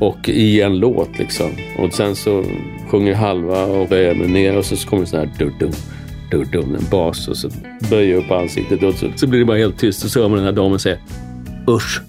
och 0.00 0.28
i 0.28 0.60
en 0.60 0.78
låt 0.78 1.18
liksom. 1.18 1.50
Och 1.78 1.92
sen 1.92 2.16
så 2.16 2.44
sjunger 2.88 3.14
halva 3.14 3.64
och 3.64 3.88
böjer 3.88 4.14
mig 4.14 4.28
ner 4.28 4.56
och 4.56 4.64
så 4.64 4.88
kommer 4.88 5.02
det 5.02 5.08
sån 5.08 5.18
här 5.18 5.30
dudum, 5.38 5.72
dudum, 6.30 6.74
en 6.74 6.90
bas 6.90 7.28
och 7.28 7.36
så 7.36 7.48
böjer 7.90 8.14
jag 8.14 8.24
upp 8.24 8.30
ansiktet 8.30 8.82
och 8.82 8.94
så, 8.94 9.06
så 9.16 9.26
blir 9.26 9.38
det 9.38 9.44
bara 9.44 9.58
helt 9.58 9.78
tyst 9.78 10.04
och 10.04 10.10
så 10.10 10.20
hör 10.20 10.28
man 10.28 10.36
den 10.36 10.46
här 10.46 10.52
damen 10.52 10.78
säga 10.78 10.98
usch. 11.68 12.02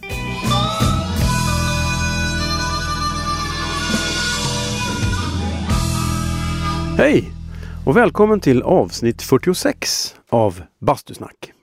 Hej 6.98 7.24
och 7.86 7.98
välkommen 7.98 8.40
till 8.40 8.62
avsnitt 8.62 9.22
46 9.22 10.16
av 10.30 10.62
Bastusnack. 10.80 11.57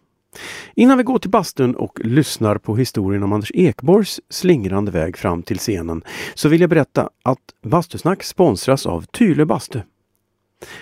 Innan 0.75 0.98
vi 0.98 1.05
går 1.05 1.19
till 1.19 1.30
bastun 1.30 1.75
och 1.75 2.00
lyssnar 2.05 2.59
på 2.59 2.77
historien 2.77 3.22
om 3.22 3.32
Anders 3.32 3.50
Ekborgs 3.54 4.21
slingrande 4.31 4.90
väg 4.90 5.17
fram 5.17 5.43
till 5.43 5.59
scenen 5.59 6.03
så 6.35 6.49
vill 6.49 6.61
jag 6.61 6.71
berätta 6.71 7.11
att 7.22 7.39
Bastusnack 7.63 8.22
sponsras 8.22 8.86
av 8.86 9.03
Tyle 9.03 9.46
Bastu. 9.46 9.81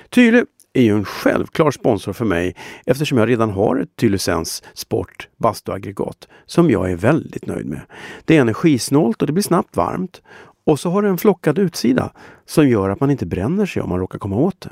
Tyle 0.08 0.44
är 0.72 0.82
ju 0.82 0.94
en 0.94 1.04
självklar 1.04 1.70
sponsor 1.70 2.12
för 2.12 2.24
mig 2.24 2.56
eftersom 2.86 3.18
jag 3.18 3.28
redan 3.28 3.50
har 3.50 3.77
ett 3.77 3.96
Tylesens 3.96 4.62
Sport 4.74 5.28
bastuaggregat 5.36 6.28
som 6.46 6.70
jag 6.70 6.91
är 6.91 6.96
väldigt 6.96 7.46
nöjd 7.46 7.66
med. 7.66 7.80
Det 8.24 8.36
är 8.36 8.41
energisnålt 8.41 9.22
och 9.22 9.27
det 9.27 9.32
blir 9.32 9.42
snabbt 9.42 9.77
varmt. 9.77 10.22
Och 10.64 10.80
så 10.80 10.91
har 10.91 11.02
det 11.02 11.08
en 11.08 11.19
flockad 11.19 11.58
utsida 11.58 12.12
som 12.46 12.69
gör 12.69 12.91
att 12.91 13.00
man 13.00 13.10
inte 13.10 13.27
bränner 13.27 13.66
sig 13.66 13.82
om 13.82 13.88
man 13.88 13.98
råkar 13.98 14.19
komma 14.19 14.36
åt 14.36 14.60
det. 14.60 14.70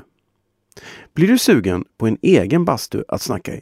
Blir 1.13 1.27
du 1.27 1.37
sugen 1.37 1.85
på 1.97 2.07
en 2.07 2.17
egen 2.21 2.65
bastu 2.65 3.03
att 3.07 3.21
snacka 3.21 3.55
i? 3.55 3.61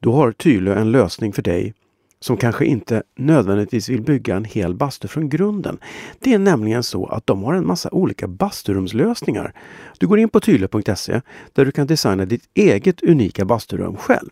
Då 0.00 0.12
har 0.12 0.32
Tylö 0.32 0.74
en 0.74 0.92
lösning 0.92 1.32
för 1.32 1.42
dig 1.42 1.74
som 2.20 2.36
kanske 2.36 2.64
inte 2.64 3.02
nödvändigtvis 3.16 3.88
vill 3.88 4.02
bygga 4.02 4.36
en 4.36 4.44
hel 4.44 4.74
bastu 4.74 5.08
från 5.08 5.28
grunden. 5.28 5.78
Det 6.18 6.34
är 6.34 6.38
nämligen 6.38 6.82
så 6.82 7.06
att 7.06 7.26
de 7.26 7.44
har 7.44 7.54
en 7.54 7.66
massa 7.66 7.90
olika 7.92 8.28
basturumslösningar. 8.28 9.52
Du 9.98 10.06
går 10.06 10.18
in 10.18 10.28
på 10.28 10.40
tylö.se 10.40 11.20
där 11.52 11.64
du 11.64 11.72
kan 11.72 11.86
designa 11.86 12.24
ditt 12.24 12.48
eget 12.54 13.02
unika 13.02 13.44
basturum 13.44 13.96
själv. 13.96 14.30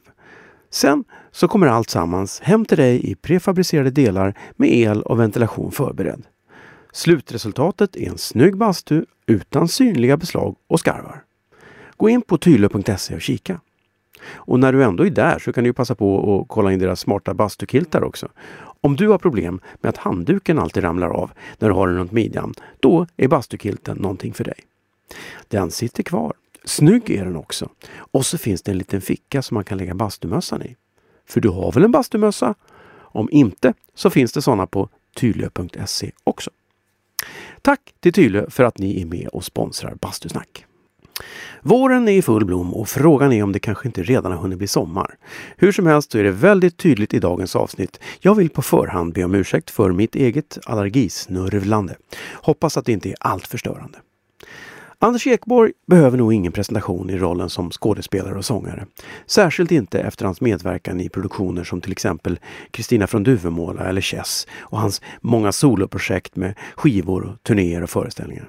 Sen 0.70 1.04
så 1.30 1.48
kommer 1.48 1.66
allt 1.66 1.90
sammans 1.90 2.40
hem 2.40 2.64
till 2.64 2.78
dig 2.78 3.10
i 3.10 3.14
prefabricerade 3.14 3.90
delar 3.90 4.38
med 4.56 4.72
el 4.72 5.02
och 5.02 5.20
ventilation 5.20 5.72
förberedd. 5.72 6.22
Slutresultatet 6.92 7.96
är 7.96 8.08
en 8.08 8.18
snygg 8.18 8.56
bastu 8.56 9.04
utan 9.26 9.68
synliga 9.68 10.16
beslag 10.16 10.56
och 10.66 10.80
skarvar. 10.80 11.22
Gå 11.96 12.08
in 12.08 12.22
på 12.22 12.38
tylö.se 12.38 13.14
och 13.14 13.20
kika. 13.20 13.60
Och 14.34 14.60
när 14.60 14.72
du 14.72 14.84
ändå 14.84 15.06
är 15.06 15.10
där 15.10 15.38
så 15.38 15.52
kan 15.52 15.64
du 15.64 15.72
passa 15.72 15.94
på 15.94 16.40
att 16.40 16.48
kolla 16.48 16.72
in 16.72 16.78
deras 16.78 17.00
smarta 17.00 17.34
bastukiltar 17.34 18.04
också. 18.04 18.28
Om 18.80 18.96
du 18.96 19.08
har 19.08 19.18
problem 19.18 19.60
med 19.80 19.88
att 19.88 19.96
handduken 19.96 20.58
alltid 20.58 20.84
ramlar 20.84 21.08
av 21.08 21.30
när 21.58 21.68
du 21.68 21.74
har 21.74 21.88
den 21.88 21.96
runt 21.96 22.12
midjan, 22.12 22.54
då 22.80 23.06
är 23.16 23.28
bastukilten 23.28 23.96
någonting 23.96 24.34
för 24.34 24.44
dig. 24.44 24.60
Den 25.48 25.70
sitter 25.70 26.02
kvar. 26.02 26.32
Snygg 26.64 27.10
är 27.10 27.24
den 27.24 27.36
också. 27.36 27.68
Och 27.96 28.26
så 28.26 28.38
finns 28.38 28.62
det 28.62 28.70
en 28.70 28.78
liten 28.78 29.00
ficka 29.00 29.42
som 29.42 29.54
man 29.54 29.64
kan 29.64 29.78
lägga 29.78 29.94
bastumössan 29.94 30.62
i. 30.62 30.76
För 31.26 31.40
du 31.40 31.48
har 31.48 31.72
väl 31.72 31.84
en 31.84 31.92
bastumössa? 31.92 32.54
Om 32.94 33.28
inte 33.30 33.74
så 33.94 34.10
finns 34.10 34.32
det 34.32 34.42
sådana 34.42 34.66
på 34.66 34.88
tylö.se 35.14 36.10
också. 36.24 36.50
Tack 37.62 37.94
till 38.00 38.12
Tylö 38.12 38.50
för 38.50 38.64
att 38.64 38.78
ni 38.78 39.02
är 39.02 39.06
med 39.06 39.28
och 39.28 39.44
sponsrar 39.44 39.94
Bastusnack. 39.94 40.66
Våren 41.64 42.08
är 42.08 42.12
i 42.12 42.22
full 42.22 42.44
blom 42.44 42.74
och 42.74 42.88
frågan 42.88 43.32
är 43.32 43.42
om 43.42 43.52
det 43.52 43.58
kanske 43.58 43.88
inte 43.88 44.02
redan 44.02 44.32
har 44.32 44.38
hunnit 44.38 44.58
bli 44.58 44.66
sommar. 44.66 45.14
Hur 45.56 45.72
som 45.72 45.86
helst 45.86 46.12
så 46.12 46.18
är 46.18 46.24
det 46.24 46.30
väldigt 46.30 46.76
tydligt 46.76 47.14
i 47.14 47.18
dagens 47.18 47.56
avsnitt. 47.56 48.00
Jag 48.20 48.34
vill 48.34 48.50
på 48.50 48.62
förhand 48.62 49.12
be 49.12 49.24
om 49.24 49.34
ursäkt 49.34 49.70
för 49.70 49.92
mitt 49.92 50.14
eget 50.14 50.58
allergisnörvlande. 50.66 51.96
Hoppas 52.32 52.76
att 52.76 52.86
det 52.86 52.92
inte 52.92 53.08
är 53.08 53.14
allt 53.20 53.46
förstörande. 53.46 53.98
Anders 54.98 55.26
Ekborg 55.26 55.72
behöver 55.86 56.18
nog 56.18 56.32
ingen 56.32 56.52
presentation 56.52 57.10
i 57.10 57.18
rollen 57.18 57.50
som 57.50 57.70
skådespelare 57.70 58.38
och 58.38 58.44
sångare. 58.44 58.86
Särskilt 59.26 59.70
inte 59.70 60.00
efter 60.00 60.24
hans 60.24 60.40
medverkan 60.40 61.00
i 61.00 61.08
produktioner 61.08 61.64
som 61.64 61.80
till 61.80 61.92
exempel 61.92 62.38
Kristina 62.70 63.06
från 63.06 63.22
Duvemåla 63.22 63.84
eller 63.84 64.00
Chess 64.00 64.46
och 64.60 64.78
hans 64.78 65.00
många 65.20 65.52
soloprojekt 65.52 66.36
med 66.36 66.54
skivor, 66.76 67.38
turnéer 67.42 67.82
och 67.82 67.90
föreställningar. 67.90 68.48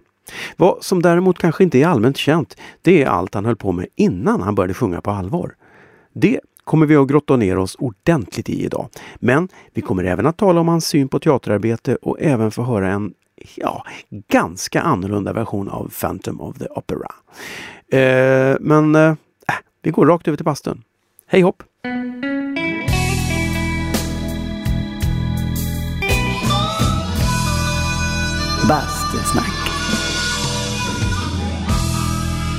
Vad 0.57 0.83
som 0.83 1.01
däremot 1.01 1.39
kanske 1.39 1.63
inte 1.63 1.77
är 1.77 1.87
allmänt 1.87 2.17
känt, 2.17 2.57
det 2.81 3.03
är 3.03 3.07
allt 3.07 3.33
han 3.33 3.45
höll 3.45 3.55
på 3.55 3.71
med 3.71 3.87
innan 3.95 4.41
han 4.41 4.55
började 4.55 4.73
sjunga 4.73 5.01
på 5.01 5.11
allvar. 5.11 5.55
Det 6.13 6.39
kommer 6.63 6.85
vi 6.85 6.95
att 6.95 7.07
grotta 7.07 7.35
ner 7.35 7.57
oss 7.57 7.75
ordentligt 7.75 8.49
i 8.49 8.65
idag. 8.65 8.89
Men 9.15 9.49
vi 9.73 9.81
kommer 9.81 10.03
även 10.03 10.25
att 10.25 10.37
tala 10.37 10.61
om 10.61 10.67
hans 10.67 10.87
syn 10.87 11.07
på 11.07 11.19
teaterarbete 11.19 11.95
och 11.95 12.21
även 12.21 12.51
få 12.51 12.63
höra 12.63 12.91
en 12.91 13.13
ja, 13.55 13.85
ganska 14.27 14.81
annorlunda 14.81 15.33
version 15.33 15.69
av 15.69 15.93
Phantom 16.01 16.41
of 16.41 16.57
the 16.57 16.65
Opera. 16.65 17.11
Eh, 17.91 18.57
men 18.59 18.95
eh, 18.95 19.01
äh, 19.01 19.15
vi 19.81 19.91
går 19.91 20.05
rakt 20.05 20.27
över 20.27 20.37
till 20.37 20.45
bastun. 20.45 20.83
Hej 21.27 21.41
hopp! 21.41 21.63
Bastusnack. 28.67 29.62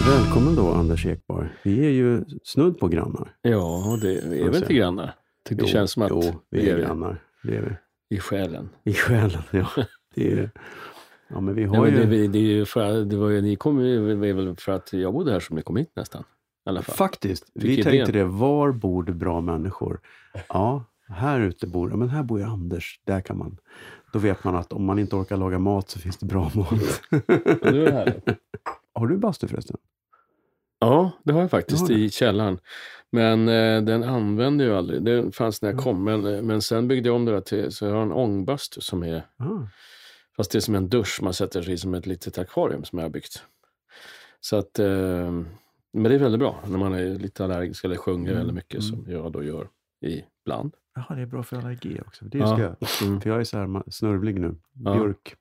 Välkommen 0.07 0.55
då 0.57 0.73
Anders 0.73 1.07
Ekborg. 1.07 1.49
Vi 1.63 1.87
är 1.87 1.91
ju 1.91 2.25
snudd 2.43 2.79
på 2.79 2.89
grannar. 2.89 3.37
Ja, 3.43 3.99
det, 4.03 4.25
vi 4.31 4.41
är 4.41 4.45
väl 4.45 4.57
inte 4.57 4.75
grannar? 4.75 5.15
Det 5.49 5.57
Jo, 5.59 5.67
känns 5.67 5.91
som 5.91 6.03
att 6.03 6.11
jo, 6.11 6.41
vi 6.51 6.71
är 6.71 6.79
grannar. 6.79 7.23
Det 7.43 7.57
är 7.57 7.79
vi. 8.09 8.17
i 8.17 8.21
själen. 8.21 8.69
I 8.85 8.95
själen, 8.95 9.43
ja. 9.51 9.69
Det 10.15 10.33
är, 10.33 10.51
ja 11.29 11.41
men 11.41 11.55
vi 11.55 11.65
har 11.65 11.81
men 11.83 11.95
ju... 11.95 12.07
det, 12.07 12.29
det, 12.29 12.39
är 12.39 12.43
ju 12.43 12.65
för, 12.65 13.05
det 13.05 13.17
var 13.17 13.29
ju, 13.29 13.41
ni 13.41 13.57
kom 13.57 13.81
ju 13.81 14.17
det 14.21 14.29
är 14.29 14.33
väl 14.33 14.57
för 14.57 14.73
att 14.73 14.93
jag 14.93 15.13
bodde 15.13 15.33
här 15.33 15.41
som 15.41 15.57
ni 15.57 15.63
kom 15.63 15.77
hit 15.77 15.93
nästan. 15.97 16.25
Faktiskt, 16.83 17.51
vi 17.55 17.61
Fick 17.77 17.85
tänkte 17.85 18.11
idén. 18.11 18.13
det. 18.13 18.25
Var 18.25 18.73
bor 18.73 19.03
det 19.03 19.13
bra 19.13 19.41
människor? 19.41 20.01
Ja, 20.49 20.85
här 21.09 21.41
ute 21.41 21.67
bor 21.67 21.89
men 21.89 22.09
här 22.09 22.23
bor 22.23 22.39
ju 22.39 22.45
Anders. 22.45 23.01
Där 23.05 23.21
kan 23.21 23.39
man... 23.39 23.57
Då 24.13 24.19
vet 24.19 24.45
man 24.45 24.57
att 24.57 24.73
om 24.73 24.85
man 24.85 24.99
inte 24.99 25.17
orkar 25.17 25.37
laga 25.37 25.59
mat 25.59 25.91
så 25.91 25.99
finns 25.99 26.17
det 26.17 26.27
bra 26.27 26.51
mat. 26.55 27.01
Ja, 27.11 27.19
det 27.71 27.85
var 27.85 27.91
härligt. 27.91 28.29
har 28.95 29.07
du 29.07 29.17
bastu 29.17 29.49
förresten? 29.49 29.77
Ja, 30.87 31.11
det 31.25 31.33
har 31.33 31.41
jag 31.41 31.51
faktiskt 31.51 31.91
i 31.91 32.11
källaren. 32.11 32.59
Men 33.13 33.49
eh, 33.49 33.83
den 33.83 34.03
använde 34.05 34.65
jag 34.65 34.77
aldrig. 34.77 35.03
Det 35.03 35.33
fanns 35.37 35.63
när 35.63 35.71
jag 35.73 35.81
kom. 35.81 36.05
Men, 36.05 36.27
eh, 36.35 36.43
men 36.43 36.63
sen 36.63 36.89
byggde 36.89 37.09
jag 37.09 37.17
om 37.17 37.25
det 37.25 37.33
där 37.33 37.41
till, 37.41 37.73
så 37.73 37.85
jag 37.85 37.95
har 37.95 38.03
en 38.03 38.13
ångbastu 38.13 38.81
som 38.81 39.03
är, 39.03 39.17
Ah, 39.39 39.67
fast 40.37 40.51
det 40.53 40.59
är 40.59 40.61
som 40.61 40.75
en 40.75 40.89
dusch 40.89 41.19
man 41.23 41.35
sätter 41.35 41.63
sig 41.63 41.75
i 41.75 41.79
som 41.79 41.95
ett 41.95 42.07
litet 42.07 42.39
akvarium 42.39 42.85
som 42.85 42.99
jag 42.99 43.05
har 43.07 43.11
byggt. 43.11 43.43
Så 44.41 44.57
att, 44.57 44.79
eh, 44.79 45.31
men 45.93 46.03
det 46.03 46.15
är 46.15 46.19
väldigt 46.19 46.39
bra 46.39 46.61
när 46.67 46.79
man 46.79 46.93
är 46.95 47.15
lite 47.19 47.45
allergisk 47.45 47.85
eller 47.85 47.97
sjunger 47.97 48.27
Mm, 48.31 48.39
väldigt 48.39 48.55
mycket 48.55 48.81
mm. 48.81 48.83
som 48.83 49.13
jag 49.13 49.33
då 49.33 49.43
gör 49.43 49.69
ibland. 50.01 50.75
Jaha, 50.95 51.15
det 51.17 51.23
är 51.23 51.27
bra 51.27 51.43
för 51.43 51.57
allergi 51.57 52.01
också. 52.07 52.25
Det 52.25 52.39
Ja. 52.39 52.47
ska 52.47 52.63
jag. 52.63 52.77
Mm. 53.09 53.21
För 53.21 53.31
jag 53.31 53.41
är 53.41 53.45
så 53.45 53.59
här 53.59 53.83
snörvlig 53.91 54.41
nu. 54.41 54.55
Ja. 54.73 54.95
Björk. 54.95 55.35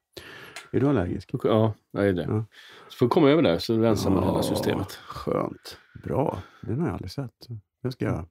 Är 0.74 0.80
du 0.80 0.88
allergisk? 0.90 1.30
Ja, 1.44 1.74
jag 1.92 2.08
är 2.08 2.14
det. 2.14 2.24
Ja. 2.30 2.46
Så 2.90 2.98
får 2.98 3.08
komma 3.08 3.30
över 3.30 3.42
där 3.42 3.58
så 3.58 3.78
rensar 3.78 4.10
man 4.10 4.24
hela 4.24 4.44
systemet. 4.44 4.92
Skönt. 4.92 5.78
Bra. 6.04 6.38
Den 6.62 6.80
har 6.80 6.88
jag 6.88 6.94
aldrig 6.94 7.12
sett. 7.12 7.48
Den 7.84 7.92
ska 7.92 8.06
jag... 8.06 8.26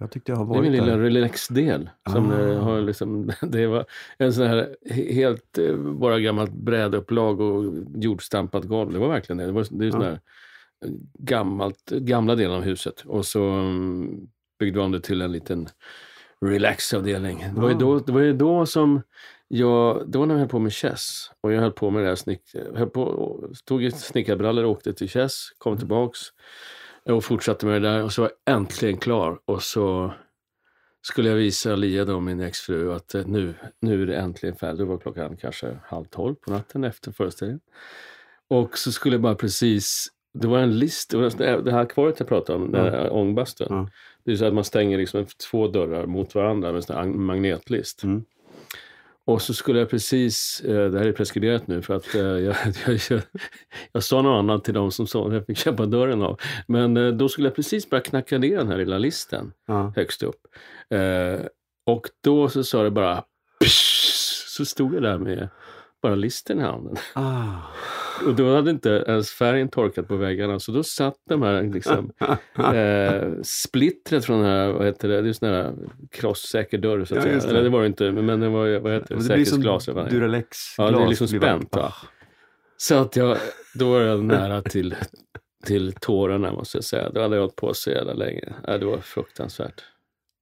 Jag 0.00 0.10
tyckte 0.10 0.32
jag 0.32 0.36
har 0.36 0.44
Det 0.44 0.50
är 0.52 0.54
varit 0.58 0.62
min 0.62 0.72
lilla 0.72 0.98
relax-del. 0.98 1.90
Som 2.12 2.30
Ah. 2.30 2.38
eh, 2.40 2.58
har 2.62 2.80
liksom, 2.80 3.32
det 3.42 3.66
var 3.66 3.84
en 4.18 4.32
sån 4.32 4.46
här 4.46 4.76
he- 4.90 5.12
helt 5.14 5.58
eh, 5.58 5.76
bara 5.76 6.20
gammalt 6.20 6.52
brädupplag 6.52 7.40
och 7.40 7.64
jordstampat 7.94 8.64
golv. 8.64 8.92
Det 8.92 8.98
var 8.98 9.08
verkligen 9.08 9.38
det. 9.38 9.46
Det, 9.46 9.52
var, 9.52 9.66
det 9.70 9.86
är 9.86 9.90
sån 9.90 10.02
här 10.02 10.20
eh, 10.84 10.90
gammalt, 11.18 11.90
gamla 11.90 12.34
delen 12.34 12.56
av 12.56 12.62
huset. 12.62 13.00
Och 13.06 13.26
så 13.26 13.42
mm, 13.50 14.26
byggde 14.58 14.80
de 14.80 14.92
det 14.92 15.00
till 15.00 15.22
en 15.22 15.32
liten 15.32 15.68
relaxavdelning. 16.40 17.46
Det 17.54 17.60
var, 17.60 17.68
ju 17.68 17.74
Ah. 17.74 17.78
då, 17.78 17.98
det 17.98 18.12
var 18.12 18.20
ju 18.20 18.32
då 18.32 18.66
som 18.66 19.02
jag, 19.48 20.10
det 20.10 20.18
var 20.18 20.26
när 20.26 20.34
jag 20.34 20.38
höll 20.38 20.48
på 20.48 20.58
med 20.58 20.72
chess. 20.72 21.30
Och 21.40 21.52
jag 21.52 21.60
höll 21.60 21.72
på 21.72 21.90
med 21.90 22.02
det 22.02 22.08
här 22.08 22.14
snick, 22.14 22.42
höll 22.74 22.90
på, 22.90 23.34
tog 23.64 23.92
snickarbrallor 23.92 24.64
och 24.64 24.70
åkte 24.70 24.92
till 24.92 25.08
chess, 25.08 25.34
kom 25.58 25.72
Mm. 25.72 25.78
tillbaks 25.78 26.18
och 27.04 27.24
fortsatte 27.24 27.66
med 27.66 27.82
det 27.82 27.88
där. 27.88 28.02
Och 28.04 28.12
så 28.12 28.22
var 28.22 28.32
jag 28.44 28.54
äntligen 28.56 28.96
klar. 28.96 29.38
Och 29.44 29.62
så 29.62 30.12
skulle 31.02 31.28
jag 31.28 31.36
visa 31.36 31.76
Lia, 31.76 32.04
då, 32.04 32.20
min 32.20 32.40
exfru, 32.40 32.92
att 32.92 33.14
eh, 33.14 33.26
nu, 33.26 33.54
nu 33.80 34.02
är 34.02 34.06
det 34.06 34.16
äntligen 34.16 34.56
färdigt. 34.56 34.78
Det 34.78 34.84
var 34.84 34.98
klockan 34.98 35.36
kanske 35.36 35.78
halv 35.84 36.04
tolv 36.04 36.34
på 36.34 36.50
natten 36.50 36.84
efter 36.84 37.12
föreställningen. 37.12 37.60
Och 38.48 38.78
så 38.78 38.92
skulle 38.92 39.14
jag 39.14 39.22
bara 39.22 39.34
precis, 39.34 40.06
det 40.34 40.48
var 40.48 40.58
en 40.58 40.78
list, 40.78 41.10
det 41.10 41.30
det 41.38 41.70
här 41.72 41.80
akvariet 41.82 42.18
jag 42.20 42.28
pratade 42.28 42.58
om, 42.58 42.72
den 42.72 42.92
här 42.92 43.12
ångbastun. 43.12 43.66
Ja. 43.70 43.88
Det 44.24 44.32
är 44.32 44.36
så 44.36 44.44
att 44.44 44.54
man 44.54 44.64
stänger 44.64 44.98
liksom 44.98 45.26
två 45.50 45.68
dörrar 45.68 46.06
mot 46.06 46.34
varandra 46.34 46.72
med 46.72 46.90
en 46.90 47.22
magnetlist. 47.22 48.04
Mm. 48.04 48.24
Och 49.28 49.42
så 49.42 49.54
skulle 49.54 49.78
jag 49.78 49.90
precis, 49.90 50.60
eh, 50.60 50.90
det 50.90 50.98
här 50.98 51.06
är 51.06 51.12
preskriberat 51.12 51.66
nu 51.66 51.82
för 51.82 51.94
att 51.94 52.14
eh, 52.14 52.20
jag, 52.22 52.56
jag, 52.86 52.98
jag, 53.10 53.20
jag 53.92 54.02
sa 54.02 54.22
något 54.22 54.38
annat 54.38 54.64
till 54.64 54.74
dem 54.74 54.90
som 54.90 55.06
sa 55.06 55.32
jag 55.32 55.46
fick 55.46 55.58
köpa 55.58 55.86
dörren 55.86 56.22
av. 56.22 56.40
Men 56.68 56.96
eh, 56.96 57.08
då 57.08 57.28
skulle 57.28 57.46
jag 57.48 57.54
precis 57.56 57.90
börja 57.90 58.02
knacka 58.02 58.38
ner 58.38 58.56
den 58.56 58.68
här 58.68 58.76
lilla 58.78 58.98
listen 58.98 59.52
Ja. 59.66 59.92
högst 59.96 60.22
upp. 60.22 60.40
Och 61.86 62.06
då 62.24 62.48
så 62.48 62.64
sa 62.64 62.82
det 62.82 62.90
bara 62.90 63.24
psh, 63.64 64.46
så 64.56 64.64
stod 64.64 64.94
jag 64.94 65.02
där 65.02 65.18
med 65.18 65.48
bara 66.02 66.14
listen 66.14 66.58
i 66.58 66.62
handen. 66.62 66.96
Ah. 67.14 67.46
Och 68.26 68.34
då 68.34 68.54
hade 68.54 68.70
inte 68.70 69.04
ens 69.08 69.30
färgen 69.30 69.68
torkat 69.68 70.08
på 70.08 70.16
väggarna 70.16 70.60
så 70.60 70.72
då 70.72 70.82
satt 70.82 71.14
de 71.28 71.42
här 71.42 71.62
liksom, 71.62 72.12
eh, 72.74 73.42
splittret 73.42 74.24
från 74.24 74.38
den 74.42 74.50
här, 74.50 74.68
vad 74.72 74.86
heter 74.86 75.08
det, 75.08 75.22
det 75.22 75.28
är 75.28 75.32
sån 75.32 75.48
här 75.48 75.72
krosssäker 76.10 76.78
dörr 76.78 77.04
så 77.04 77.18
att 77.18 77.26
Ja, 77.26 77.40
säga. 77.40 77.50
Eller 77.50 77.62
det 77.62 77.68
var 77.68 77.80
det 77.80 77.86
inte, 77.86 78.12
men 78.12 78.40
det 78.40 78.48
var 78.48 78.78
vad 78.78 78.92
heter 78.92 79.08
det, 79.08 79.14
Men 79.14 79.28
det 79.28 79.34
blir 79.34 79.44
som 79.44 79.62
säkerhetsglas. 79.62 79.88
eller 79.88 79.94
vad 80.02 80.04
det 80.10 80.16
är. 80.16 80.20
Duralex 80.20 80.56
Ja, 80.78 80.90
det 80.90 81.02
är 81.02 81.08
liksom 81.08 81.28
spänt, 81.28 81.76
va? 81.76 81.92
Så 82.76 82.94
att 82.94 83.16
jag, 83.16 83.36
då 83.74 83.90
var 83.90 84.00
jag 84.00 84.24
nära 84.24 84.62
till, 84.62 84.94
till 85.64 85.92
tårarna 85.92 86.52
måste 86.52 86.76
jag 86.76 86.84
säga. 86.84 87.10
Då 87.10 87.20
hade 87.20 87.36
jag 87.36 87.42
hållit 87.42 87.56
på 87.56 87.74
så 87.74 87.90
jävla 87.90 88.12
länge. 88.12 88.52
Ja, 88.66 88.78
det 88.78 88.86
var 88.86 88.98
fruktansvärt. 88.98 89.82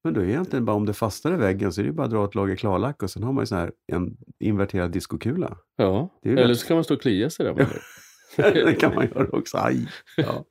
Men 0.07 0.15
då 0.15 0.21
är 0.21 0.25
egentligen 0.25 0.65
bara 0.65 0.77
om 0.77 0.87
det 0.87 0.93
fastnar 0.93 1.33
i 1.35 1.37
väggen 1.37 1.73
så 1.73 1.81
är 1.81 1.85
det 1.85 1.93
bara 1.93 2.05
att 2.05 2.11
dra 2.11 2.25
ett 2.25 2.35
lager 2.35 2.57
klarlack 2.57 3.03
och 3.03 3.11
sen 3.11 3.23
har 3.23 3.33
man 3.33 3.43
ju 3.43 3.47
sån 3.47 3.59
här 3.59 3.73
en 3.93 4.17
inverterad 4.41 4.91
diskokula. 4.91 5.57
Ja, 5.77 6.09
Det 6.23 6.31
eller 6.31 6.55
så 6.55 6.67
kan 6.67 6.77
man 6.77 6.85
stå 6.85 6.95
och 6.95 7.01
klia 7.03 7.31
sig 7.31 7.45
där. 7.47 7.55
man 7.55 8.53
det 8.53 8.81
kan 8.81 8.95
man 8.95 9.09
göra 9.15 9.29
också. 9.29 9.59
Aj! 9.59 9.89
Ja. 10.17 10.45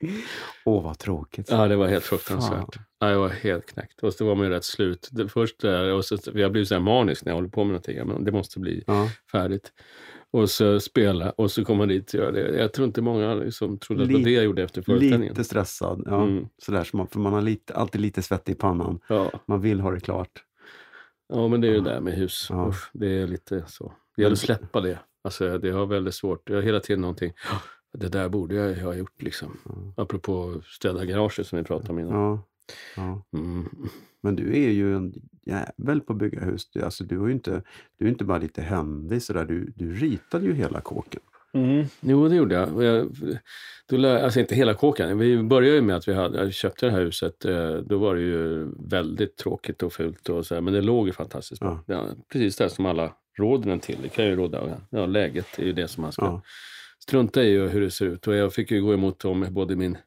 Åh, 0.66 0.84
vad 0.84 1.00
tråkigt. 1.00 1.48
Ja, 1.52 1.68
det 1.68 1.76
var 1.76 1.88
helt 1.88 2.04
fruktansvärt. 2.04 2.76
Ja, 3.00 3.10
jag 3.12 3.20
var 3.20 3.30
helt 3.30 3.66
knäckt. 3.66 4.04
Och 4.04 4.14
så 4.14 4.26
var 4.26 4.36
man 4.36 4.46
ju 4.46 4.52
rätt 4.52 4.64
slut. 4.66 5.10
Det 5.12 5.28
först 5.30 5.60
där, 5.62 5.94
och 5.94 6.06
så, 6.06 6.18
jag 6.34 6.52
blev 6.52 6.66
så 6.66 6.74
här 6.76 6.82
manisk 6.82 7.26
när 7.26 7.32
jag 7.32 7.36
håller 7.36 7.50
på 7.50 7.64
med 7.64 7.68
någonting. 7.68 8.08
Men 8.08 8.24
det 8.24 8.32
måste 8.32 8.60
bli 8.60 8.84
Ja. 8.88 9.10
färdigt. 9.32 9.72
Och 10.36 10.50
så 10.50 10.80
spela 10.80 11.32
och 11.32 11.52
så 11.52 11.66
kom 11.66 11.78
man 11.78 11.88
dit 11.88 12.08
och 12.14 12.20
göra 12.20 12.32
det. 12.32 12.58
Jag 12.58 12.74
tror 12.74 12.88
inte 12.88 13.02
många 13.02 13.34
liksom 13.36 13.78
trodde 13.80 14.04
att 14.04 14.08
det 14.10 14.14
var 14.16 14.22
det 14.22 14.32
jag 14.32 14.44
gjorde 14.44 14.64
efter 14.64 14.82
föreställningen. 14.82 15.34
Lite 15.34 15.44
stressad. 15.44 16.04
Ja. 16.06 16.24
Mm. 16.24 16.48
Sådär, 16.58 16.84
så 16.84 16.98
man, 16.98 17.08
för 17.08 17.20
man 17.20 17.34
har 17.34 17.42
lite, 17.42 17.74
alltid 17.74 18.02
lite 18.02 18.22
svett 18.22 18.50
i 18.50 18.56
pannan. 18.56 19.00
Ja. 19.10 19.32
Man 19.46 19.62
vill 19.62 19.80
ha 19.80 19.92
det 19.92 20.00
klart. 20.00 20.44
ja, 21.34 21.48
men 21.48 21.62
det 21.62 21.68
är 21.68 21.72
ju 21.72 21.80
det 21.80 21.90
där 21.90 22.00
med 22.00 22.14
hus. 22.14 22.48
Ja. 22.50 22.68
Usch, 22.70 22.90
det 22.94 23.08
är 23.08 23.28
lite 23.28 23.64
så. 23.68 23.94
Det 24.16 24.22
gäller 24.22 24.34
att 24.34 24.40
släppa 24.40 24.82
det. 24.82 25.00
Alltså, 25.24 25.58
det 25.58 25.72
har 25.72 25.86
väldigt 25.86 26.16
svårt. 26.16 26.50
Jag 26.50 26.56
har 26.58 26.64
hela 26.64 26.80
tiden 26.80 27.02
någonting. 27.02 27.34
"Ja, 27.52 27.62
Det 28.00 28.08
där 28.08 28.30
borde 28.30 28.56
jag 28.56 28.76
ha 28.84 28.94
gjort 28.96 29.22
liksom. 29.22 29.58
Apropå 29.98 30.62
städa 30.66 31.06
garaget 31.06 31.48
som 31.48 31.58
vi 31.58 31.64
pratade 31.66 31.90
om 31.94 32.00
innan. 32.00 32.14
Ja. 32.22 32.44
Ja. 32.96 33.24
Mm. 33.40 33.70
Men 34.26 34.36
du 34.36 34.64
är 34.64 34.70
ju 34.70 34.96
en 34.96 35.14
jävel 35.46 36.02
på 36.02 36.14
att 36.14 36.20
bygga 36.20 36.40
hus. 36.46 36.70
Du, 36.74 36.82
alltså, 36.82 37.04
du, 37.04 37.22
är 37.24 37.28
ju 37.28 37.34
inte, 37.34 37.62
du 38.00 38.06
är 38.06 38.10
inte 38.10 38.24
bara 38.26 38.38
lite 38.38 38.62
händig 38.62 39.22
sådär. 39.22 39.46
Du, 39.46 39.74
du 39.76 39.94
ritade 39.94 40.46
ju 40.46 40.54
hela 40.54 40.82
kåken. 40.82 41.22
Mm. 41.54 41.86
Jo, 42.02 42.28
det 42.28 42.36
gjorde 42.36 42.56
jag. 42.56 42.84
Jag 42.84 43.10
då 43.90 43.98
lär, 43.98 44.24
alltså 44.24 44.40
inte 44.40 44.56
hela 44.56 44.74
kåken. 44.74 45.18
Vi 45.18 45.44
började 45.44 45.76
ju 45.76 45.82
med 45.82 45.96
att 45.96 46.08
vi 46.08 46.14
hade, 46.14 46.52
köpte 46.52 46.86
det 46.86 46.92
här 46.92 47.02
huset. 47.02 47.46
eh, 47.46 47.76
Då 47.76 47.98
var 47.98 48.16
det 48.16 48.22
ju 48.22 48.68
väldigt 48.90 49.38
tråkigt 49.38 49.84
och 49.84 49.94
fult. 49.94 50.30
Och 50.30 50.46
så 50.46 50.54
här, 50.56 50.62
men 50.62 50.74
det 50.74 50.82
låg 50.82 51.08
ju 51.08 51.14
fantastiskt 51.14 51.62
bra. 51.62 51.80
Ja, 51.88 52.06
precis 52.32 52.56
det 52.58 52.70
som 52.70 52.86
alla 52.86 53.14
råder 53.38 53.70
den 53.70 53.80
till. 53.80 53.98
Det 54.04 54.10
kan 54.10 54.26
ju 54.26 54.36
råda. 54.36 54.78
Ja, 54.90 55.06
läget 55.06 55.60
är 55.60 55.64
ju 55.66 55.74
det 55.74 55.88
som 55.88 56.02
man 56.02 56.12
ska 56.12 56.26
Ja. 56.26 56.42
strunta 57.00 57.44
i 57.44 57.60
och 57.60 57.70
hur 57.70 57.82
det 57.82 57.92
ser 57.92 58.06
ut. 58.06 58.28
Och 58.28 58.36
jag 58.36 58.54
fick 58.54 58.72
ju 58.72 58.82
gå 58.82 58.94
emot 58.94 59.20
dem, 59.20 59.48
både 59.50 59.76
min 59.76 59.98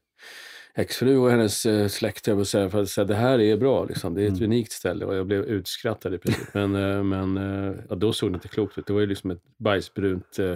exfru 0.79 1.17
och 1.17 1.31
hennes 1.31 1.67
eh, 1.67 1.89
släkt 1.89 2.29
och 2.29 2.47
säga 2.47 2.71
för 2.71 2.83
att 2.83 2.89
säga 2.89 3.05
det 3.05 3.15
här 3.15 3.41
är 3.41 3.57
bra. 3.57 3.85
Liksom. 3.85 4.15
Det 4.15 4.23
är 4.23 4.27
ett 4.27 4.33
Mm. 4.33 4.45
unikt 4.45 4.73
ställe 4.73 5.05
och 5.05 5.15
jag 5.17 5.27
blev 5.27 5.45
utskrattad 5.45 6.15
i 6.15 6.19
princip. 6.19 6.55
Men, 6.55 6.75
eh, 6.75 7.03
men 7.03 7.37
eh, 7.37 7.75
ja, 7.89 7.95
då 7.97 8.13
såg 8.13 8.33
det 8.33 8.35
inte 8.35 8.49
klokt 8.49 8.79
ut. 8.79 8.87
Det 8.87 8.93
var 8.93 9.01
ju 9.01 9.07
liksom 9.07 9.31
ett 9.31 9.43
bajsbrunt 9.59 10.39
eh, 10.39 10.55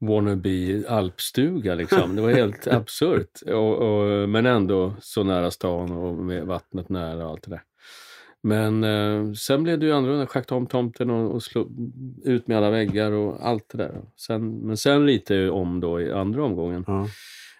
wannabe 0.00 0.82
alpstuga. 0.88 1.74
Liksom. 1.74 2.16
Det 2.16 2.22
var 2.22 2.30
helt 2.30 2.66
absurt. 2.66 3.40
Och, 3.46 3.78
och, 3.78 4.28
men 4.28 4.46
ändå 4.46 4.94
så 5.00 5.24
nära 5.24 5.50
stan 5.50 5.92
och 5.92 6.14
med 6.14 6.46
vattnet 6.46 6.88
nära 6.88 7.24
och 7.24 7.30
allt 7.30 7.42
det 7.42 7.50
där. 7.50 7.62
Men 8.42 8.84
eh, 8.84 9.32
sen 9.32 9.62
blev 9.62 9.78
det 9.78 9.86
ju 9.86 9.92
annorlunda. 9.92 10.26
Schakta 10.26 10.54
om 10.54 10.66
tomten 10.66 11.10
och, 11.10 11.34
och 11.34 11.42
slå 11.42 11.68
ut 12.24 12.46
med 12.46 12.56
alla 12.56 12.70
väggar 12.70 13.12
och 13.12 13.46
allt 13.48 13.68
det 13.72 13.78
där. 13.78 14.00
Sen, 14.16 14.58
men 14.58 14.76
sen 14.76 15.06
ritade 15.06 15.40
jag 15.40 15.54
om 15.56 15.80
då 15.80 16.00
i 16.00 16.12
andra 16.12 16.44
omgången. 16.44 16.84
Ja. 16.86 17.08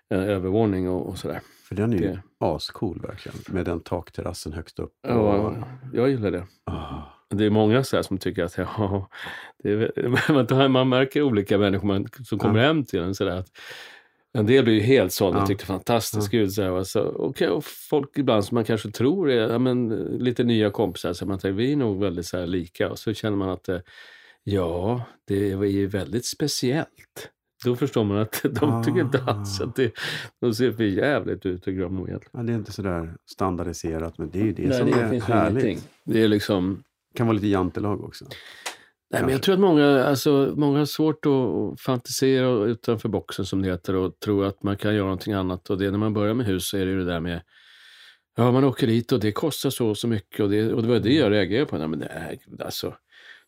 En 0.09 0.21
övervåning 0.21 0.89
och, 0.89 1.09
och 1.09 1.19
sådär. 1.19 1.41
För 1.73 1.83
den 1.83 1.93
är 1.93 1.97
ju 1.97 2.03
Det- 2.09 2.23
ascool 2.39 3.01
verkligen. 3.01 3.39
Med 3.49 3.65
den 3.65 3.81
takterrassen 3.81 4.53
högst 4.53 4.79
upp. 4.79 4.93
Ja, 5.03 5.15
Och, 5.15 5.55
jag 5.93 6.11
gillar 6.11 6.31
det. 6.31 6.47
Ah. 6.65 7.03
Det 7.31 7.45
är 7.45 7.51
många 7.51 7.85
så 7.85 8.03
som 8.03 8.19
tycker 8.19 8.45
att 8.45 8.57
ja, 8.59 9.09
är, 9.65 10.69
man, 10.69 10.89
märker 10.89 11.23
olika 11.23 11.59
människor 11.59 11.87
man, 11.89 12.07
som 12.25 12.39
kommer 12.39 12.61
Ja. 12.61 12.67
hem 12.67 12.85
till 12.85 13.01
en. 13.01 13.15
Så 13.15 13.29
att 13.29 13.47
en 14.33 14.47
del 14.47 14.65
blir 14.65 14.75
ju 14.75 14.81
helt 14.81 15.13
sålda 15.13 15.39
och 15.39 15.43
Ja. 15.43 15.47
tyckte 15.47 15.67
fantastiskt 15.67 16.31
gud. 16.31 16.53
Så 16.53 16.63
här, 16.63 17.21
okay, 17.21 17.49
och 17.49 17.65
folk 17.65 18.19
ibland 18.19 18.45
som 18.45 18.55
man 18.55 18.65
kanske 18.65 18.91
tror 18.91 19.31
är 19.31 19.49
ja, 19.53 19.59
men, 19.59 19.89
lite 20.19 20.45
nya 20.45 20.71
kompisar. 20.71 21.13
Så 21.13 21.27
man 21.27 21.39
tänker 21.39 21.53
vi 21.57 21.73
är 21.73 21.77
nog 21.77 22.01
väldigt 22.01 22.27
så 22.27 22.39
här 22.39 22.47
lika. 22.47 22.91
Och 22.91 22.99
så 22.99 23.15
känner 23.15 23.37
man 23.37 23.49
att 23.49 23.69
eh, 23.69 23.79
ja, 24.45 25.03
det 25.25 25.53
är 25.53 25.65
ju 25.65 25.87
väldigt 25.87 26.27
speciellt. 26.27 27.31
Då 27.64 27.76
förstår 27.76 28.05
man 28.05 28.19
att 28.19 28.43
de 28.61 28.82
tycker 28.85 29.00
inte 29.00 29.23
alls 29.26 29.61
Ah. 29.61 29.64
att 29.64 29.76
det, 29.76 29.93
de 30.41 30.55
ser 30.55 30.73
för 30.73 30.82
jävligt 30.85 31.47
ut 31.47 31.64
tycker 31.64 31.82
de 31.82 31.97
nog 31.97 32.09
egentligen. 32.09 32.31
Ja, 32.32 32.43
det 32.43 32.53
är 32.53 32.56
inte 32.56 32.73
sådär 32.73 33.14
standardiserat, 33.31 34.19
men 34.19 34.31
det 34.31 34.41
är 34.41 34.44
ju 34.44 34.53
det 34.53 34.67
Nej, 34.69 34.79
som 34.79 34.87
det 34.91 34.93
är 34.93 35.20
härligt. 35.20 35.64
ingenting. 35.64 35.88
Det 36.05 36.23
är 36.23 36.29
liksom 36.29 36.82
kan 37.14 37.26
vara 37.26 37.35
lite 37.35 37.47
jantelag 37.47 38.05
också. 38.05 38.25
Nej, 39.12 39.23
men 39.23 39.31
jag 39.31 39.43
tror 39.43 39.53
att 39.55 39.61
många, 39.61 40.05
alltså, 40.05 40.53
många 40.56 40.79
har 40.79 40.85
svårt 40.87 41.26
att 41.26 41.81
fantisera 41.81 42.64
utanför 42.64 43.09
boxen 43.09 43.44
som 43.47 43.62
det 43.62 43.69
heter 43.69 43.94
och 43.97 44.19
tro 44.25 44.43
att 44.43 44.62
man 44.62 44.76
kan 44.76 44.94
göra 44.94 45.05
någonting 45.05 45.32
annat. 45.32 45.70
Och 45.70 45.79
det, 45.79 45.91
när 45.91 45.99
man 45.99 46.15
börjar 46.15 46.35
med 46.35 46.47
hus 46.47 46.69
så 46.69 46.76
är 46.76 46.87
det 46.87 46.93
ju 46.93 46.99
det 46.99 47.05
där 47.12 47.20
med 47.20 47.43
Ja, 48.37 48.53
man 48.53 48.65
åker 48.65 48.87
dit 48.87 49.12
och 49.12 49.20
det 49.20 49.32
kostar 49.32 49.70
så 49.70 49.88
och 49.88 49.99
så 49.99 50.08
mycket 50.08 50.41
och 50.41 50.50
det, 50.50 50.73
och 50.73 50.82
det 50.82 50.88
var 50.88 50.99
det 50.99 51.12
jag 51.15 51.31
reagerade 51.32 51.67
på. 51.67 51.79
Nej, 51.79 51.88
men 51.88 51.99
det 51.99 52.06
är, 52.06 52.38
alltså, 52.65 52.94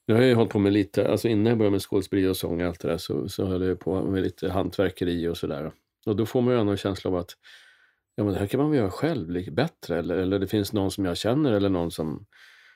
nu 0.07 0.15
har 0.15 0.21
jag 0.21 0.29
ju 0.29 0.35
hållit 0.35 0.53
på 0.53 0.59
med 0.59 0.73
lite, 0.73 1.09
alltså 1.09 1.29
innan 1.29 1.47
jag 1.47 1.59
började 1.59 1.71
med 1.73 1.83
skådespeleri 1.83 2.27
och 2.29 2.37
sång 2.37 2.61
och 2.63 2.67
allt 2.69 2.81
det 2.81 2.89
där 2.89 2.99
så, 2.99 3.29
så 3.29 3.45
höll 3.47 3.63
jag 3.63 3.81
på 3.81 4.03
med 4.03 4.23
lite 4.23 4.51
hantverkeri 4.51 5.29
och 5.29 5.37
sådär. 5.37 5.73
Och 6.07 6.17
då 6.17 6.27
får 6.27 6.43
man 6.43 6.55
ju 6.55 6.61
ändå 6.61 6.73
en 6.73 6.79
känsla 6.79 7.11
av 7.11 7.17
att 7.17 7.31
ja, 8.15 8.25
men 8.25 8.33
det 8.33 8.39
här 8.39 8.47
kan 8.47 8.61
man 8.61 8.71
väl 8.71 8.79
göra 8.79 8.91
själv 8.91 9.53
bättre. 9.55 9.99
Eller, 9.99 10.17
eller 10.17 10.39
det 10.39 10.47
finns 10.47 10.73
någon 10.73 10.91
som 10.91 11.05
jag 11.05 11.17
känner 11.17 11.53
eller 11.53 11.69
någon 11.69 11.91
som, 11.91 12.27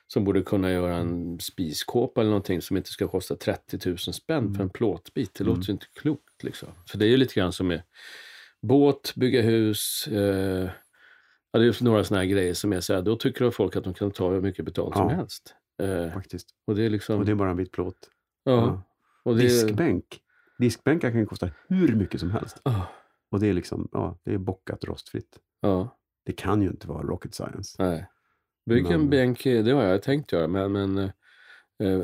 som 0.07 0.23
borde 0.23 0.41
kunna 0.41 0.71
göra 0.71 0.95
en 0.95 1.39
spiskåpa 1.39 2.21
eller 2.21 2.29
någonting 2.31 2.61
som 2.61 2.77
inte 2.77 2.89
ska 2.89 3.07
kosta 3.07 3.35
30 3.35 3.89
000 3.89 3.97
spänn 3.97 4.55
för 4.55 4.63
en 4.63 4.69
plåtbit. 4.69 5.33
Det 5.33 5.43
låter 5.43 5.67
ju 5.67 5.73
inte 5.73 5.85
klokt. 5.93 6.43
Liksom. 6.43 6.69
För 6.91 6.97
det 6.97 7.05
är 7.05 7.09
ju 7.09 7.17
lite 7.17 7.33
grann 7.39 7.53
som 7.53 7.67
med 7.67 7.81
båt, 8.61 9.13
bygga 9.15 9.41
hus. 9.41 10.07
Eh, 10.07 10.69
ja, 11.51 11.59
det 11.59 11.65
är 11.65 11.83
några 11.83 12.03
sådana 12.03 12.21
här 12.23 12.29
grejer 12.29 12.53
som 12.53 12.73
är 12.73 12.79
så 12.79 12.93
här, 12.93 13.01
då 13.01 13.15
tycker 13.15 13.51
folk 13.51 13.75
att 13.75 13.83
de 13.83 13.93
kan 13.93 14.11
ta 14.11 14.31
hur 14.31 14.41
mycket 14.41 14.65
betalt 14.65 14.95
som 14.95 15.09
Ja. 15.09 15.15
helst. 15.15 15.55
Eh, 15.79 16.11
Faktiskt. 16.13 16.49
och 16.65 16.75
det 16.75 16.83
är 16.83 16.89
liksom... 16.89 17.19
Och 17.19 17.25
det 17.25 17.31
är 17.31 17.35
bara 17.35 17.49
en 17.49 17.57
vit 17.57 17.71
plåt. 17.71 18.09
ja, 18.43 18.81
och 19.23 19.35
det 19.35 19.41
Diskbänk. 19.41 20.21
Diskbänkar 20.57 21.11
kan 21.11 21.25
kosta 21.25 21.49
hur 21.67 21.95
mycket 21.95 22.19
som 22.19 22.31
helst. 22.31 22.61
Ah, 22.63 22.81
Och 23.31 23.39
det 23.39 23.47
är 23.47 23.53
liksom, 23.53 23.89
ja, 23.91 24.19
det 24.23 24.33
är 24.33 24.37
bockat 24.37 24.83
rostfritt. 24.83 25.39
ja, 25.61 25.97
Det 26.25 26.31
kan 26.33 26.61
ju 26.61 26.67
inte 26.69 26.87
vara 26.87 27.03
rocket 27.03 27.33
science. 27.35 27.83
nej. 27.83 28.05
Bygga 28.65 28.89
en 28.93 28.99
Men- 28.99 29.09
bänk, 29.09 29.43
det 29.43 29.71
har 29.71 29.83
jag 29.83 30.01
tänkt 30.03 30.31
göra, 30.31 30.47
men, 30.47 30.71
men 30.71 30.97
eh, 30.97 31.09
eh, 31.83 32.03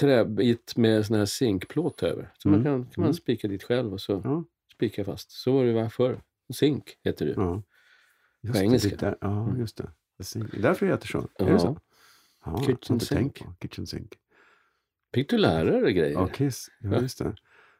träbit 0.00 0.76
med 0.76 1.06
sån 1.06 1.16
här 1.18 1.24
zinkplåt 1.26 2.02
över. 2.02 2.32
Så 2.38 2.48
man 2.48 2.60
Mm, 2.60 2.64
kan, 2.64 2.82
kan 2.90 3.00
man 3.02 3.04
mm. 3.06 3.14
spika 3.14 3.48
dit 3.48 3.62
själv 3.62 3.92
och 3.92 4.00
så 4.00 4.20
Ja. 4.24 4.44
spika 4.74 5.04
fast. 5.04 5.30
Så 5.30 5.52
var 5.52 5.64
det 5.64 5.70
ju 5.82 5.88
förr. 5.88 6.20
Zink 6.54 6.98
heter 7.02 7.26
det. 7.26 7.32
Ja. 7.36 7.62
Just 8.42 8.52
På 8.54 8.58
det, 8.58 8.64
engelska. 8.64 8.96
det 8.96 9.16
ja, 9.20 9.44
Mm. 9.44 9.60
just 9.60 9.76
det. 9.76 9.90
Det 10.34 10.56
är 10.58 10.62
därför 10.62 10.86
det 10.86 10.92
heter 10.92 11.06
så. 11.06 11.18
Är 11.18 11.26
Ja. 11.38 11.46
det 11.46 11.58
så? 11.58 11.76
Ja, 12.44 12.62
Kitchen 12.66 13.00
sink. 13.00 13.42
Kitchen 13.62 13.86
sink. 13.86 14.14
Fick 15.14 15.30
du 15.30 15.38
lära 15.38 15.80
dig 15.80 15.92
grejer? 15.92 16.12
Ja, 16.12 16.26
Kiss. 16.26 16.68
Ja, 16.80 16.90
Ja. 16.94 17.00
just 17.00 17.18
det. 17.18 17.34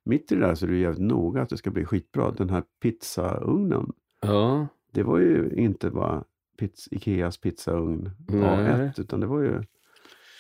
Mitt 0.05 0.33
i 0.33 0.35
det 0.35 0.41
där 0.41 0.55
så 0.55 0.67
är 0.67 0.71
du 0.71 0.79
jävligt 0.81 1.01
noga 1.03 1.43
att 1.43 1.49
det 1.49 1.57
ska 1.57 1.71
bli 1.71 1.85
skitbra. 1.85 2.31
Den 2.31 2.51
här 2.51 2.63
pizzaugnen. 2.83 3.93
Ja, 4.21 4.67
Det 4.93 5.03
var 5.03 5.19
ju 5.19 5.51
inte 5.57 5.91
bara 5.91 6.25
pizz, 6.59 6.89
Ikeas 6.91 7.39
pizzaugn 7.39 8.11
Nej. 8.29 8.41
A1 8.43 9.01
utan 9.01 9.21
det 9.21 9.27
var 9.27 9.41
ju 9.41 9.63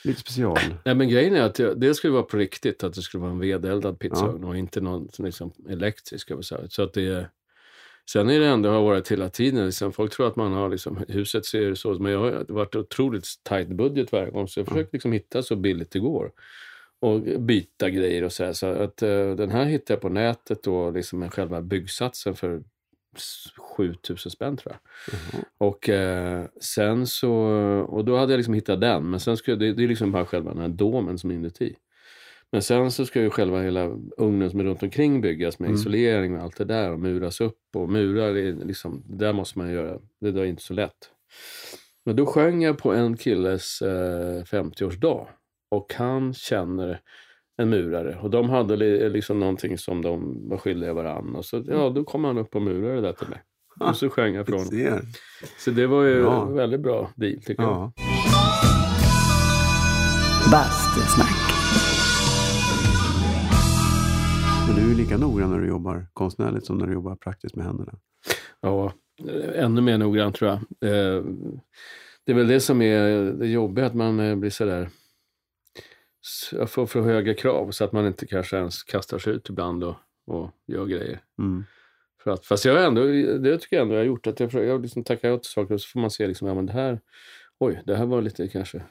lite 0.04 0.20
special. 0.20 0.58
Nej, 0.84 0.94
men 0.94 1.08
grejen 1.08 1.34
är 1.34 1.42
att 1.42 1.58
jag, 1.58 1.80
det 1.80 1.94
skulle 1.94 2.12
vara 2.12 2.22
på 2.22 2.36
riktigt, 2.36 2.84
att 2.84 2.94
det 2.94 3.02
skulle 3.02 3.20
vara 3.22 3.32
en 3.32 3.38
vedeldad 3.38 3.98
pizzaugn 3.98 4.44
och 4.44 4.56
inte 4.56 4.80
någon 4.80 5.08
som 5.08 5.24
liksom, 5.24 5.52
elektrisk. 5.68 6.30
Så 6.68 6.82
att 6.82 6.92
det, 6.92 7.30
sen 8.10 8.30
är 8.30 8.40
det 8.40 8.46
ändå 8.46 8.70
har 8.70 8.82
varit 8.82 9.12
hela 9.12 9.28
tiden, 9.28 9.66
liksom, 9.66 9.92
folk 9.92 10.12
tror 10.12 10.26
att 10.26 10.36
man 10.36 10.52
har, 10.52 10.68
liksom, 10.68 11.04
huset 11.08 11.46
ser 11.46 11.74
så, 11.74 11.94
men 11.94 12.12
jag 12.12 12.18
har 12.18 12.44
varit 12.48 12.76
otroligt 12.76 13.26
tajt 13.42 13.68
budget 13.68 14.12
varje 14.12 14.30
gång, 14.30 14.48
så 14.48 14.60
jag 14.60 14.66
försöker 14.66 14.92
liksom 14.92 15.12
hitta 15.12 15.42
så 15.42 15.56
billigt 15.56 15.90
det 15.90 15.98
går. 15.98 16.32
Och 17.00 17.20
byta 17.20 17.90
grejer 17.90 18.24
och 18.24 18.32
så 18.32 18.44
här. 18.44 18.52
Så 18.52 18.66
att 18.66 19.02
eh, 19.02 19.30
den 19.30 19.50
här 19.50 19.64
hittade 19.64 19.92
jag 19.92 20.00
på 20.00 20.08
nätet 20.08 20.62
då, 20.62 20.90
liksom 20.90 21.30
själva 21.30 21.62
byggsatsen 21.62 22.34
för 22.34 22.62
7000 23.76 24.30
spänn 24.30 24.56
tror 24.56 24.74
jag. 24.74 24.80
Jaha. 25.14 25.44
Och 25.58 25.88
eh, 25.88 26.44
sen 26.60 27.06
så, 27.06 27.32
och 27.88 28.04
då 28.04 28.16
hade 28.16 28.32
jag 28.32 28.38
liksom 28.38 28.54
hittat 28.54 28.80
den, 28.80 29.10
men 29.10 29.20
sen 29.20 29.36
skulle 29.36 29.56
det, 29.56 29.72
det 29.72 29.84
är 29.84 29.88
liksom 29.88 30.12
bara 30.12 30.26
själva 30.26 30.50
den 30.50 30.62
här 30.62 30.68
domen 30.68 31.18
som 31.18 31.30
är 31.30 31.34
inuti. 31.34 31.76
Men 32.54 32.62
sen 32.62 32.90
så 32.90 33.06
ska 33.06 33.20
ju 33.20 33.30
själva 33.30 33.62
hela 33.62 33.84
ugnen 34.16 34.50
som 34.50 34.60
är 34.60 34.64
runt 34.64 34.82
omkring 34.82 35.20
byggas 35.20 35.58
med 35.58 35.66
Mm. 35.68 35.80
isolering 35.80 36.36
och 36.36 36.42
allt 36.42 36.56
det 36.56 36.64
där 36.64 36.90
och 36.92 37.00
muras 37.00 37.40
upp 37.40 37.58
och 37.76 37.88
murar, 37.88 38.36
är 38.36 38.52
liksom, 38.64 39.02
det 39.06 39.24
där 39.24 39.32
måste 39.32 39.58
man 39.58 39.70
göra. 39.72 39.98
Det 40.20 40.30
där 40.30 40.40
är 40.40 40.44
inte 40.46 40.62
så 40.62 40.74
lätt. 40.74 40.92
Men 42.04 42.16
då 42.16 42.26
sjöng 42.26 42.62
jag 42.62 42.78
på 42.78 42.92
en 42.92 43.16
killes 43.16 43.82
eh, 43.82 44.42
50-årsdag 44.44 45.26
och 45.70 45.94
han 45.96 46.34
känner 46.34 47.00
en 47.62 47.70
murare. 47.70 48.18
Och 48.22 48.30
de 48.30 48.50
hade 48.50 48.76
li- 48.76 49.08
liksom 49.10 49.40
någonting 49.40 49.78
som 49.78 50.02
de 50.02 50.48
var 50.48 50.56
skyldiga 50.58 50.92
varann. 50.92 51.34
Och 51.36 51.44
så, 51.44 51.62
ja, 51.68 51.90
då 51.90 52.04
kom 52.04 52.24
han 52.24 52.38
upp 52.38 52.54
och 52.56 52.62
murade 52.62 52.94
det 52.94 53.00
där 53.00 53.12
till 53.12 53.28
mig. 53.28 53.42
Och 53.80 53.96
så 53.96 54.10
sjöng 54.10 54.34
jag 54.34 54.46
från. 54.46 54.64
Så 55.58 55.70
det 55.70 55.86
var 55.86 56.02
ju 56.02 56.22
Bra. 56.22 56.46
en 56.46 56.54
väldigt 56.54 56.80
bra 56.80 57.10
deal 57.16 57.42
tycker 57.42 57.62
jag. 57.62 57.72
Ja. 57.72 57.92
Bastusnack. 60.52 61.23
Du 64.76 64.90
är 64.90 64.94
lika 64.94 65.16
noggrann 65.16 65.50
när 65.50 65.58
du 65.58 65.68
jobbar 65.68 66.06
konstnärligt 66.12 66.66
som 66.66 66.78
när 66.78 66.86
du 66.86 66.92
jobbar 66.92 67.16
praktiskt 67.16 67.56
med 67.56 67.66
händerna. 67.66 67.92
Ja, 68.60 68.92
ännu 69.54 69.80
mer 69.80 69.98
noggrant 69.98 70.36
tror 70.36 70.50
jag. 70.50 70.58
Eh, 70.90 71.24
Det 72.24 72.32
är 72.32 72.36
väl 72.36 72.48
det 72.48 72.60
som 72.60 72.82
är 72.82 73.32
det 73.32 73.46
jobbiga, 73.46 73.86
att 73.86 73.94
man 73.94 74.20
eh, 74.20 74.36
blir 74.36 74.50
sådär 74.50 74.88
får 76.66 76.86
för 76.86 77.00
höga 77.00 77.34
krav 77.34 77.70
så 77.70 77.84
att 77.84 77.92
man 77.92 78.06
inte 78.06 78.26
kanske 78.26 78.56
ens 78.56 78.82
kastar 78.82 79.18
sig 79.18 79.32
ut 79.32 79.48
ibland 79.48 79.84
och, 79.84 79.94
och 80.26 80.50
gör 80.66 80.86
grejer. 80.86 81.20
Mm. 81.38 81.64
För 82.22 82.30
att, 82.30 82.46
fast 82.46 82.64
jag 82.64 82.84
ändå, 82.84 83.06
det 83.38 83.58
tycker 83.58 83.76
jag 83.76 83.82
ändå 83.82 83.94
jag 83.94 84.00
har 84.00 84.06
gjort, 84.06 84.26
att 84.26 84.40
jag, 84.40 84.52
jag 84.54 84.82
liksom 84.82 85.04
tackar 85.04 85.38
till 85.38 85.50
saker 85.50 85.74
och 85.74 85.80
så 85.80 85.88
får 85.88 86.00
man 86.00 86.10
se 86.10 86.26
liksom, 86.26 86.48
ja 86.48 86.54
men 86.54 86.66
det 86.66 86.72
här, 86.72 87.00
oj, 87.58 87.82
det 87.86 87.96
här 87.96 88.06
var 88.06 88.22
lite 88.22 88.48
kanske 88.48 88.82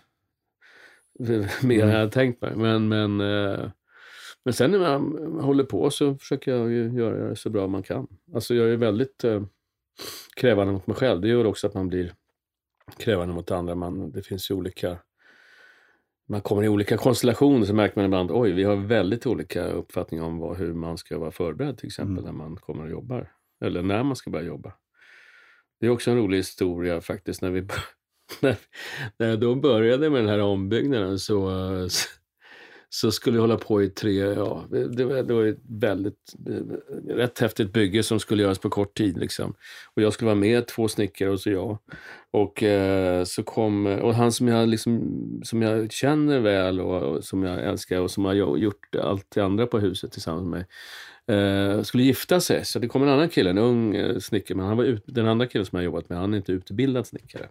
mer 1.63 1.83
än 1.83 1.89
jag 1.89 1.97
hade 1.97 2.11
tänkt 2.11 2.41
mig. 2.41 2.55
Men, 2.55 2.87
men, 2.87 3.21
eh, 3.21 3.69
men 4.45 4.53
sen 4.53 4.71
när 4.71 4.79
man 5.00 5.39
håller 5.39 5.63
på 5.63 5.89
så 5.89 6.15
försöker 6.15 6.51
jag 6.51 6.71
ju 6.71 6.91
göra 6.91 7.29
det 7.29 7.35
så 7.35 7.50
bra 7.50 7.67
man 7.67 7.83
kan. 7.83 8.07
Alltså 8.33 8.55
jag 8.55 8.69
är 8.69 8.77
väldigt 8.77 9.23
eh, 9.23 9.43
krävande 10.35 10.73
mot 10.73 10.88
mig 10.88 10.95
själv. 10.95 11.21
Det 11.21 11.27
gör 11.27 11.45
också 11.45 11.67
att 11.67 11.73
man 11.73 11.88
blir 11.88 12.13
krävande 12.97 13.33
mot 13.33 13.51
andra. 13.51 13.75
Man, 13.75 14.12
det 14.12 14.21
finns 14.21 14.51
ju 14.51 14.55
olika 14.55 14.97
man 16.29 16.41
kommer 16.41 16.63
i 16.63 16.69
olika 16.69 16.97
konstellationer 16.97 17.65
så 17.65 17.73
märker 17.73 17.95
man 17.95 18.05
ibland 18.05 18.31
oj, 18.31 18.51
vi 18.51 18.63
har 18.63 18.75
väldigt 18.75 19.25
olika 19.25 19.65
uppfattningar 19.65 20.23
om 20.23 20.38
vad, 20.38 20.57
hur 20.57 20.73
man 20.73 20.97
ska 20.97 21.17
vara 21.19 21.31
förberedd 21.31 21.77
till 21.77 21.88
exempel 21.88 22.23
Mm. 22.23 22.23
när 22.23 22.45
man 22.45 22.55
kommer 22.55 22.83
och 22.83 22.91
jobbar. 22.91 23.31
Eller 23.62 23.81
när 23.81 24.03
man 24.03 24.15
ska 24.15 24.29
börja 24.29 24.45
jobba. 24.45 24.73
Det 25.79 25.85
är 25.85 25.89
också 25.89 26.12
en 26.12 26.17
rolig 26.17 26.38
historia 26.38 27.01
faktiskt. 27.01 27.41
När, 27.41 27.51
vi, 27.51 27.62
när, 28.41 28.55
när 29.17 29.29
jag 29.29 29.39
då 29.39 29.55
började 29.55 30.09
med 30.09 30.21
den 30.21 30.29
här 30.29 30.41
ombyggnaden 30.41 31.19
så, 31.19 31.50
eh, 31.50 31.88
så 32.93 33.12
skulle 33.12 33.33
vi 33.33 33.41
hålla 33.41 33.57
på 33.57 33.83
i 33.83 33.89
tre, 33.89 34.13
ja, 34.13 34.65
det 34.69 35.05
var, 35.05 35.23
det 35.23 35.33
var 35.33 35.45
ett 35.45 35.62
väldigt, 35.69 36.33
eh, 36.50 37.15
rätt 37.15 37.39
häftigt 37.39 37.73
bygge 37.73 38.03
som 38.03 38.19
skulle 38.19 38.43
göras 38.43 38.59
på 38.59 38.69
kort 38.69 38.97
tid. 38.97 39.17
Liksom. 39.17 39.53
Och 39.93 40.01
jag 40.01 40.13
skulle 40.13 40.25
vara 40.25 40.35
med, 40.35 40.67
två 40.67 40.88
snickare 40.88 41.29
och 41.29 41.39
så 41.39 41.50
jag. 41.50 41.77
Och 42.31 42.63
eh, 42.63 43.23
så 43.23 43.43
kom, 43.43 43.85
och 43.85 44.13
han 44.13 44.31
som 44.31 44.47
jag, 44.47 44.69
liksom, 44.69 45.41
som 45.43 45.62
jag 45.62 45.91
känner 45.91 46.39
väl 46.39 46.79
och, 46.79 47.03
och 47.03 47.23
som 47.23 47.43
jag 47.43 47.63
älskar 47.63 48.00
och 48.00 48.12
som 48.12 48.25
har 48.25 48.33
gjort 48.33 48.95
allt 48.95 49.25
det 49.29 49.41
andra 49.41 49.67
på 49.67 49.79
huset 49.79 50.12
tillsammans 50.12 50.43
med 50.43 50.51
mig, 50.51 50.65
eh, 51.38 51.81
skulle 51.81 52.03
gifta 52.03 52.39
sig. 52.39 52.65
Så 52.65 52.79
det 52.79 52.88
kom 52.88 53.03
en 53.03 53.09
annan 53.09 53.29
kille, 53.29 53.50
en 53.50 53.57
ung 53.57 53.95
eh, 53.95 54.19
snickare, 54.19 54.57
men 54.57 54.65
han 54.65 54.77
var 54.77 54.83
ut, 54.83 55.03
den 55.05 55.27
andra 55.27 55.47
killen 55.47 55.65
som 55.65 55.75
jag 55.75 55.85
jobbat 55.85 56.09
med, 56.09 56.17
han 56.17 56.33
är 56.33 56.38
inte 56.38 56.51
utbildad 56.51 57.07
snickare. 57.07 57.47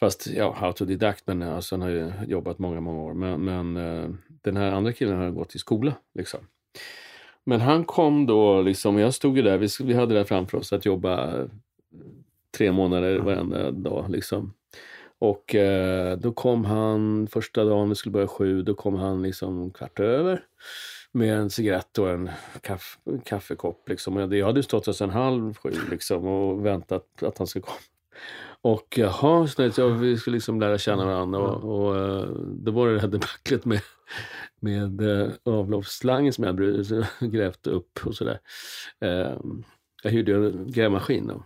Fast 0.00 0.26
ja, 0.26 0.56
autodidakt, 0.60 1.26
men 1.26 1.42
alltså, 1.42 1.74
han 1.74 1.82
har 1.82 1.88
ju 1.88 2.12
jobbat 2.26 2.58
många, 2.58 2.80
många 2.80 3.02
år. 3.02 3.14
Men, 3.14 3.40
men 3.44 3.76
eh, 3.76 4.10
den 4.46 4.56
här 4.56 4.72
andra 4.72 4.92
killen 4.92 5.18
har 5.18 5.30
gått 5.30 5.54
i 5.54 5.58
skola. 5.58 5.92
Liksom. 6.14 6.40
Men 7.44 7.60
han 7.60 7.84
kom 7.84 8.26
då, 8.26 8.62
liksom, 8.62 8.98
jag 8.98 9.14
stod 9.14 9.36
ju 9.36 9.42
där, 9.42 9.58
vi, 9.58 9.68
vi 9.80 9.94
hade 9.94 10.14
det 10.14 10.24
framför 10.24 10.58
oss 10.58 10.72
att 10.72 10.86
jobba 10.86 11.38
eh, 11.38 11.46
tre 12.56 12.72
månader 12.72 13.18
varenda 13.18 13.70
dag. 13.70 14.10
Liksom. 14.10 14.52
Och 15.18 15.54
eh, 15.54 16.18
då 16.18 16.32
kom 16.32 16.64
han 16.64 17.26
första 17.26 17.64
dagen, 17.64 17.88
vi 17.88 17.94
skulle 17.94 18.12
börja 18.12 18.28
sju, 18.28 18.62
då 18.62 18.74
kom 18.74 18.94
han 18.94 19.22
liksom 19.22 19.70
kvart 19.70 20.00
över 20.00 20.44
med 21.12 21.36
en 21.36 21.50
cigarett 21.50 21.98
och 21.98 22.10
en, 22.10 22.30
kaff, 22.60 22.98
en 23.04 23.20
kaffekopp. 23.20 23.88
Liksom. 23.88 24.16
Och 24.16 24.22
jag, 24.22 24.34
jag 24.34 24.46
hade 24.46 24.62
stått 24.62 24.84
där 24.84 24.92
sedan 24.92 25.10
halv 25.10 25.54
sju 25.54 25.70
liksom, 25.90 26.26
och 26.26 26.66
väntat 26.66 27.22
att 27.22 27.38
han 27.38 27.46
skulle 27.46 27.62
komma. 27.62 27.78
Och 28.60 28.98
jaha, 28.98 29.46
så 29.46 29.70
jag, 29.76 29.88
vi 29.88 30.16
skulle 30.16 30.34
liksom 30.34 30.60
lära 30.60 30.78
känna 30.78 31.04
varandra 31.04 31.38
och, 31.40 31.64
och 31.64 31.86
och 31.86 32.46
då 32.46 32.70
var 32.70 32.88
det 32.88 32.94
det 32.94 33.00
här 33.00 33.08
debaclet 33.08 33.64
med, 33.64 33.80
med 34.60 35.00
eh, 35.00 35.28
avloppsslangen 35.44 36.32
som 36.32 36.44
jag 36.44 36.56
grävt 37.32 37.66
upp 37.66 37.98
och 38.06 38.14
sådär. 38.14 38.38
Eh, 39.00 39.36
jag 40.02 40.10
hyrde 40.10 40.34
en 40.34 40.72
grävmaskin 40.72 41.30
och 41.30 41.42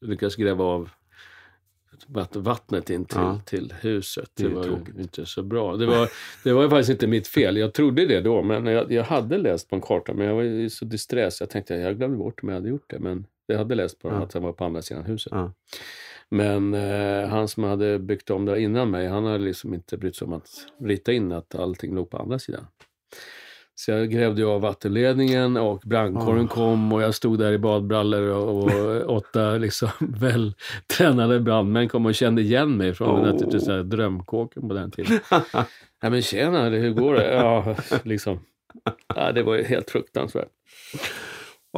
lyckades 0.00 0.36
gräva 0.36 0.64
av 0.64 0.90
vatt- 2.06 2.36
vattnet 2.36 2.90
in 2.90 3.04
till, 3.04 3.18
Ja. 3.18 3.40
till 3.46 3.74
huset. 3.80 4.30
Det 4.34 4.42
Det, 4.48 4.54
var 4.54 4.64
tråkigt. 4.64 4.98
inte 4.98 5.26
så 5.26 5.42
bra. 5.42 5.76
Det 5.76 5.86
var, 5.86 6.08
det 6.44 6.52
var 6.52 6.68
faktiskt 6.68 6.90
inte 6.90 7.06
mitt 7.06 7.28
fel. 7.28 7.56
Jag 7.56 7.74
trodde 7.74 8.06
det 8.06 8.20
då, 8.20 8.42
men 8.42 8.66
jag, 8.66 8.92
jag 8.92 9.04
hade 9.04 9.38
läst 9.38 9.70
på 9.70 9.76
en 9.76 9.82
karta, 9.82 10.14
men 10.14 10.26
jag 10.26 10.34
var 10.34 10.68
så 10.68 10.84
distress. 10.84 11.40
Jag 11.40 11.50
tänkte 11.50 11.74
jag 11.74 11.96
glömde 11.96 12.16
bort 12.18 12.42
om 12.42 12.48
jag 12.48 12.56
hade 12.56 12.68
gjort 12.68 12.90
det, 12.90 12.98
men 12.98 13.26
jag 13.46 13.58
hade 13.58 13.74
läst 13.74 13.98
på 13.98 14.08
den 14.08 14.16
Ja. 14.18 14.24
att 14.24 14.30
den 14.30 14.42
var 14.42 14.52
på 14.52 14.64
andra 14.64 14.82
sidan 14.82 15.04
huset. 15.04 15.32
Ja. 15.32 15.52
Men 16.30 16.74
eh, 16.74 17.28
han 17.28 17.48
som 17.48 17.64
hade 17.64 17.98
byggt 17.98 18.30
om 18.30 18.44
det 18.44 18.60
innan 18.60 18.90
mig, 18.90 19.08
han 19.08 19.24
hade 19.24 19.38
liksom 19.38 19.74
inte 19.74 19.96
brytt 19.96 20.16
sig 20.16 20.26
om 20.26 20.32
att 20.32 20.48
rita 20.80 21.12
in 21.12 21.32
att 21.32 21.54
allting 21.54 21.94
låg 21.94 22.10
på 22.10 22.16
andra 22.18 22.38
sidan. 22.38 22.66
Så 23.74 23.90
jag 23.90 24.10
grävde 24.10 24.46
av 24.46 24.60
vattenledningen 24.60 25.56
och 25.56 25.82
brandkåren 25.84 26.44
Oh. 26.44 26.48
kom 26.48 26.92
och 26.92 27.02
jag 27.02 27.14
stod 27.14 27.38
där 27.38 27.52
i 27.52 27.58
badbrallor 27.58 28.28
och, 28.28 28.64
och 28.64 29.16
åtta 29.16 29.50
liksom 29.50 29.88
vältränade 30.00 31.40
brandmän 31.40 31.88
kom 31.88 32.06
och 32.06 32.14
kände 32.14 32.42
igen 32.42 32.76
mig 32.76 32.94
från 32.94 33.22
den 33.22 33.36
Oh. 33.36 33.48
där, 33.50 33.58
så 33.58 33.72
här 33.72 33.82
drömkåken 33.82 34.68
på 34.68 34.74
den 34.74 34.90
tiden. 34.90 35.20
ja 36.02 36.10
men 36.10 36.22
tjena, 36.22 36.68
hur 36.68 36.90
går 36.90 37.14
det? 37.14 37.34
Ja, 37.34 37.76
liksom. 38.02 38.40
Ja, 39.14 39.32
det 39.32 39.42
var 39.42 39.56
ju 39.56 39.64
helt 39.64 39.90
fruktansvärt. 39.90 40.48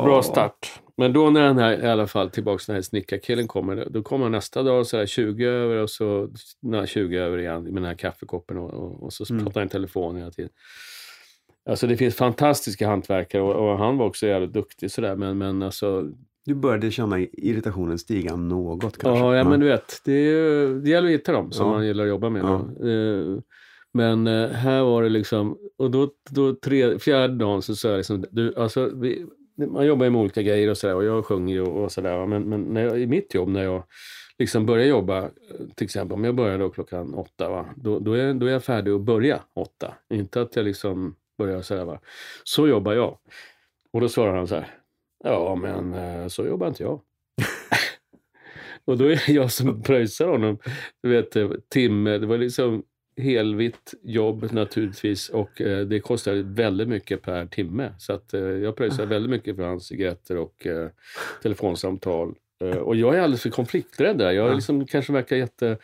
Bra 0.05 0.23
start. 0.23 0.81
Men 0.97 1.13
då 1.13 1.31
när 1.31 1.41
den 1.43 1.59
här, 1.59 1.85
i 1.85 1.87
alla 1.89 2.07
fall 2.07 2.31
tillbaks 2.31 2.67
den 2.67 2.75
här 2.75 2.83
snickarkillen 2.83 3.49
kommer, 3.49 3.87
då 3.91 4.03
kommer 4.03 4.25
han 4.25 4.33
nästa 4.33 4.63
dag 4.63 4.87
så 4.87 4.97
här 4.97 5.07
20 5.07 5.45
över 5.47 5.77
och 5.77 5.91
så 5.91 6.29
nej, 6.63 6.87
20 6.87 7.19
över 7.19 7.39
igen 7.39 7.63
med 7.65 7.75
den 7.75 7.85
här 7.85 7.95
kaffekoppen 7.95 8.59
och, 8.59 8.71
och, 8.75 9.03
och 9.03 9.13
så 9.13 9.25
Mm. 9.31 9.45
pratar 9.45 9.61
han 9.61 9.67
i 9.67 9.71
telefon 9.71 10.17
hela 10.17 10.31
tiden. 10.31 10.51
Alltså 11.71 11.87
det 11.87 11.97
finns 11.97 12.15
fantastiska 12.17 12.89
hantverkare 12.89 13.43
och, 13.43 13.71
och 13.71 13.79
han 13.79 13.97
var 13.99 14.07
också 14.07 14.27
jävligt 14.27 14.53
duktig 14.53 14.91
sådär 14.91 15.17
men, 15.17 15.39
men 15.39 15.63
alltså 15.63 16.05
Du 16.47 16.55
började 16.55 16.91
känna 16.91 17.19
irritationen 17.19 17.99
stiga 17.99 18.37
något 18.37 18.99
kanske? 18.99 19.25
Ja, 19.25 19.37
ja, 19.37 19.45
men 19.45 19.61
du 19.61 19.67
vet, 19.67 20.01
det, 20.05 20.13
är, 20.13 20.69
det 20.83 20.91
gäller 20.91 21.09
att 21.09 21.15
hitta 21.15 21.33
dem 21.33 21.53
som 21.53 21.67
Ja. 21.67 21.73
man 21.73 21.87
gillar 21.87 22.05
att 22.05 22.09
jobba 22.11 22.31
med. 22.31 22.43
Ja. 22.43 22.89
Eh, 22.89 23.39
Men 23.95 24.27
eh, 24.27 24.49
här 24.51 24.83
var 24.83 25.03
det 25.03 25.09
liksom, 25.09 25.59
och 25.79 25.91
då, 25.91 26.11
då 26.31 26.55
tre, 26.55 26.99
fjärde 26.99 27.35
dagen 27.35 27.63
så 27.63 27.77
sa 27.77 27.89
jag 27.89 27.97
liksom, 27.97 28.25
du, 28.31 28.55
alltså, 28.57 28.91
vi, 28.95 29.27
man 29.67 29.87
jobbar 29.87 30.05
ju 30.05 30.11
med 30.11 30.21
olika 30.21 30.43
grejer 30.43 30.71
och 30.71 30.79
sådär 30.79 30.95
och 30.95 31.05
jag 31.05 31.25
sjunger 31.25 31.55
ju 31.55 31.63
och, 31.63 31.85
och 31.85 31.93
sådär. 31.93 32.27
Men, 32.27 32.43
men 32.43 32.63
när 32.63 32.85
jag, 32.85 33.01
i 33.01 33.07
mitt 33.07 33.35
jobb, 33.35 33.49
när 33.49 33.65
jag 33.65 33.83
liksom 34.39 34.67
börjar 34.67 34.87
jobba, 34.87 35.31
till 35.75 35.85
exempel 35.85 36.15
om 36.15 36.25
jag 36.25 36.35
börjar 36.35 36.59
då 36.59 36.71
klockan 36.71 37.15
åtta, 37.15 37.51
va? 37.51 37.67
Då, 37.77 37.99
då, 37.99 38.13
är, 38.13 38.35
då 38.35 38.47
är 38.47 38.51
jag 38.51 38.65
färdig 38.65 38.93
att 38.93 39.01
börja 39.01 39.43
åtta. 39.55 39.95
Inte 40.11 40.41
att 40.41 40.57
jag 40.57 40.65
liksom 40.65 41.15
börjar 41.39 41.63
sådär. 41.63 41.85
Va? 41.85 42.01
Så 42.45 42.69
jobbar 42.69 42.93
jag. 42.93 43.19
Och 43.93 44.01
då 44.01 44.09
svarar 44.09 44.37
han 44.37 44.49
så 44.49 44.55
här, 44.55 44.75
ja 45.25 45.55
men 45.55 45.95
eh, 45.95 46.29
så 46.29 46.47
jobbar 46.47 46.69
inte 46.69 46.83
jag. 46.83 47.01
Och 48.85 48.99
då 48.99 49.05
är 49.05 49.31
jag 49.31 49.53
som 49.53 49.83
pröjsar 49.83 50.29
honom. 50.29 50.59
Du 51.03 51.09
vet, 51.09 51.37
eh, 51.37 51.51
timme, 51.69 52.19
det 52.19 52.27
var 52.27 52.39
liksom 52.39 52.83
helvitt 53.19 53.95
jobb 54.03 54.53
naturligtvis 54.53 55.29
och 55.29 55.61
eh, 55.61 55.87
det 55.87 56.01
kostar 56.01 56.35
väldigt 56.35 56.89
mycket 56.89 57.23
per 57.23 57.47
timme. 57.47 57.93
Så 57.99 58.13
att 58.13 58.35
eh, 58.35 58.41
jag 58.41 58.77
pröjsar 58.77 59.07
väldigt 59.07 59.31
mycket 59.31 59.57
för 59.57 59.63
hans 59.63 59.87
cigaretter 59.87 60.37
och 60.37 60.67
eh, 60.67 60.89
telefonsamtal. 61.43 62.35
Eh, 62.65 62.77
och 62.77 62.97
jag 62.97 63.15
är 63.17 63.21
alldeles 63.21 63.43
för 63.43 63.51
konflikträdd 63.51 64.19
där. 64.19 64.33
Jag 64.33 64.49
Ja. 64.51 64.55
liksom 64.55 64.87
kanske 64.87 65.13
verkar 65.13 65.37
jätte... 65.37 65.77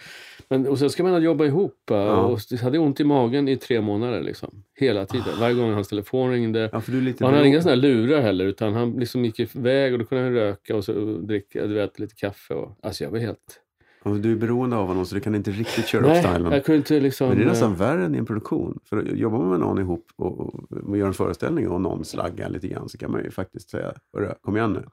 Men, 0.49 0.67
och 0.67 0.79
sen 0.79 0.91
ska 0.91 1.03
man 1.03 1.23
jobba 1.23 1.45
ihop. 1.45 1.83
Ja. 1.91 2.21
Och 2.25 2.41
jag 2.50 2.59
hade 2.59 2.79
ont 2.79 3.00
i 3.00 3.05
magen 3.05 3.49
i 3.49 3.57
tre 3.57 3.81
månader 3.81 4.21
liksom. 4.23 4.64
Hela 4.76 5.07
tiden. 5.07 5.38
Varje 5.41 5.55
gång 5.55 5.73
hans 5.73 5.88
telefon 5.88 6.31
ringde. 6.33 6.71
Ja, 6.73 6.79
Och 6.79 7.26
han 7.26 7.35
hade 7.35 7.49
inga 7.49 7.61
såna 7.62 7.75
här 7.75 7.83
lurar 7.83 8.21
heller, 8.21 8.45
utan 8.45 8.75
han 8.75 8.93
liksom 8.93 9.25
gick 9.25 9.41
iväg 9.41 9.93
och 9.93 9.99
då 9.99 10.05
kunde 10.05 10.25
han 10.25 10.33
röka 10.33 10.76
och 10.76 10.85
så 10.85 10.93
dricka 11.19 11.67
du 11.67 11.75
vet, 11.75 11.99
lite 11.99 12.14
kaffe. 12.14 12.55
Och, 12.55 12.79
alltså 12.83 13.05
jag 13.05 13.11
var 13.11 13.19
helt... 13.19 13.61
Ja, 14.05 14.11
du 14.11 14.33
är 14.33 14.37
beroende 14.37 14.77
av 14.77 14.87
honom 14.87 15.07
så 15.07 15.15
du 15.15 15.21
kan 15.21 15.35
inte 15.35 15.51
riktigt 15.51 15.87
köra 15.87 16.01
upp 16.03 16.09
Nej, 16.09 16.23
stylen. 16.23 16.53
jag 16.53 16.65
kunde 16.65 16.77
inte 16.77 17.01
liksom... 17.01 17.29
Men 17.29 17.39
det 17.39 17.45
är 17.45 17.49
nästan 17.49 17.73
eh, 17.73 17.79
värre 17.79 18.05
än 18.05 18.15
i 18.15 18.19
en 18.19 18.27
produktion. 18.27 18.79
För 18.85 19.03
jobbar 19.03 19.39
man 19.39 19.49
med 19.51 19.61
någon 19.61 19.79
ihop 19.79 20.07
och, 20.17 20.41
och, 20.41 20.73
och 20.89 20.97
gör 20.99 21.07
en 21.07 21.15
föreställning 21.15 21.69
och 21.69 21.81
någon 21.81 22.05
slaggar 22.05 22.49
lite 22.51 22.69
grann 22.69 22.89
så 22.89 22.99
kan 22.99 23.11
man 23.11 23.25
ju 23.25 23.31
faktiskt 23.31 23.71
säga, 23.71 23.93
"Hörru, 24.13 24.35
kom 24.41 24.57
igen 24.57 24.73
nu. 24.73 24.85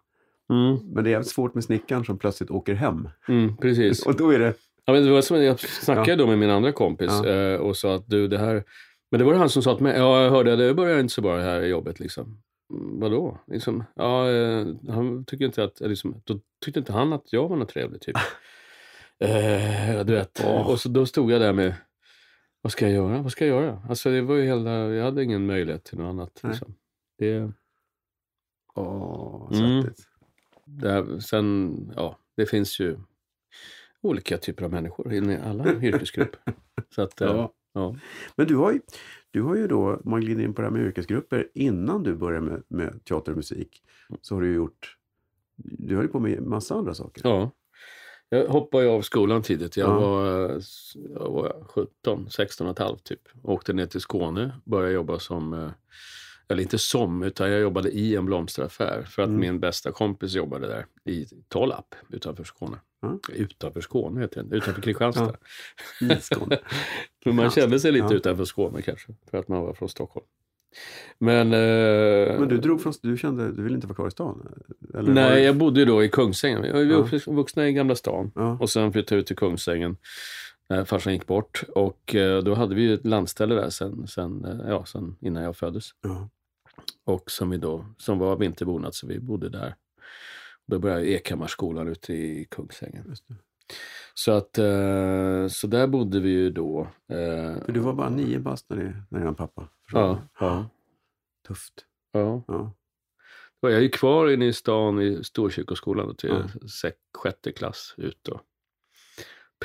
Mm, 0.55 0.77
Men 0.93 1.03
det 1.03 1.09
är 1.09 1.11
jävligt 1.11 1.29
svårt 1.29 1.53
med 1.55 1.63
snickaren 1.63 2.05
som 2.05 2.17
plötsligt 2.17 2.51
åker 2.51 2.73
hem. 2.73 3.09
mm, 3.27 3.57
precis. 3.57 4.05
Och 4.05 4.15
då 4.15 4.29
är 4.33 4.39
det, 4.39 4.53
Ja, 4.85 4.93
men 4.93 5.05
det 5.05 5.11
var 5.11 5.21
som 5.21 5.43
jag 5.43 5.59
snackade 5.59 6.15
då 6.15 6.27
med 6.27 6.39
min 6.39 6.49
andra 6.49 6.71
kompis 6.71 7.11
Ja. 7.23 7.29
eh, 7.29 7.55
och 7.59 7.77
sa 7.77 7.95
att 7.95 8.07
du, 8.09 8.27
det 8.27 8.37
här... 8.37 8.63
Men 9.11 9.19
det 9.19 9.25
var 9.25 9.33
han 9.33 9.49
som 9.49 9.63
sa 9.63 9.75
till 9.75 9.83
mig, 9.83 9.97
ja 9.97 10.23
jag 10.23 10.31
hörde, 10.31 10.55
det 10.55 10.73
börjar 10.73 10.99
inte 10.99 11.13
så 11.13 11.21
bra 11.21 11.37
det 11.37 11.43
här 11.43 11.61
jobbet 11.61 11.99
liksom. 11.99 12.37
Mm, 12.73 12.99
Vadå? 12.99 13.37
Liksom, 13.47 13.83
ja, 13.95 14.29
eh, 14.29 14.67
han 14.89 15.25
tycker 15.25 15.45
inte 15.45 15.63
att, 15.63 15.79
liksom, 15.79 16.15
då 16.23 16.39
tyckte 16.65 16.79
inte 16.79 16.93
han 16.93 17.13
att 17.13 17.33
jag 17.33 17.47
var 17.47 17.55
något 17.55 17.69
trevlig 17.69 18.01
typ. 18.01 18.15
eh, 19.21 20.05
du 20.05 20.13
vet. 20.13 20.41
Åh. 20.45 20.69
Och 20.69 20.79
så 20.79 20.89
då 20.89 21.05
stod 21.05 21.31
jag 21.31 21.41
där 21.41 21.53
med 21.53 21.73
vad 22.61 22.71
ska 22.71 22.85
jag 22.85 22.93
göra? 22.95 23.21
Vad 23.21 23.31
ska 23.31 23.45
jag 23.45 23.63
göra? 23.63 23.81
Alltså 23.89 24.09
det 24.09 24.21
var 24.21 24.35
ju 24.35 24.43
hela, 24.43 24.71
jag 24.71 25.03
hade 25.05 25.23
ingen 25.23 25.45
möjlighet 25.45 25.83
till 25.83 25.97
något 25.97 26.09
annat. 26.09 26.39
Liksom. 26.43 26.75
Det, 27.17 27.51
Åh, 28.75 29.49
Mm. 29.51 29.85
det, 30.65 31.21
sen, 31.21 31.75
ja, 31.95 32.17
det 32.37 32.45
finns 32.45 32.79
ju 32.79 32.97
olika 34.01 34.37
typer 34.37 34.65
av 34.65 34.71
människor 34.71 35.13
i 35.13 35.37
alla 35.43 35.73
yrkesgrupper. 35.81 36.53
Så 36.95 37.01
att, 37.01 37.21
eh, 37.21 37.27
Ja. 37.27 37.53
ja. 37.73 37.95
Men 38.35 38.47
du 38.47 38.55
har, 38.55 38.71
ju, 38.71 38.79
du 39.31 39.41
har 39.41 39.55
ju 39.55 39.67
då, 39.67 39.93
om 39.95 40.01
man 40.11 40.21
glider 40.21 40.43
in 40.43 40.53
på 40.53 40.61
det 40.61 40.67
här 40.67 40.73
med 40.77 40.85
yrkesgrupper, 40.85 41.49
innan 41.53 42.03
du 42.03 42.15
började 42.15 42.45
med, 42.45 42.63
med 42.67 43.05
teater 43.05 43.31
och 43.31 43.37
musik, 43.37 43.83
så 44.21 44.35
har 44.35 44.41
du 44.41 44.53
gjort, 44.53 44.97
du 45.55 45.95
höll 45.95 46.05
ju 46.05 46.11
på 46.11 46.19
med 46.19 46.41
massa 46.43 46.75
andra 46.75 46.93
saker. 46.93 47.21
ja. 47.29 47.51
Jag 48.33 48.47
hoppade 48.47 48.89
av 48.89 49.01
skolan 49.01 49.41
tidigt. 49.41 49.77
Jag, 49.77 49.89
Ja. 49.89 49.99
var, 49.99 50.61
jag 51.13 51.29
var 51.31 51.63
17, 51.67 52.29
16 52.29 52.67
och 52.67 52.71
ett 52.71 52.79
halvt 52.79 53.03
typ. 53.03 53.19
Åkte 53.43 53.73
ner 53.73 53.85
till 53.85 54.01
Skåne, 54.01 54.51
började 54.63 54.93
jobba 54.93 55.19
som 55.19 55.53
eh, 55.53 55.69
eller 56.47 56.61
inte 56.63 56.77
som, 56.77 57.23
utan 57.23 57.51
jag 57.51 57.61
jobbade 57.61 57.89
i 57.91 58.15
en 58.15 58.25
blomsteraffär 58.25 59.03
för 59.03 59.21
att 59.21 59.27
Mm. 59.27 59.39
min 59.41 59.59
bästa 59.59 59.91
kompis 59.91 60.33
jobbade 60.33 60.67
där 60.67 60.85
i 61.05 61.25
Tollarp 61.47 61.95
utanför 62.09 62.43
Skåne. 62.43 62.77
Ja. 63.01 63.19
Utanför 63.33 63.81
Skåne 63.81 64.21
heter 64.21 64.43
det, 64.43 64.55
utanför 64.57 64.81
Kristianstad. 64.81 65.35
Skåne. 66.21 66.59
Men 67.25 67.35
man 67.35 67.49
kände 67.51 67.79
sig 67.79 67.91
lite 67.91 68.05
Ja. 68.09 68.13
utanför 68.13 68.45
Skåne 68.45 68.81
kanske, 68.81 69.13
för 69.31 69.37
att 69.37 69.47
man 69.47 69.61
var 69.61 69.73
från 69.73 69.89
Stockholm. 69.89 70.25
Men, 71.17 71.47
eh, 71.53 72.39
Men 72.39 72.47
du 72.47 72.57
drog 72.57 72.81
från, 72.81 72.93
du 73.01 73.17
kände, 73.17 73.51
du 73.51 73.63
ville 73.63 73.75
inte 73.75 73.87
vara 73.87 73.95
kvar 73.95 74.07
i 74.07 74.11
stan? 74.11 74.47
Eller 74.93 75.13
nej, 75.13 75.35
det- 75.35 75.41
jag 75.41 75.57
bodde 75.57 75.79
ju 75.79 75.85
då 75.85 76.03
i 76.03 76.09
Kungsängen. 76.09 76.61
Vi 76.61 76.71
var 76.71 76.79
Ja. 76.81 77.07
ja. 77.25 77.31
vuxna 77.33 77.67
i 77.67 77.73
Gamla 77.73 77.95
stan. 77.95 78.31
Ja. 78.35 78.57
Och 78.61 78.69
sen 78.69 78.91
flyttade 78.93 79.15
jag 79.15 79.19
ut 79.21 79.27
till 79.27 79.35
Kungsängen 79.35 79.97
när 80.69 80.85
farsan 80.85 81.13
gick 81.13 81.27
bort. 81.27 81.63
Och 81.75 82.15
eh, 82.15 82.43
då 82.43 82.53
hade 82.53 82.75
vi 82.75 82.81
ju 82.81 82.93
ett 82.93 83.05
landställe 83.05 83.55
där 83.55 83.69
sen, 83.69 84.07
sen, 84.07 84.45
eh, 84.45 84.69
ja, 84.69 84.85
sen 84.85 85.15
innan 85.21 85.43
jag 85.43 85.57
föddes. 85.57 85.89
Ja. 86.01 86.29
Och 87.03 87.31
som, 87.31 87.49
vi 87.49 87.57
då, 87.57 87.85
som 87.97 88.19
var 88.19 88.35
vinterbonat, 88.35 88.95
så 88.95 89.07
vi 89.07 89.19
bodde 89.19 89.49
där. 89.49 89.75
Då 90.67 90.79
började 90.79 91.09
Ekhammarskolan 91.09 91.87
ute 91.87 92.13
i 92.13 92.47
Kungsängen. 92.51 93.15
Så, 94.13 94.31
att, 94.31 94.57
eh, 94.57 95.47
så 95.47 95.67
där 95.67 95.87
bodde 95.87 96.19
vi 96.19 96.29
ju 96.29 96.49
då. 96.49 96.81
eh, 97.09 97.63
För 97.65 97.71
du 97.71 97.79
var 97.79 97.93
bara 97.93 98.09
nio 98.09 98.39
bast 98.39 98.69
när, 98.69 98.77
det, 98.77 99.03
när 99.09 99.25
din 99.25 99.35
pappa. 99.35 99.67
Ja, 99.93 100.21
ja, 100.39 100.69
Tufft. 101.47 101.73
ja. 102.11 102.43
Ja. 102.47 102.73
Då 103.61 103.69
jag 103.69 103.81
ju 103.81 103.89
kvar 103.89 104.29
inne 104.29 104.45
i 104.47 104.53
stan 104.53 105.01
i 105.01 105.23
Storkyrkoskolan 105.23 106.07
då 106.07 106.13
till 106.13 106.29
Ja. 106.29 106.67
sex, 106.81 106.97
sjätte 107.17 107.51
klass 107.51 107.93
ut 107.97 108.27
och 108.27 108.41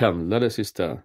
pendlade 0.00 0.50
sista, 0.50 0.98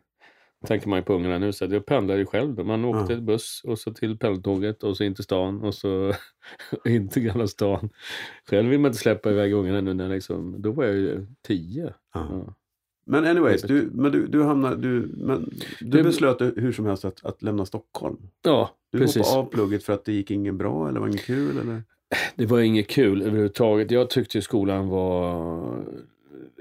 tänker 0.65 0.89
man 0.89 0.99
ju 0.99 1.03
på 1.03 1.13
ungarna 1.13 1.37
nu, 1.37 1.53
så 1.53 1.65
jag 1.65 1.85
pendlade 1.85 2.19
ju 2.19 2.25
själv. 2.25 2.55
Då. 2.55 2.63
Man 2.63 2.85
åkte 2.85 3.13
Ja. 3.13 3.19
buss 3.19 3.61
och 3.63 3.79
så 3.79 3.93
till 3.93 4.17
pendeltåget 4.17 4.83
och 4.83 4.97
så 4.97 5.03
in 5.03 5.15
till 5.15 5.23
stan 5.23 5.61
och 5.63 5.75
så 5.75 6.13
in 6.85 7.09
till 7.09 7.23
Gamla 7.23 7.47
stan. 7.47 7.89
Själv 8.49 8.69
vill 8.69 8.79
man 8.79 8.89
inte 8.89 8.99
släppa 9.01 9.31
iväg 9.31 9.53
ungarna 9.53 9.81
nu 9.81 9.93
när 9.93 10.09
liksom, 10.09 10.61
då 10.61 10.71
var 10.71 10.83
jag 10.83 10.95
ju 10.95 11.27
tio. 11.47 11.93
Ja. 12.13 12.27
Ja. 12.31 12.55
Men 13.11 13.25
anyways, 13.25 13.61
du, 13.61 13.89
men 13.93 14.11
du, 14.11 14.27
du 14.27 14.43
hamnade, 14.43 14.75
du, 14.75 15.11
men 15.17 15.49
du 15.79 15.85
Det- 15.97 16.03
beslöt 16.03 16.41
hur 16.41 16.71
som 16.71 16.85
helst 16.85 17.05
att, 17.05 17.25
att 17.25 17.41
lämna 17.41 17.65
Stockholm. 17.65 18.17
Ja, 18.43 18.75
Du 18.91 18.99
precis. 18.99 19.17
hoppade 19.27 19.39
av 19.39 19.45
plugget 19.49 19.83
för 19.83 19.93
att 19.93 20.05
det 20.05 20.13
gick 20.13 20.31
ingen 20.31 20.57
bra 20.57 20.89
eller 20.89 20.99
var 20.99 21.07
inget 21.07 21.25
kul? 21.25 21.57
Eller? 21.57 21.83
Det 22.35 22.45
var 22.45 22.59
inget 22.59 22.87
kul 22.87 23.21
överhuvudtaget. 23.21 23.91
Jag 23.91 24.09
tyckte 24.09 24.41
skolan 24.41 24.87
var 24.87 25.83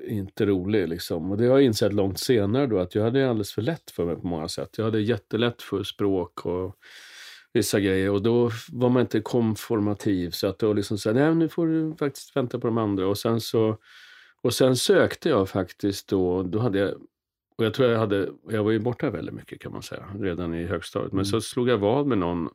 inte 0.09 0.47
rolig. 0.47 0.89
Liksom. 0.89 1.31
Och 1.31 1.37
det 1.39 1.45
har 1.47 1.51
jag 1.59 1.63
insett 1.63 1.93
långt 1.93 2.19
senare 2.19 2.67
då 2.67 2.79
att 2.79 2.95
jag 2.95 3.03
hade 3.03 3.31
alldeles 3.31 3.53
för 3.53 3.63
lätt 3.63 3.91
för 3.91 4.05
mig 4.07 4.17
på 4.17 4.27
många 4.27 4.49
sätt. 4.49 4.69
Jag 4.79 4.85
hade 4.85 5.01
jättelätt 5.01 5.63
för 5.63 5.83
språk 5.83 6.47
och 6.47 6.77
vissa 7.53 7.81
grejer 7.81 8.11
och 8.11 8.23
då 8.23 8.51
var 8.73 8.89
man 8.89 9.01
inte 9.03 9.21
konformativ. 9.21 10.31
Så 10.31 10.47
att 10.47 10.59
då 10.59 10.73
liksom 10.73 10.99
så 10.99 11.09
här, 11.13 11.15
nej 11.27 11.35
nu 11.35 11.49
får 11.49 11.67
du 11.67 11.95
faktiskt 11.99 12.37
vänta 12.37 12.59
på 12.59 12.67
de 12.67 12.79
andra. 12.79 13.09
Och 13.09 13.19
sen 13.19 13.41
så 13.41 13.77
och 14.43 14.55
sen 14.55 14.77
sökte 14.77 15.29
jag 15.29 15.49
faktiskt 15.49 16.09
då, 16.09 16.43
då 16.43 16.59
hade 16.59 16.79
jag 16.79 16.95
och 17.59 17.65
jag 17.67 17.75
tror 17.75 17.91
jag 17.91 17.99
hade, 17.99 18.29
jag 18.49 18.65
var 18.65 18.71
ju 18.71 18.79
borta 18.79 19.11
väldigt 19.11 19.35
mycket 19.35 19.61
kan 19.61 19.73
man 19.73 19.83
säga, 19.83 20.05
redan 20.21 20.55
i 20.55 20.67
högstadiet. 20.67 21.13
Men 21.13 21.19
Mm. 21.19 21.25
så 21.25 21.41
slog 21.41 21.69
jag 21.69 21.79
vad 21.79 22.07
med 22.07 22.19
någon 22.19 22.49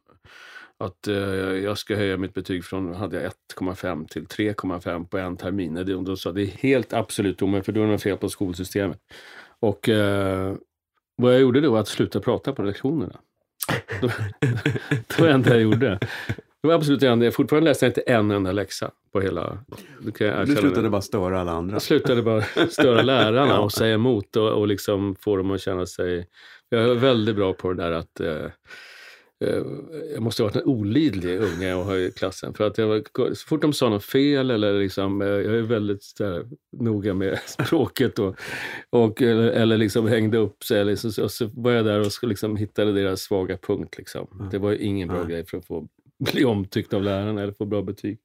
att 0.77 1.07
eh, 1.07 1.15
jag 1.63 1.77
ska 1.77 1.95
höja 1.95 2.17
mitt 2.17 2.33
betyg 2.33 2.65
från, 2.65 2.93
hade 2.93 3.21
jag 3.21 3.31
1,5 3.57 4.07
till 4.07 4.25
3,5 4.25 5.07
på 5.07 5.17
en 5.17 5.37
termin. 5.37 5.73
Det, 5.73 5.83
då 5.83 6.15
sa 6.15 6.31
det 6.31 6.41
är 6.41 6.45
helt 6.47 6.93
absolut 6.93 7.41
omöjligt, 7.41 7.65
för 7.65 7.71
då 7.71 7.83
är 7.83 7.87
det 7.87 7.97
fel 7.97 8.17
på 8.17 8.29
skolsystemet. 8.29 8.99
Och 9.59 9.89
eh, 9.89 10.55
vad 11.15 11.33
jag 11.33 11.41
gjorde 11.41 11.61
då 11.61 11.71
var 11.71 11.79
att 11.79 11.87
sluta 11.87 12.19
prata 12.19 12.53
på 12.53 12.63
lektionerna. 12.63 13.19
Det 15.07 15.19
var 15.19 15.27
det 15.27 15.33
enda 15.33 15.49
jag 15.49 15.61
gjorde. 15.61 15.99
Det 16.65 16.67
var 16.67 16.75
absolut 16.75 16.99
det 16.99 17.07
enda. 17.07 17.31
Fortfarande 17.31 17.69
läste 17.69 17.85
jag 17.85 17.89
inte 17.89 18.01
en 18.01 18.31
enda 18.31 18.51
läxa 18.51 18.91
på 19.13 19.21
hela... 19.21 19.57
Du 20.45 20.55
slutade 20.55 20.89
bara 20.89 21.01
störa 21.01 21.41
alla 21.41 21.51
andra. 21.51 21.75
Jag 21.75 21.81
slutade 21.81 22.21
bara 22.21 22.41
störa 22.69 23.01
lärarna 23.01 23.47
Ja. 23.51 23.59
och 23.59 23.71
säga 23.71 23.93
emot 23.93 24.35
och, 24.35 24.49
och 24.51 24.67
liksom 24.67 25.15
få 25.15 25.37
dem 25.37 25.51
att 25.51 25.61
känna 25.61 25.85
sig... 25.85 26.27
Jag 26.69 26.81
är 26.81 26.95
väldigt 26.95 27.35
bra 27.35 27.53
på 27.53 27.73
det 27.73 27.83
där 27.83 27.91
att... 27.91 28.19
Eh, 28.19 28.45
eh, 29.45 29.63
jag 30.13 30.21
måste 30.23 30.43
ha 30.43 30.47
varit 30.49 30.55
en 30.55 30.63
olidlig 30.63 31.39
unge 31.39 31.79
att 31.79 31.85
ha 31.85 31.95
i 31.97 32.11
klassen. 32.11 32.53
För 32.53 32.67
att 32.67 32.77
jag 32.77 32.87
var, 32.87 33.33
så 33.33 33.47
fort 33.47 33.61
de 33.61 33.73
sa 33.73 33.89
något 33.89 34.05
fel 34.05 34.51
eller 34.51 34.79
liksom... 34.79 35.21
eh, 35.21 35.27
Jag 35.27 35.55
är 35.55 35.61
väldigt 35.61 36.03
här, 36.19 36.45
noga 36.77 37.13
med 37.13 37.39
språket 37.45 38.19
och, 38.19 38.35
och, 38.89 39.21
eller, 39.21 39.47
eller 39.47 39.77
liksom 39.77 40.07
hängde 40.07 40.37
upp 40.37 40.63
sig. 40.63 40.81
Eller 40.81 40.95
så, 40.95 41.29
så 41.29 41.49
var 41.53 41.71
jag 41.71 41.85
där 41.85 41.99
och 41.99 42.27
liksom 42.29 42.55
hittade 42.55 42.93
deras 42.93 43.21
svaga 43.21 43.57
punkt. 43.57 43.97
Liksom. 43.97 44.49
Det 44.51 44.57
var 44.57 44.73
ingen 44.73 45.07
bra 45.07 45.17
Nej. 45.19 45.27
grej 45.27 45.45
för 45.45 45.57
att 45.57 45.65
få 45.65 45.87
bli 46.31 46.45
omtyckt 46.45 46.93
av 46.93 47.03
lärarna 47.03 47.41
eller 47.41 47.53
få 47.53 47.65
bra 47.65 47.81
betyg. 47.81 48.19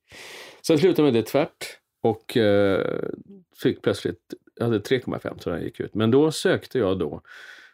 Sen 0.66 0.78
slutade 0.78 1.02
med 1.12 1.14
det 1.14 1.22
tvärt 1.26 1.78
och 2.02 2.36
eh, 2.36 3.00
fick 3.62 3.82
plötsligt, 3.82 4.34
jag 4.56 4.64
hade 4.64 4.78
3,5 4.78 5.38
så 5.38 5.50
jag 5.50 5.62
gick 5.62 5.80
ut. 5.80 5.94
Men 5.94 6.10
då 6.10 6.32
sökte 6.32 6.78
jag 6.78 6.98
då, 6.98 7.20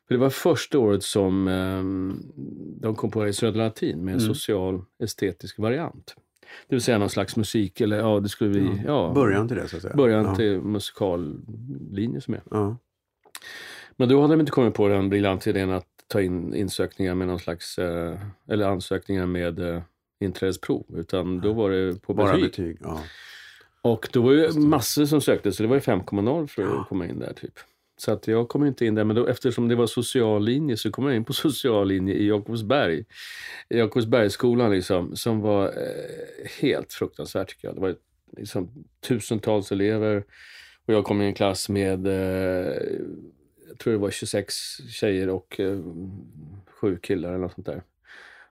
för 0.09 0.15
det 0.15 0.21
var 0.21 0.31
första 0.31 0.79
året 0.79 1.03
som 1.03 1.49
eh, 1.49 1.83
de 2.83 2.95
kom 2.95 3.11
på 3.11 3.29
i 3.29 3.33
Södra 3.33 3.65
Latin 3.65 4.05
med 4.05 4.15
en 4.15 4.21
Mm. 4.21 4.35
social 4.35 4.83
estetisk 5.03 5.59
variant. 5.59 6.15
Det 6.69 6.75
vill 6.75 6.83
säga 6.83 6.99
någon 6.99 7.11
slags 7.11 7.37
musik, 7.37 7.81
eller 7.81 7.99
ja, 7.99 8.21
det 8.21 8.29
skulle 8.29 8.51
vi... 8.61 8.83
Ja, 8.87 9.13
Början 9.15 9.49
till 9.49 9.57
det 9.57 9.69
så 9.69 9.77
att 9.77 9.83
säga. 9.83 9.95
början 9.97 10.25
ja. 10.25 10.35
till 10.35 10.61
musikallinje 10.61 12.21
som 12.21 12.35
är. 12.35 12.43
Ja. 12.51 12.77
Men 13.97 14.09
då 14.09 14.21
hade 14.21 14.33
de 14.35 14.41
inte 14.41 14.53
kommit 14.53 14.75
på 14.75 14.89
den 14.89 15.09
briljanta 15.09 15.51
idén 15.51 15.71
att 15.71 15.87
ta 16.09 16.21
in 16.23 16.55
insökningar 16.55 17.15
med 17.15 17.27
någon 17.29 17.39
slags, 17.39 17.79
eh, 17.79 18.19
eller 18.49 18.67
ansökningar 18.67 19.27
med 19.27 19.59
eh, 19.59 19.83
inträdesprov, 20.21 20.85
utan 20.97 21.41
då 21.41 21.53
var 21.53 21.71
det 21.71 22.03
på 22.03 22.15
Bara 22.15 22.33
betyg. 22.33 22.45
betyg. 22.51 22.79
Ja. 22.83 23.03
Och 23.83 24.09
då 24.13 24.23
var 24.23 24.33
ju 24.33 24.53
massor 24.53 25.05
som 25.05 25.21
sökte, 25.21 25.53
så 25.53 25.63
det 25.63 25.69
var 25.69 25.77
ju 25.77 25.81
5,0 25.81 26.47
för 26.47 26.63
att 26.63 26.69
Ja. 26.69 26.85
komma 26.89 27.07
in 27.07 27.19
där. 27.19 27.33
typ. 27.33 27.53
Så 27.99 28.13
att 28.13 28.29
jag 28.29 28.49
kom 28.49 28.67
inte 28.67 28.87
in 28.87 28.95
där, 28.95 29.05
men 29.05 29.17
då, 29.17 29.27
eftersom 29.27 29.69
det 29.69 29.75
var 29.75 29.87
social 29.87 30.45
linje 30.45 30.77
så 30.77 30.91
kom 30.91 31.07
jag 31.07 31.17
in 31.17 31.25
på 31.25 31.33
social 31.49 31.89
linje 31.89 32.15
i 32.15 32.29
Jakobsberg. 32.29 33.05
I 33.69 33.79
Jakobsbergsskolan 33.79 34.71
liksom, 34.71 35.17
som 35.17 35.41
var 35.41 35.65
eh, 35.67 36.49
helt 36.61 36.93
fruktansvärt 36.93 37.49
tycker 37.49 37.69
jag. 37.69 37.75
Det 37.75 37.81
var 37.81 37.95
liksom, 38.37 38.71
tusentals 39.09 39.73
elever 39.73 40.25
och 40.87 40.95
jag 40.95 41.05
kom 41.05 41.23
i 41.23 41.27
en 41.27 41.35
klass 41.35 41.69
med, 41.69 42.07
eh, 42.07 42.75
jag 43.69 43.79
tror 43.79 43.93
det 43.93 43.99
var 43.99 44.11
26 44.11 44.55
tjejer 44.89 45.29
och 45.29 45.61
eh, 45.61 45.79
sju 46.81 46.99
killar 47.03 47.29
eller 47.29 47.39
något 47.39 47.53
sånt 47.55 47.67
där. 47.67 47.83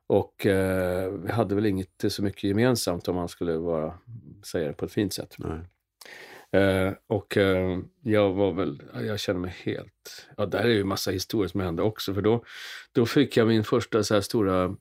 Och 0.08 0.46
eh, 0.46 1.12
vi 1.12 1.32
hade 1.32 1.56
väl 1.56 1.65
inget 1.65 2.06
så 2.08 2.24
mycket 2.24 2.44
gemensamt 2.44 3.08
om 3.08 3.15
man 3.15 3.30
skulle 3.30 3.58
vara, 3.58 3.94
säga 4.46 4.68
det 4.68 4.74
på 4.74 4.86
ett 4.86 4.91
fint 4.91 5.13
sätt. 5.13 5.38
Eh, 6.52 6.94
och 7.08 7.38
eh, 7.38 7.80
jag 8.02 8.34
var 8.34 8.52
väl, 8.52 8.82
jag 8.94 9.20
kände 9.20 9.41
mig 9.41 9.56
helt, 9.63 10.28
ja 10.38 10.46
där 10.46 10.63
är 10.63 10.70
ju 10.70 10.84
massa 10.84 11.12
historier 11.12 11.48
som 11.48 11.60
hände 11.60 11.84
också 11.84 12.13
för 12.13 12.22
då, 12.22 12.44
då 12.91 13.06
fick 13.06 13.38
jag 13.38 13.48
min 13.48 13.63
första 13.63 14.04
så 14.04 14.13
här 14.13 14.22
stora, 14.22 14.76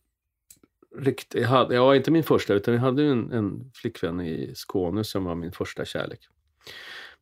rikt, 0.99 1.35
jag 1.35 1.49
hade, 1.49 1.75
ja 1.75 1.97
inte 1.97 2.11
min 2.11 2.23
första 2.23 2.55
utan 2.55 2.75
jag 2.75 2.81
hade 2.81 3.05
en, 3.05 3.33
en 3.33 3.71
flickvän 3.75 4.21
i 4.21 4.53
Skåne 4.55 5.05
som 5.05 5.25
var 5.25 5.35
min 5.35 5.53
första 5.53 5.85
kärlek. 5.85 6.21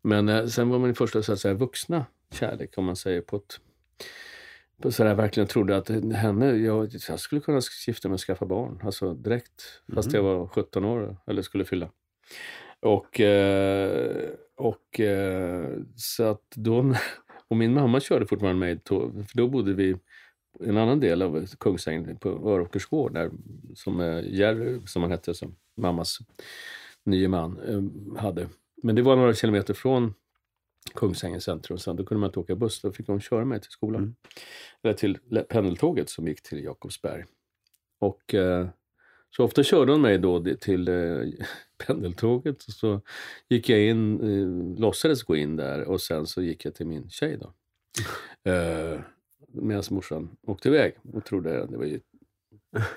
Men 0.03 0.29
eh, 0.29 0.47
sen 0.47 0.69
var 0.69 0.79
min 0.79 0.95
första 0.95 1.23
så 1.23 1.33
att 1.33 1.41
säga 1.41 1.55
vuxna 1.55 2.07
kärlek 2.33 2.79
om 2.79 2.85
man 2.85 2.97
säger 2.97 3.21
på 3.21 3.37
ett, 3.37 3.61
så 4.91 5.05
där 5.05 5.15
verkligen 5.15 5.47
trodde 5.47 5.77
att 5.77 5.89
henne, 6.15 6.47
jag, 6.53 6.89
jag 7.09 7.21
skulle 7.21 7.41
kunna 7.41 7.61
gifta 7.87 8.09
mig 8.09 8.15
och 8.15 8.21
skaffa 8.21 8.47
barn, 8.47 8.81
alltså 8.85 9.15
direkt, 9.15 9.63
fast 9.95 10.09
Mhm. 10.09 10.17
jag 10.17 10.23
var 10.23 10.47
17 10.47 10.85
år 10.85 11.17
eller 11.27 11.43
skulle 11.43 11.65
fylla. 11.65 11.91
Och, 12.81 13.21
eh, 13.21 14.29
och 14.57 15.01
eh, 15.01 15.69
så 15.97 16.25
att 16.25 16.51
då, 16.57 16.95
och 17.49 17.57
min 17.57 17.75
mamma 17.75 18.01
körde 18.01 18.27
fortfarande 18.27 18.77
tåg, 18.77 19.13
för 19.29 19.37
då 19.37 19.49
bodde 19.49 19.73
vi 19.75 19.85
i 19.91 19.97
en 20.69 20.77
annan 20.77 21.01
del 21.01 21.23
av 21.23 21.47
Kungsängen 21.61 22.17
på 22.17 22.29
Öråkers 22.29 22.87
gård, 22.87 23.15
där, 23.15 23.31
som 23.75 24.01
eh, 24.01 24.21
Jerry, 24.35 24.81
som 24.87 25.03
han 25.03 25.11
hette, 25.11 25.35
som 25.35 25.57
mammas 25.77 26.19
nye 27.05 27.29
man 27.29 27.59
hade. 28.19 28.49
Men 28.83 28.95
det 28.95 29.03
var 29.03 29.17
några 29.17 29.35
kilometer 29.35 29.75
från 29.75 30.15
Kungsängen 30.95 31.41
centrum. 31.41 31.79
Sen 31.79 31.97
då 31.97 32.05
kunde 32.05 32.21
man 32.21 32.29
inte 32.29 32.41
åka 32.41 32.57
buss, 32.57 32.81
då 32.81 32.93
fick 32.93 33.07
de 33.07 33.21
köra 33.21 33.45
mig 33.45 33.61
till 33.61 33.71
skolan. 33.71 34.03
Mm. 34.03 34.15
Eller 34.83 34.95
till 34.95 35.19
pendeltåget 35.49 36.11
som 36.11 36.29
gick 36.29 36.43
till 36.43 36.65
Jakobsberg. 36.65 37.25
Och 37.99 38.35
eh, 38.35 38.69
så 39.37 39.45
ofta 39.45 39.63
körde 39.63 39.93
hon 39.93 40.01
mig 40.01 40.19
då 40.19 40.45
till 40.61 40.89
eh, 40.89 41.21
pendeltåget 41.87 42.65
och 42.65 42.73
så 42.73 43.01
gick 43.49 43.69
jag 43.69 43.81
in, 43.81 44.21
eh, 44.21 44.81
låtsades 44.81 45.23
gå 45.23 45.37
in 45.37 45.57
där 45.57 45.85
och 45.85 46.01
sen 46.01 46.27
så 46.27 46.43
gick 46.43 46.65
jag 46.65 46.75
till 46.75 46.87
min 46.87 47.11
tjej 47.11 47.39
då. 47.41 47.53
Eh, 48.45 49.01
Medan 49.55 49.83
morsan 49.91 50.37
åkte 50.47 50.69
iväg 50.69 50.95
och 51.13 51.25
trodde, 51.25 51.67
det 51.67 51.77
var 51.77 51.85
ju, 51.85 52.01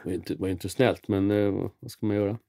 var 0.03 0.11
ju 0.11 0.13
inte, 0.13 0.35
var 0.35 0.47
ju 0.47 0.53
inte 0.53 0.69
snällt 0.69 1.07
men 1.07 1.31
eh, 1.31 1.71
vad 1.79 1.91
ska 1.91 2.05
man 2.05 2.15
göra? 2.15 2.39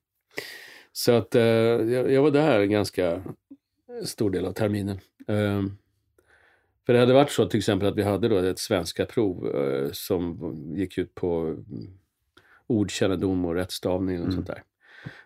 Så 0.93 1.13
att 1.13 1.35
eh, 1.35 1.43
jag, 1.43 2.13
jag 2.13 2.23
var 2.23 2.31
där 2.31 2.61
en 2.61 2.71
ganska 2.71 3.23
stor 4.05 4.31
del 4.31 4.45
av 4.45 4.53
terminen. 4.53 4.99
Eh, 5.27 5.63
för 6.87 6.93
det 6.93 6.99
hade 6.99 7.13
varit 7.15 7.31
så 7.31 7.47
till 7.47 7.59
exempel 7.59 7.89
att 7.89 7.97
vi 7.97 8.03
hade 8.03 8.29
då 8.29 8.37
ett 8.37 8.59
svenska 8.59 9.07
prov 9.07 9.57
eh, 9.57 9.89
som 9.93 10.55
gick 10.77 10.99
ut 10.99 11.15
på 11.15 11.37
mm, 11.41 11.99
ordkännedom 12.67 13.45
och 13.45 13.55
rättstavning 13.55 14.17
och 14.17 14.25
Mm. 14.25 14.35
sånt 14.35 14.47
där. 14.47 14.63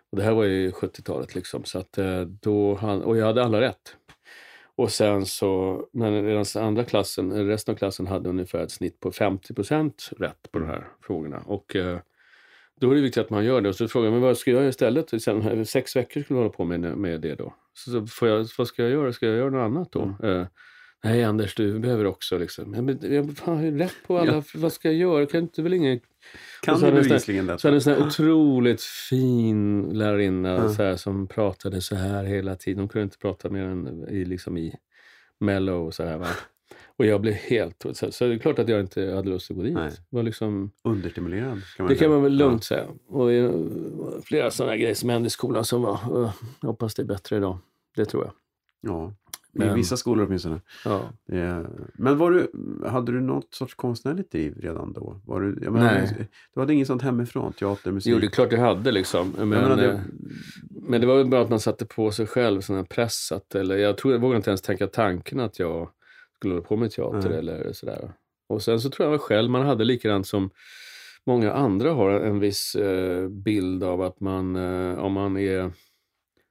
Och 0.09 0.17
det 0.17 0.23
här 0.23 0.33
var 0.33 0.43
ju 0.43 0.71
70-talet 0.71 1.35
liksom. 1.35 1.63
Så 1.63 1.79
att 1.79 1.97
eh, 1.97 2.21
då, 2.21 2.75
han, 2.75 3.01
och 3.01 3.17
jag 3.17 3.25
hade 3.25 3.43
alla 3.43 3.61
rätt. 3.61 3.95
Och 4.75 4.91
sen 4.91 5.25
så, 5.25 5.81
men 5.91 6.25
redan 6.25 6.45
andra 6.55 6.83
klassen, 6.83 7.47
resten 7.47 7.73
av 7.73 7.77
klassen 7.77 8.07
hade 8.07 8.29
ungefär 8.29 8.59
ett 8.63 8.71
snitt 8.71 8.99
på 8.99 9.11
50% 9.11 10.13
rätt 10.17 10.51
på 10.51 10.59
de 10.59 10.67
här 10.67 10.87
frågorna. 11.01 11.43
Och 11.45 11.75
eh, 11.75 11.99
då 12.81 12.91
är 12.91 12.95
det 12.95 13.01
viktigt 13.01 13.21
att 13.23 13.29
man 13.29 13.45
gör 13.45 13.61
det. 13.61 13.69
Och 13.69 13.75
så 13.75 13.87
frågar 13.87 14.05
jag, 14.05 14.11
men 14.13 14.21
vad 14.21 14.37
ska 14.37 14.51
jag 14.51 14.59
göra 14.59 14.69
istället? 14.69 15.21
Sen, 15.21 15.65
sex 15.65 15.95
veckor 15.95 16.21
skulle 16.21 16.37
jag 16.39 16.43
hålla 16.43 16.53
på 16.53 16.65
med, 16.65 16.79
med 16.79 17.21
det 17.21 17.35
då. 17.35 17.53
Så, 17.73 17.91
så 17.91 18.07
får 18.07 18.27
jag, 18.27 18.47
vad 18.57 18.67
ska 18.67 18.81
jag 18.81 18.91
göra? 18.91 19.13
Ska 19.13 19.25
jag 19.25 19.35
göra 19.37 19.49
något 19.49 19.65
annat 19.65 19.91
då? 19.91 20.27
Eh, 20.27 20.45
Nej 21.03 21.23
Anders, 21.23 21.55
du 21.55 21.79
behöver 21.79 22.05
också 22.05 22.37
liksom. 22.37 22.73
Ja, 22.73 22.81
men, 22.81 22.99
jag 23.13 23.37
fan, 23.37 23.57
har 23.57 23.63
ju 23.63 23.77
rätt 23.77 23.95
på 24.07 24.17
alla. 24.17 24.43
Vad 24.55 24.73
ska 24.73 24.87
jag 24.87 24.97
göra? 24.97 25.25
Kan 25.25 25.41
inte 25.41 25.61
väl 25.61 25.73
ingen... 25.73 25.99
Kan 26.61 26.79
du 26.79 26.91
bevisligen 26.91 27.45
Så 27.45 27.51
hade 27.51 27.57
detta? 27.57 27.69
en 27.75 27.81
sån 27.81 27.93
här 27.93 28.07
otroligt 28.07 28.81
fin 28.81 29.89
lärarinna 29.93 30.49
Ja. 30.49 30.69
så 30.69 30.83
här, 30.83 30.95
som 30.95 31.27
pratade 31.27 31.81
så 31.81 31.95
här 31.95 32.23
hela 32.23 32.55
tiden. 32.55 32.79
Hon 32.79 32.89
kunde 32.89 33.03
inte 33.03 33.17
prata 33.17 33.49
mer 33.49 33.63
än 33.63 34.05
i, 34.09 34.25
liksom 34.25 34.57
i 34.57 34.75
mellow 35.39 35.85
och 35.87 35.93
så 35.93 36.03
här. 36.03 36.17
Va? 36.17 36.27
Och 37.01 37.07
jag 37.07 37.21
blev 37.21 37.33
helt... 37.33 37.85
Så, 37.93 38.11
så 38.11 38.25
det 38.27 38.33
är 38.33 38.37
klart 38.37 38.59
att 38.59 38.69
jag 38.69 38.79
inte 38.79 39.11
hade 39.11 39.29
lust 39.29 39.51
att 39.51 39.57
gå 39.57 39.63
dit. 39.63 39.73
Nej. 39.73 39.89
Det, 39.89 40.15
var 40.15 40.23
liksom, 40.23 40.71
Understimulerad? 40.83 41.61
Kan 41.77 41.87
det 41.87 41.95
kan 41.95 42.09
man 42.11 42.23
väl 42.23 42.33
lugnt 42.37 42.63
säga. 42.63 42.85
Och 43.07 43.27
det 43.29 43.53
flera 44.23 44.51
sådana 44.51 44.77
grejer 44.77 44.93
som 44.93 45.09
hände 45.09 45.27
i 45.27 45.29
skolan 45.29 45.65
som 45.65 45.81
var... 45.81 45.99
Jag 46.61 46.67
hoppas 46.67 46.95
det 46.95 47.01
är 47.01 47.05
bättre 47.05 47.37
idag. 47.37 47.57
Det 47.95 48.05
tror 48.05 48.23
jag. 48.23 48.33
Ja, 48.81 49.13
i 49.53 49.59
Men- 49.59 49.75
vissa 49.75 49.97
skolor 49.97 50.25
åtminstone. 50.25 50.61
Ja. 50.85 51.01
Är- 51.31 51.67
Men 51.93 52.17
var 52.17 52.31
du, 52.31 52.51
hade 52.87 53.11
du 53.11 53.21
något 53.21 53.53
sorts 53.53 53.75
konstnärligt 53.75 54.31
driv 54.31 54.57
redan 54.61 54.93
då? 54.93 55.21
Var 55.25 55.41
du, 55.41 55.59
jag 55.63 55.73
menar, 55.73 55.93
Nej. 55.93 56.27
Du 56.53 56.59
hade 56.59 56.73
inget 56.73 56.87
sånt 56.87 57.01
hemifrån? 57.01 57.53
Teater, 57.53 57.91
musik? 57.91 58.13
Jo, 58.13 58.19
det 58.19 58.25
är 58.25 58.29
klart 58.29 58.51
jag 58.51 58.59
hade 58.59 58.91
liksom. 58.91 59.29
Men, 59.37 59.39
Jag 59.51 59.61
menar, 59.61 59.77
det- 59.77 59.91
eh, 59.91 59.99
men 60.69 61.01
det 61.01 61.07
var 61.07 61.17
väl 61.17 61.27
bara 61.29 61.41
att 61.41 61.49
man 61.49 61.59
satte 61.59 61.85
på 61.85 62.11
sig 62.11 62.27
själv 62.27 62.61
sån 62.61 62.75
här 62.75 62.83
press. 62.83 63.31
Att, 63.31 63.55
eller 63.55 63.77
jag 63.77 63.97
tror 63.97 64.13
jag 64.13 64.19
vågade 64.21 64.37
inte 64.37 64.49
ens 64.49 64.61
tänka 64.61 64.87
tanken 64.87 65.39
att 65.39 65.59
jag 65.59 65.89
skulle 66.41 66.53
hålla 66.53 66.65
på 66.65 66.75
med 66.75 66.91
teater 66.91 67.29
Nej. 67.29 67.37
eller 67.37 67.73
sådär. 67.73 68.13
Och 68.49 68.63
sen 68.63 68.81
så 68.81 68.89
tror 68.89 69.11
jag 69.11 69.21
själv 69.21 69.49
man 69.49 69.65
hade 69.65 69.83
likadant 69.83 70.27
som 70.27 70.49
många 71.25 71.53
andra 71.53 71.93
har 71.93 72.09
en 72.11 72.39
viss 72.39 72.75
eh, 72.75 73.29
bild 73.29 73.83
av 73.83 74.01
att 74.01 74.19
man, 74.19 74.55
eh, 74.55 74.99
om 74.99 75.13
man 75.13 75.37
är 75.37 75.71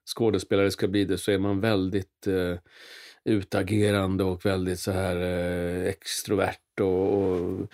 skådespelare 0.07 0.71
ska 0.71 0.89
bli 0.89 1.05
det, 1.05 1.19
så 1.19 1.33
är 1.33 1.39
man 1.39 1.61
väldigt 1.61 2.27
eh, 2.27 2.59
utagerande 3.25 4.25
och 4.25 4.47
väldigt 4.47 4.79
så 4.79 4.91
här 4.91 5.17
eh, 5.17 5.85
extrovert 5.85 6.81
och, 6.81 7.23
och 7.23 7.69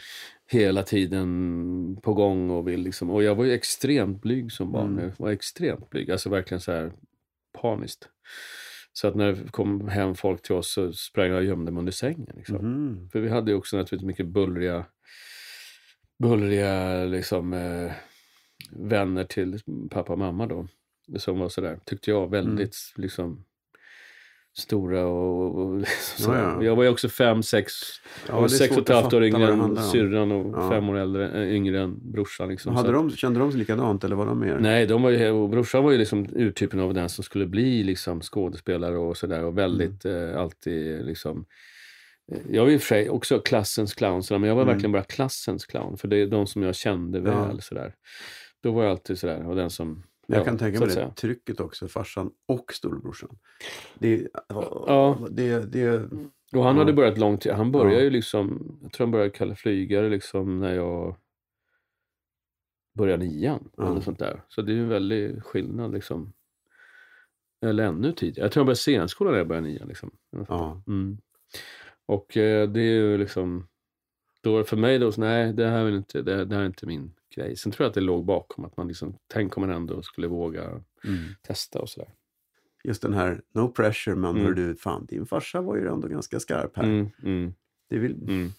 hela 0.51 0.83
tiden 0.83 1.99
på 2.03 2.15
gång 2.15 2.51
och 2.51 2.69
vill 2.69 2.81
liksom. 2.81 3.11
Och 3.11 3.23
jag 3.23 3.35
var 3.35 3.45
ju 3.45 3.53
extremt 3.53 4.23
blyg 4.23 4.53
som 4.53 4.73
barn. 4.73 4.93
Mm. 4.93 5.05
Jag 5.05 5.25
var 5.25 5.31
extremt 5.31 5.91
blyg, 5.91 6.11
alltså 6.11 6.31
verkligen 6.31 6.61
så 6.61 6.73
här 6.73 6.93
paniskt. 7.63 8.09
Så 8.99 9.09
att 9.09 9.15
när 9.15 9.33
det 9.33 9.51
kom 9.51 9.89
hem 9.89 10.15
folk 10.15 10.43
till 10.43 10.55
oss 10.55 10.73
så 10.73 10.93
sprang 10.93 11.29
jag 11.29 11.37
och 11.37 11.45
gömde 11.45 11.73
mig 11.73 11.79
under 11.79 11.93
sängen. 11.93 12.33
Liksom. 12.37 12.57
Mhm. 12.57 13.09
För 13.11 13.21
vi 13.21 13.29
hade 13.29 13.51
ju 13.51 13.57
också 13.57 13.77
naturligtvis 13.77 14.07
mycket 14.07 14.27
bullriga, 14.27 14.87
bullriga 16.19 17.05
liksom, 17.05 17.53
eh, 17.53 17.93
vänner 18.71 19.25
till 19.25 19.61
pappa 19.91 20.13
och 20.13 20.19
mamma 20.19 20.47
då. 20.47 20.69
Som 21.17 21.39
var 21.39 21.49
sådär, 21.49 21.79
tyckte 21.85 22.11
jag, 22.11 22.31
väldigt 22.31 22.77
liksom 22.97 23.45
stora 24.59 25.07
och... 25.07 25.55
och 25.59 25.79
liksom, 25.79 26.35
Ja, 26.35 26.39
ja. 26.41 26.65
Jag 26.65 26.77
var 26.77 26.83
ju 26.83 26.89
också 26.89 27.09
fem, 27.09 27.43
sex, 27.43 27.73
Ja, 28.29 28.49
sex 28.49 28.77
och 28.77 28.83
ett 28.83 28.89
halvt 28.97 29.13
år 29.13 29.25
yngre 29.25 29.53
än 29.53 29.77
syrran 29.77 30.33
och 30.33 30.55
Ja. 30.63 30.71
fem 30.71 30.89
år 30.89 30.97
äldre, 30.99 31.43
äh, 31.43 31.55
yngre 31.55 31.81
än 31.81 32.13
brorsan. 32.13 32.49
Liksom. 32.49 32.77
Hade 32.77 32.93
de, 32.93 33.11
kände 33.11 33.41
de 33.41 33.51
sig 33.51 33.59
likadant 33.59 34.05
eller 34.05 34.17
var 34.17 34.27
de 34.27 34.41
mer? 34.41 34.59
Nej, 34.61 34.87
de 34.87 35.03
var 35.03 35.11
ju, 35.11 35.31
och 35.31 35.49
brorsan 35.51 35.85
var 35.85 35.93
ju 35.93 35.99
liksom 35.99 36.27
urtypen 36.33 36.81
av 36.81 36.95
den 36.95 37.09
som 37.09 37.25
skulle 37.25 37.47
bli 37.47 37.83
liksom 37.83 38.21
skådespelare 38.21 38.97
och 38.99 39.17
sådär. 39.17 39.45
Och 39.45 39.59
väldigt 39.59 40.05
Mm. 40.05 40.31
eh, 40.31 40.41
alltid 40.41 41.05
liksom... 41.07 41.45
eh, 42.33 42.39
Jag 42.51 42.63
var 42.65 42.71
i 42.71 42.77
och 42.77 42.81
för 42.81 42.87
sig 42.87 43.11
också 43.11 43.39
klassens 43.39 43.95
clown, 43.95 44.23
sådär, 44.23 44.39
men 44.39 44.49
jag 44.49 44.55
var 44.57 44.63
Mm. 44.63 44.75
verkligen 44.75 44.93
bara 44.93 45.03
klassens 45.05 45.65
clown. 45.67 45.97
För 45.97 46.09
det 46.09 46.17
är 46.17 46.27
de 46.27 46.47
som 46.47 46.63
jag 46.63 46.75
kände 46.75 47.21
väl. 47.21 47.61
Sådär. 47.63 47.95
Då 48.63 48.73
var 48.73 48.83
jag 48.83 48.91
alltid 48.91 49.19
sådär, 49.19 49.49
och 49.49 49.57
den 49.57 49.71
som... 49.71 50.03
Jag 50.27 50.41
ja, 50.41 50.45
kan 50.45 50.59
tänka 50.59 50.81
mig 50.81 50.89
det 50.95 51.11
trycket 51.17 51.61
också, 51.61 51.89
farsan 51.89 52.31
och 52.47 52.73
storebrorsan. 52.73 53.39
Det, 53.99 54.29
ja, 54.49 55.19
det, 55.31 55.73
det, 55.73 55.97
Och 56.53 56.65
han 56.65 56.75
Ja. 56.77 56.83
hade 56.83 56.93
börjat 56.93 57.19
långt, 57.19 57.47
han 57.47 57.73
började 57.73 57.95
Ja. 57.97 58.01
ju 58.03 58.11
liksom, 58.11 58.79
jag 58.83 58.93
tror 58.93 59.07
han 59.07 59.13
började 59.13 59.31
kalla 59.31 59.55
flygare 59.55 60.09
liksom 60.09 60.61
när 60.61 60.75
jag 60.75 61.17
började 62.95 63.25
nian. 63.25 63.69
Ja. 63.77 63.91
Eller 63.91 64.01
sånt 64.01 64.19
där. 64.19 64.43
Så 64.49 64.63
det 64.63 64.73
är 64.73 64.75
ju 64.75 64.83
en 64.83 64.89
väldig 64.89 65.43
skillnad 65.43 65.93
liksom. 65.93 66.33
Eller 67.63 67.85
ännu 67.85 68.13
tidigare. 68.13 68.45
Jag 68.45 68.53
tror 68.53 68.61
jag 68.61 68.67
började 68.67 68.77
scenskolan 68.79 69.33
när 69.33 69.39
jag 69.39 69.49
började 69.49 69.67
nian. 69.69 69.89
Liksom. 69.89 70.11
ja. 70.49 70.83
Mm. 70.87 71.19
Och 72.07 72.37
eh, 72.37 72.69
det 72.69 72.81
är 72.81 72.95
ju 72.95 73.19
liksom, 73.19 73.69
då 74.43 74.65
för 74.65 74.77
mig 74.77 74.99
då, 74.99 75.13
så, 75.13 75.21
nej 75.21 75.53
det 75.53 75.67
här, 75.67 75.85
är 75.85 75.97
inte, 75.97 76.23
det, 76.23 76.45
det 76.45 76.55
här 76.55 76.63
är 76.63 76.67
inte 76.67 76.87
min 76.87 77.13
grej. 77.37 77.57
Sen 77.57 77.73
tror 77.73 77.85
jag 77.85 77.89
att 77.89 77.95
det 77.95 78.01
låg 78.01 78.25
bakom 78.25 78.65
att 78.65 78.77
man 78.77 78.89
liksom, 78.89 79.19
tänk 79.33 79.57
om 79.57 79.61
man 79.61 79.77
ändå 79.77 80.03
skulle 80.03 80.27
våga 80.27 80.63
Mm. 81.05 81.25
testa 81.43 81.81
och 81.81 81.89
sådär. 81.89 82.09
Just 82.85 83.03
den 83.03 83.13
här 83.15 83.41
no 83.55 83.69
pressure 83.69 84.15
men 84.17 84.37
Mm. 84.37 84.55
du, 84.55 84.77
fan 84.77 85.07
din 85.07 85.27
farsa 85.27 85.61
var 85.61 85.77
ju 85.77 85.89
ändå 85.89 86.09
ganska 86.09 86.41
skarp 86.41 86.77
här. 86.77 86.85
Mm, 86.85 87.09
mm, 87.23 87.55
Det 87.89 87.99
vill, 87.99 88.13
mm. 88.13 88.51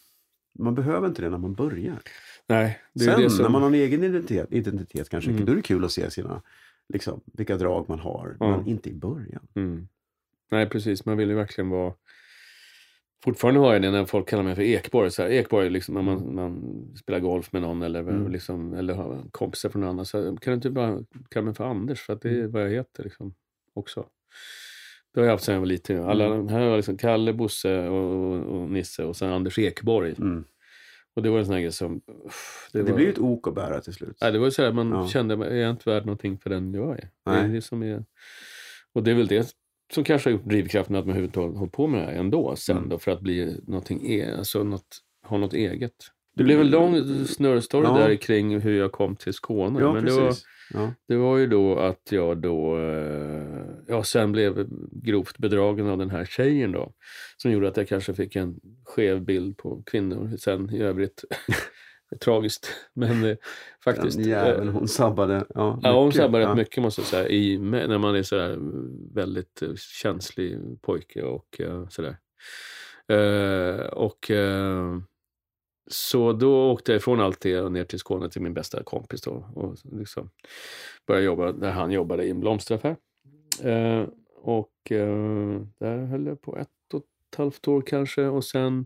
Man 0.59 0.75
behöver 0.75 1.07
inte 1.07 1.21
det 1.21 1.29
när 1.29 1.37
man 1.37 1.53
börjar. 1.53 1.99
Nej, 2.47 2.79
det 2.93 3.05
är 3.05 3.11
Sen 3.13 3.21
det 3.21 3.29
som... 3.29 3.43
när 3.43 3.49
man 3.49 3.61
har 3.61 3.69
en 3.69 3.75
egen 3.75 4.03
identitet, 4.03 4.47
identitet 4.51 5.09
kanske, 5.09 5.31
Mm. 5.31 5.45
då 5.45 5.51
är 5.51 5.55
det 5.55 5.61
kul 5.61 5.85
att 5.85 5.91
se 5.91 6.11
sina, 6.11 6.41
liksom, 6.89 7.21
vilka 7.33 7.57
drag 7.57 7.89
man 7.89 7.99
har. 7.99 8.37
Ja. 8.39 8.57
Men 8.57 8.67
inte 8.67 8.89
i 8.89 8.93
början. 8.93 9.47
Mm. 9.55 9.87
Nej, 10.51 10.69
precis. 10.69 11.05
Man 11.05 11.17
vill 11.17 11.29
ju 11.29 11.35
verkligen 11.35 11.69
vara... 11.69 11.93
Fortfarande 13.23 13.60
har 13.60 13.73
jag 13.73 13.82
det 13.82 13.91
när 13.91 14.06
folk 14.06 14.30
kallar 14.30 14.43
mig 14.43 14.56
för 14.56 14.62
Ekborg. 14.62 15.12
Så 15.12 15.21
här, 15.21 15.30
Ekborg, 15.30 15.65
är 15.65 15.69
liksom, 15.69 15.95
när 15.95 16.01
man, 16.01 16.36
man 16.36 16.62
spelar 16.95 17.19
golf 17.19 17.51
med 17.53 17.62
någon 17.62 17.82
eller, 17.82 17.99
Mm. 17.99 18.32
liksom, 18.32 18.73
eller 18.73 18.93
har 18.93 19.23
kompisar 19.32 19.69
från 19.69 19.82
någon 19.82 19.89
annan. 19.89 20.06
Så 20.06 20.21
kan 20.38 20.51
du 20.51 20.53
inte 20.53 20.69
bara 20.69 20.99
kalla 21.30 21.45
mig 21.45 21.53
för 21.53 21.63
Anders? 21.65 22.01
För 22.01 22.13
att 22.13 22.21
det 22.21 22.30
är 22.30 22.34
Mm. 22.39 22.51
vad 22.51 22.62
jag 22.63 22.69
heter 22.69 23.03
liksom, 23.03 23.34
också. 23.73 24.06
Det 25.13 25.19
har 25.19 25.25
jag 25.25 25.32
haft 25.34 25.43
sedan 25.43 25.53
jag 25.53 25.60
var 25.60 25.67
liten. 25.67 26.03
Alla, 26.03 26.25
Mm. 26.25 26.47
Här 26.47 26.60
jag 26.62 26.75
liksom 26.75 26.97
Kalle, 26.97 27.34
Bosse 27.34 27.88
och, 27.88 28.13
och, 28.34 28.62
och 28.62 28.69
Nisse 28.69 29.03
och 29.03 29.15
sen 29.15 29.30
Anders 29.32 29.60
Ekborg. 29.60 30.15
Mm. 30.17 30.43
Och 31.15 31.23
det 31.23 31.30
var 31.30 31.39
en 31.39 31.45
sån 31.45 31.53
här 31.53 31.62
grej 31.62 31.71
som... 31.71 32.01
uff, 32.25 32.69
Det, 32.73 32.84
var, 32.84 32.93
blir 32.93 33.06
ju 33.06 33.12
ett 33.12 33.19
ok 33.19 33.47
att 33.47 33.56
bära 33.56 33.82
till 33.82 33.93
slut. 33.93 34.17
Nej, 34.21 34.32
det 34.32 34.39
var 34.39 34.45
ju 34.45 34.51
så 34.51 34.63
här, 34.63 34.71
man 34.71 34.89
Ja. 34.91 35.08
kände, 35.08 35.34
är 35.47 35.56
jag 35.56 35.69
inte 35.69 35.89
värd 35.89 36.06
någonting 36.06 36.38
för 36.38 36.49
den 36.49 36.73
jag 36.73 36.91
är? 36.99 37.10
Det 37.25 37.32
är 37.32 37.43
Nej. 37.43 37.51
det 37.51 37.62
som 37.62 37.84
är... 37.84 38.06
Och 38.93 39.03
det 39.03 39.12
är 39.12 39.15
väl 39.15 39.27
det 39.27 39.56
som 39.93 40.04
kanske 40.04 40.30
har 40.30 40.32
gjort 40.38 40.45
drivkraften 40.50 40.95
att 40.95 41.06
man 41.06 41.10
överhuvudtaget 41.10 41.58
hållit 41.58 41.73
på 41.73 41.88
med 41.88 42.02
det 42.02 42.06
här 42.06 42.13
ändå 42.13 42.56
sen 42.56 42.78
Mm. 42.78 42.89
då, 42.89 43.00
för 43.00 43.12
att 43.12 43.21
bli 43.21 43.58
någonting, 43.67 44.12
e- 44.12 44.36
alltså 44.38 44.63
något, 44.63 44.97
ha 45.28 45.38
något 45.38 45.54
eget. 45.54 45.93
Det 46.36 46.43
blev 46.43 46.62
en 46.62 46.69
lång 46.69 47.04
snurrstory 47.26 47.86
Ja. 47.88 47.97
där 47.97 48.15
kring 48.15 48.60
hur 48.60 48.78
jag 48.80 48.91
kom 48.91 49.15
till 49.15 49.34
Skåne. 49.34 49.80
ja, 49.80 49.93
men 49.93 50.06
det 50.06 50.12
var, 50.12 50.34
Ja. 50.73 50.93
det 51.08 51.15
var 51.15 51.38
ju 51.38 51.47
då 51.47 51.80
att 51.80 52.02
jag 52.12 52.38
då, 52.38 52.78
eh, 52.80 53.65
ja 53.88 54.04
sen 54.04 54.32
blev 54.32 54.67
grovt 54.91 55.38
bedragen 55.38 55.88
av 55.88 55.97
den 55.97 56.10
här 56.10 56.26
tjejen 56.26 56.71
då. 56.71 56.91
Som 57.38 57.52
gjorde 57.52 57.67
att 57.67 57.78
jag 57.78 57.88
kanske 57.88 58.13
fick 58.13 58.36
en 58.36 58.56
skev 58.86 59.21
bild 59.26 59.58
på 59.58 59.84
kvinnor 59.86 60.38
sen 60.38 60.69
i 60.76 60.80
övrigt. 60.82 61.23
Tragiskt, 62.21 62.67
men 62.93 63.25
eh, 63.25 63.37
faktiskt. 63.83 64.17
Den 64.17 64.27
jäveln, 64.27 64.69
hon 64.69 64.87
sabbade. 64.87 65.45
Ja, 65.55 65.79
Ja, 65.83 65.93
hon 65.93 66.05
mycket. 66.07 66.21
sabbar 66.21 66.39
rätt 66.39 66.47
Ja. 66.47 66.55
mycket 66.55 66.83
måste 66.83 67.01
jag 67.01 67.07
säga. 67.07 67.27
I, 67.29 67.57
när 67.59 67.97
man 67.97 68.15
är 68.15 68.23
sådär 68.23 68.57
väldigt 69.13 69.61
eh, 69.61 69.75
känslig 69.75 70.57
pojke 70.81 71.23
och 71.23 71.61
eh, 71.61 71.87
sådär. 71.89 72.17
Eh, 73.07 73.85
och 73.85 74.31
eh, 74.31 74.97
så 75.89 76.33
då 76.33 76.71
åkte 76.71 76.91
jag 76.91 76.97
ifrån 76.99 77.19
allt 77.19 77.41
det 77.41 77.61
och 77.61 77.71
ner 77.71 77.83
till 77.83 77.99
Skåne 77.99 78.29
till 78.29 78.41
min 78.41 78.53
bästa 78.53 78.83
kompis 78.83 79.21
då. 79.21 79.31
Och 79.55 79.75
liksom 79.83 80.29
började 81.07 81.25
jobba 81.25 81.51
där 81.51 81.71
han 81.71 81.91
jobbade 81.91 82.23
i 82.25 82.29
en 82.29 82.39
blomsteraffär. 82.39 82.95
Eh, 83.63 84.03
och 84.41 84.91
eh, 84.91 85.61
där 85.79 86.05
höll 86.05 86.25
jag 86.25 86.41
på 86.41 86.57
ett 86.57 86.67
och 86.93 87.03
ett 87.31 87.37
halvt 87.37 87.67
år 87.67 87.81
kanske. 87.81 88.25
Och 88.25 88.43
sen 88.43 88.85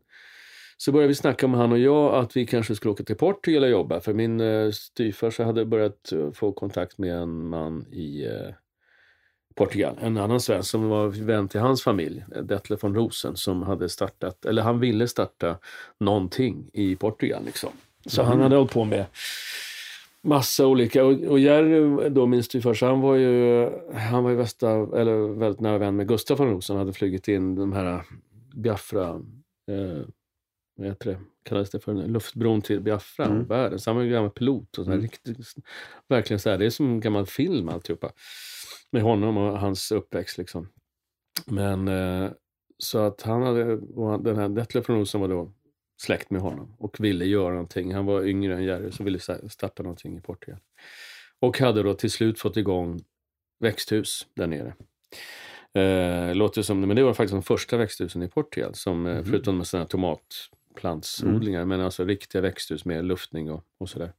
så 0.81 0.91
började 0.91 1.07
vi 1.07 1.15
snacka 1.15 1.47
med 1.47 1.59
han 1.59 1.71
och 1.71 1.79
jag 1.79 2.15
att 2.15 2.37
vi 2.37 2.45
kanske 2.45 2.75
skulle 2.75 2.91
åka 2.91 3.03
till 3.03 3.15
Portugal 3.15 3.63
och 3.63 3.69
jobba. 3.69 3.99
För 3.99 4.13
min 4.13 4.41
eh, 4.41 4.71
styvfarsa 4.71 5.43
hade 5.43 5.65
börjat 5.65 6.11
eh, 6.11 6.31
få 6.31 6.51
kontakt 6.51 6.97
med 6.97 7.15
en 7.15 7.47
man 7.47 7.85
i 7.91 8.25
eh, 8.25 8.53
Portugal. 9.55 9.95
En 10.01 10.17
annan 10.17 10.39
svensk 10.41 10.69
som 10.69 10.89
var 10.89 11.07
vän 11.07 11.47
till 11.47 11.59
hans 11.59 11.83
familj, 11.83 12.25
Detlef 12.43 12.83
von 12.83 12.95
Rosen, 12.95 13.35
som 13.35 13.61
hade 13.63 13.89
startat, 13.89 14.45
eller 14.45 14.61
han 14.61 14.79
ville 14.79 15.07
starta 15.07 15.57
någonting 15.99 16.69
i 16.73 16.95
Portugal. 16.95 17.45
Liksom. 17.45 17.69
Så 18.05 18.21
Mm. 18.21 18.31
han 18.31 18.41
hade 18.41 18.55
hållit 18.55 18.71
på 18.71 18.83
med 18.85 19.05
massa 20.21 20.67
olika. 20.67 21.05
Och, 21.05 21.11
och 21.11 21.39
Jerry, 21.39 22.09
då 22.09 22.25
min 22.25 22.43
styvfarsa, 22.43 22.85
han 22.85 23.01
var 23.01 23.15
ju, 23.15 23.69
han 23.93 24.23
var 24.23 24.29
ju 24.29 24.35
västa, 24.35 24.69
eller 24.71 25.39
väldigt 25.39 25.61
nära 25.61 25.77
vän 25.77 25.95
med 25.95 26.07
Gustaf 26.07 26.39
von 26.39 26.49
Rosen. 26.49 26.75
Han 26.75 26.85
hade 26.85 26.93
flugit 26.97 27.27
in 27.27 27.55
de 27.55 27.73
här 27.73 28.01
Biafra, 28.55 29.09
eh, 29.71 30.05
vad 30.81 30.89
heter 30.89 31.09
det, 31.11 31.19
kallades 31.43 31.69
det 31.69 31.79
för 31.79 31.93
luftbron 31.93 32.61
till 32.61 32.79
Biafra, 32.81 33.25
Mm. 33.25 33.45
världen. 33.45 33.79
Så 33.79 33.89
han 33.89 33.95
var 33.97 34.03
ju 34.03 34.11
gammal 34.11 34.29
pilot 34.31 34.77
och 34.77 34.85
så 34.85 34.91
här, 34.91 34.97
Mm. 34.97 35.01
riktigt, 35.03 35.37
verkligen 36.07 36.39
så 36.39 36.49
här, 36.49 36.57
det 36.57 36.65
är 36.65 36.69
som 36.69 36.85
en 36.85 36.99
gammal 36.99 37.25
film 37.25 37.69
alltihopa. 37.69 38.11
Med 38.91 39.01
honom 39.03 39.37
och 39.37 39.59
hans 39.59 39.91
uppväxt 39.91 40.37
liksom. 40.37 40.67
Men 41.45 41.87
eh, 41.87 42.31
så 42.77 42.99
att 42.99 43.21
han 43.21 43.41
hade, 43.43 43.73
och 43.73 44.23
den 44.23 44.35
här 44.37 44.49
Detlef 44.49 44.89
Rosen 44.89 45.21
var 45.21 45.27
då 45.27 45.51
släkt 46.01 46.29
med 46.31 46.41
honom 46.41 46.75
och 46.79 46.99
ville 46.99 47.25
göra 47.25 47.51
någonting. 47.53 47.93
Han 47.93 48.05
var 48.05 48.23
yngre 48.25 48.55
än 48.55 48.63
Jerry 48.63 48.91
så 48.91 49.03
ville 49.03 49.19
starta 49.49 49.83
någonting 49.83 50.17
i 50.17 50.21
Portugal. 50.21 50.59
Och 51.39 51.59
hade 51.59 51.83
då 51.83 51.93
till 51.93 52.11
slut 52.11 52.39
fått 52.39 52.57
igång 52.57 52.99
växthus 53.59 54.27
där 54.35 54.47
nere. 54.47 54.73
Eh, 55.73 56.35
låter 56.35 56.61
som, 56.61 56.79
men 56.81 56.95
det 56.95 57.03
var 57.03 57.13
faktiskt 57.13 57.33
de 57.33 57.43
första 57.43 57.77
växthusen 57.77 58.21
i 58.23 58.27
Portugal, 58.27 58.75
som, 58.75 59.05
eh, 59.05 59.13
Mhm. 59.15 59.25
förutom 59.25 59.57
med 59.57 59.67
sådana 59.67 59.87
här 60.75 60.81
tomatplantsodlingar, 60.81 61.65
men 61.65 61.81
alltså 61.81 62.05
riktiga 62.05 62.41
växthus 62.41 62.85
med 62.85 63.05
luftning 63.05 63.51
och, 63.51 63.63
och 63.79 63.89
sådär. 63.89 64.13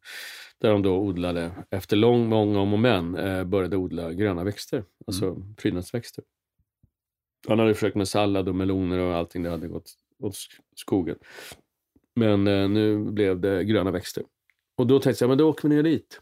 Där 0.60 0.70
de 0.70 0.82
då 0.82 0.96
odlade, 0.98 1.50
efter 1.70 1.96
lång, 1.96 2.28
många 2.28 2.60
om 2.60 2.72
och 2.72 2.78
men, 2.78 3.14
eh, 3.16 3.44
började 3.44 3.76
odla 3.76 4.12
gröna 4.12 4.44
växter, 4.44 4.84
alltså 5.06 5.36
prydnadsväxter. 5.56 6.24
Han 7.48 7.58
hade 7.58 7.74
försökt 7.74 7.96
med 7.96 8.08
sallad 8.08 8.48
och 8.48 8.54
meloner 8.54 8.98
och 8.98 9.14
allting, 9.14 9.42
det 9.42 9.50
hade 9.50 9.68
gått 9.68 9.90
åt 10.22 10.32
sk- 10.34 10.60
skogen. 10.76 11.16
Men 12.16 12.46
eh, 12.46 12.68
nu 12.68 12.98
blev 12.98 13.40
det 13.40 13.64
gröna 13.64 13.90
växter. 13.90 14.24
Och 14.76 14.86
då 14.86 15.00
tänkte 15.00 15.24
jag, 15.24 15.28
men 15.28 15.38
då 15.38 15.48
åker 15.48 15.68
vi 15.68 15.74
ner 15.74 15.82
dit. 15.82 16.20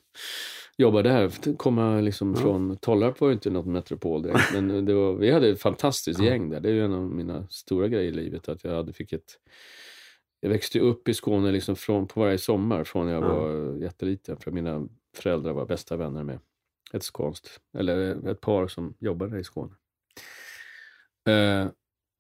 Jobbar 0.79 1.03
där. 1.03 1.57
Komma 1.57 2.01
liksom 2.01 2.35
Ja. 2.35 2.41
från 2.41 2.77
Tollarp 2.77 3.21
var 3.21 3.29
ju 3.29 3.35
inte 3.35 3.51
något 3.51 3.67
metropol 3.67 4.23
direkt. 4.23 4.53
Men 4.55 4.85
det 4.85 4.95
var, 4.95 5.15
vi 5.15 5.31
hade 5.31 5.49
ett 5.49 5.61
fantastiskt 5.61 6.21
Ja. 6.21 6.27
gäng 6.27 6.51
där. 6.51 6.61
Det 6.61 6.69
är 6.69 6.73
ju 6.73 6.85
en 6.85 6.93
av 6.93 7.03
mina 7.11 7.47
stora 7.49 7.89
grejer 7.89 8.13
i 8.13 8.15
livet. 8.15 8.49
Att 8.49 8.65
jag 8.65 8.75
hade 8.77 8.93
fick 8.93 9.13
ett... 9.13 9.39
Jag 10.41 10.51
växte 10.51 10.81
upp 10.81 11.09
i 11.09 11.15
Skåne 11.15 11.53
liksom 11.53 11.77
från, 11.77 12.07
på 12.09 12.21
varje 12.21 12.39
sommar 12.39 12.85
från 12.85 13.09
jag 13.09 13.25
Ja. 13.25 13.29
var 13.35 13.75
jätteliten. 13.77 14.37
För 14.37 14.51
mina 14.51 14.89
föräldrar 15.17 15.53
var 15.53 15.67
bästa 15.67 15.97
vänner 15.97 16.25
med 16.25 16.39
ett 16.93 17.03
skånskt, 17.03 17.61
eller 17.79 18.29
ett 18.29 18.41
par 18.41 18.69
som 18.69 18.95
jobbade 18.99 19.39
i 19.41 19.45
Skåne. 19.45 19.75
Eh, 21.29 21.69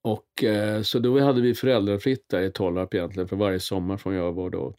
och 0.02 0.44
eh, 0.44 0.83
så 0.83 0.98
då 0.98 1.20
hade 1.20 1.40
vi 1.40 1.54
föräldrafritt 1.54 2.28
där 2.28 2.40
i 2.42 2.50
Tollarp 2.52 2.94
egentligen 2.94 3.28
för 3.28 3.37
varje 3.37 3.61
sommar 3.61 3.96
från 3.96 4.14
jag 4.14 4.33
var 4.33 4.50
då 4.50 4.74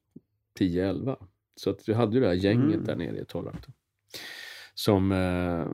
10-11. 0.60 1.16
Så 1.56 1.70
att 1.70 1.90
vi 1.90 1.94
hade 1.94 2.14
ju 2.16 2.20
det 2.22 2.28
här 2.28 2.34
gänget 2.34 2.74
Mm. 2.74 2.86
där 2.86 2.96
nere 2.96 3.18
i 3.20 3.26
Tollarp. 3.26 3.66
Då, 3.68 3.74
som, 4.74 5.12
eh, 5.12 5.68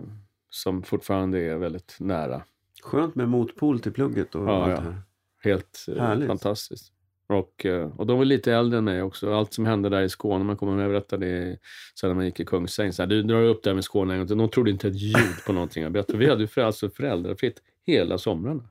som 0.50 0.84
fortfarande 0.84 1.40
är 1.40 1.56
väldigt 1.58 1.98
nära. 2.00 2.44
Skönt 2.84 3.16
med 3.16 3.30
motpol 3.30 3.80
till 3.80 3.92
plugget 3.94 4.36
och 4.36 4.48
Ja, 4.48 4.64
allt 4.64 4.70
ja. 4.72 4.76
det 4.76 4.82
här. 4.82 5.02
Helt 5.44 5.86
eh, 5.88 5.96
Härligt. 6.04 6.28
fantastiskt. 6.28 6.94
Och, 7.30 7.66
eh, 7.66 7.88
och 7.98 8.08
de 8.08 8.18
var 8.18 8.26
lite 8.26 8.54
äldre 8.54 8.78
än 8.78 8.84
mig 8.84 9.02
också. 9.02 9.34
Allt 9.34 9.54
som 9.54 9.66
hände 9.66 9.90
där 9.90 10.02
i 10.02 10.10
Skåne, 10.10 10.44
man 10.44 10.58
kommer 10.58 10.76
med 10.76 10.90
berätta 10.90 11.18
det 11.18 11.58
sen 12.00 12.10
när 12.10 12.16
man 12.16 12.26
gick 12.26 12.40
i 12.40 12.46
Kungsäng. 12.46 12.94
Så 12.94 13.02
här, 13.02 13.08
du 13.08 13.24
drar 13.24 13.44
upp 13.44 13.64
där 13.64 13.74
med 13.74 13.84
Skåne 13.84 14.14
en 14.14 14.20
gång 14.20 14.28
till. 14.28 14.38
De 14.38 14.50
trodde 14.50 14.72
inte 14.72 14.88
ett 14.88 14.96
ljud 15.02 15.46
på 15.48 15.54
någonting 15.54 15.84
jag 15.84 15.92
berättade. 15.92 16.20
Vi 16.20 16.30
hade 16.30 16.42
ju 16.42 16.48
för, 16.48 16.62
alltså 16.62 16.90
föräldrafritt 16.90 17.62
hela 17.86 18.18
somrarna. 18.18 18.64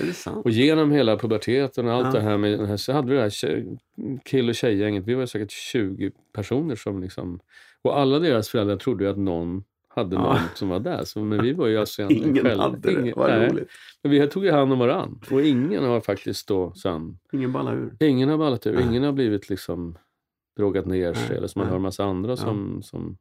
Är 0.00 0.06
det 0.06 0.12
sant? 0.12 0.44
Och 0.44 0.50
genom 0.50 0.92
hela 0.92 1.16
puberteten 1.16 1.86
och 1.88 1.92
allt 1.94 2.06
Ja. 2.06 2.12
det 2.12 2.20
här 2.20 2.36
med 2.38 2.68
här, 2.68 2.76
så 2.76 2.92
hade 2.92 3.08
vi 3.08 3.14
det 3.16 3.22
här 3.22 3.30
tjej- 3.30 3.78
kill 4.24 4.48
och 4.48 4.54
tjejgänget. 4.54 5.04
Vi 5.06 5.14
var 5.14 5.26
säkert 5.26 5.50
20 5.50 6.10
personer 6.32 6.74
som 6.76 7.02
liksom... 7.02 7.40
Och 7.82 7.98
alla 7.98 8.18
deras 8.18 8.48
föräldrar 8.48 8.76
trodde 8.76 9.04
ju 9.04 9.10
att 9.10 9.18
någon 9.18 9.64
hade 9.94 10.16
Ja. 10.16 10.22
någon 10.22 10.38
som 10.54 10.68
var 10.68 10.80
där. 10.80 11.04
Så, 11.04 11.20
men 11.20 11.42
vi 11.42 11.52
var 11.52 11.66
ju 11.66 11.76
alltså 11.78 12.02
egentligen 12.02 12.28
Ingen 12.30 12.44
själva. 12.44 12.62
hade 12.64 12.78
det. 12.78 12.92
Ingen- 13.00 13.14
Vad 13.16 13.30
nej. 13.30 13.48
roligt. 13.48 13.68
Men 14.02 14.12
vi 14.12 14.26
tog 14.28 14.44
ju 14.44 14.52
hand 14.52 14.72
om 14.72 14.78
varann. 14.78 15.20
Och 15.30 15.42
ingen 15.42 15.84
har 15.84 16.00
faktiskt 16.00 16.48
då 16.48 16.72
sen... 16.74 17.18
Ingen 17.32 17.52
ballar 17.52 17.76
ur. 17.76 17.96
Ingen 18.00 18.28
har 18.28 18.38
ballat 18.38 18.66
ur. 18.66 18.74
Nej. 18.74 18.84
Ingen 18.84 19.02
har 19.02 19.12
blivit 19.12 19.48
liksom 19.50 19.98
drogat 20.56 20.86
ner 20.86 21.14
sig. 21.14 21.26
Nej, 21.28 21.38
Eller 21.38 21.48
som 21.48 21.60
man 21.60 21.66
nej. 21.66 21.70
hör 21.70 21.76
en 21.76 21.82
massa 21.82 22.04
andra 22.04 22.30
Ja. 22.30 22.36
som... 22.36 22.82
som 22.82 23.18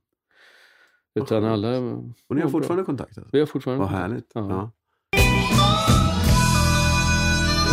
utan 1.15 1.27
skönt. 1.41 1.45
alla... 1.53 1.77
Och 1.77 2.35
ni 2.35 2.35
har 2.35 2.35
bra. 2.41 2.49
fortfarande 2.49 2.83
kontakt? 2.83 3.17
Alltså? 3.17 3.29
Vi 3.31 3.39
har 3.39 3.45
fortfarande... 3.45 3.81
Vad 3.83 3.91
härligt. 3.91 4.31
Ja. 4.33 4.49
Ja. 4.49 4.71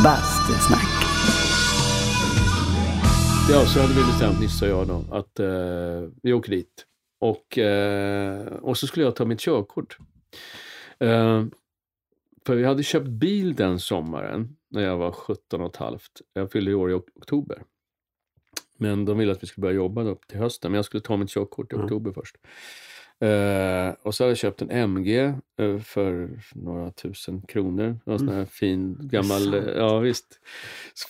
Bastusnack. 0.04 0.86
Ja, 3.50 3.64
så 3.66 3.80
hade 3.80 3.92
vi 3.94 4.00
bestämt, 4.04 4.40
Nisse 4.40 4.72
och 4.72 4.80
jag 4.80 4.88
då, 4.88 5.04
att 5.16 5.40
eh, 5.40 5.46
vi 6.22 6.32
åker 6.32 6.50
dit. 6.50 6.86
Och, 7.18 7.58
eh, 7.58 8.46
och 8.46 8.78
så 8.78 8.86
skulle 8.86 9.04
jag 9.06 9.16
ta 9.16 9.24
mitt 9.24 9.40
körkort. 9.40 9.98
Eh, 10.98 11.44
för 12.46 12.56
vi 12.56 12.64
hade 12.64 12.82
köpt 12.82 13.06
bil 13.06 13.54
den 13.54 13.78
sommaren 13.78 14.56
när 14.68 14.82
jag 14.82 14.96
var 14.96 15.12
17 15.12 15.60
och 15.60 15.66
ett 15.70 15.76
halvt. 15.76 16.20
Jag 16.32 16.52
fyllde 16.52 16.70
i 16.70 16.74
år 16.74 16.90
i 16.90 16.94
ok- 16.94 17.10
oktober. 17.14 17.62
Men 18.78 19.04
de 19.04 19.18
ville 19.18 19.32
att 19.32 19.42
vi 19.42 19.46
skulle 19.46 19.62
börja 19.62 19.76
jobba 19.76 20.02
då 20.04 20.14
till 20.14 20.38
hösten, 20.38 20.70
men 20.72 20.76
jag 20.76 20.84
skulle 20.84 21.00
ta 21.00 21.16
mitt 21.16 21.30
körkort 21.30 21.72
i 21.72 21.74
Mm. 21.74 21.84
oktober 21.84 22.12
först. 22.12 22.36
Eh, 23.20 23.94
och 24.02 24.14
så 24.14 24.24
hade 24.24 24.30
jag 24.30 24.38
köpt 24.38 24.62
en 24.62 24.70
MG 24.70 25.16
eh, 25.58 25.78
för 25.84 26.40
några 26.54 26.90
tusen 26.90 27.42
kronor. 27.42 27.98
En 28.06 28.18
sån 28.18 28.28
här 28.28 28.44
fin 28.44 28.98
gammal... 29.00 29.54
eh, 29.54 29.64
Ja, 29.76 29.98
visst. 29.98 30.40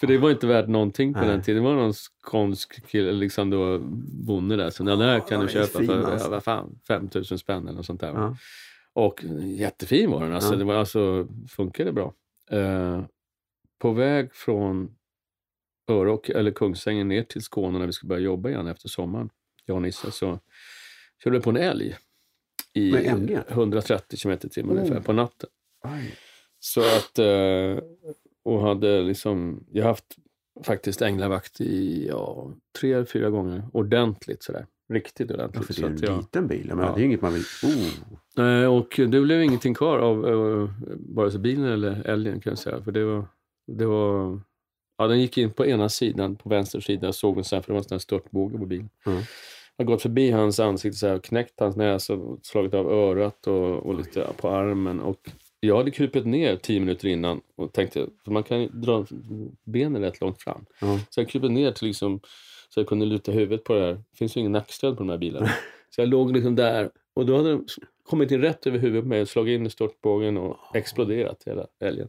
För 0.01 0.07
det 0.07 0.19
var 0.19 0.31
inte 0.31 0.47
värt 0.47 0.69
någonting 0.69 1.15
på 1.15 1.21
Nej. 1.21 1.29
den 1.29 1.43
tiden. 1.43 1.63
Det 1.63 1.69
var 1.69 1.77
någon 1.77 1.93
skånsk 1.93 2.87
kille, 2.87 3.13
liksom 3.13 3.51
då 3.51 3.79
bonde 4.27 4.57
där. 4.57 4.71
Så 4.71 4.83
den 4.83 4.99
där 4.99 5.21
kan 5.29 5.41
du 5.41 5.49
köpa 5.49 5.79
fin, 5.79 5.87
för, 5.87 6.03
alltså. 6.13 6.27
ja, 6.27 6.31
vad 6.31 6.45
fan, 6.45 6.79
5000 6.89 7.39
spänn 7.39 7.63
eller 7.69 7.77
något 7.77 7.87
sånt 7.87 8.01
där. 8.01 8.13
Ja. 8.15 8.37
Och 8.93 9.25
jättefin 9.45 10.11
var 10.11 10.21
den. 10.25 10.33
Alltså, 10.33 10.53
Ja. 10.53 10.59
det 10.59 10.65
var, 10.65 10.75
alltså 10.75 11.29
funkade 11.49 11.93
bra. 11.93 12.15
På 13.79 13.93
väg 13.93 14.35
från 14.35 14.95
Örok, 15.91 16.29
eller 16.29 16.51
Kungsängen 16.51 17.09
ner 17.09 17.23
till 17.23 17.43
Skåne 17.43 17.79
när 17.79 17.87
vi 17.87 17.93
skulle 17.93 18.09
börja 18.09 18.23
jobba 18.23 18.49
igen 18.49 18.67
efter 18.67 18.89
sommaren, 18.89 19.31
jag 19.65 19.75
och 19.77 19.83
Nisse, 19.83 20.11
så 20.11 20.39
körde 21.25 21.41
på 21.41 21.51
en 21.51 21.57
älg 21.57 21.97
i 22.73 22.93
Med 22.93 23.07
MG? 23.07 23.39
130 23.49 24.19
km 24.23 24.33
i 24.33 24.49
timmen 24.49 24.77
Oh. 24.77 24.81
ungefär 24.81 25.01
på 25.01 25.13
natten. 25.13 25.49
Aj. 25.85 26.15
Så 26.59 26.81
att, 26.81 27.19
eh, 27.19 27.79
och 28.45 28.61
hade 28.61 29.03
liksom, 29.03 29.65
jag 29.73 29.83
har 29.83 29.89
haft 29.89 30.17
faktiskt 30.65 31.03
änglavakt 31.03 31.61
i 31.61 32.07
ja, 32.09 32.53
tre, 32.81 33.05
fyra 33.05 33.31
gånger 33.31 33.63
ordentligt 33.73 34.43
sådär. 34.43 34.67
Riktigt 34.93 35.31
Ja, 35.31 35.35
ordentligt. 35.35 35.67
för 35.67 35.83
det 35.83 35.87
är 35.87 35.91
en 35.91 35.99
jag, 36.03 36.17
liten 36.19 36.47
bil. 36.47 36.67
Jag 36.69 36.77
menar, 36.77 36.91
Ja. 36.91 36.97
Det 36.97 37.03
är 37.03 37.05
inget 37.05 37.23
man 37.23 37.33
vill... 37.35 37.43
Oh. 37.63 38.65
Och 38.67 38.95
det 38.97 39.21
blev 39.21 39.43
ingenting 39.43 39.75
kvar 39.75 39.99
av 39.99 40.27
uh, 40.27 40.71
vare 41.15 41.31
sig 41.31 41.41
bilen 41.41 41.65
eller 41.65 42.03
älgen 42.07 42.41
kan 42.41 42.51
jag 42.51 42.59
säga. 42.59 42.83
För 42.83 42.93
det 42.93 43.05
var, 43.05 43.27
det 43.67 43.87
var, 43.87 44.41
ja, 44.99 45.07
den 45.07 45.21
gick 45.21 45.39
in 45.39 45.51
på 45.51 45.67
ena 45.67 45.89
sidan, 45.89 46.37
på 46.37 46.49
vänster 46.49 46.81
sida, 46.81 47.13
såg 47.13 47.35
den 47.35 47.45
sen 47.45 47.63
för 47.63 47.69
det 47.69 47.73
var 47.73 47.79
en 47.79 47.85
sån 47.85 47.95
här 47.95 47.99
störtbåge 47.99 48.59
på 48.59 48.67
bilen. 48.67 48.89
Mm. 49.07 49.23
Har 49.79 49.85
gått 49.85 50.03
förbi 50.03 50.31
hans 50.31 50.61
ansikte 50.61 50.99
så 50.99 51.07
här, 51.07 51.15
och 51.15 51.25
knäckt 51.25 51.61
hans 51.61 51.77
näsa 51.77 52.15
och 52.15 52.39
slagit 52.43 52.75
av 52.75 52.91
örat 52.91 53.47
och, 53.47 53.87
och 53.87 53.95
lite 53.95 54.27
på 54.37 54.49
armen. 54.49 55.01
Och 55.01 55.31
jag 55.61 55.77
hade 55.77 55.91
krupit 55.91 56.27
ner 56.27 56.57
tio 56.57 56.81
minuter 56.81 57.09
innan 57.09 57.41
och 57.57 57.73
tänkte, 57.73 58.07
för 58.25 58.31
man 58.31 58.43
kan 58.43 58.81
dra 58.81 59.07
benen 59.65 60.03
rätt 60.03 60.21
långt 60.21 60.43
fram. 60.43 60.67
Ja. 60.81 61.01
Så 61.11 61.21
jag 61.21 61.29
krupit 61.29 61.51
ner 61.51 61.73
till 61.73 61.87
liksom, 61.87 62.21
så 62.69 62.81
jag 62.81 62.87
kunde 62.87 63.07
luta 63.07 63.33
huvudet 63.33 63.65
på 63.65 63.75
det 63.75 63.81
här. 63.81 63.93
Det 63.93 64.17
finns 64.19 64.37
ju 64.37 64.41
ingen 64.41 64.53
nackstöd 64.53 64.97
på 64.97 65.03
de 65.03 65.11
här 65.11 65.19
bilarna. 65.19 65.51
Så 65.91 66.01
jag 66.01 66.09
låg 66.09 66.33
liksom 66.33 66.57
där 66.57 66.91
och 67.15 67.27
då 67.27 67.37
hade 67.37 67.49
den 67.49 67.67
kommit 68.05 68.31
in 68.31 68.41
rätt 68.41 68.67
över 68.67 68.79
huvudet 68.79 69.05
på 69.05 69.09
mig 69.09 69.23
och 69.23 69.29
slagit 69.29 69.61
in 69.61 69.67
i 69.67 69.71
störtbågen 69.71 70.37
och 70.37 70.77
exploderat 70.77 71.43
hela 71.47 71.67
älgen. 71.81 72.09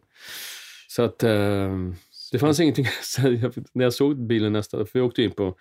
Så 0.88 1.03
att 1.03 1.23
eh, 1.23 1.77
det 2.32 2.39
fanns 2.39 2.60
ingenting. 2.60 2.86
Jag, 3.17 3.53
när 3.73 3.84
jag 3.84 3.93
såg 3.93 4.17
bilen 4.17 4.53
nästa, 4.53 4.77
för 4.77 4.99
vi 4.99 5.01
åkte 5.01 5.23
in 5.23 5.32
på 5.32 5.56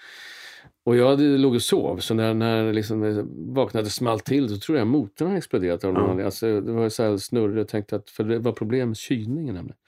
och 0.84 0.96
jag 0.96 1.20
låg 1.20 1.54
och 1.54 1.62
sov, 1.62 1.98
så 1.98 2.14
när, 2.14 2.34
när 2.34 2.72
liksom 2.72 3.02
jag 3.02 3.26
vaknade 3.54 3.90
small 3.90 4.20
till 4.20 4.48
så 4.48 4.56
tror 4.56 4.78
jag 4.78 4.86
motorn 4.86 5.28
hade 5.28 5.38
exploderat. 5.38 5.84
Av 5.84 5.92
någon 5.92 6.02
anledning. 6.02 6.24
alltså, 6.24 6.60
det 6.60 6.72
var 6.72 6.88
så 6.88 7.02
här 7.02 7.16
snurrig, 7.16 7.58
jag 7.58 7.68
tänkte 7.68 7.96
att, 7.96 8.10
för 8.10 8.24
det 8.24 8.38
var 8.38 8.52
problem 8.52 8.88
med 8.88 8.96
kylningen 8.96 9.54
nämligen. 9.54 9.78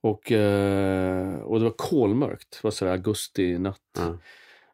Och, 0.00 0.32
eh, 0.32 1.40
och 1.40 1.58
det 1.58 1.64
var 1.64 1.74
kolmörkt, 1.76 2.50
det 2.50 2.64
var 2.64 2.70
så 2.70 2.88
augusti 2.88 3.58
natt. 3.58 3.80
Ja. 3.98 4.18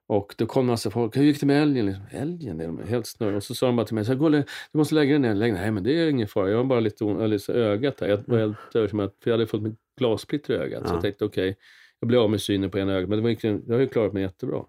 Och 0.09 0.35
då 0.39 0.47
kom 0.47 0.61
en 0.61 0.67
massa 0.67 0.91
folk. 0.91 1.17
Hur 1.17 1.23
gick 1.23 1.41
det 1.41 1.47
med 1.47 1.63
älgen? 1.63 1.87
Liksom, 1.87 2.05
älgen? 2.11 2.59
De 2.59 2.79
är 2.79 2.87
helt 2.87 3.07
snurriga. 3.07 3.37
Och 3.37 3.43
så 3.43 3.55
sa 3.55 3.67
de 3.67 3.77
bara 3.77 3.87
till 3.87 3.95
mig, 3.95 4.05
så 4.05 4.15
Gå, 4.15 4.29
du 4.29 4.45
måste 4.73 4.95
lägga 4.95 5.11
dig 5.11 5.19
ner. 5.19 5.35
Lägg, 5.35 5.53
nej, 5.53 5.71
men 5.71 5.83
det 5.83 5.93
är 5.93 6.09
ingen 6.09 6.29
fara. 6.29 6.51
Jag 6.51 6.57
har 6.57 6.65
bara 6.65 6.81
lite 6.81 7.05
ont, 7.05 7.21
eller 7.21 7.39
så 7.39 7.53
ögat 7.53 7.97
där. 7.97 8.09
Jag 8.09 8.23
var 8.27 8.39
helt 8.39 8.57
övertygad 8.75 9.11
för 9.23 9.31
jag 9.31 9.33
hade 9.33 9.47
fått 9.47 9.63
med 9.63 9.77
glassplitter 9.99 10.55
i 10.55 10.57
ögat. 10.57 10.81
Ja. 10.83 10.89
Så 10.89 10.95
jag 10.95 11.03
tänkte, 11.03 11.25
okej, 11.25 11.57
jag 12.01 12.09
blev 12.09 12.21
av 12.21 12.31
med 12.31 12.43
synen 12.43 12.71
på 12.71 12.79
ena 12.79 12.93
ögat. 12.93 13.09
Men 13.09 13.19
det, 13.19 13.23
var, 13.23 13.37
jag 13.67 13.75
har 13.75 13.81
ju 13.81 13.89
klarat 13.89 14.13
mig 14.13 14.23
jättebra. 14.23 14.65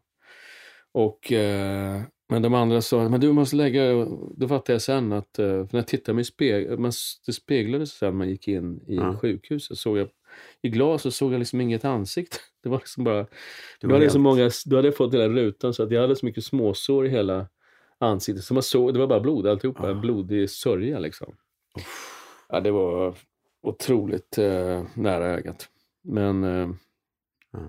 Och, 0.93 1.32
eh, 1.32 2.02
men 2.30 2.41
de 2.41 2.54
andra 2.54 2.82
sa, 2.82 3.10
men 3.10 3.19
du 3.21 3.32
måste 3.32 3.56
lägga 3.56 3.84
dig." 3.84 4.08
Då 4.38 4.47
fattade 4.47 4.73
jag 4.73 4.82
sen 4.82 5.13
att, 5.13 5.39
eh, 5.39 5.45
för 5.45 5.69
när 5.71 5.80
jag 5.80 5.88
tittade 5.88 6.13
mig 6.15 6.21
i 6.21 6.26
spegel, 6.26 6.80
man, 6.80 6.91
det 7.26 7.34
speglades 7.34 7.91
sen 7.91 8.08
när 8.13 8.17
man 8.17 8.30
gick 8.30 8.47
in 8.47 8.80
i 8.88 8.95
Ja. 8.95 9.17
sjukhuset. 9.17 9.78
Såg 9.78 9.97
jag, 9.97 10.10
I 10.62 10.69
glas 10.69 11.02
så 11.02 11.12
såg 11.12 11.34
jag 11.34 11.39
liksom 11.39 11.62
inget 11.62 11.86
ansikte. 11.86 12.38
Det 12.63 12.69
var 12.69 12.78
liksom 12.78 13.04
bara, 13.04 13.17
Det 13.23 13.28
du 13.82 13.88
var 13.88 13.93
hade, 13.93 14.10
så 14.10 14.19
många, 14.19 14.50
du 14.65 14.76
hade 14.76 14.91
fått 14.91 15.13
hela 15.13 15.30
rutan 15.30 15.73
så 15.73 15.84
att 15.84 15.91
jag 15.91 16.02
hade 16.02 16.15
så 16.15 16.26
mycket 16.26 16.43
småsår 16.43 17.06
i 17.06 17.10
hela 17.10 17.47
ansiktet. 18.00 18.43
Så 18.43 18.54
man 18.54 18.63
såg, 18.63 18.93
det 18.93 19.00
var 19.00 19.08
bara 19.08 19.19
blod 19.19 19.47
alltihopa, 19.47 19.84
Ah. 19.84 19.89
en 19.91 20.02
blodig 20.02 20.50
sörja 20.50 21.00
liksom. 21.00 21.36
Ja, 22.50 22.60
det 22.60 22.71
var 22.71 23.15
otroligt 23.62 24.38
eh, 24.38 24.84
nära 24.93 25.26
ögat. 25.26 25.69
Men 26.04 26.43
eh, 26.43 26.69
Ja 27.54 27.60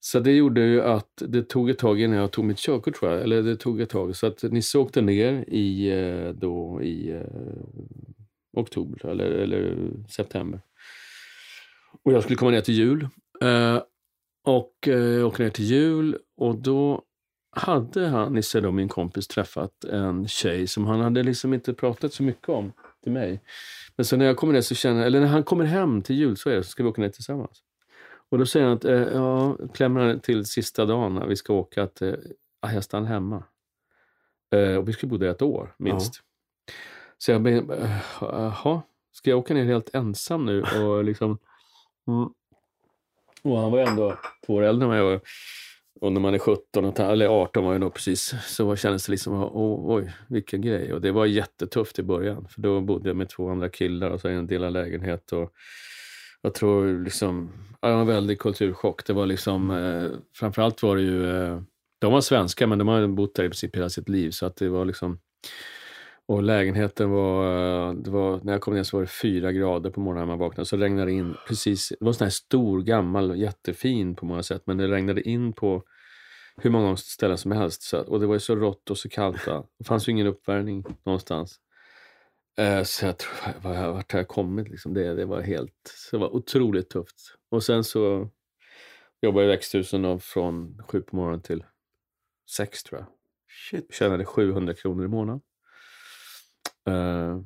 så 0.00 0.20
det 0.20 0.32
gjorde 0.32 0.60
ju 0.60 0.82
att 0.82 1.22
det 1.26 1.42
tog 1.42 1.70
ett 1.70 1.78
tag 1.78 2.00
innan 2.00 2.18
jag 2.18 2.30
tog 2.30 2.44
mitt 2.44 2.58
körkort 2.58 2.96
tror 2.96 3.12
jag. 3.12 3.22
Eller 3.22 3.42
det 3.42 3.56
tog 3.56 3.80
ett 3.80 3.90
tag. 3.90 4.16
Så 4.16 4.26
att 4.26 4.42
Nisse 4.42 4.78
åkte 4.78 5.00
ner 5.00 5.44
i, 5.48 5.90
eh, 5.90 6.30
då, 6.30 6.82
i 6.82 7.10
eh, 7.10 7.22
oktober 8.56 9.06
eller, 9.06 9.24
eller 9.24 9.90
september. 10.08 10.60
Och 12.02 12.12
jag 12.12 12.22
skulle 12.22 12.36
komma 12.36 12.50
ner 12.50 12.60
till 12.60 12.74
jul. 12.74 13.08
Eh, 13.40 13.82
och 14.44 14.88
eh, 14.88 14.94
jag 14.94 15.26
åkte 15.26 15.42
ner 15.42 15.50
till 15.50 15.64
jul 15.64 16.18
och 16.36 16.56
då 16.56 17.02
hade 17.50 18.06
han, 18.06 18.32
Nisse 18.32 18.60
då, 18.60 18.72
min 18.72 18.88
kompis, 18.88 19.28
träffat 19.28 19.84
en 19.84 20.28
tjej 20.28 20.66
som 20.66 20.86
han 20.86 21.00
hade 21.00 21.22
liksom 21.22 21.54
inte 21.54 21.74
pratat 21.74 22.12
så 22.12 22.22
mycket 22.22 22.48
om 22.48 22.72
till 23.02 23.12
mig. 23.12 23.40
Men 23.96 24.04
så 24.04 24.16
när 24.16 24.24
jag 24.24 24.36
kommer 24.36 24.52
ner 24.52 24.60
så 24.60 24.74
känner 24.74 25.06
eller 25.06 25.20
när 25.20 25.26
han 25.26 25.44
kommer 25.44 25.64
hem 25.64 26.02
till 26.02 26.16
jul 26.16 26.36
så 26.36 26.50
är 26.50 26.56
det, 26.56 26.62
så 26.62 26.70
ska 26.70 26.82
vi 26.82 26.88
åka 26.88 27.02
ner 27.02 27.08
tillsammans. 27.08 27.62
Och 28.30 28.38
då 28.38 28.46
säger 28.46 28.66
han 28.66 28.76
att, 28.76 28.84
eh, 28.84 29.02
ja, 29.02 29.56
klämmer 29.74 30.00
han 30.00 30.20
till 30.20 30.44
sista 30.44 30.84
dagen 30.84 31.14
när 31.14 31.26
vi 31.26 31.36
ska 31.36 31.52
åka 31.52 31.82
att, 31.82 32.02
eh, 32.02 32.14
"Ah, 32.60 32.72
jag 32.72 32.84
stannar 32.84 33.08
hemma. 33.08 33.44
Eh, 34.54 34.76
och 34.76 34.88
vi 34.88 34.92
skulle 34.92 35.10
bo 35.10 35.16
där 35.16 35.28
ett 35.30 35.42
år, 35.42 35.74
minst. 35.78 36.22
Så 37.18 37.30
jag 37.30 37.42
bara, 37.42 37.54
eh, 37.54 38.02
jaha, 38.20 38.82
ska 39.12 39.30
jag 39.30 39.38
åka 39.38 39.54
ner 39.54 39.64
helt 39.64 39.94
ensam 39.94 40.46
nu? 40.46 40.62
Och 40.62 41.04
liksom, 41.04 41.38
mm. 42.08 42.28
Och 43.42 43.58
han 43.58 43.70
var 43.70 43.78
ändå 43.78 44.18
två 44.46 44.54
år 44.54 44.62
äldre 44.62 44.84
än 44.84 44.90
mig. 44.90 45.00
Och, 45.00 45.22
och 46.00 46.12
när 46.12 46.20
man 46.20 46.34
är 46.34 46.38
17, 46.38 46.84
och, 46.84 47.00
eller 47.00 47.26
18 47.26 47.64
var 47.64 47.72
jag 47.72 47.80
då 47.80 47.90
precis, 47.90 48.34
så 48.46 48.76
kändes 48.76 49.06
det 49.06 49.10
liksom, 49.12 49.34
oh, 49.34 49.96
oj, 49.96 50.12
vilken 50.28 50.60
grej. 50.60 50.92
Och 50.92 51.00
det 51.00 51.12
var 51.12 51.26
jättetufft 51.26 51.98
i 51.98 52.02
början. 52.02 52.48
För 52.48 52.60
då 52.60 52.80
bodde 52.80 53.08
jag 53.08 53.16
med 53.16 53.28
två 53.28 53.50
andra 53.50 53.68
killar 53.68 54.10
och 54.10 54.20
så 54.20 54.28
en 54.28 54.46
delad 54.46 54.72
lägenhet. 54.72 55.32
Och 55.32 55.52
jag 56.42 56.54
tror 56.54 57.04
liksom, 57.04 57.52
ja, 57.80 57.88
det 57.88 57.94
var 57.94 58.00
en 58.00 58.06
väldig 58.06 58.38
kulturchock. 58.38 59.06
Det 59.06 59.12
var 59.12 59.26
liksom, 59.26 59.70
eh, 59.70 60.10
framförallt 60.34 60.82
var 60.82 60.96
det 60.96 61.02
ju, 61.02 61.30
eh, 61.30 61.62
de 61.98 62.12
var 62.12 62.20
svenska 62.20 62.66
men 62.66 62.78
de 62.78 62.88
har 62.88 63.06
bott 63.06 63.34
där 63.34 63.44
i 63.44 63.48
princip 63.48 63.76
hela 63.76 63.88
sitt 63.88 64.08
liv. 64.08 64.30
Så 64.30 64.46
att 64.46 64.56
det 64.56 64.68
var 64.68 64.84
liksom, 64.84 65.20
och 66.26 66.42
lägenheten 66.42 67.10
var, 67.10 67.44
eh, 67.88 67.94
det 67.94 68.10
var, 68.10 68.40
när 68.42 68.52
jag 68.52 68.62
kom 68.62 68.74
ner 68.74 68.82
så 68.82 68.96
var 68.96 69.02
det 69.02 69.10
fyra 69.10 69.52
grader 69.52 69.90
på 69.90 70.00
morgonen 70.00 70.28
när 70.28 70.36
man 70.36 70.38
vaknade. 70.38 70.66
Så 70.66 70.76
regnade 70.76 71.10
det 71.10 71.12
in 71.12 71.34
precis, 71.48 71.88
det 71.88 71.96
var 72.00 72.08
en 72.08 72.14
sån 72.14 72.24
här 72.24 72.30
stor, 72.30 72.82
gammal, 72.82 73.38
jättefin 73.38 74.14
på 74.16 74.26
många 74.26 74.42
sätt. 74.42 74.62
Men 74.66 74.76
det 74.76 74.88
regnade 74.88 75.28
in 75.28 75.52
på 75.52 75.82
hur 76.56 76.70
många 76.70 76.96
ställen 76.96 77.38
som 77.38 77.52
helst. 77.52 77.82
Så, 77.82 77.98
och 77.98 78.20
det 78.20 78.26
var 78.26 78.34
ju 78.34 78.40
så 78.40 78.56
rått 78.56 78.90
och 78.90 78.98
så 78.98 79.08
kallt. 79.08 79.46
va. 79.46 79.64
Det 79.78 79.84
fanns 79.84 80.08
ju 80.08 80.12
ingen 80.12 80.26
uppvärmning 80.26 80.84
någonstans. 81.04 81.60
Eh, 82.58 82.82
så 82.82 83.06
jag 83.06 83.18
tror, 83.18 83.52
vart 83.92 84.12
har 84.12 84.18
jag 84.18 84.28
kommit? 84.28 84.68
Liksom 84.68 84.94
det, 84.94 85.14
det 85.14 85.24
var 85.24 85.40
helt, 85.40 85.94
det 86.10 86.18
var 86.18 86.34
otroligt 86.36 86.90
tufft. 86.90 87.37
Och 87.50 87.62
sen 87.62 87.84
så 87.84 88.28
jobbade 89.22 89.46
jag 89.46 89.52
i 89.52 89.56
växthusen 89.56 90.04
och 90.04 90.22
från 90.22 90.82
sju 90.88 91.00
på 91.00 91.16
morgonen 91.16 91.42
till 91.42 91.64
sex 92.56 92.82
tror 92.82 93.00
jag. 93.00 93.06
Shit. 93.70 93.94
Tjänade 93.94 94.24
700 94.24 94.74
kronor 94.74 95.04
i 95.04 95.08
månaden. 95.08 95.40
Eh, 96.88 97.40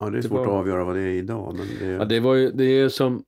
Ja, 0.00 0.10
det 0.10 0.18
är 0.18 0.22
Det 0.22 0.28
svårt 0.28 0.38
var- 0.38 0.44
att 0.46 0.50
avgöra 0.60 0.84
vad 0.84 0.94
det 0.96 1.00
är 1.02 1.06
idag. 1.12 1.54
Men 1.56 1.66
det... 1.78 1.84
Ja, 1.94 2.04
det 2.04 2.20
var 2.20 2.34
ju, 2.34 2.50
det 2.50 2.64
är 2.64 2.88
som, 2.88 3.24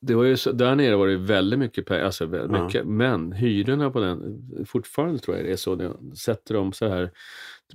det 0.00 0.14
var 0.14 0.24
ju 0.24 0.36
så, 0.36 0.52
där 0.52 0.74
nere 0.74 0.96
var 0.96 1.06
det 1.06 1.16
väldigt 1.16 1.58
mycket 1.58 1.86
pengar, 1.86 2.04
alltså 2.04 2.26
väldigt 2.26 2.56
Ja. 2.58 2.64
mycket, 2.64 2.86
men 2.86 3.32
hyrorna 3.32 3.90
på 3.90 4.00
den, 4.00 4.48
fortfarande 4.66 5.18
tror 5.18 5.36
jag 5.36 5.46
det 5.46 5.52
är 5.52 5.56
så, 5.56 5.74
de 5.74 6.16
sätter 6.16 6.54
de 6.54 6.72
så 6.72 6.88
här 6.88 7.10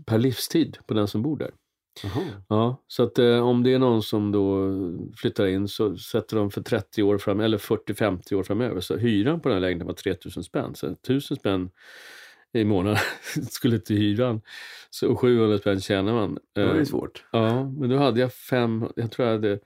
per 0.06 0.17
livstid 0.17 0.77
på 0.88 0.93
den 0.93 1.08
som 1.08 1.21
bor 1.21 1.38
där. 1.38 1.51
Ja, 2.47 2.84
så 2.88 3.03
att 3.03 3.19
eh, 3.19 3.39
om 3.47 3.63
det 3.63 3.73
är 3.73 3.79
någon 3.79 4.03
som 4.03 4.32
då 4.32 4.69
flyttar 5.17 5.45
in 5.47 5.67
så 5.67 5.97
sätter 5.97 6.38
de 6.38 6.51
för 6.51 6.62
30 6.62 7.03
år 7.03 7.17
fram, 7.17 7.39
eller 7.39 7.58
40-50 7.58 8.34
år 8.34 8.43
framöver. 8.43 8.82
Så 8.82 8.97
hyran 8.97 9.39
på 9.39 9.49
den 9.49 9.56
här 9.56 9.62
lägenheten 9.62 9.88
var 9.88 9.93
3000 9.93 10.43
spänn. 10.43 10.75
Så 10.75 10.88
1000 10.88 11.38
spänn 11.38 11.69
i 12.53 12.63
månaden 12.63 12.99
skulle 13.49 13.79
till 13.79 13.97
hyran. 13.97 14.41
Så 14.89 15.08
och 15.12 15.19
700 15.19 15.58
spänn 15.58 15.82
tjänar 15.82 16.13
man. 16.13 16.38
Det 16.53 16.63
var 16.65 16.73
Eh, 16.73 16.79
ju 16.79 16.86
svårt. 16.86 17.25
Ja, 17.32 17.63
men 17.63 17.89
då 17.89 17.97
hade 17.97 18.19
jag 18.19 18.34
fem, 18.34 18.88
jag 18.95 19.12
tror 19.12 19.27
jag 19.27 19.36
hade 19.36 19.60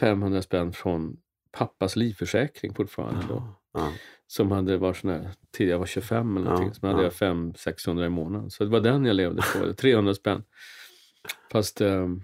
500 0.00 0.42
spänn 0.42 0.72
från 0.72 1.16
pappas 1.52 1.96
livförsäkring 1.96 2.74
fortfarande 2.74 3.20
då. 3.28 3.42
Ja. 3.74 3.92
Som 4.26 4.50
hade 4.52 4.76
varit 4.76 4.96
sån 4.96 5.10
här, 5.10 5.30
tidigare 5.56 5.74
jag 5.74 5.78
var 5.78 5.86
25 5.86 6.36
eller 6.36 6.46
Ja, 6.46 6.52
någonting. 6.52 6.74
Så 6.80 6.86
hade 6.86 6.98
ja. 6.98 7.04
jag 7.04 7.12
500-600 7.12 8.06
i 8.06 8.08
månaden. 8.08 8.50
Så 8.50 8.64
det 8.64 8.70
var 8.70 8.80
den 8.80 9.04
jag 9.04 9.16
levde 9.16 9.42
på, 9.42 9.72
300 9.78 10.14
spänn. 10.14 10.42
Fast 11.52 11.80
ehm, 11.80 12.22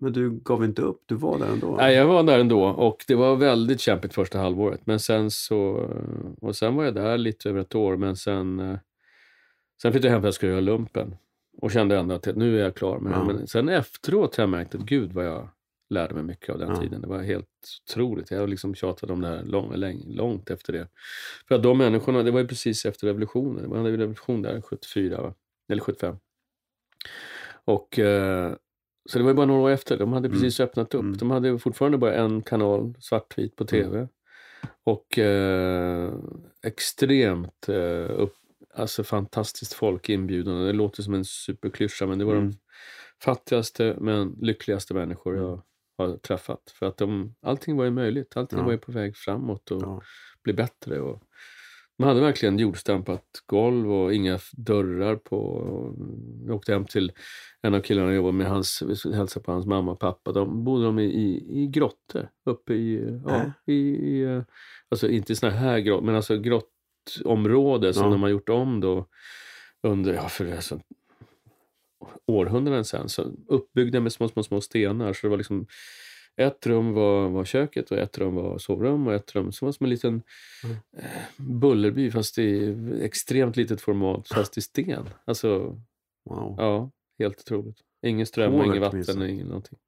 Men 0.00 0.12
du 0.12 0.30
gav 0.30 0.64
inte 0.64 0.82
upp, 0.82 1.02
du 1.06 1.14
var 1.14 1.38
där 1.38 1.46
ändå? 1.52 1.76
nej, 1.76 1.94
jag 1.94 2.06
var 2.06 2.22
där 2.22 2.38
ändå 2.38 2.64
och 2.64 3.04
det 3.08 3.14
var 3.14 3.36
väldigt 3.36 3.80
kämpigt 3.80 4.14
första 4.14 4.38
halvåret. 4.38 4.80
Men 4.86 5.00
sen 5.00 5.30
så, 5.30 5.90
och 6.40 6.56
sen 6.56 6.74
var 6.74 6.84
jag 6.84 6.94
där 6.94 7.18
lite 7.18 7.48
över 7.48 7.60
ett 7.60 7.74
år. 7.74 7.96
Men 7.96 8.16
sen, 8.16 8.60
eh, 8.60 8.78
sen 9.82 9.92
flyttade 9.92 10.08
jag 10.08 10.12
hem 10.12 10.20
för 10.22 10.26
att 10.28 10.28
jag 10.28 10.34
skulle 10.34 10.52
göra 10.52 10.60
lumpen. 10.60 11.16
Och 11.56 11.70
kände 11.70 11.98
ändå 11.98 12.14
att 12.14 12.36
nu 12.36 12.58
är 12.60 12.64
jag 12.64 12.74
klar 12.74 12.98
med 12.98 13.12
det. 13.12 13.16
Ja. 13.18 13.24
Men 13.24 13.46
sen 13.46 13.68
efteråt 13.68 14.36
har 14.36 14.42
jag 14.42 14.48
märkt 14.48 14.74
att 14.74 14.80
gud 14.80 15.12
vad 15.12 15.26
jag 15.26 15.48
lärde 15.90 16.14
mig 16.14 16.22
mycket 16.22 16.48
av 16.50 16.58
den 16.58 16.68
Ja. 16.68 16.76
tiden. 16.76 17.00
Det 17.00 17.06
var 17.08 17.22
helt 17.22 17.48
otroligt. 17.90 18.30
Jag 18.30 18.40
har 18.40 18.46
liksom 18.46 18.74
tjatat 18.74 19.10
om 19.10 19.20
det 19.20 19.28
här 19.28 19.42
lång, 19.42 19.74
lång, 19.76 20.02
långt 20.06 20.50
efter 20.50 20.72
det. 20.72 20.88
För 21.48 21.54
att 21.54 21.62
de 21.62 21.78
människorna, 21.78 22.22
det 22.22 22.30
var 22.30 22.40
ju 22.40 22.46
precis 22.48 22.84
efter 22.86 23.06
revolutionen. 23.06 23.62
Det 23.62 23.68
var 23.68 23.76
en 23.78 23.86
revolution 23.86 24.42
där 24.42 24.60
74, 24.60 25.22
va? 25.22 25.34
eller 25.68 25.82
75. 25.82 26.16
Och 27.66 27.98
eh, 27.98 28.54
så 29.10 29.18
det 29.18 29.24
var 29.24 29.30
ju 29.30 29.34
bara 29.36 29.46
några 29.46 29.60
år 29.62 29.70
efter. 29.70 29.98
De 29.98 30.12
hade 30.12 30.28
Mm. 30.28 30.40
precis 30.40 30.60
öppnat 30.60 30.94
upp. 30.94 31.00
Mm. 31.02 31.16
De 31.16 31.30
hade 31.30 31.58
fortfarande 31.58 31.98
bara 31.98 32.14
en 32.14 32.42
kanal, 32.42 32.94
svartvit, 33.00 33.56
på 33.56 33.64
tv. 33.64 34.08
Och 34.84 35.18
eh, 35.18 36.14
extremt 36.66 37.68
eh, 37.68 38.10
upp, 38.20 38.34
alltså 38.74 39.04
fantastiskt 39.04 39.72
folk 39.72 40.08
inbjudande. 40.08 40.66
Det 40.66 40.72
låter 40.72 41.02
som 41.02 41.14
en 41.14 41.24
superklyscha, 41.24 42.06
men 42.06 42.18
det 42.18 42.24
var 42.24 42.32
Mm. 42.34 42.50
de 42.50 42.56
fattigaste 43.24 43.96
men 44.00 44.36
lyckligaste 44.40 44.94
människor 44.94 45.36
jag 45.36 45.62
har 45.98 46.16
träffat. 46.16 46.70
För 46.78 46.86
att 46.86 46.96
de, 46.96 47.34
allting 47.42 47.76
var 47.76 47.84
ju 47.84 47.90
möjligt. 47.90 48.36
Allting 48.36 48.58
Ja. 48.58 48.64
var 48.64 48.72
ju 48.72 48.78
på 48.78 48.92
väg 48.92 49.16
framåt 49.16 49.70
och 49.70 49.82
Ja. 49.82 50.00
bli 50.42 50.52
bättre. 50.52 51.00
Och 51.00 51.22
man 51.98 52.08
hade 52.08 52.20
verkligen 52.20 52.58
jordstampat 52.58 53.24
golv 53.46 53.92
och 53.92 54.14
inga 54.14 54.38
dörrar 54.52 55.16
på. 55.16 55.64
Jag 56.46 56.56
åkte 56.56 56.72
hem 56.72 56.84
till 56.84 57.12
en 57.62 57.74
av 57.74 57.80
killarna 57.80 58.08
jag 58.08 58.16
jobbade 58.16 58.32
med, 58.36 58.46
hans, 58.46 58.82
vi 58.82 58.96
skulle 58.96 59.16
hälsa 59.16 59.40
på 59.40 59.52
hans 59.52 59.66
mamma 59.66 59.92
och 59.92 59.98
pappa. 60.00 60.32
De 60.32 60.64
bodde 60.64 60.84
de 60.84 60.98
i, 60.98 61.04
i, 61.04 61.62
i 61.62 61.66
grottor 61.66 62.28
uppe 62.46 62.74
i, 62.74 63.18
ja, 63.26 63.36
Äh? 63.36 63.74
i, 63.74 63.74
i 63.74 64.22
eh, 64.22 64.42
alltså 64.88 65.08
inte 65.08 65.36
såna 65.36 65.52
här 65.52 65.78
grottor, 65.78 66.06
men 66.06 66.14
alltså 66.14 66.38
grottområde 66.38 67.94
som 67.94 68.04
Ja. 68.04 68.10
de 68.10 68.22
har 68.22 68.28
gjort 68.28 68.48
om 68.48 68.80
då 68.80 69.06
under, 69.82 70.14
ja 70.14 70.28
för 70.28 70.52
alltså, 70.56 70.80
århundraden 72.26 72.84
sedan. 72.84 73.08
Så 73.08 73.32
uppbyggda 73.48 74.00
med 74.00 74.12
små, 74.12 74.28
små, 74.28 74.42
små 74.42 74.60
stenar. 74.60 75.12
Så 75.12 75.26
det 75.26 75.30
var 75.30 75.36
liksom 75.36 75.66
ett 76.36 76.66
rum 76.66 76.92
var, 76.92 77.28
var 77.28 77.44
köket 77.44 77.90
och 77.90 77.98
ett 77.98 78.18
rum 78.18 78.34
var 78.34 78.58
sovrum 78.58 79.06
och 79.06 79.14
ett 79.14 79.34
rum 79.34 79.52
som 79.52 79.66
var 79.66 79.72
som 79.72 79.84
en 79.84 79.90
liten 79.90 80.22
Mm. 80.64 80.76
eh, 80.96 81.10
bullerby 81.36 82.10
fast 82.10 82.38
i 82.38 82.76
extremt 83.02 83.56
litet 83.56 83.80
format 83.80 84.28
fast 84.34 84.58
i 84.58 84.60
sten. 84.60 85.08
Alltså, 85.24 85.80
Wow. 86.24 86.54
ja, 86.58 86.90
helt 87.18 87.40
otroligt. 87.40 87.76
Ingen 88.02 88.26
ström, 88.26 88.52
och 88.52 88.58
Hålet 88.58 88.66
ingen 88.70 88.80
vatten, 88.80 88.96
åtminstone. 88.96 89.28
ingen 89.30 89.46
någonting. 89.46 89.78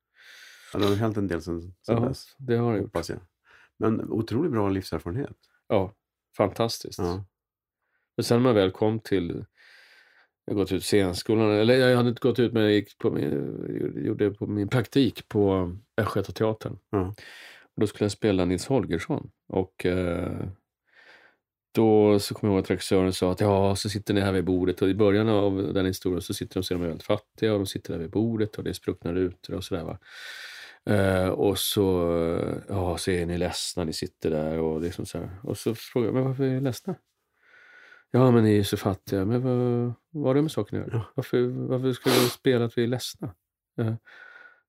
Ja, 0.73 0.79
det 0.79 0.87
har 0.87 0.95
hänt 0.97 1.17
en 1.17 1.29
del 1.29 1.43
sen, 1.43 1.61
sen 1.61 1.75
Ja, 1.87 2.01
dess, 2.09 2.35
det 2.39 2.57
har 2.57 2.73
det 2.73 2.79
gjort. 2.79 3.09
jag. 3.09 3.19
Men 3.79 4.11
otroligt 4.11 4.53
bra 4.53 4.69
livserfarenhet. 4.69 5.37
Ja, 5.69 5.95
fantastiskt. 6.37 6.99
Ja. 6.99 7.25
Men 8.17 8.25
sen 8.25 8.37
när 8.39 8.43
man 8.43 8.55
väl 8.55 8.71
kom 8.71 9.01
till, 9.01 9.45
jag 10.47 10.55
har 10.55 10.61
gått 10.61 10.73
ut 10.73 10.85
scenskolan, 10.85 11.51
eller 11.51 11.89
jag 11.89 11.97
hade 11.97 12.09
inte 12.09 12.21
gått 12.21 12.39
ut 12.39 12.53
men 12.53 12.63
jag 12.63 12.73
gick 12.73 12.99
på 12.99 13.11
min, 13.11 14.03
gjorde 14.05 14.31
på 14.31 14.47
min 14.47 14.69
praktik 14.69 15.29
på 15.29 15.73
Östgötateatern. 15.97 16.79
Ja. 16.91 17.15
Och 17.77 17.81
då 17.81 17.87
skulle 17.87 18.05
jag 18.05 18.13
spela 18.13 18.45
Nils 18.45 18.67
Holgersson. 18.67 19.31
Och 19.49 19.87
eh, 19.87 20.47
då 21.75 22.19
så 22.19 22.35
kommer 22.35 22.53
jag 22.53 22.57
ihåg 22.57 22.65
att 22.65 22.71
regissören 22.71 23.13
sa 23.13 23.33
att 23.33 23.41
ja, 23.41 23.77
så 23.77 23.89
sitter 23.89 24.15
ni 24.15 24.21
här 24.21 24.33
vid 24.33 24.45
bordet 24.45 24.83
och 24.83 24.89
i 24.89 24.95
början 24.95 25.29
av 25.29 25.73
den 25.75 25.87
historien 25.87 26.23
så 26.23 26.35
sitter 26.35 26.55
de 26.55 26.63
så 26.63 26.75
är 26.75 26.79
de 26.79 26.87
väldigt 26.87 27.03
fattiga 27.03 27.53
och 27.53 27.59
de 27.59 27.67
sitter 27.67 27.93
där 27.93 28.01
vid 28.01 28.11
bordet 28.11 28.57
och 28.57 28.65
det 28.65 28.71
är 28.71 28.75
spruckna 28.75 29.13
rutor 29.13 29.55
och 29.55 29.65
sådär. 29.65 29.85
Va? 29.85 29.99
Eh, 30.95 31.29
och 31.29 31.59
så, 31.59 31.83
ja, 32.69 32.99
så 32.99 33.11
är 33.11 33.27
ni 33.27 33.39
ledsna, 33.39 33.85
ni 33.85 33.93
sitter 33.93 34.31
där 34.31 34.59
och 34.59 34.81
det 34.81 34.87
är 34.87 34.93
som 34.93 35.07
så 35.07 35.19
här. 35.19 35.31
Och 35.43 35.59
så 35.59 35.75
frågar 35.75 36.07
jag, 36.07 36.15
men 36.15 36.25
varför 36.25 36.45
är 36.45 36.51
ni 36.51 36.61
ledsna? 36.61 36.95
Ja, 38.17 38.31
men 38.31 38.45
ni 38.45 38.59
är 38.59 38.63
så 38.63 38.77
fattiga. 38.77 39.25
Men 39.25 39.43
vad, 39.43 39.93
vad 40.11 40.25
har 40.25 40.35
det 40.35 40.43
med 40.43 40.53
saken 40.53 40.83
att 40.83 40.89
göra? 40.89 41.05
Varför, 41.15 41.47
varför 41.47 41.93
ska 41.93 42.11
du 42.11 42.29
spela 42.29 42.65
att 42.65 42.79
vi 42.79 42.83
är 42.83 42.87
ledsna? 42.87 43.35
Ja, 43.75 43.97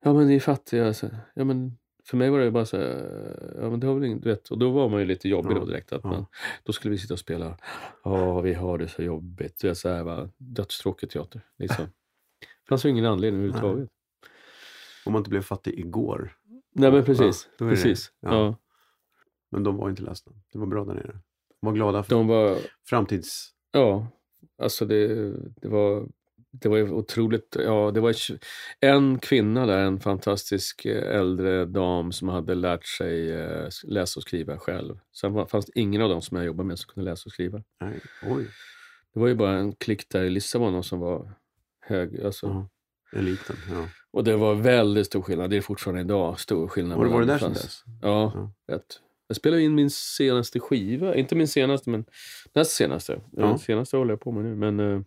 ja 0.03 0.13
men 0.13 0.27
ni 0.27 0.35
är 0.35 0.39
fattiga. 0.39 0.93
Så, 0.93 1.09
ja, 1.33 1.43
men 1.43 1.77
för 2.05 2.17
mig 2.17 2.29
var 2.29 2.39
det 2.39 2.51
bara 2.51 2.65
så 2.65 2.77
här, 2.77 3.55
ja 3.61 3.69
men 3.69 3.79
det 3.79 3.87
har 3.87 3.93
väl 3.93 4.03
inget, 4.03 4.23
du 4.23 4.29
vet. 4.29 4.49
Och 4.49 4.57
då 4.57 4.71
var 4.71 4.89
man 4.89 4.99
ju 4.99 5.05
lite 5.05 5.29
jobbig 5.29 5.55
Ja, 5.55 5.59
då 5.59 5.65
direkt. 5.65 5.93
Att 5.93 6.03
ja. 6.03 6.09
man, 6.09 6.25
då 6.63 6.73
skulle 6.73 6.91
vi 6.91 6.97
sitta 6.97 7.13
och 7.13 7.19
spela, 7.19 7.57
ja 8.03 8.41
vi 8.41 8.53
har 8.53 8.77
det 8.77 8.87
så 8.87 9.03
jobbigt. 9.03 9.59
Det 9.61 9.69
är 9.69 9.73
så 9.73 9.89
här, 9.89 10.03
va, 10.03 10.29
dödstråkig 10.37 11.09
teater. 11.09 11.41
Liksom. 11.57 11.85
Det 12.39 12.69
fanns 12.69 12.85
ju 12.85 12.89
ingen 12.89 13.05
anledning 13.05 13.41
överhuvudtaget. 13.41 13.89
Om 15.05 15.13
man 15.13 15.19
inte 15.19 15.29
blev 15.29 15.41
fattig 15.41 15.79
igår. 15.79 16.33
Nej 16.71 16.91
men 16.91 17.05
precis. 17.05 17.49
Ja, 17.57 17.69
precis. 17.69 18.11
Men 19.49 19.63
de 19.63 19.77
var 19.77 19.89
inte 19.89 20.01
ledsna. 20.01 20.31
Det 20.53 20.59
var 20.59 20.65
bra 20.65 20.85
där 20.85 20.93
nere. 20.93 21.19
De 21.67 21.71
var 21.71 21.73
glada 21.91 22.03
för 22.03 22.15
De 22.15 22.27
var, 22.27 22.57
framtids... 22.89 23.49
ja, 23.71 24.07
alltså 24.61 24.85
det, 24.85 25.07
det 25.61 25.67
var 25.67 26.07
det 26.51 26.69
var 26.69 26.79
otroligt, 26.91 27.55
ja 27.59 27.91
det 27.93 27.99
var 27.99 28.15
en 28.79 29.19
kvinna 29.19 29.65
där, 29.65 29.77
en 29.77 29.99
fantastisk 29.99 30.85
eh, 30.85 31.15
äldre 31.19 31.65
dam 31.65 32.11
som 32.11 32.29
hade 32.29 32.55
lärt 32.55 32.85
sig 32.85 33.31
eh, 33.33 33.69
läsa 33.83 34.19
och 34.19 34.23
skriva 34.23 34.57
själv. 34.57 34.99
Sen 35.21 35.33
var- 35.33 35.45
fanns 35.45 35.65
det 35.65 35.79
ingen 35.79 36.01
av 36.01 36.09
dem 36.09 36.21
som 36.21 36.37
jag 36.37 36.45
jobbade 36.45 36.67
med 36.67 36.79
som 36.79 36.93
kunde 36.93 37.09
läsa 37.11 37.23
och 37.25 37.31
skriva. 37.31 37.63
Nej, 37.81 37.99
oj. 38.29 38.47
Det 39.13 39.19
var 39.19 39.27
ju 39.27 39.35
bara 39.35 39.51
en 39.57 39.73
klick 39.75 40.09
där 40.09 40.23
i 40.23 40.29
Lissabon 40.29 40.83
som 40.83 40.99
var 40.99 41.31
hög. 41.81 42.21
Alltså. 42.21 42.47
Ja. 42.47 42.69
Eliten, 43.19 43.55
ja. 43.71 43.85
Och 44.11 44.23
det 44.23 44.35
var 44.35 44.55
väldigt 44.55 45.05
stor 45.05 45.21
skillnad. 45.21 45.49
Det 45.49 45.57
är 45.57 45.61
fortfarande 45.61 46.01
idag 46.01 46.39
stor 46.39 46.67
skillnad. 46.67 46.97
Har 46.97 47.05
du 47.05 47.11
varit 47.11 47.27
mellan- 47.27 47.39
där 47.39 47.39
sedan 47.39 47.53
fanns- 47.53 47.63
dess? 47.63 47.83
Ja, 48.01 48.31
Ja. 48.67 48.73
rätt. 48.75 48.99
Jag 49.27 49.37
spelade 49.37 49.61
in 49.61 49.75
min 49.75 49.89
senaste 49.89 50.59
skiva. 50.59 51.15
Inte 51.15 51.35
min 51.35 51.47
senaste, 51.47 51.89
men 51.89 52.05
näst 52.53 52.71
senaste. 52.71 53.21
Ja. 53.31 53.45
Den 53.47 53.59
senaste 53.59 53.97
håller 53.97 54.11
jag 54.11 54.19
på 54.21 54.31
med 54.31 54.45
nu. 54.45 54.55
Men 54.55 54.79
eh, 54.79 55.01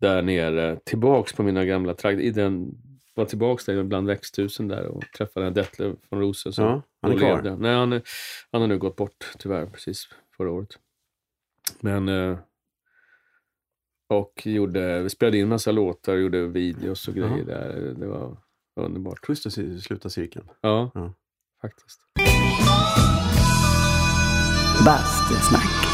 där 0.00 0.22
nere, 0.22 0.78
tillbaks 0.84 1.32
på 1.32 1.42
mina 1.42 1.64
gamla 1.64 1.94
trakter. 1.94 2.22
I 2.22 2.30
den, 2.30 2.70
var 3.14 3.24
tillbaks 3.24 3.64
där 3.64 3.82
bland 3.82 4.06
växthusen 4.06 4.68
där 4.68 4.86
och 4.86 5.04
träffade 5.16 5.50
Detlef 5.50 5.96
von 6.10 6.20
Rosen 6.20 6.52
Ja, 6.56 6.82
han 7.02 7.12
är 7.12 7.18
kvar. 7.18 7.56
Nej, 7.58 7.74
han, 7.74 7.92
är, 7.92 8.02
han 8.52 8.60
har 8.60 8.68
nu 8.68 8.78
gått 8.78 8.96
bort 8.96 9.32
tyvärr 9.38 9.66
precis 9.66 10.08
förra 10.36 10.50
året. 10.50 10.78
Men 11.80 12.08
eh, 12.08 12.38
och 14.08 14.42
gjorde, 14.46 15.02
vi 15.02 15.10
spelade 15.10 15.38
in 15.38 15.48
massa 15.48 15.72
låtar, 15.72 16.16
gjorde 16.16 16.46
videos 16.46 17.08
och 17.08 17.14
grejer 17.14 17.44
Jaha. 17.48 17.58
där. 17.58 17.94
Det 17.98 18.06
var 18.06 18.36
underbart. 18.76 19.28
Att 19.30 19.38
se- 19.38 19.78
sluta 19.80 20.08
cirkeln. 20.10 20.48
Ja, 20.60 20.90
Ja. 20.94 21.14
Faktiskt. 21.62 22.00
Bastusnack. 24.84 25.88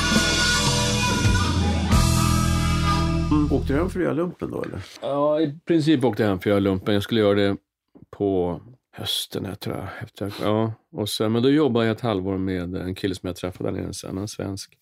Åkte 3.51 3.73
du 3.73 3.79
hem 3.79 3.91
för 3.91 4.01
att 4.01 4.05
göra 4.05 4.15
lumpen 4.15 4.51
då 4.51 4.63
eller? 4.63 4.85
Ja, 5.01 5.41
i 5.41 5.59
princip 5.65 6.05
åkte 6.05 6.23
jag 6.23 6.31
hem 6.31 6.39
för 6.41 6.51
att 6.51 6.53
göra 6.53 6.61
lumpen. 6.61 6.95
Jag 6.95 7.03
skulle 7.03 7.21
göra 7.21 7.35
det 7.35 7.57
på 8.11 8.61
hösten, 8.93 9.45
jag 9.45 9.61
tror 9.61 9.77
jag. 9.77 9.89
Efter, 10.01 10.35
ja. 10.43 10.73
och 10.93 11.09
sen, 11.09 11.33
men 11.33 11.43
då 11.43 11.51
jobbade 11.51 11.87
jag 11.87 11.97
ett 11.97 12.01
halvår 12.01 12.39
med 12.39 12.77
en 12.77 12.95
kille 12.95 13.15
som 13.15 13.27
jag 13.27 13.37
träffade 13.37 13.71
där 13.71 13.77
nere, 13.77 13.93
en 14.05 14.11
annan 14.11 14.29
svensk. 14.29 14.79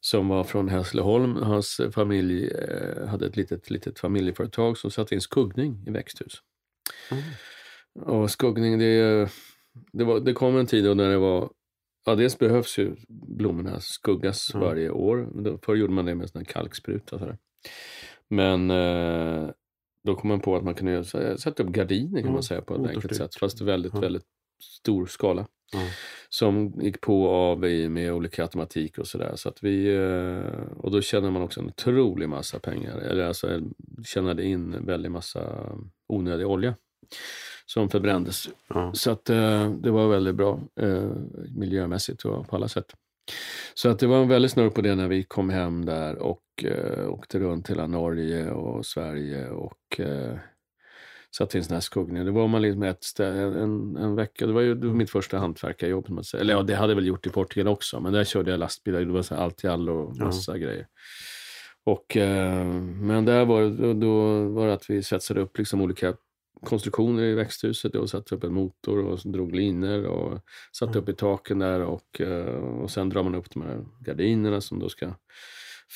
Som 0.00 0.28
var 0.28 0.44
från 0.44 0.68
Hässleholm. 0.68 1.36
Hans 1.36 1.80
familj 1.92 2.50
eh, 2.50 3.06
hade 3.06 3.26
ett 3.26 3.36
litet, 3.36 3.70
litet 3.70 3.98
familjeföretag 3.98 4.78
som 4.78 4.90
satte 4.90 5.14
in 5.14 5.20
skuggning 5.20 5.84
i 5.86 5.90
växthus. 5.90 6.42
Och 8.00 8.30
skuggning, 8.30 8.78
det, 8.78 9.28
det, 9.92 10.04
var, 10.04 10.20
det 10.20 10.32
kom 10.32 10.56
en 10.56 10.66
tid 10.66 10.84
då 10.84 10.94
när 10.94 11.10
det 11.10 11.18
var 11.18 11.50
Ja, 12.06 12.14
dels 12.14 12.38
behövs 12.38 12.78
ju 12.78 12.96
blommorna 13.08 13.80
skuggas 13.80 14.50
Ja. 14.54 14.60
varje 14.60 14.90
år. 14.90 15.28
Förr 15.64 15.74
gjorde 15.76 15.92
man 15.92 16.04
det 16.04 16.14
med 16.14 16.30
en 16.36 16.44
kalkspruta. 16.44 17.18
sådär. 17.18 17.38
Men 18.28 18.70
eh, 18.70 19.50
då 20.04 20.14
kom 20.14 20.28
man 20.28 20.40
på 20.40 20.56
att 20.56 20.64
man 20.64 20.74
kunde 20.74 21.04
så 21.04 21.36
sätta 21.38 21.62
upp 21.62 21.68
gardiner 21.68 22.20
kan 22.20 22.26
Ja, 22.28 22.32
man 22.32 22.42
säga 22.42 22.62
på 22.62 22.74
ett 22.74 22.90
enkelt 22.94 23.16
sätt. 23.16 23.34
Fast 23.34 23.60
väldigt, 23.60 23.94
Ja. 23.94 24.00
väldigt 24.00 24.24
stor 24.62 25.06
skala. 25.06 25.46
Som 26.28 26.72
gick 26.80 27.00
på 27.00 27.28
av 27.28 27.64
i 27.64 27.88
med 27.88 28.12
olika 28.12 28.42
automatik 28.42 28.98
och 28.98 29.06
sådär. 29.06 29.32
Så 29.36 29.48
att 29.48 29.62
vi, 29.64 29.94
eh, 29.96 30.72
och 30.76 30.90
då 30.90 31.00
tjänade 31.00 31.32
man 31.32 31.42
också 31.42 31.60
en 31.60 31.66
otrolig 31.66 32.28
massa 32.28 32.58
pengar. 32.58 32.98
Eller 32.98 33.24
alltså 33.24 33.60
tjänade 34.04 34.44
in 34.44 34.74
en 34.74 34.86
väldig 34.86 35.10
massa 35.10 35.72
onödig 36.08 36.46
olja. 36.46 36.74
Som 37.72 37.88
förbrändes 37.88 38.48
Ja. 38.68 38.92
så 38.94 39.10
att 39.10 39.30
eh, 39.30 39.70
det 39.70 39.90
var 39.90 40.08
väldigt 40.08 40.34
bra 40.34 40.60
eh, 40.80 41.10
miljömässigt 41.56 42.24
och 42.24 42.48
på 42.48 42.56
alla 42.56 42.68
sätt. 42.68 42.92
Så 43.74 43.88
att 43.88 43.98
det 43.98 44.06
var 44.06 44.22
en 44.22 44.28
väldigt 44.28 44.50
snurr 44.52 44.70
på 44.70 44.80
det 44.80 44.94
när 44.94 45.08
vi 45.08 45.22
kom 45.24 45.50
hem 45.50 45.84
där 45.84 46.18
och 46.18 46.42
eh, 46.64 47.08
åkte 47.08 47.38
runt 47.38 47.70
hela 47.70 47.86
Norge 47.86 48.50
och 48.50 48.86
Sverige 48.86 49.48
och 49.50 50.00
eh, 50.00 50.36
satte 51.36 51.58
in 51.58 51.64
såna 51.64 51.76
här 51.76 51.80
skuggningar. 51.80 52.24
Det 52.24 52.30
var 52.30 52.48
man 52.48 52.62
liksom 52.62 52.82
ett 52.82 53.04
ställe, 53.04 53.60
en, 53.62 53.96
en 53.96 54.14
vecka. 54.14 54.46
Det 54.46 54.52
var 54.52 54.60
ju 54.60 54.74
det 54.74 54.86
var 54.86 54.94
mitt 54.94 55.10
första 55.10 55.38
hantverkarjobb. 55.38 56.08
man. 56.08 56.24
Eller 56.38 56.54
ja, 56.54 56.62
det 56.62 56.74
hade 56.74 56.90
jag 56.90 56.96
väl 56.96 57.06
gjort 57.06 57.26
i 57.26 57.30
Portugal 57.30 57.68
också. 57.68 58.00
Men 58.00 58.12
där 58.12 58.24
körde 58.24 58.50
jag 58.50 58.60
lastbilar. 58.60 59.00
Det 59.00 59.12
var 59.12 59.22
så 59.22 59.34
allt 59.34 59.64
i 59.64 59.68
allo 59.68 59.92
och 59.92 60.14
Ja. 60.18 60.24
massa 60.24 60.58
grejer. 60.58 60.86
Och, 61.84 62.16
eh, 62.16 62.64
men 63.00 63.24
där 63.24 63.44
var 63.44 63.62
då, 63.70 63.92
då 63.92 64.42
var 64.48 64.66
det 64.66 64.72
att 64.72 64.90
vi 64.90 65.02
svetsade 65.02 65.40
upp 65.40 65.58
liksom 65.58 65.80
olika 65.80 66.14
konstruktioner 66.62 67.22
i 67.22 67.34
växthuset 67.34 67.94
och 67.94 68.10
satte 68.10 68.34
upp 68.34 68.44
en 68.44 68.54
motor 68.54 69.04
och 69.04 69.18
drog 69.32 69.54
linor 69.54 70.04
och 70.04 70.40
satte 70.72 70.98
upp 70.98 71.08
i 71.08 71.14
taken 71.14 71.58
där 71.58 71.80
och, 71.80 72.20
eh, 72.20 72.54
och 72.54 72.90
sen 72.90 73.08
drar 73.08 73.22
man 73.22 73.34
upp 73.34 73.50
de 73.50 73.62
här 73.62 73.84
gardinerna 74.00 74.60
som 74.60 74.78
då 74.78 74.88
ska 74.88 75.14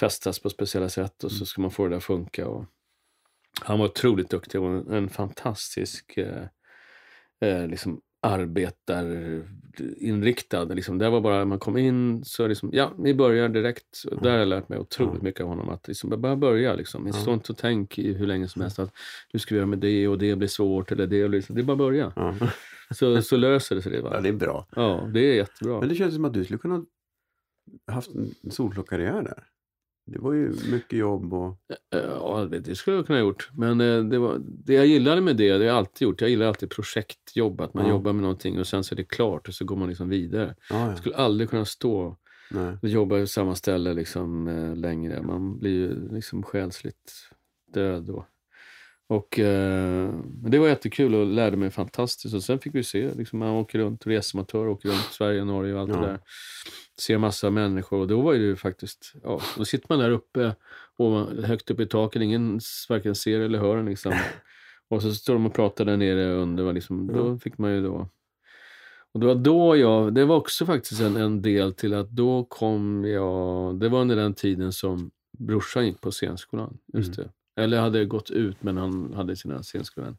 fästas 0.01 0.39
på 0.39 0.51
speciella 0.51 0.89
sätt 0.89 1.25
och 1.25 1.33
så 1.33 1.47
ska 1.47 1.63
man 1.63 1.71
få 1.71 1.89
det 1.89 1.97
att 1.97 2.05
funka. 2.05 2.49
Och 2.49 2.65
han 3.61 3.79
var 3.79 3.87
otroligt 3.87 4.31
duktig 4.31 4.61
och 4.61 4.69
en, 4.69 4.91
en 4.91 5.09
fantastisk 5.09 6.17
eh, 6.17 6.47
eh, 7.41 7.67
liksom 7.67 8.01
arbetarinriktad. 8.23 10.65
Liksom. 10.65 10.99
Det 10.99 11.11
var 11.11 11.21
bara, 11.21 11.45
man 11.45 11.59
kom 11.59 11.77
in 11.77 12.25
så 12.25 12.47
liksom, 12.47 12.71
ja, 12.73 12.93
vi 12.99 13.15
börjar 13.15 13.49
direkt. 13.49 14.03
Och 14.11 14.23
Där 14.23 14.31
har 14.31 14.39
jag 14.39 14.49
lärt 14.49 14.69
mig 14.69 14.79
otroligt 14.79 15.23
mycket 15.23 15.41
av 15.41 15.49
honom. 15.49 15.69
Att 15.69 15.89
liksom, 15.89 16.21
bara 16.21 16.37
börja 16.37 16.75
liksom. 16.75 17.07
Ja. 17.07 17.13
Stå 17.13 17.33
inte 17.33 17.53
och 17.53 17.59
tänk 17.59 17.99
i 17.99 18.13
hur 18.13 18.27
länge 18.27 18.49
som 18.49 18.63
helst 18.63 18.79
att 18.79 18.93
nu 19.33 19.39
ska 19.39 19.55
vi 19.55 19.57
göra 19.57 19.67
med 19.67 19.79
det 19.79 20.09
och 20.09 20.19
det 20.19 20.37
blir 20.37 20.49
svårt 20.49 20.93
eller 20.93 21.07
det 21.07 21.29
blir... 21.29 21.45
Det 21.49 21.61
är 21.61 21.65
bara 21.65 21.73
att 21.73 21.79
börja. 21.79 22.13
Ja. 22.17 22.35
Så, 22.95 23.23
så 23.23 23.37
löser 23.37 23.77
det 23.77 23.83
sig 23.83 23.93
det. 23.93 23.99
ja, 23.99 24.21
det 24.21 24.29
är 24.29 24.33
bra. 24.33 24.67
Ja, 24.77 25.09
det 25.15 25.21
är 25.21 25.35
jättebra. 25.35 25.81
Men 25.81 25.89
det 25.89 25.95
känns 25.95 26.15
som 26.15 26.25
att 26.25 26.35
du 26.35 26.45
skulle 26.45 26.59
kunna 26.59 26.85
haft 27.87 28.11
en 28.45 28.51
solklar 28.51 28.85
karriär 28.85 29.23
där. 29.23 29.45
Det 30.05 30.19
var 30.19 30.33
ju 30.33 30.53
mycket 30.73 30.99
jobb 30.99 31.35
och... 31.35 31.59
Ja, 31.91 32.49
det, 32.51 32.59
det 32.61 32.75
skulle 32.75 32.97
jag 32.97 33.07
kunna 33.07 33.19
ha 33.19 33.27
gjort. 33.27 33.51
Men 33.53 33.81
eh, 33.81 34.05
det, 34.05 34.19
var, 34.19 34.39
det 34.45 34.75
jag 34.75 34.87
gillade 34.87 35.21
med 35.21 35.37
det, 35.37 35.49
det 35.49 35.59
har 35.59 35.65
jag 35.65 35.77
alltid 35.77 36.07
gjort. 36.07 36.21
Jag 36.21 36.31
gillar 36.31 36.47
alltid 36.47 36.71
projektjobb. 36.71 37.61
Att 37.61 37.75
man 37.75 37.85
Ja. 37.87 37.91
jobbar 37.91 38.13
med 38.13 38.23
någonting 38.23 38.59
och 38.61 38.67
sen 38.67 38.85
så 38.85 38.95
är 38.95 38.97
det 38.97 39.05
klart 39.05 39.49
och 39.49 39.55
så 39.55 39.65
går 39.65 39.77
man 39.77 39.89
liksom 39.89 40.09
vidare. 40.09 40.55
Ja, 40.71 40.77
ja. 40.81 40.89
Jag 40.89 40.99
skulle 40.99 41.17
aldrig 41.17 41.51
kunna 41.51 41.65
stå 41.65 42.17
Nej. 42.51 42.77
och 42.83 42.89
jobba 42.89 43.21
på 43.21 43.27
samma 43.27 43.55
ställe 43.55 43.95
liksom, 43.95 44.49
eh, 44.49 44.77
längre. 44.77 45.23
Man 45.23 45.59
blir 45.59 45.71
ju 45.71 46.09
liksom 46.13 46.43
själsligt 46.43 47.13
död 47.75 48.03
då. 48.03 48.27
Och 49.13 49.39
eh, 49.39 50.15
det 50.25 50.59
var 50.59 50.69
jättekul 50.69 51.15
och 51.15 51.27
lärde 51.27 51.57
mig 51.57 51.71
fantastiskt. 51.71 52.35
Och 52.35 52.43
sen 52.43 52.59
fick 52.59 52.75
vi 52.75 52.83
se, 52.83 53.15
liksom, 53.15 53.39
man 53.39 53.49
åker 53.49 53.79
runt, 53.79 54.07
resematör, 54.07 54.69
åker 54.69 54.89
runt 54.89 55.09
Sverige, 55.11 55.45
Norge 55.45 55.75
och 55.75 55.81
allt 55.81 55.91
Ja. 55.91 55.97
det 56.01 56.07
där. 56.07 56.21
Ser 57.01 57.19
massa 57.19 57.51
människor 57.51 57.99
och 58.01 58.09
då 58.09 58.21
var 58.21 58.33
det 58.33 58.39
ju 58.39 58.57
faktiskt, 58.57 59.13
ja, 59.23 59.41
då 59.57 59.65
sitter 59.65 59.87
man 59.89 59.99
där 59.99 60.11
uppe 60.11 60.55
och 60.97 61.27
högt 61.45 61.71
upp 61.71 61.81
i 61.81 61.87
taket, 61.87 62.23
ingen 62.23 62.61
varken 62.89 63.15
ser 63.15 63.41
eller 63.41 63.59
hör 63.59 63.77
en 63.77 63.87
liksom. 63.87 64.13
Och 64.89 65.03
så 65.03 65.15
står 65.15 65.33
de 65.35 65.47
och 65.47 65.55
pratar 65.55 65.85
där 65.85 65.97
nere 65.97 66.33
under, 66.35 66.73
liksom, 66.73 67.07
då 67.07 67.39
fick 67.39 67.59
man 67.59 67.73
ju 67.73 67.83
då 67.83 68.09
och 69.15 69.21
det 69.21 69.27
var 69.27 69.35
då 69.35 69.77
jag, 69.77 70.15
det 70.15 70.25
var 70.25 70.37
också 70.37 70.67
faktiskt 70.67 71.01
en, 71.01 71.17
en 71.17 71.43
del 71.43 71.75
till 71.75 71.95
att 71.95 72.11
då 72.11 72.45
kom 72.45 73.05
jag, 73.05 73.81
det 73.81 73.89
var 73.89 74.01
under 74.01 74.17
den 74.17 74.35
tiden 74.35 74.73
som 74.73 75.11
brorsan 75.39 75.87
gick 75.87 76.01
på 76.01 76.11
scenskolan. 76.11 76.79
Just 76.93 77.17
det. 77.17 77.29
Eller 77.57 77.81
hade 77.81 78.05
gått 78.05 78.31
ut 78.31 78.63
men 78.63 78.77
han 78.77 79.15
hade 79.15 79.37
sina 79.37 79.63
scenskolan. 79.63 80.17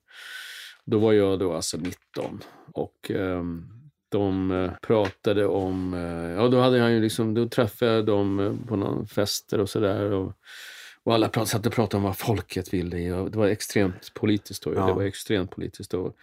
Då 0.85 0.99
var 0.99 1.13
jag 1.13 1.39
då 1.39 1.53
alltså 1.53 1.77
19 1.77 2.41
och 2.73 3.11
ehm, 3.11 3.73
de 4.13 4.51
eh, 4.51 4.71
pratade 4.81 5.45
om, 5.45 5.93
eh, 5.93 6.31
ja 6.41 6.47
då 6.47 6.59
hade 6.59 6.79
han 6.79 6.93
ju 6.93 7.01
liksom, 7.01 7.33
då 7.33 7.47
träffade 7.47 7.91
jag 7.91 8.05
dem 8.05 8.39
eh, 8.39 8.67
på 8.67 8.75
någon 8.75 9.07
fester 9.07 9.59
och 9.59 9.69
sådär. 9.69 10.11
Och, 10.11 10.33
och 11.03 11.13
alla 11.13 11.29
prat, 11.29 11.47
satt 11.47 11.65
och 11.65 11.73
pratade 11.73 11.97
om 11.97 12.03
vad 12.03 12.17
folket 12.17 12.73
ville. 12.73 13.13
Och 13.13 13.31
det 13.31 13.37
var 13.37 13.47
extremt 13.47 14.13
politiskt 14.13 14.63
då. 14.63 14.73
Ja. 14.73 14.85
Det 14.85 14.93
var 14.93 15.03
extremt 15.03 15.51
politiskt 15.51 15.91
då. 15.91 16.13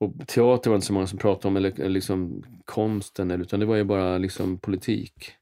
Och 0.00 0.12
teater 0.26 0.70
var 0.70 0.74
inte 0.76 0.86
så 0.86 0.92
många 0.92 1.06
som 1.06 1.18
pratade 1.18 1.48
om, 1.48 1.56
eller, 1.56 1.80
eller 1.80 1.88
liksom 1.88 2.44
konsten, 2.64 3.30
eller, 3.30 3.44
utan 3.44 3.60
det 3.60 3.66
var 3.66 3.76
ju 3.76 3.84
bara 3.84 4.18
liksom 4.18 4.58
politik. 4.58 5.32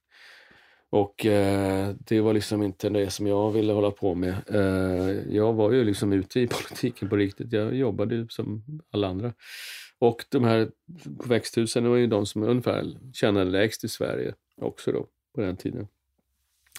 Och 0.96 1.26
eh, 1.26 1.94
det 1.98 2.20
var 2.20 2.34
liksom 2.34 2.62
inte 2.62 2.88
det 2.88 3.10
som 3.10 3.26
jag 3.26 3.50
ville 3.50 3.72
hålla 3.72 3.90
på 3.90 4.14
med. 4.14 4.34
Eh, 4.46 5.34
jag 5.34 5.52
var 5.52 5.72
ju 5.72 5.84
liksom 5.84 6.12
ute 6.12 6.40
i 6.40 6.46
politiken 6.68 7.08
på 7.08 7.16
riktigt. 7.16 7.52
Jag 7.52 7.74
jobbade 7.74 8.14
ju 8.14 8.28
som 8.28 8.64
alla 8.90 9.08
andra. 9.08 9.32
Och 9.98 10.24
de 10.28 10.44
här 10.44 10.70
på 11.18 11.28
växthusen 11.28 11.82
det 11.82 11.88
var 11.88 11.96
ju 11.96 12.06
de 12.06 12.26
som 12.26 12.42
ungefär 12.42 12.84
tjänade 13.12 13.50
lägst 13.50 13.84
i 13.84 13.88
Sverige 13.88 14.34
också 14.56 14.92
då 14.92 15.06
på 15.34 15.40
den 15.40 15.56
tiden. 15.56 15.88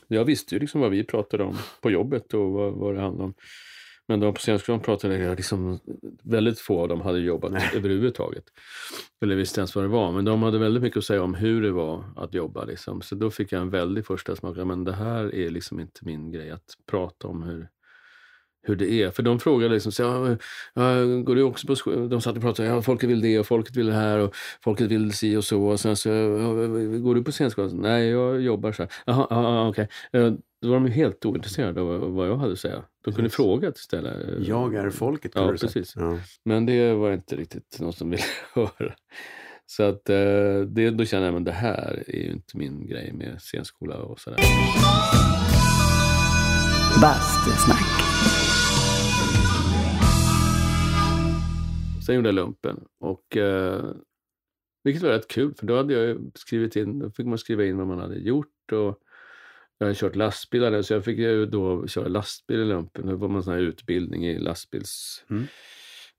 Jag 0.07 0.25
visste 0.25 0.55
ju 0.55 0.59
liksom 0.59 0.81
vad 0.81 0.91
vi 0.91 1.03
pratade 1.03 1.43
om 1.43 1.57
på 1.81 1.91
jobbet 1.91 2.33
och 2.33 2.51
vad, 2.51 2.73
vad 2.73 2.95
det 2.95 3.01
handlade 3.01 3.23
om. 3.23 3.33
Men 4.07 4.19
de 4.19 4.33
på 4.33 4.39
scenskolan 4.39 4.81
pratade 4.81 5.17
jag 5.17 5.37
liksom, 5.37 5.79
väldigt 6.23 6.59
få 6.59 6.81
av 6.81 6.87
dem 6.87 7.01
hade 7.01 7.19
jobbat 7.19 7.51
Nej. 7.51 7.71
överhuvudtaget. 7.75 8.43
Eller 9.21 9.35
visste 9.35 9.59
ens 9.59 9.75
vad 9.75 9.83
det 9.83 9.87
var. 9.87 10.11
Men 10.11 10.25
de 10.25 10.43
hade 10.43 10.59
väldigt 10.59 10.83
mycket 10.83 10.97
att 10.97 11.05
säga 11.05 11.23
om 11.23 11.33
hur 11.33 11.61
det 11.61 11.71
var 11.71 12.03
att 12.15 12.33
jobba. 12.33 12.65
Liksom. 12.65 13.01
Så 13.01 13.15
då 13.15 13.31
fick 13.31 13.51
jag 13.51 13.61
en 13.61 13.69
väldig 13.69 14.05
första 14.05 14.35
smak. 14.35 14.57
Men 14.57 14.83
det 14.83 14.93
här 14.93 15.35
är 15.35 15.49
liksom 15.49 15.79
inte 15.79 16.05
min 16.05 16.31
grej 16.31 16.51
att 16.51 16.77
prata 16.91 17.27
om 17.27 17.43
hur, 17.43 17.69
hur 18.69 18.75
det 18.75 18.91
är. 18.91 19.11
För 19.11 19.23
de 19.23 19.39
frågade 19.39 19.73
liksom, 19.73 19.91
så, 19.91 20.03
ja, 20.73 20.83
går 21.23 21.35
du 21.35 21.43
också 21.43 21.67
på 21.67 21.75
sko-" 21.75 22.07
De 22.07 22.21
satt 22.21 22.35
och 22.35 22.41
pratade, 22.41 22.69
ja 22.69 22.81
folket 22.81 23.09
vill 23.09 23.21
det 23.21 23.39
och 23.39 23.47
folket 23.47 23.75
vill 23.75 23.87
det 23.87 23.93
här 23.93 24.19
och 24.19 24.35
folket 24.63 24.87
vill 24.91 25.13
si 25.13 25.35
och 25.35 25.43
så. 25.43 25.63
Och 25.63 25.79
sen 25.79 25.95
så, 25.95 26.09
ja, 26.09 26.49
går 26.99 27.15
du 27.15 27.23
på 27.23 27.31
scenskolan? 27.31 27.77
Nej, 27.81 28.07
jag 28.09 28.41
jobbar 28.41 28.71
så 28.71 28.83
här. 28.83 28.91
Jaha, 29.05 29.27
ja, 29.29 29.43
ja, 29.43 29.69
okej. 29.69 29.87
Eh, 30.13 30.31
Då 30.61 30.67
var 30.69 30.73
de 30.75 30.85
ju 30.85 30.91
helt 30.91 31.25
ointresserade 31.25 31.81
av 31.81 32.13
vad 32.15 32.27
jag 32.29 32.37
hade 32.37 32.51
att 32.53 32.59
säga. 32.59 32.83
De 33.05 33.11
kunde 33.13 33.21
Precis. 33.29 33.35
fråga 33.35 33.69
istället. 33.69 34.27
eh, 34.27 34.33
Jag 34.47 34.75
är 34.75 34.89
folket. 34.89 35.31
Ja, 35.35 35.51
precis. 35.61 35.93
Ja. 35.95 36.17
Men 36.45 36.65
det 36.65 36.93
var 36.93 37.13
inte 37.13 37.35
riktigt 37.35 37.77
något 37.79 37.97
som 37.97 38.09
ville 38.09 38.23
höra. 38.53 38.93
Så 39.69 39.83
att 39.83 40.09
eh, 40.09 40.15
det, 40.67 40.89
då 40.89 41.05
kände 41.05 41.27
jag, 41.27 41.33
men 41.33 41.43
det 41.43 41.51
här 41.51 42.03
är 42.07 42.15
ju 42.15 42.31
inte 42.31 42.57
min 42.57 42.87
grej 42.87 43.13
med 43.13 43.41
scenskola 43.41 43.95
och 43.97 44.19
sådär. 44.19 44.39
Bastusnack. 47.01 47.85
Sen 52.07 52.15
gjorde 52.15 52.27
jag 52.27 52.35
lumpen. 52.35 52.83
Och, 52.99 53.37
eh, 53.37 53.85
vilket 54.83 55.03
var 55.03 55.09
rätt 55.09 55.27
kul, 55.27 55.53
för 55.55 55.65
då 55.65 55.77
hade 55.77 55.93
jag 55.93 56.31
skrivit 56.35 56.75
in, 56.75 56.99
då 56.99 57.11
fick 57.11 57.25
man 57.25 57.37
skriva 57.37 57.65
in 57.65 57.77
vad 57.77 57.87
man 57.87 57.99
hade 57.99 58.15
gjort. 58.15 58.71
Och 58.71 58.99
jag 59.77 59.85
hade 59.85 59.95
kört 59.95 60.15
lastbilar, 60.15 60.81
så 60.81 60.93
jag 60.93 61.05
fick 61.05 61.17
ju 61.17 61.45
då 61.45 61.87
köra 61.87 62.07
lastbil 62.07 62.59
i 62.59 62.65
lumpen. 62.65 63.07
Då 63.07 63.15
var 63.15 63.27
man 63.27 63.43
sån 63.43 63.53
här 63.53 63.59
utbildning 63.59 64.27
i 64.27 64.39
lastbils... 64.39 65.25
Mm. 65.29 65.43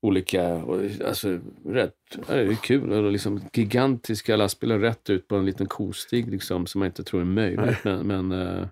Olika, 0.01 0.53
och, 0.53 0.81
alltså 1.05 1.39
rätt, 1.65 1.95
det 2.27 2.33
är 2.33 2.55
kul. 2.55 2.91
Och 2.91 3.11
liksom, 3.11 3.41
gigantiska 3.53 4.35
lastbilar 4.35 4.79
rätt 4.79 5.09
ut 5.09 5.27
på 5.27 5.35
en 5.35 5.45
liten 5.45 5.67
kostig 5.67 6.31
liksom, 6.31 6.65
som 6.65 6.79
man 6.79 6.85
inte 6.85 7.03
tror 7.03 7.21
är 7.21 7.25
möjligt. 7.25 7.83
Men, 7.83 8.07
men, 8.07 8.31
eh, 8.31 8.67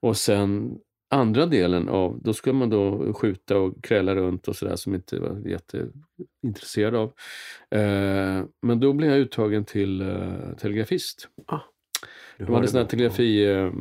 och 0.00 0.16
sen 0.16 0.78
andra 1.14 1.46
delen 1.46 1.88
av, 1.88 2.20
då 2.22 2.32
skulle 2.32 2.54
man 2.54 2.70
då 2.70 3.12
skjuta 3.14 3.58
och 3.58 3.84
kräla 3.84 4.14
runt 4.14 4.48
och 4.48 4.56
sådär 4.56 4.76
som 4.76 4.94
inte 4.94 5.20
var 5.20 5.48
jätteintresserad 5.48 6.94
av. 6.94 7.12
Eh, 7.70 8.44
men 8.62 8.80
då 8.80 8.92
blev 8.92 9.10
jag 9.10 9.18
uttagen 9.18 9.64
till 9.64 10.00
eh, 10.00 10.56
telegrafist. 10.58 11.28
Du 12.38 12.44
De 12.44 12.54
hade 12.54 12.68
sådana 12.68 12.80
här 12.82 12.84
det. 12.84 12.90
telegrafi 12.90 13.44
eh, 13.44 13.72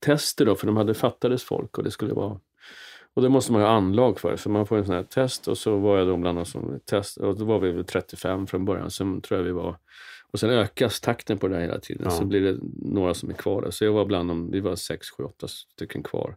tester 0.00 0.46
då, 0.46 0.54
för 0.54 0.66
de 0.66 0.76
hade 0.76 0.94
fattades 0.94 1.44
folk 1.44 1.78
och 1.78 1.84
det 1.84 1.90
skulle 1.90 2.14
vara 2.14 2.40
och 3.16 3.22
det 3.22 3.28
måste 3.28 3.52
man 3.52 3.60
ha 3.62 3.68
anlag 3.68 4.20
för, 4.20 4.36
så 4.36 4.50
man 4.50 4.66
får 4.66 4.78
en 4.78 4.86
sån 4.86 4.94
här 4.94 5.02
test 5.02 5.48
och 5.48 5.58
så 5.58 5.78
var 5.78 5.98
jag 5.98 6.08
då 6.08 6.16
bland 6.16 6.38
annat 6.38 6.48
som 6.48 6.80
test 6.84 7.16
och 7.16 7.38
då 7.38 7.44
var 7.44 7.58
vi 7.58 7.72
väl 7.72 7.84
35 7.84 8.46
från 8.46 8.64
början, 8.64 8.90
sen 8.90 9.20
tror 9.20 9.38
jag 9.40 9.44
vi 9.44 9.52
var 9.52 9.76
och 10.34 10.40
sen 10.40 10.50
ökas 10.50 11.00
takten 11.00 11.38
på 11.38 11.48
det 11.48 11.54
här 11.54 11.62
hela 11.62 11.80
tiden, 11.80 12.02
Ja. 12.04 12.10
så 12.10 12.24
blir 12.24 12.40
det 12.40 12.58
några 12.82 13.14
som 13.14 13.30
är 13.30 13.34
kvar 13.34 13.62
där. 13.62 13.70
Så 13.70 13.84
jag 13.84 13.92
var 13.92 14.04
bland 14.04 14.30
dem, 14.30 14.50
vi 14.50 14.60
var 14.60 14.76
6, 14.76 15.10
7, 15.10 15.22
8 15.24 15.48
stycken 15.48 16.02
kvar 16.02 16.36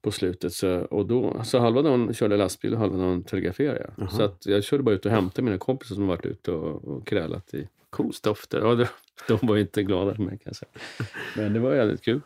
på 0.00 0.10
slutet. 0.10 0.52
Så, 0.52 0.80
och 0.80 1.06
då, 1.06 1.44
så 1.44 1.58
halva 1.58 1.82
dagen 1.82 2.14
körde 2.14 2.34
jag 2.34 2.38
lastbil 2.38 2.72
och 2.72 2.78
halva 2.78 2.96
dagen 2.96 3.22
telegraferade 3.24 3.92
jag. 3.96 4.12
Så 4.12 4.22
att 4.22 4.46
jag 4.46 4.64
körde 4.64 4.82
bara 4.82 4.94
ut 4.94 5.06
och 5.06 5.12
hämtade 5.12 5.42
mina 5.44 5.58
kompisar 5.58 5.94
som 5.94 6.06
varit 6.06 6.26
ute 6.26 6.52
och, 6.52 6.84
och 6.84 7.06
krälat 7.06 7.54
i 7.54 7.68
kostofter. 7.90 8.60
Ja, 8.60 8.74
de, 8.74 8.86
de 9.28 9.46
var 9.46 9.56
inte 9.56 9.82
glada 9.82 10.14
för 10.14 10.22
mig 10.22 10.38
kan 10.38 10.42
jag 10.44 10.56
säga. 10.56 10.70
Men 11.36 11.52
det 11.52 11.60
var 11.60 11.74
jävligt 11.74 12.02
kul. 12.02 12.20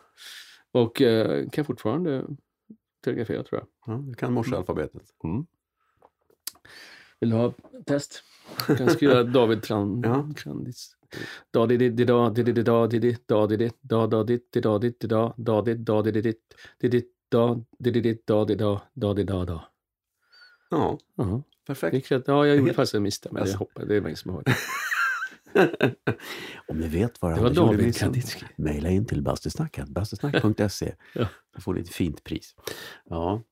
Och 0.71 1.01
eh, 1.01 1.49
kan 1.49 1.65
fortfarande 1.65 2.23
telegrafera 3.03 3.43
tror 3.43 3.61
jag. 3.61 3.93
Ja, 3.93 3.99
du 4.07 4.13
kan 4.13 4.33
morsealfabetet. 4.33 5.01
Vill 7.19 7.29
du 7.29 7.35
ha 7.35 7.53
test? 7.85 8.23
Jag 8.67 8.77
kan 8.77 8.89
skriva 8.89 9.23
David 9.23 9.61
Tran, 9.61 10.01
Ja. 10.05 10.29
Trandis. 10.43 10.95
Ja, 20.69 20.97
perfekt. 21.67 21.93
Gick 21.93 22.11
rätt? 22.11 22.23
Ja, 22.27 22.47
jag 22.47 22.57
gjorde 22.57 22.73
faktiskt 22.73 22.95
en 22.95 23.03
misstag, 23.03 23.33
men 23.33 23.39
jag 23.39 23.43
Alltså. 23.43 23.57
hoppade. 23.57 23.85
Det 23.87 23.95
är 23.95 24.01
ingen 24.01 24.15
som 24.15 24.31
har. 24.31 24.43
Om 26.67 26.77
ni 26.79 26.87
vet 26.87 27.21
vad 27.21 27.35
Det 27.35 27.41
var 27.41 27.49
David 27.49 27.95
Kandinsky. 27.97 28.45
mejla 28.55 28.89
in 28.89 29.05
till 29.05 29.21
bastusnacket, 29.23 29.87
bastusnack.se. 29.87 30.93
Ja. 31.13 31.27
Du 31.55 31.61
får 31.61 31.75
lite 31.75 31.91
fint 31.91 32.23
pris. 32.23 32.55
Ja, 33.09 33.43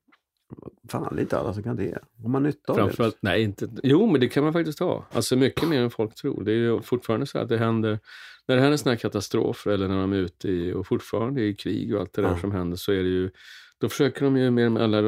fan, 0.89 1.15
det 1.15 1.19
är 1.19 1.21
inte 1.21 1.39
alla 1.39 1.53
som 1.53 1.63
kan 1.63 1.75
det. 1.75 1.99
Har 2.21 2.29
man 2.29 2.43
nytta 2.43 2.71
av 2.73 2.75
Framförallt, 2.75 3.17
nej 3.19 3.41
inte. 3.43 3.69
Jo, 3.83 4.07
men 4.07 4.21
det 4.21 4.29
kan 4.29 4.43
man 4.43 4.53
faktiskt 4.53 4.79
ha. 4.79 5.05
Alltså 5.11 5.35
mycket 5.35 5.67
mer 5.69 5.81
än 5.81 5.89
folk 5.91 6.15
tror. 6.15 6.43
Det 6.43 6.51
är 6.51 6.55
ju 6.55 6.81
fortfarande 6.81 7.25
så 7.25 7.39
att 7.39 7.49
det 7.49 7.57
händer, 7.57 7.99
när 8.47 8.55
det 8.55 8.61
händer 8.61 8.77
sådana 8.77 8.93
här 8.93 8.99
katastrofer 8.99 9.71
eller 9.71 9.87
när 9.87 9.97
de 10.01 10.13
är 10.13 10.17
ute 10.17 10.49
i, 10.49 10.73
och 10.73 10.87
fortfarande 10.87 11.41
i 11.41 11.53
krig 11.55 11.95
och 11.95 12.01
allt 12.01 12.13
det 12.13 12.21
där 12.21 12.29
Ja. 12.29 12.37
som 12.39 12.51
händer 12.51 12.77
så 12.77 12.91
är 12.91 13.03
det 13.03 13.09
ju, 13.09 13.31
då 13.77 13.89
försöker 13.89 14.25
de 14.25 14.37
ju 14.37 14.51
med 14.51 14.65
de 14.65 14.77
alla, 14.77 14.99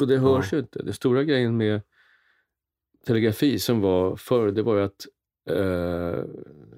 och 0.00 0.08
det 0.08 0.18
hörs 0.18 0.52
ju 0.52 0.58
inte. 0.58 0.82
Det 0.82 0.92
stora 0.92 1.24
grejen 1.24 1.56
med 1.56 1.80
telegrafi 3.06 3.58
som 3.58 3.80
var 3.80 4.16
förr, 4.16 4.50
det 4.52 4.62
var 4.62 4.76
ju 4.76 4.82
att 4.82 5.06
eh, 5.50 6.24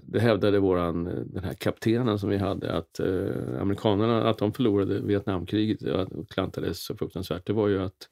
det 0.03 0.21
hävdade 0.21 0.59
våran, 0.59 1.05
den 1.05 1.45
här 1.45 1.55
kaptenen 1.55 2.19
som 2.19 2.29
vi 2.29 2.37
hade, 2.37 2.73
att 2.73 3.01
eh, 3.01 3.61
amerikanerna, 3.61 4.29
att 4.29 4.39
de 4.39 4.53
förlorade 4.53 5.01
Vietnamkriget 5.01 5.83
och 5.83 6.29
klantades 6.29 6.85
så 6.85 6.97
fruktansvärt. 6.97 7.47
Det 7.47 7.53
var 7.53 7.69
ju 7.69 7.83
att 7.83 8.09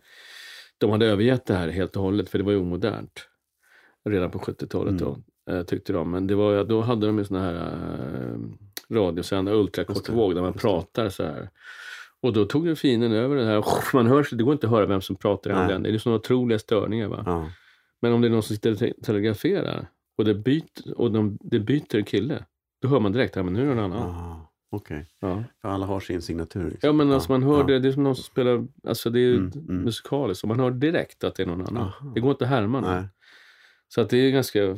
de 0.78 0.90
hade 0.90 1.06
övergett 1.06 1.46
det 1.46 1.54
här 1.54 1.68
helt 1.68 1.96
och 1.96 2.02
hållet, 2.02 2.28
för 2.28 2.38
det 2.38 2.44
var 2.44 2.52
ju 2.52 2.58
omodernt. 2.58 3.28
Redan 4.08 4.30
på 4.30 4.38
70-talet 4.38 4.98
då, 4.98 5.18
eh, 5.50 5.62
tyckte 5.62 5.92
de. 5.92 6.10
Men 6.10 6.26
det 6.26 6.34
var, 6.34 6.64
då 6.64 6.80
hade 6.80 7.06
de 7.06 7.18
ju 7.18 7.24
såna 7.24 7.40
här 7.40 7.54
eh, 7.54 8.38
radiosändare, 8.94 9.56
Just 9.56 9.64
ultrakortvåg, 9.66 10.34
där 10.34 10.42
man 10.42 10.52
pratar 10.52 11.08
så 11.08 11.24
här. 11.24 11.48
Och 12.20 12.32
då 12.32 12.44
tog 12.44 12.66
ju 12.66 12.74
fienden 12.74 13.12
över 13.12 13.36
det 13.36 13.44
här. 13.44 13.64
Man 13.94 14.06
hör, 14.06 14.36
det 14.36 14.44
går 14.44 14.52
inte 14.52 14.66
att 14.66 14.72
höra 14.72 14.86
vem 14.86 15.00
som 15.00 15.16
pratar 15.16 15.50
i 15.50 15.52
andra. 15.52 15.78
Det 15.78 15.90
är 15.90 15.98
såna 15.98 16.16
otroliga 16.16 16.58
störningar. 16.58 17.08
Va? 17.08 17.22
Ja. 17.26 17.50
Men 18.00 18.12
om 18.12 18.20
det 18.20 18.28
är 18.28 18.30
någon 18.30 18.42
som 18.42 18.56
sitter 18.56 18.72
och 18.72 18.78
te- 18.78 18.94
telegraferar 19.02 19.88
och 20.18 20.24
det 20.24 20.34
byter, 20.34 20.92
och 20.96 21.12
de, 21.12 21.38
det 21.40 21.60
byter 21.60 22.02
kille, 22.02 22.44
då 22.82 22.88
hör 22.88 23.00
man 23.00 23.12
direkt 23.12 23.36
att 23.36 23.52
nu 23.52 23.62
är 23.62 23.74
det 23.74 23.74
någon 23.74 23.92
annan. 23.92 24.40
Okej, 24.70 25.06
Ja. 25.20 25.44
för 25.62 25.68
alla 25.68 25.86
har 25.86 26.00
sin 26.00 26.22
signatur. 26.22 26.64
Liksom. 26.70 26.78
ja, 26.86 26.92
men 26.92 27.12
alltså 27.12 27.32
man 27.32 27.42
hör 27.42 27.58
ja. 27.60 27.62
det, 27.66 27.78
det 27.78 27.88
är 27.88 27.92
som 27.92 28.02
någon 28.02 28.14
som 28.16 28.24
spelar, 28.24 28.66
alltså 28.88 29.10
det 29.10 29.20
är 29.20 29.34
Mm, 29.34 29.52
mm. 29.68 29.82
musikaliskt, 29.82 30.44
och 30.44 30.48
man 30.48 30.60
hör 30.60 30.70
direkt 30.70 31.24
att 31.24 31.34
det 31.34 31.42
är 31.42 31.46
någon 31.46 31.66
annan. 31.66 31.82
Aha. 31.82 32.12
Det 32.14 32.20
går 32.20 32.30
inte 32.30 32.44
att 32.44 32.50
härma 32.50 32.80
någon. 32.80 33.04
Så 33.94 34.00
att 34.00 34.10
det 34.10 34.16
är 34.16 34.30
ganska 34.30 34.76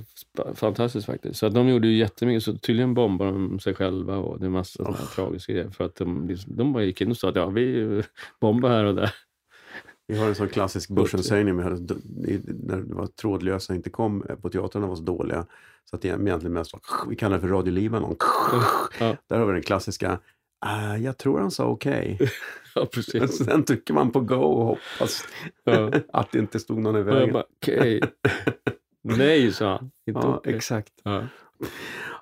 fantastiskt 0.55 1.07
faktiskt. 1.07 1.39
Så 1.41 1.47
att 1.47 1.55
de 1.55 1.69
gjorde 1.69 1.89
ju 1.89 1.97
jättemycket, 1.97 2.43
så 2.43 2.57
tydligen 2.57 2.95
bombade 2.95 3.31
de 3.31 3.61
sig 3.61 3.75
själva 3.75 4.17
och 4.17 4.41
det 4.41 4.47
är 4.47 4.51
massa 4.51 4.77
sådana 4.77 4.97
här 4.97 5.05
Oh. 5.05 5.09
tragiska 5.15 5.53
grejer. 5.53 5.71
För 5.71 5.85
att 5.85 5.95
de, 5.97 6.27
liksom- 6.29 6.57
de 6.57 6.73
bara 6.73 6.85
gick 6.85 7.01
in 7.01 7.11
och 7.11 7.17
sa 7.17 7.29
att 7.29 7.37
ja, 7.37 7.47
vi 7.51 8.03
bombar 8.41 8.69
här 8.69 8.85
och 8.85 8.95
där. 8.95 9.11
Vi 10.11 10.19
har 10.19 10.29
en 10.29 10.35
sån 10.35 10.49
klassisk 10.49 10.91
börsensägning 10.91 11.57
vi 11.57 11.63
hade, 11.63 11.95
i- 12.27 12.41
när 12.45 12.77
det 12.77 12.95
var 12.95 13.07
trådlösa 13.07 13.75
inte 13.75 13.91
kom 13.91 14.23
eh, 14.29 14.37
på 14.37 14.49
teatrarna 14.49 14.87
var 14.87 14.97
så 14.97 15.03
dåliga. 15.03 15.47
Så 15.91 15.97
att 15.97 16.03
det 16.03 16.09
egentligen 16.09 16.53
mest 16.53 16.73
var, 16.73 16.81
vi 17.09 17.17
kallar 17.17 17.37
det 17.37 17.41
för 17.41 17.49
Radio 17.49 17.73
Libanon. 17.73 18.17
Ja. 19.01 19.17
Där 19.27 19.39
har 19.39 19.47
vi 19.47 19.53
den 19.53 19.63
klassiska, 19.63 20.19
"Ah, 20.67 20.97
jag 20.97 21.19
tror 21.19 21.39
han 21.41 21.51
sa 21.51 21.65
okej. 21.65 22.19
Ja, 22.75 22.87
precis. 22.95 23.37
Sen 23.45 23.65
trycker 23.65 23.95
man 23.95 24.13
på 24.13 24.21
go 24.21 24.35
och 24.35 24.65
hoppas 24.67 25.25
Ja. 25.65 25.93
att 26.13 26.33
det 26.33 26.39
inte 26.39 26.59
stod 26.61 26.79
någon 26.79 26.97
i 26.97 27.03
vägen. 27.03 27.33
bara, 27.33 27.45
okej. 27.63 28.01
Nej, 29.03 29.53
sa 29.53 29.71
han. 29.71 29.91
Inte 30.07 30.21
Ja, 30.27 30.37
okej. 30.37 30.55
exakt. 30.55 30.93
Ja. 31.03 31.25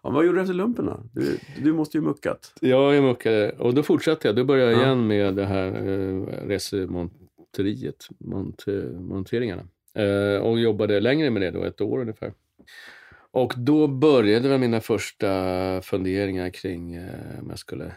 Ja, 0.03 0.11
vad 0.11 0.27
gjorde 0.27 0.39
du 0.39 0.43
efter 0.43 0.55
lumpen 0.55 0.87
då? 0.87 1.01
Du, 1.13 1.39
du 1.63 1.73
måste 1.73 1.97
ju 1.97 2.03
muckat. 2.03 2.53
Ja, 2.61 2.95
jag 2.95 3.05
muckade. 3.05 3.53
Och 3.59 3.75
då 3.75 3.83
fortsatte 3.83 4.29
jag. 4.29 4.37
Då 4.37 4.45
började 4.45 4.71
jag 4.73 4.81
Ja. 4.81 4.85
igen 4.85 5.07
med 5.07 5.35
det 5.35 5.45
här 5.47 5.67
eh, 5.67 6.47
resemonteriet, 6.49 7.28
mont, 8.19 8.65
monteringarna. 9.01 9.69
Eh, 9.95 10.41
och 10.43 10.61
jobbade 10.61 11.01
längre 11.01 11.31
med 11.31 11.43
det 11.43 11.51
då, 11.51 11.65
ett 11.65 11.81
år 11.81 12.01
ungefär. 12.01 12.33
Och 13.31 13.55
då 13.57 13.87
började 13.87 14.49
väl 14.49 14.61
mina 14.61 14.81
första 14.81 15.29
funderingar 15.83 16.51
kring 16.51 16.95
eh, 16.95 17.41
om 17.41 17.51
jag 17.51 17.59
skulle 17.59 17.93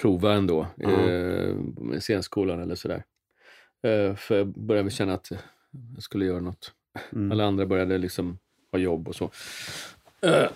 prova 0.00 0.32
ändå 0.32 0.66
Ja. 0.76 0.90
eh, 1.10 1.54
scenskolan 2.00 2.60
eller 2.60 2.74
sådär. 2.74 3.04
Eh, 3.82 4.14
för 4.14 4.36
jag 4.38 4.46
började 4.46 4.90
känna 4.90 5.14
att 5.14 5.30
jag 5.94 6.02
skulle 6.02 6.24
göra 6.24 6.40
något. 6.40 6.72
Mm. 7.12 7.32
Alla 7.32 7.44
andra 7.44 7.66
började 7.66 7.98
liksom 7.98 8.38
ha 8.72 8.78
jobb 8.78 9.08
och 9.08 9.14
så. 9.16 9.30
Eh, 10.20 10.48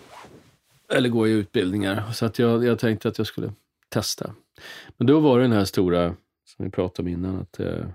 eller 0.94 1.08
gå 1.08 1.28
i 1.28 1.30
utbildningar. 1.32 2.12
Så 2.12 2.26
att 2.26 2.38
jag, 2.38 2.64
jag 2.64 2.78
tänkte 2.78 3.08
att 3.08 3.18
jag 3.18 3.26
skulle 3.26 3.52
testa. 3.88 4.34
Men 4.96 5.06
då 5.06 5.20
var 5.20 5.38
det 5.38 5.44
den 5.44 5.52
här 5.52 5.64
stora, 5.64 6.14
som 6.48 6.64
vi 6.64 6.70
pratade 6.70 7.06
om 7.06 7.14
innan, 7.14 7.36
att 7.36 7.60
eh, 7.60 7.86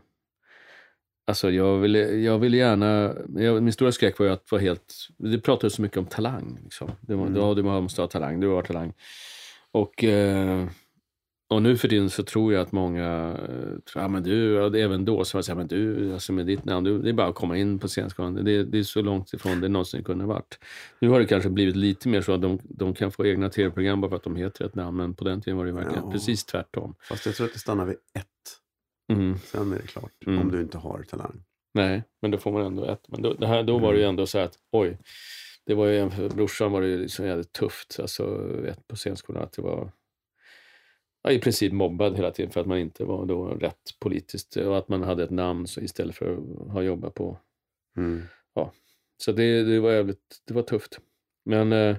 Alltså 1.25 1.51
jag 1.51 1.77
ville, 1.77 1.99
jag 1.99 2.39
ville 2.39 2.57
gärna, 2.57 3.15
jag, 3.35 3.63
min 3.63 3.73
stora 3.73 3.91
skräck 3.91 4.19
var 4.19 4.25
ju 4.25 4.31
att 4.31 4.51
vara 4.51 4.61
helt, 4.61 4.93
det 5.17 5.39
pratades 5.39 5.73
så 5.73 5.81
mycket 5.81 5.97
om 5.97 6.05
talang. 6.05 6.59
Liksom. 6.63 6.91
Det 7.01 7.13
mm. 7.13 7.35
Ja, 7.35 7.53
du 7.53 7.63
måste 7.63 8.01
ha 8.01 8.07
talang, 8.07 8.39
du 8.39 8.47
har 8.47 8.61
talang. 8.61 8.93
Och, 9.71 10.03
eh, 10.03 10.67
och 11.47 11.61
nu 11.61 11.77
för 11.77 11.87
tiden 11.87 12.09
så 12.09 12.23
tror 12.23 12.53
jag 12.53 12.61
att 12.61 12.71
många, 12.71 13.37
ja 13.95 14.07
men 14.07 14.23
du, 14.23 14.65
även 14.79 15.05
då 15.05 15.25
så 15.25 15.37
var 15.37 15.39
det 15.39 15.43
så 15.43 15.51
här, 15.51 15.57
men 15.57 15.67
du, 15.67 16.13
alltså 16.13 16.33
med 16.33 16.45
ditt 16.45 16.65
namn, 16.65 16.83
du, 16.83 17.01
det 17.01 17.09
är 17.09 17.13
bara 17.13 17.27
att 17.27 17.35
komma 17.35 17.57
in 17.57 17.79
på 17.79 17.87
scenskolan. 17.87 18.33
Det, 18.33 18.63
det 18.63 18.79
är 18.79 18.83
så 18.83 19.01
långt 19.01 19.33
ifrån 19.33 19.61
det 19.61 19.69
någonsin 19.69 20.03
kunde 20.03 20.23
ha 20.23 20.33
varit. 20.33 20.59
Nu 20.99 21.09
har 21.09 21.19
det 21.19 21.25
kanske 21.25 21.49
blivit 21.49 21.75
lite 21.75 22.09
mer 22.09 22.21
så 22.21 22.33
att 22.33 22.41
de, 22.41 22.59
de 22.63 22.93
kan 22.93 23.11
få 23.11 23.25
egna 23.25 23.49
tv-program 23.49 24.01
bara 24.01 24.09
för 24.09 24.15
att 24.15 24.23
de 24.23 24.35
heter 24.35 24.65
ett 24.65 24.75
namn, 24.75 24.97
men 24.97 25.13
på 25.13 25.23
den 25.23 25.41
tiden 25.41 25.57
var 25.57 25.65
det 25.65 25.71
verkligen 25.71 26.03
ja. 26.05 26.11
precis 26.11 26.45
tvärtom. 26.45 26.95
Fast 27.09 27.25
jag 27.25 27.35
tror 27.35 27.47
att 27.47 27.53
det 27.53 27.59
stannar 27.59 27.85
vid 27.85 27.95
ett. 28.13 28.27
Mm. 29.13 29.37
Sen 29.37 29.71
är 29.71 29.75
det 29.77 29.87
klart, 29.87 30.25
mm. 30.25 30.41
om 30.41 30.51
du 30.51 30.61
inte 30.61 30.77
har 30.77 31.03
talang. 31.03 31.43
Nej, 31.73 32.03
men 32.21 32.31
då 32.31 32.37
får 32.37 32.51
man 32.51 32.65
ändå 32.65 32.85
ett. 32.85 33.07
Men 33.07 33.21
då, 33.21 33.33
det 33.33 33.47
här, 33.47 33.63
då 33.63 33.77
var 33.77 33.93
det 33.93 33.99
ju 33.99 34.03
mm. 34.03 34.09
ändå 34.09 34.27
så 34.27 34.39
att, 34.39 34.59
oj, 34.71 34.97
det 35.65 35.73
var 35.73 35.87
ju, 35.87 36.09
för 36.09 36.29
brorsan 36.29 36.71
var 36.71 36.81
det 36.81 36.87
ju 36.87 36.97
liksom 36.97 37.25
jävligt 37.25 37.53
tufft, 37.53 37.99
alltså 37.99 38.51
ett 38.67 38.87
på 38.87 38.95
scenskolan, 38.95 39.43
att 39.43 39.53
det 39.53 39.61
var 39.61 39.91
ja, 41.23 41.31
i 41.31 41.39
princip 41.39 41.73
mobbad 41.73 42.15
hela 42.15 42.31
tiden 42.31 42.51
för 42.51 42.61
att 42.61 42.67
man 42.67 42.77
inte 42.77 43.03
var 43.03 43.25
då 43.25 43.47
rätt 43.47 43.99
politiskt 43.99 44.55
och 44.55 44.77
att 44.77 44.87
man 44.87 45.03
hade 45.03 45.23
ett 45.23 45.29
namn 45.29 45.67
så 45.67 45.81
istället 45.81 46.15
för 46.15 46.33
att 46.33 46.71
ha 46.71 46.81
jobbat 46.81 47.13
på. 47.13 47.39
Mm. 47.97 48.23
Ja, 48.53 48.73
så 49.17 49.31
det, 49.31 49.63
det 49.63 49.79
var 49.79 49.91
jävligt, 49.91 50.41
det 50.47 50.53
var 50.53 50.63
tufft. 50.63 50.99
Men 51.45 51.73
eh, 51.73 51.97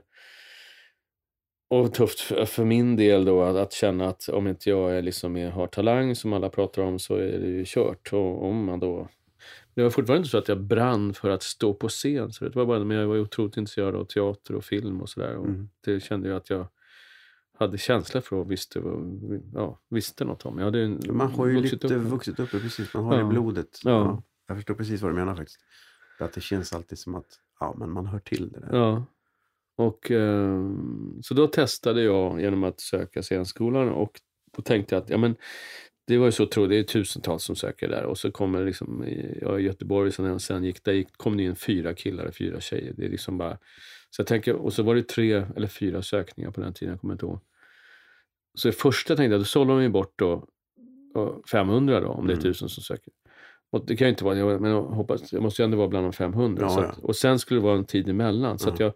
och 1.81 1.95
tufft 1.95 2.21
för, 2.21 2.45
för, 2.45 2.65
min 2.65 2.97
del 2.97 3.25
då 3.25 3.43
att, 3.43 3.57
att, 3.57 3.73
känna 3.73 4.09
att 4.09 4.29
om 4.29 4.47
inte 4.47 4.71
jag 4.71 4.97
är 4.97 5.03
liksom 5.03 5.37
har 5.37 5.67
talang 5.67 6.15
som 6.15 6.33
alla 6.33 6.49
pratar 6.49 6.83
om 6.83 6.99
så 6.99 7.17
är 7.17 7.39
det 7.39 7.47
ju 7.47 7.65
kört. 7.67 8.13
Och 8.13 8.45
om 8.45 8.65
man 8.65 8.81
då... 8.81 9.09
Det 9.75 9.83
var 9.83 9.91
fortfarande 9.91 10.19
inte 10.19 10.31
så 10.31 10.39
att 10.39 10.49
jag 10.49 10.61
brann 10.61 11.15
för 11.15 11.31
att 11.31 11.43
stå 11.43 11.75
på 11.75 11.89
scen. 11.89 12.33
Så 12.33 12.45
det 12.45 12.57
var 12.57 12.67
bara, 12.67 12.85
men 12.85 12.97
jag 12.97 13.07
var 13.07 13.19
otroligt 13.19 13.57
intresserad 13.57 13.95
av 13.95 14.05
teater 14.05 14.55
och 14.55 14.65
film 14.65 15.01
och 15.01 15.09
sådär. 15.09 15.35
Mm. 15.35 15.69
Det 15.85 16.01
kände 16.01 16.29
jag 16.29 16.37
att 16.37 16.51
jag 16.51 16.69
hade 17.59 17.79
känsla 17.79 18.21
för 18.21 18.37
och 18.37 18.51
visste, 18.51 18.83
ja, 19.55 19.81
visste 19.91 20.25
något 20.25 20.47
om. 20.47 20.59
Jag 20.59 20.65
hade 20.65 20.89
man 21.13 21.33
har 21.33 21.47
ju 21.47 21.55
vuxit 21.55 21.83
lite 21.83 21.95
upp. 21.95 22.03
vuxit 22.03 22.41
upp 22.41 22.51
precis. 22.51 22.95
Man 22.95 23.05
har 23.05 23.15
ja. 23.15 23.19
det 23.19 23.27
i 23.27 23.29
blodet. 23.29 23.81
Ja. 23.85 23.91
ja. 23.91 24.23
Jag 24.47 24.57
förstår 24.57 24.75
precis 24.75 25.03
vad 25.03 25.11
du 25.11 25.15
menar 25.15 25.35
faktiskt. 25.35 25.61
Att 26.19 26.33
det 26.33 26.41
känns 26.41 26.73
alltid 26.73 26.99
som 26.99 27.15
att 27.15 27.39
ja, 27.61 27.75
men 27.79 27.91
man 27.91 28.07
hör 28.07 28.19
till 28.19 28.49
det 28.49 28.61
där. 28.61 28.79
Ja. 28.79 29.05
Och, 29.77 30.11
eh, 30.11 30.71
så 31.23 31.35
då 31.35 31.47
testade 31.47 32.03
jag 32.03 32.41
genom 32.41 32.65
att 32.65 32.81
söka 32.81 33.23
scenskolan 33.23 33.89
och 33.89 34.21
då 34.57 34.63
tänkte 34.63 34.95
jag 34.95 35.03
att 35.03 35.11
ja, 35.11 35.19
men, 35.19 35.37
det 36.07 36.19
var 36.19 36.27
ju 36.27 36.33
så 36.33 36.43
otroligt, 36.43 36.71
det 36.71 36.79
är 36.79 36.83
tusentals 36.83 37.45
som 37.45 37.57
söker 37.57 37.89
där 37.89 38.05
och 38.05 38.19
så 38.19 38.31
kommer 38.31 38.65
liksom, 38.65 39.05
jag 39.41 39.61
i 39.61 39.65
Göteborg, 39.65 40.13
sen, 40.13 40.41
sen 40.41 40.65
gick, 40.65 40.85
där 40.85 40.93
gick, 40.93 41.17
kom 41.17 41.37
det 41.37 41.43
in 41.43 41.57
fyra 41.57 41.95
killar 41.95 42.25
och 42.25 42.35
fyra 42.35 42.61
tjejer. 42.61 42.93
Det 42.97 43.05
är 43.05 43.11
liksom 43.11 43.39
bara, 43.39 43.59
så 44.11 44.21
jag 44.21 44.27
tänker, 44.27 44.55
och 44.55 44.73
så 44.73 44.83
var 44.83 44.95
det 44.95 45.09
tre 45.09 45.47
eller 45.57 45.67
fyra 45.67 46.03
sökningar 46.03 46.51
på 46.51 46.61
den 46.61 46.73
tiden, 46.73 46.93
jag 46.93 47.01
kommer 47.01 47.15
inte 47.15 47.27
ihåg. 47.27 47.41
Så 48.55 48.69
det 48.69 48.73
första 48.73 49.17
tänkte 49.17 49.33
jag, 49.33 49.41
då 49.41 49.45
sållar 49.45 49.75
de 49.75 49.83
ju 49.83 49.89
bort 49.89 50.13
då 50.17 50.49
500 51.51 52.01
då, 52.01 52.09
om 52.09 52.27
det 52.27 52.33
är 52.33 52.35
mm. 52.35 52.43
tusen 52.43 52.69
som 52.69 52.83
söker. 52.83 53.13
Och 53.71 53.87
det 53.87 53.97
kan 53.97 54.07
ju 54.07 54.11
inte 54.11 54.25
vara, 54.25 54.39
jag, 54.39 54.61
men 54.61 54.71
jag 54.71 54.83
hoppas, 54.83 55.33
jag 55.33 55.43
måste 55.43 55.63
ju 55.63 55.65
ändå 55.65 55.77
vara 55.77 55.89
bland 55.89 56.07
de 56.07 56.13
500. 56.13 56.67
Ja, 56.71 56.85
att, 56.85 56.99
och 56.99 57.17
sen 57.17 57.39
skulle 57.39 57.61
det 57.61 57.65
vara 57.65 57.79
en 57.79 57.85
tid 57.85 58.09
emellan. 58.09 58.59
Så 58.59 58.69
att 58.69 58.81
jag, 58.81 58.93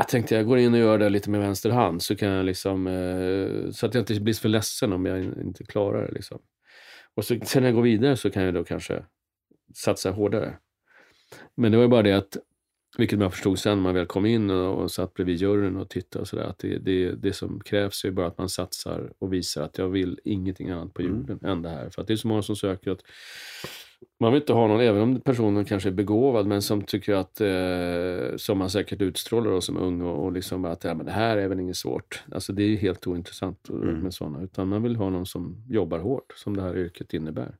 jag 0.00 0.08
tänkte 0.08 0.34
jag 0.34 0.46
går 0.46 0.58
in 0.58 0.74
och 0.74 0.80
gör 0.80 0.98
det 0.98 1.08
lite 1.08 1.30
med 1.30 1.40
vänster 1.40 1.70
hand 1.70 2.02
så 2.02 2.16
kan 2.16 2.28
jag 2.28 2.46
liksom, 2.46 2.86
eh, 2.86 3.70
så 3.70 3.86
att 3.86 3.94
jag 3.94 4.02
inte 4.02 4.20
blir 4.20 4.34
för 4.34 4.48
ledsen 4.48 4.92
om 4.92 5.06
jag 5.06 5.24
inte 5.24 5.64
klarar 5.64 6.06
det. 6.06 6.12
Liksom. 6.12 6.38
Och 7.14 7.24
så, 7.24 7.36
sen 7.44 7.62
när 7.62 7.68
jag 7.68 7.74
går 7.74 7.82
vidare 7.82 8.16
så 8.16 8.30
kan 8.30 8.42
jag 8.42 8.54
då 8.54 8.64
kanske 8.64 9.04
satsa 9.74 10.10
hårdare. 10.10 10.56
Men 11.54 11.72
det 11.72 11.78
var 11.78 11.84
ju 11.84 11.88
bara 11.88 12.02
det 12.02 12.12
att, 12.12 12.36
vilket 12.98 13.18
man 13.18 13.30
förstod 13.30 13.58
sen 13.58 13.78
när 13.78 13.82
man 13.82 13.94
väl 13.94 14.06
kom 14.06 14.26
in 14.26 14.50
och, 14.50 14.82
och 14.82 14.90
satt 14.90 15.14
bredvid 15.14 15.36
juryn 15.36 15.76
och 15.76 15.88
tittade 15.88 16.20
och 16.20 16.28
sådär, 16.28 16.44
att 16.44 16.58
det, 16.58 16.78
det, 16.78 17.12
det 17.12 17.32
som 17.32 17.60
krävs 17.60 18.04
är 18.04 18.10
bara 18.10 18.26
att 18.26 18.38
man 18.38 18.48
satsar 18.48 19.12
och 19.18 19.32
visar 19.32 19.62
att 19.62 19.78
jag 19.78 19.88
vill 19.88 20.20
ingenting 20.24 20.70
annat 20.70 20.94
på 20.94 21.02
mm. 21.02 21.14
jorden 21.14 21.38
mm. 21.42 21.52
än 21.52 21.62
det 21.62 21.68
här. 21.68 21.90
För 21.90 22.02
att 22.02 22.08
det 22.08 22.14
är 22.14 22.16
så 22.16 22.28
många 22.28 22.42
som 22.42 22.56
söker 22.56 22.90
att 22.90 23.02
man 24.20 24.32
vill 24.32 24.42
inte 24.42 24.52
ha 24.52 24.66
någon, 24.66 24.80
även 24.80 25.02
om 25.02 25.20
personen 25.20 25.64
kanske 25.64 25.88
är 25.88 25.92
begåvad, 25.92 26.46
men 26.46 26.62
som 26.62 26.82
tycker 26.82 27.14
att, 27.14 27.40
eh, 27.40 28.36
som 28.36 28.58
man 28.58 28.70
säkert 28.70 29.00
utstrålar 29.00 29.50
då 29.50 29.60
som 29.60 29.76
ung 29.76 30.00
och, 30.00 30.24
och 30.24 30.32
liksom 30.32 30.64
att 30.64 30.84
ja, 30.84 30.94
men 30.94 31.06
det 31.06 31.12
här 31.12 31.36
är 31.36 31.48
väl 31.48 31.60
inget 31.60 31.76
svårt. 31.76 32.22
Alltså 32.32 32.52
det 32.52 32.62
är 32.62 32.76
helt 32.76 33.06
ointressant 33.06 33.68
mm. 33.68 33.94
med 33.94 34.14
sådana, 34.14 34.42
utan 34.42 34.68
man 34.68 34.82
vill 34.82 34.96
ha 34.96 35.10
någon 35.10 35.26
som 35.26 35.64
jobbar 35.68 35.98
hårt, 35.98 36.32
som 36.36 36.56
det 36.56 36.62
här 36.62 36.78
yrket 36.78 37.14
innebär. 37.14 37.54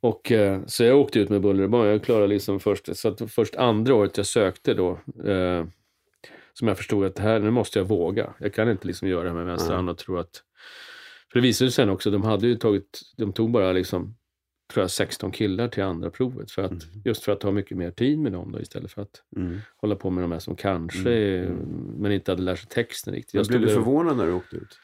Och, 0.00 0.32
eh, 0.32 0.60
så 0.66 0.84
jag 0.84 0.98
åkte 0.98 1.18
ut 1.18 1.28
med 1.28 1.40
buller 1.40 1.64
och 1.64 1.70
bång. 1.70 1.86
Jag 1.86 2.04
klarade 2.04 2.26
liksom 2.26 2.60
först, 2.60 2.96
så 2.96 3.08
att 3.08 3.30
först 3.30 3.56
andra 3.56 3.94
året 3.94 4.16
jag 4.16 4.26
sökte 4.26 4.74
då, 4.74 4.90
eh, 5.24 5.64
som 6.52 6.68
jag 6.68 6.76
förstod 6.76 7.04
att 7.04 7.14
det 7.14 7.22
här, 7.22 7.40
nu 7.40 7.50
måste 7.50 7.78
jag 7.78 7.86
våga. 7.86 8.34
Jag 8.38 8.54
kan 8.54 8.70
inte 8.70 8.86
liksom 8.86 9.08
göra 9.08 9.22
det 9.22 9.28
här 9.28 9.36
med 9.36 9.46
vänster 9.46 9.74
hand 9.74 9.90
och 9.90 9.98
tro 9.98 10.18
att... 10.18 10.42
För 11.32 11.38
det 11.38 11.42
visade 11.46 11.70
sig 11.70 11.76
sen 11.76 11.90
också, 11.90 12.10
de 12.10 12.22
hade 12.22 12.46
ju 12.46 12.54
tagit, 12.54 13.00
de 13.16 13.32
tog 13.32 13.50
bara 13.50 13.72
liksom 13.72 14.14
tror 14.72 14.82
jag, 14.82 14.90
16 14.90 15.30
killar 15.30 15.68
till 15.68 15.82
andra 15.82 16.10
provet. 16.10 16.50
För 16.50 16.62
att, 16.62 16.70
mm. 16.70 17.02
Just 17.04 17.22
för 17.22 17.32
att 17.32 17.42
ha 17.42 17.50
mycket 17.50 17.76
mer 17.76 17.90
tid 17.90 18.18
med 18.18 18.32
dem 18.32 18.52
då, 18.52 18.60
istället 18.60 18.92
för 18.92 19.02
att 19.02 19.22
mm. 19.36 19.58
hålla 19.76 19.96
på 19.96 20.10
med 20.10 20.24
de 20.24 20.32
här 20.32 20.38
som 20.38 20.56
kanske, 20.56 21.38
mm. 21.38 21.56
men 21.98 22.12
inte 22.12 22.32
hade 22.32 22.42
lärt 22.42 22.58
sig 22.58 22.68
texten 22.68 23.14
riktigt. 23.14 23.34
Jag 23.34 23.46
blev 23.46 23.60
du 23.60 23.68
förvånad 23.68 24.16
när 24.16 24.26
du 24.26 24.32
åkte 24.32 24.56
ut? 24.56 24.78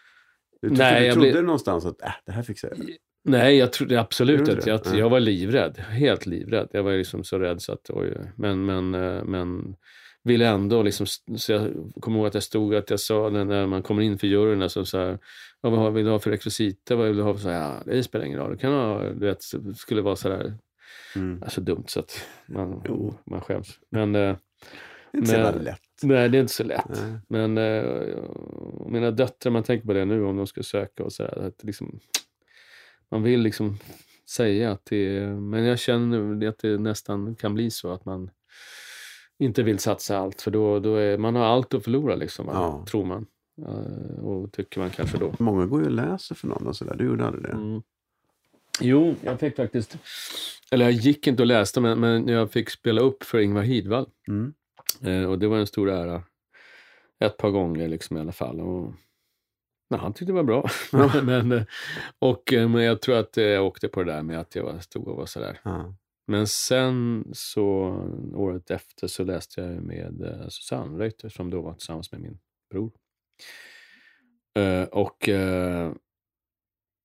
Du, 0.63 0.71
Nej, 0.71 1.07
du 1.07 1.13
trodde 1.13 1.33
blev... 1.33 1.45
någonstans 1.45 1.87
att 1.87 2.03
äh, 2.03 2.11
det 2.27 2.33
här 2.33 2.43
fixar 2.43 2.69
jag? 2.77 2.97
Nej, 3.25 3.57
jag 3.57 3.73
trodde 3.73 4.01
absolut 4.01 4.49
inte. 4.49 4.71
Jag, 4.71 4.81
jag 4.95 5.11
var 5.11 5.21
livrädd. 5.21 5.79
Helt 5.79 6.27
livrädd. 6.27 6.69
Jag 6.73 6.83
var 6.83 6.93
liksom 6.93 7.25
så 7.25 7.39
rädd 7.39 7.63
så 7.63 7.73
att, 7.73 7.91
oj, 7.91 8.17
men, 8.37 8.65
men, 8.65 8.95
eh, 8.95 9.25
men 9.25 9.77
ville 10.25 10.49
ändå 10.49 10.83
liksom, 10.83 11.07
så 11.37 11.53
jag 11.53 11.93
kommer 12.01 12.19
ihåg 12.19 12.27
att 12.27 12.35
jag 12.35 12.43
stod, 12.43 12.75
att 12.75 12.91
jag 12.91 13.01
sa 13.01 13.31
när 13.31 13.67
man 13.67 13.83
kommer 13.83 14.03
in 14.03 14.19
för 14.19 14.27
juryn, 14.27 14.63
alltså 14.63 14.85
så 14.85 14.99
här, 14.99 15.19
vad 15.61 15.93
vill 15.93 16.05
du 16.05 16.11
ha 16.11 16.19
för 16.19 16.31
rekvisita? 16.31 16.97
Vad 16.97 17.07
vill 17.07 17.17
du 17.17 17.23
ha 17.23 17.35
för 17.35 17.41
så 17.41 17.49
här, 17.49 17.61
ja, 17.61 17.83
det 17.85 18.03
spelar 18.03 18.25
ingen 18.25 18.39
roll. 18.39 18.51
Det 18.51 18.59
kan 18.59 18.73
ha, 18.73 19.03
du 19.03 19.27
vet, 19.27 19.43
skulle 19.77 20.03
vara 20.03 20.17
sådär, 20.17 20.55
mm. 21.17 21.43
alltså 21.43 21.61
dumt 21.61 21.85
så 21.87 22.01
att 22.01 22.27
man, 22.47 22.83
man 23.25 23.41
skäms. 23.41 23.79
Men, 23.91 24.15
eh, 24.15 24.37
det 25.13 25.19
är 25.19 25.21
inte 25.21 25.39
men, 25.39 25.53
så 25.53 25.59
lätt. 25.59 25.81
Nej, 26.03 26.29
det 26.29 26.39
är 26.39 26.41
inte 26.41 26.53
så 26.53 26.65
lätt. 26.65 26.89
Nej. 26.89 27.19
Men 27.29 27.59
äh, 27.59 27.85
mina 28.87 29.11
döttrar, 29.11 29.53
man 29.53 29.63
tänker 29.63 29.87
på 29.87 29.93
det 29.93 30.05
nu 30.05 30.25
om 30.25 30.37
de 30.37 30.47
ska 30.47 30.63
söka 30.63 31.05
och 31.05 31.13
sådär, 31.13 31.47
att 31.47 31.65
liksom, 31.65 32.01
man 33.11 33.23
vill 33.23 33.41
liksom 33.41 33.79
säga 34.29 34.73
att 34.73 34.85
det 34.85 35.17
är, 35.17 35.27
men 35.27 35.65
jag 35.65 35.79
känner 35.79 36.49
att 36.49 36.59
det 36.59 36.79
nästan 36.79 37.35
kan 37.37 37.55
bli 37.55 37.71
så 37.71 37.93
att 37.93 38.05
man 38.05 38.31
inte 39.39 39.63
vill 39.63 39.79
satsa 39.79 40.19
allt 40.19 40.43
för 40.43 40.51
då, 40.51 40.79
då 40.79 40.95
är 40.95 41.19
man 41.19 41.37
har 41.37 41.45
allt 41.45 41.75
att 41.75 41.85
förlora 41.85 42.15
liksom, 42.15 42.47
ja. 42.53 42.85
tror 42.91 43.05
man. 43.05 43.27
Uh, 43.59 44.25
och 44.25 44.53
tycker 44.53 44.81
man 44.81 44.91
kanske 44.91 45.19
då. 45.19 45.35
Många 45.39 45.67
går 45.67 45.81
ju 45.81 45.87
och 45.87 45.93
läser 45.93 46.35
för 46.35 46.47
någon 46.47 46.67
och 46.67 46.77
sådär. 46.77 46.95
Du 46.95 47.05
gjorde 47.05 47.27
aldrig 47.27 47.45
det? 47.45 47.51
Mm. 47.51 47.83
Jo, 48.81 49.15
jag 49.23 49.41
fick 49.41 49.57
faktiskt, 49.57 49.97
eller 50.71 50.85
jag 50.85 50.93
gick 50.93 51.27
inte 51.27 51.43
och 51.43 51.47
läste 51.47 51.81
men, 51.81 52.01
men 52.01 52.29
jag 52.29 52.53
fick 52.53 52.71
spela 52.71 53.01
upp 53.01 53.23
för 53.23 53.39
Ingvar 53.39 53.63
Hidvall. 53.63 54.07
Mm. 54.29 54.55
Uh, 55.07 55.31
och 55.31 55.39
det 55.39 55.47
var 55.47 55.59
en 55.59 55.67
stor 55.67 55.91
ära. 55.91 56.23
Ett 57.21 57.37
par 57.37 57.51
gånger 57.51 57.89
liksom 57.89 58.17
i 58.17 58.21
alla 58.21 58.33
fall. 58.33 58.61
Och, 58.61 58.95
nej, 59.91 60.01
han 60.01 60.13
tyckte 60.13 60.33
det 60.33 60.33
var 60.33 60.43
bra. 60.43 60.69
men, 61.23 61.53
eh, 61.53 61.63
och, 62.19 62.43
men 62.53 62.83
jag 62.83 63.01
tror 63.01 63.17
att 63.17 63.37
jag 63.37 63.67
åkte 63.67 63.89
på 63.89 64.03
det 64.03 64.13
där 64.13 64.23
med 64.23 64.41
att 64.41 64.55
jag 64.55 64.85
stod 64.85 65.09
och 65.09 65.17
var 65.17 65.27
sådär. 65.27 65.61
Ja. 65.63 65.95
Men 66.31 66.47
sen 66.47 67.25
så 67.33 67.65
året 68.35 68.71
efter 68.71 69.07
så 69.07 69.25
läste 69.25 69.61
jag 69.61 69.83
med 69.83 70.47
Susanne 70.49 70.99
Reuter 70.99 71.29
som 71.29 71.51
då 71.51 71.63
var 71.63 71.75
tillsammans 71.75 72.13
med 72.13 72.21
min 72.21 72.39
bror. 72.71 72.93
Uh, 74.59 74.83
och 74.83 75.29
uh, 75.29 75.93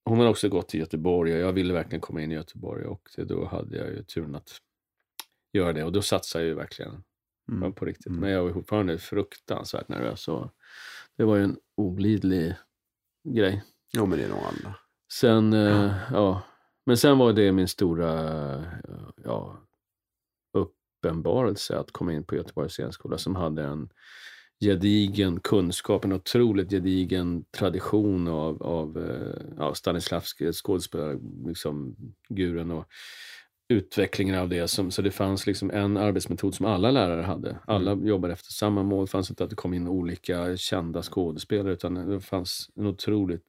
hon 0.05 0.19
har 0.19 0.27
också 0.27 0.49
gått 0.49 0.69
till 0.69 0.79
Göteborg 0.79 1.33
och 1.33 1.39
jag 1.39 1.53
ville 1.53 1.73
verkligen 1.73 2.01
komma 2.01 2.21
in 2.21 2.31
i 2.31 2.35
Göteborg 2.35 2.85
och 2.85 3.09
då 3.17 3.45
hade 3.45 3.77
jag 3.77 3.89
ju 3.89 4.03
turen 4.03 4.35
att 4.35 4.61
göra 5.53 5.73
det 5.73 5.83
och 5.83 5.91
då 5.91 6.01
satsade 6.01 6.43
jag 6.43 6.49
ju 6.49 6.55
verkligen 6.55 7.03
mm. 7.51 7.73
på 7.73 7.85
riktigt. 7.85 8.07
Mm. 8.07 8.19
Men 8.19 8.29
jag 8.29 8.43
var 8.43 8.53
fortfarande 8.53 8.97
fruktansvärt 8.97 9.87
nervös. 9.87 10.21
Så 10.21 10.51
det 11.17 11.23
var 11.23 11.35
ju 11.35 11.43
en 11.43 11.57
olidlig 11.77 12.55
grej. 13.29 13.63
Jo, 13.93 14.05
men 14.05 14.19
det 14.19 14.25
är 14.25 14.29
nog 14.29 14.39
alla. 14.39 14.75
Sen, 15.13 15.53
ja. 15.53 15.99
ja. 16.11 16.41
Men 16.85 16.97
sen 16.97 17.17
var 17.17 17.33
det 17.33 17.51
min 17.51 17.67
stora 17.67 18.11
ja, 19.23 19.57
uppenbarelse 20.53 21.77
att 21.77 21.91
komma 21.91 22.13
in 22.13 22.23
på 22.23 22.35
Göteborgs 22.35 22.73
scenskola 22.73 23.17
som 23.17 23.35
hade 23.35 23.63
en 23.63 23.89
gedigen 24.63 25.39
kunskap, 25.39 26.05
en 26.05 26.13
otroligt 26.13 26.69
gedigen 26.69 27.45
tradition 27.57 28.27
av, 28.27 28.63
av 28.63 28.97
eh, 28.97 29.55
ja, 29.57 29.75
Stanislavski, 29.75 30.53
skådespelarguren. 30.53 31.45
Liksom, 31.47 31.95
och, 32.71 32.85
utvecklingen 33.69 34.35
av 34.35 34.49
det. 34.49 34.67
Som, 34.67 34.91
så 34.91 35.01
det 35.01 35.11
fanns 35.11 35.47
liksom 35.47 35.71
en 35.71 35.97
arbetsmetod 35.97 36.55
som 36.55 36.65
alla 36.65 36.91
lärare 36.91 37.21
hade. 37.21 37.57
Alla 37.67 37.95
jobbade 37.95 38.33
efter 38.33 38.51
samma 38.51 38.83
mål. 38.83 39.05
Det 39.05 39.11
fanns 39.11 39.29
inte 39.29 39.43
att 39.43 39.49
det 39.49 39.55
kom 39.55 39.73
in 39.73 39.87
olika 39.87 40.57
kända 40.57 41.01
skådespelare 41.01 41.73
utan 41.73 42.09
det 42.09 42.21
fanns 42.21 42.69
en 42.75 42.87
otroligt... 42.87 43.43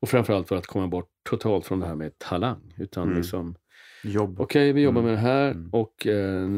Och 0.00 0.08
framförallt 0.08 0.48
för 0.48 0.56
att 0.56 0.66
komma 0.66 0.86
bort 0.88 1.10
totalt 1.30 1.66
från 1.66 1.80
det 1.80 1.86
här 1.86 1.94
med 1.94 2.18
talang. 2.18 2.74
Utan 2.78 3.02
Mm. 3.04 3.16
liksom, 3.16 3.54
Jobb. 4.02 4.40
okej 4.40 4.72
vi 4.72 4.80
jobbar 4.82 5.00
Mm. 5.00 5.12
med 5.12 5.18
det 5.18 5.28
här 5.28 5.50
Mm. 5.50 5.70
och 5.72 6.06
eh, 6.06 6.48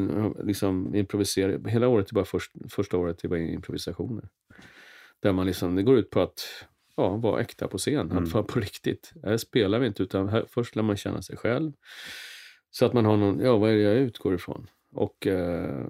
liksom 0.45 0.95
improvisera. 0.95 1.69
Hela 1.71 1.89
året 1.89 2.13
bara 2.13 2.25
först, 2.25 2.53
första 2.71 2.97
året 2.99 3.25
är 3.25 3.29
bara 3.29 3.39
improvisationer. 3.41 4.29
Där 5.21 5.33
man 5.33 5.47
liksom, 5.47 5.75
det 5.77 5.83
går 5.83 5.99
ut 5.99 6.11
på 6.11 6.21
att 6.21 6.41
ja, 6.97 7.17
vara 7.17 7.41
äkta 7.41 7.69
på 7.69 7.79
scen, 7.79 8.11
Mm. 8.11 8.23
att 8.25 8.33
vara 8.33 8.45
på 8.45 8.61
riktigt. 8.61 9.13
Här 9.23 9.37
spelar 9.37 9.79
vi 9.79 9.87
inte 9.87 10.03
utan 10.03 10.29
här, 10.29 10.45
först 10.49 10.77
lär 10.77 10.83
man 10.83 10.97
känna 10.97 11.23
sig 11.23 11.37
själv. 11.37 11.73
Så 12.71 12.87
att 12.87 12.93
man 12.93 13.05
har 13.05 13.17
någon, 13.17 13.41
ja 13.41 13.57
vad 13.57 13.71
är 13.71 13.75
det 13.75 13.83
jag 13.83 13.97
utgår 13.97 14.35
ifrån? 14.35 14.67
Och 14.95 15.27
eh, 15.27 15.87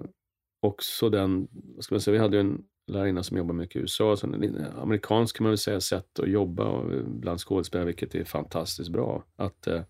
också 0.61 1.09
den, 1.09 1.47
vad 1.51 1.83
ska 1.83 1.95
man 1.95 2.01
säga, 2.01 2.13
vi 2.13 2.19
hade 2.19 2.39
en 2.39 2.61
lärarinna 2.87 3.23
som 3.23 3.37
jobbar 3.37 3.53
mycket 3.53 3.75
i 3.75 3.79
USA, 3.79 4.17
så 4.17 4.27
en 4.27 4.65
amerikansk 4.81 5.37
kan 5.37 5.43
man 5.43 5.51
väl 5.51 5.57
säga 5.57 5.81
sätt 5.81 6.19
att 6.19 6.29
jobba 6.29 6.93
eh, 6.93 7.03
bland 7.03 7.39
skådespelare, 7.39 7.85
vilket 7.85 8.15
är 8.15 8.23
fantastiskt 8.23 8.89
bra. 8.89 9.23
Att 9.35 9.67
eh, 9.67 9.81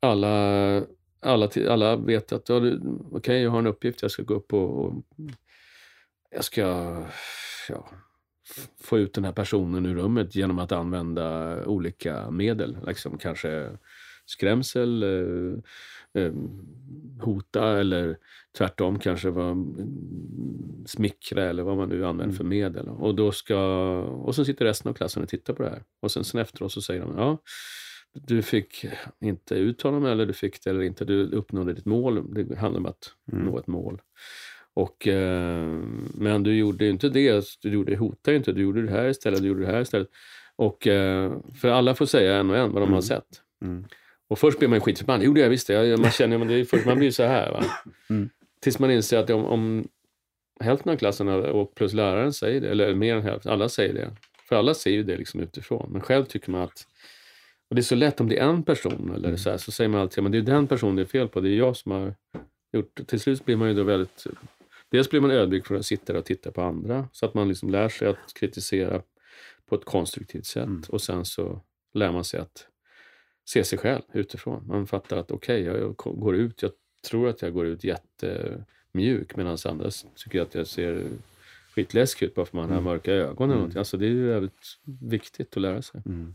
alla, 0.00 0.84
alla, 1.20 1.50
alla 1.68 1.96
vet 1.96 2.32
att 2.32 2.48
ja, 2.48 2.56
okej, 2.56 2.78
okay, 3.10 3.38
jag 3.38 3.50
har 3.50 3.58
en 3.58 3.66
uppgift, 3.66 4.02
jag 4.02 4.10
ska 4.10 4.22
gå 4.22 4.34
upp 4.34 4.52
och, 4.52 4.84
och 4.84 5.04
jag 6.30 6.44
ska 6.44 6.62
ja, 7.68 7.88
få 8.80 8.98
ut 8.98 9.14
den 9.14 9.24
här 9.24 9.32
personen 9.32 9.86
ur 9.86 9.94
rummet 9.94 10.34
genom 10.34 10.58
att 10.58 10.72
använda 10.72 11.56
olika 11.66 12.30
medel. 12.30 12.78
Liksom 12.86 13.18
kanske 13.18 13.78
skrämsel, 14.26 15.02
eh, 15.02 15.58
eh, 16.14 16.32
hota 17.20 17.80
eller 17.80 18.16
tvärtom 18.58 18.98
kanske 18.98 19.30
vara 19.30 19.50
mm, 19.50 19.74
smickra 20.86 21.44
eller 21.44 21.62
vad 21.62 21.76
man 21.76 21.88
nu 21.88 21.94
använder 22.06 22.24
Mm. 22.24 22.36
för 22.36 22.44
medel. 22.44 22.88
Och, 22.88 23.14
då 23.14 23.32
ska, 23.32 23.58
och 24.02 24.34
så 24.34 24.44
sitter 24.44 24.64
resten 24.64 24.90
av 24.90 24.94
klassen 24.94 25.22
och 25.22 25.28
tittar 25.28 25.54
på 25.54 25.62
det 25.62 25.68
här. 25.70 25.82
Och 26.02 26.10
sen, 26.10 26.24
sen 26.24 26.40
efteråt 26.40 26.72
så 26.72 26.82
säger 26.82 27.00
de, 27.00 27.14
ja, 27.16 27.38
du 28.12 28.42
fick 28.42 28.84
inte 29.20 29.54
ut 29.54 29.82
honom 29.82 30.04
eller 30.06 30.26
du 30.26 30.32
fick 30.32 30.64
det 30.64 30.70
eller 30.70 30.82
inte. 30.82 31.04
Du 31.04 31.22
uppnådde 31.30 31.72
ditt 31.72 31.84
mål. 31.86 32.34
Det 32.34 32.58
handlar 32.58 32.80
om 32.80 32.86
att 32.86 33.12
Mm. 33.32 33.44
nå 33.44 33.58
ett 33.58 33.66
mål. 33.66 34.00
Och, 34.74 35.08
eh, 35.08 35.80
men 36.14 36.42
du 36.42 36.54
gjorde 36.56 36.84
ju 36.84 36.90
inte 36.90 37.08
det. 37.08 37.44
Du 37.62 37.70
gjorde, 37.72 37.96
hotade 37.96 38.36
inte. 38.36 38.52
Du 38.52 38.62
gjorde 38.62 38.82
det 38.82 38.90
här 38.90 39.08
istället. 39.08 39.40
Du 39.42 39.48
gjorde 39.48 39.60
det 39.60 39.72
här 39.72 39.80
istället. 39.80 40.08
Och, 40.56 40.86
eh, 40.86 41.32
för 41.60 41.68
alla 41.68 41.94
får 41.94 42.06
säga 42.06 42.36
en 42.36 42.50
och 42.50 42.56
en 42.56 42.72
vad 42.72 42.82
de 42.82 42.86
Mm. 42.86 42.94
har 42.94 43.00
sett. 43.00 43.24
Mm. 43.64 43.84
Och 44.32 44.38
först 44.38 44.58
blir 44.58 44.68
man 44.68 44.76
ju 44.76 44.80
skitförbannad. 44.80 45.26
Jo, 45.26 45.32
det 45.32 45.40
jag 45.40 45.50
visste. 45.50 45.72
Jag, 45.72 46.00
man 46.00 46.10
känner 46.18 46.38
men 46.38 46.48
det 46.48 46.54
är 46.54 46.64
först 46.64 46.86
man 46.86 46.98
blir 46.98 47.10
så 47.10 47.22
här. 47.22 47.52
Va? 47.52 47.64
Mm. 48.10 48.30
Tills 48.60 48.78
man 48.78 48.90
inser 48.90 49.18
att 49.18 49.30
om, 49.30 49.44
om 49.44 49.88
hälften 50.60 50.92
av 50.92 50.96
klassen 50.96 51.28
och 51.28 51.74
plus 51.74 51.92
läraren 51.92 52.32
säger 52.32 52.60
det, 52.60 52.70
eller 52.70 52.94
mer 52.94 53.16
än 53.16 53.22
hälften, 53.22 53.52
alla 53.52 53.68
säger 53.68 53.94
det. 53.94 54.10
För 54.48 54.56
alla 54.56 54.74
ser 54.74 54.90
ju 54.90 55.02
det 55.02 55.16
liksom 55.16 55.40
utifrån. 55.40 55.88
Men 55.92 56.00
själv 56.00 56.24
tycker 56.24 56.50
man 56.50 56.62
att 56.62 56.86
och 57.68 57.74
det 57.74 57.80
är 57.80 57.82
så 57.82 57.94
lätt 57.94 58.20
om 58.20 58.28
det 58.28 58.38
är 58.38 58.48
en 58.48 58.62
person 58.62 59.12
eller 59.14 59.36
så, 59.36 59.50
här, 59.50 59.56
så 59.56 59.72
säger 59.72 59.88
man 59.88 60.00
alltid 60.00 60.22
men 60.22 60.32
det 60.32 60.38
är 60.38 60.42
den 60.42 60.66
personen 60.66 60.96
det 60.96 61.02
är 61.02 61.06
fel 61.06 61.28
på. 61.28 61.40
Det 61.40 61.48
är 61.48 61.56
jag 61.56 61.76
som 61.76 61.92
har 61.92 62.14
gjort. 62.72 63.00
Till 63.06 63.20
slut 63.20 63.44
blir 63.44 63.56
man 63.56 63.68
ju 63.68 63.74
då 63.74 63.82
väldigt... 63.82 64.26
Dels 64.90 65.10
blir 65.10 65.20
man 65.20 65.30
ödmjuk 65.30 65.66
för 65.66 65.74
att 65.74 65.86
sitta 65.86 66.12
där 66.12 66.20
och 66.20 66.24
titta 66.24 66.50
på 66.50 66.62
andra 66.62 67.08
så 67.12 67.26
att 67.26 67.34
man 67.34 67.48
liksom 67.48 67.70
lär 67.70 67.88
sig 67.88 68.08
att 68.08 68.34
kritisera 68.34 69.02
på 69.68 69.74
ett 69.74 69.84
konstruktivt 69.84 70.46
sätt. 70.46 70.64
Mm. 70.64 70.82
Och 70.88 71.02
sen 71.02 71.24
så 71.24 71.60
lär 71.94 72.12
man 72.12 72.24
sig 72.24 72.40
att 72.40 72.66
se 73.44 73.64
sig 73.64 73.78
själv 73.78 74.02
utifrån. 74.12 74.66
Man 74.66 74.86
fattar 74.86 75.16
att 75.16 75.30
okej, 75.30 75.62
jag, 75.62 75.78
jag 75.80 75.96
går 75.96 76.36
ut, 76.36 76.62
jag 76.62 76.72
tror 77.08 77.28
att 77.28 77.42
jag 77.42 77.52
går 77.52 77.66
ut 77.66 77.84
jättemjuk 77.84 79.36
medan 79.36 79.58
andra 79.64 79.90
tycker 80.16 80.42
att 80.42 80.54
jag 80.54 80.66
ser 80.66 81.06
skitläskig 81.74 82.26
ut 82.26 82.34
bara 82.34 82.46
för 82.46 82.56
man 82.56 82.64
har 82.64 82.72
Mm. 82.72 82.84
mörka 82.84 83.12
ögon 83.12 83.50
eller 83.50 83.64
Mm. 83.64 83.78
Alltså 83.78 83.96
det 83.96 84.06
är 84.06 84.10
ju 84.10 84.26
väldigt 84.28 84.78
viktigt 85.00 85.56
att 85.56 85.62
lära 85.62 85.82
sig. 85.82 86.02
Mm. 86.06 86.34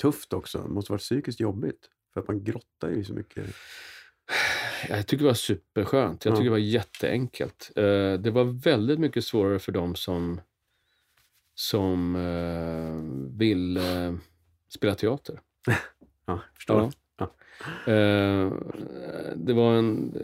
Tufft 0.00 0.32
också. 0.32 0.58
Det 0.58 0.68
måste 0.68 0.92
vara 0.92 0.98
psykiskt 0.98 1.40
jobbigt. 1.40 1.88
För 2.14 2.20
att 2.20 2.28
man 2.28 2.44
grottar 2.44 2.90
ju 2.90 3.04
så 3.04 3.12
mycket. 3.12 3.46
Jag 4.88 5.06
tycker 5.06 5.24
det 5.24 5.28
var 5.28 5.34
superskönt. 5.34 6.24
Jag 6.24 6.32
Ja. 6.32 6.36
tycker 6.36 6.44
det 6.44 6.50
var 6.50 6.58
jätteenkelt. 6.58 7.70
Eh, 7.76 8.12
det 8.20 8.30
var 8.30 8.44
väldigt 8.44 8.98
mycket 8.98 9.24
svårare 9.24 9.58
för 9.58 9.72
dem 9.72 9.94
som, 9.94 10.40
som 11.54 12.16
eh, 12.16 13.38
vill 13.38 13.76
eh, 13.76 14.14
spela 14.68 14.94
teater. 14.94 15.40
Ja, 16.26 16.40
förstår. 16.54 16.90
Ja. 17.18 17.30
Eh, 17.92 18.52
det 19.36 19.52
var 19.52 19.74
en... 19.74 20.14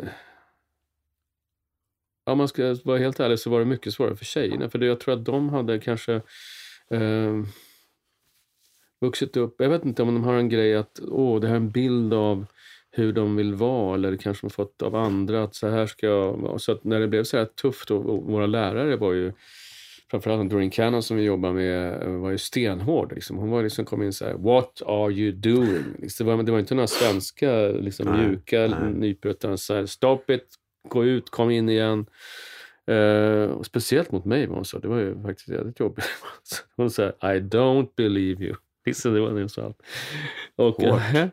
Om 2.24 2.38
man 2.38 2.48
ska 2.48 2.76
vara 2.84 2.98
helt 2.98 3.20
ärlig 3.20 3.38
så 3.38 3.50
var 3.50 3.58
det 3.58 3.64
mycket 3.64 3.92
svårare 3.92 4.16
för 4.16 4.24
tjejerna. 4.24 4.70
För 4.70 4.78
det, 4.78 4.86
jag 4.86 5.00
tror 5.00 5.14
att 5.14 5.24
de 5.24 5.48
hade 5.48 5.78
kanske 5.78 6.14
eh, 6.90 7.42
vuxit 9.00 9.36
upp... 9.36 9.54
Jag 9.58 9.68
vet 9.68 9.84
inte 9.84 10.02
om 10.02 10.14
de 10.14 10.24
har 10.24 10.34
en 10.34 10.48
grej 10.48 10.76
att 10.76 11.00
åh, 11.08 11.40
det 11.40 11.46
här 11.46 11.54
är 11.54 11.60
en 11.60 11.70
bild 11.70 12.14
av 12.14 12.46
hur 12.90 13.12
de 13.12 13.36
vill 13.36 13.54
vara 13.54 13.94
eller 13.94 14.16
kanske 14.16 14.46
de 14.46 14.50
fått 14.50 14.82
av 14.82 14.94
andra 14.94 15.42
att 15.42 15.54
så 15.54 15.68
här 15.68 15.86
ska 15.86 16.06
jag 16.06 16.32
vara. 16.32 16.58
Så 16.58 16.72
att 16.72 16.84
när 16.84 17.00
det 17.00 17.08
blev 17.08 17.24
så 17.24 17.36
här 17.36 17.44
tufft 17.44 17.90
och, 17.90 18.06
och 18.06 18.22
våra 18.24 18.46
lärare 18.46 18.96
var 18.96 19.12
ju 19.12 19.32
framförallt 20.10 20.50
Doreen 20.50 20.70
Cannon 20.70 21.02
som 21.02 21.16
vi 21.16 21.22
jobbar 21.22 21.52
med 21.52 22.02
eh, 22.02 22.10
var 22.10 22.30
ju 22.30 22.38
stenhård. 22.38 23.12
Liksom. 23.14 23.36
Hon 23.36 23.50
var 23.50 23.62
liksom, 23.62 23.84
kom 23.84 24.02
in 24.02 24.12
så 24.12 24.24
här, 24.24 24.34
what 24.34 24.82
are 24.86 25.12
you 25.12 25.32
doing? 25.32 25.84
Liksom, 25.98 26.26
det, 26.26 26.36
var, 26.36 26.42
det 26.42 26.52
var 26.52 26.58
inte 26.58 26.74
några 26.74 26.86
svenska 26.86 27.68
liksom, 27.68 28.06
Nej, 28.06 28.28
mjuka 28.28 28.66
nypor 28.94 29.30
utan 29.30 29.58
så 29.58 29.74
här, 29.74 29.86
stop 29.86 30.22
it, 30.28 30.44
gå 30.88 31.04
ut, 31.04 31.30
kom 31.30 31.50
in 31.50 31.68
igen. 31.68 32.06
Och 33.54 33.66
speciellt 33.66 34.12
mot 34.12 34.24
mig 34.24 34.46
var 34.46 34.54
hon 34.54 34.64
så. 34.64 34.78
Det 34.78 34.88
var 34.88 34.98
ju 34.98 35.22
faktiskt 35.22 35.48
jävligt 35.48 35.80
jobbigt. 35.80 36.04
Hon 36.76 36.90
sa 36.90 37.08
I 37.08 37.40
don't 37.40 37.88
believe 37.96 38.44
you. 38.44 38.54
Liksom, 38.86 39.14
det 39.14 39.20
var 39.20 39.30
det 39.30 39.40
hon 39.40 39.48
sa. 39.48 39.74
Och, 40.56 40.84
eh, 40.84 41.28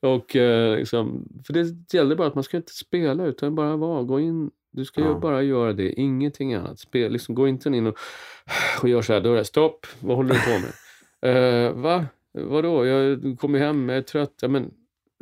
och 0.00 0.34
liksom, 0.78 1.28
för 1.46 1.52
det 1.52 1.94
gällde 1.94 2.16
bara 2.16 2.28
att 2.28 2.34
man 2.34 2.44
ska 2.44 2.56
inte 2.56 2.72
spela 2.72 3.24
utan 3.24 3.54
bara 3.54 3.76
vara, 3.76 4.02
gå 4.02 4.20
in. 4.20 4.50
Du 4.74 4.84
ska 4.84 5.00
ju 5.00 5.06
Ja. 5.06 5.18
bara 5.18 5.42
göra 5.42 5.72
det, 5.72 5.92
ingenting 5.92 6.54
annat. 6.54 6.78
Spel, 6.78 7.12
liksom, 7.12 7.34
gå 7.34 7.48
inte 7.48 7.68
in 7.68 7.86
och, 7.86 7.96
och 8.82 8.88
gör 8.88 9.02
så 9.02 9.12
här, 9.12 9.20
då 9.20 9.32
är 9.32 9.36
det 9.36 9.44
stopp, 9.44 9.86
vad 10.00 10.16
håller 10.16 10.34
du 10.34 10.40
på 10.40 10.50
med? 10.50 11.66
uh, 11.66 11.72
va? 11.82 12.06
Vadå? 12.32 12.86
Jag 12.86 13.20
kommer 13.38 13.58
hem, 13.58 13.88
jag 13.88 13.98
är 13.98 14.02
trött. 14.02 14.34
Ja, 14.42 14.48
men 14.48 14.70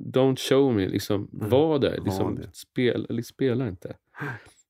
don't 0.03 0.37
show 0.49 0.75
me, 0.75 0.89
liksom, 0.89 1.29
Mm. 1.35 1.49
var 1.51 1.79
där. 1.79 1.99
Var 1.99 2.05
Liksom, 2.05 2.35
det. 2.35 2.49
spel, 2.53 3.07
liksom, 3.09 3.35
spela 3.35 3.69
inte. 3.69 3.97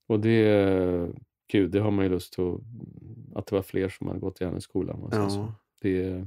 Och 0.09 0.21
det, 0.21 1.09
gud, 1.53 1.71
det 1.71 1.81
har 1.81 1.91
man 1.91 2.05
ju 2.05 2.11
lust 2.11 2.39
att, 2.39 2.61
att 3.39 3.47
det 3.47 3.55
var 3.55 3.63
fler 3.63 3.89
som 3.89 4.07
hade 4.07 4.21
gått 4.21 4.41
i 4.41 4.45
hennes 4.45 4.65
skola. 4.65 4.93
om 4.93 5.01
man 5.01 5.11
säger 5.11 5.29
så. 5.29 5.39
Ja. 5.39 5.55
Det, 5.83 6.27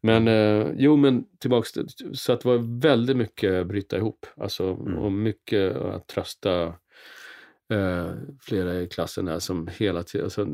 men 0.00 0.28
eh, 0.28 0.66
jo, 0.76 0.96
men 0.96 1.24
tillbaks 1.38 1.72
till, 1.72 1.86
så 2.12 2.32
att 2.32 2.40
det 2.40 2.48
var 2.48 2.80
väldigt 2.80 3.16
mycket 3.16 3.66
bryta 3.66 3.96
ihop. 3.96 4.26
Alltså, 4.36 4.64
Mm. 4.86 4.98
och 4.98 5.12
mycket 5.12 5.76
att 5.76 6.06
trösta 6.06 6.74
eh, 7.70 8.12
flera 8.40 8.80
i 8.80 8.86
klassen 8.88 9.24
där 9.24 9.38
som 9.38 9.68
hela 9.78 10.02
tiden 10.02 10.24
alltså, 10.24 10.46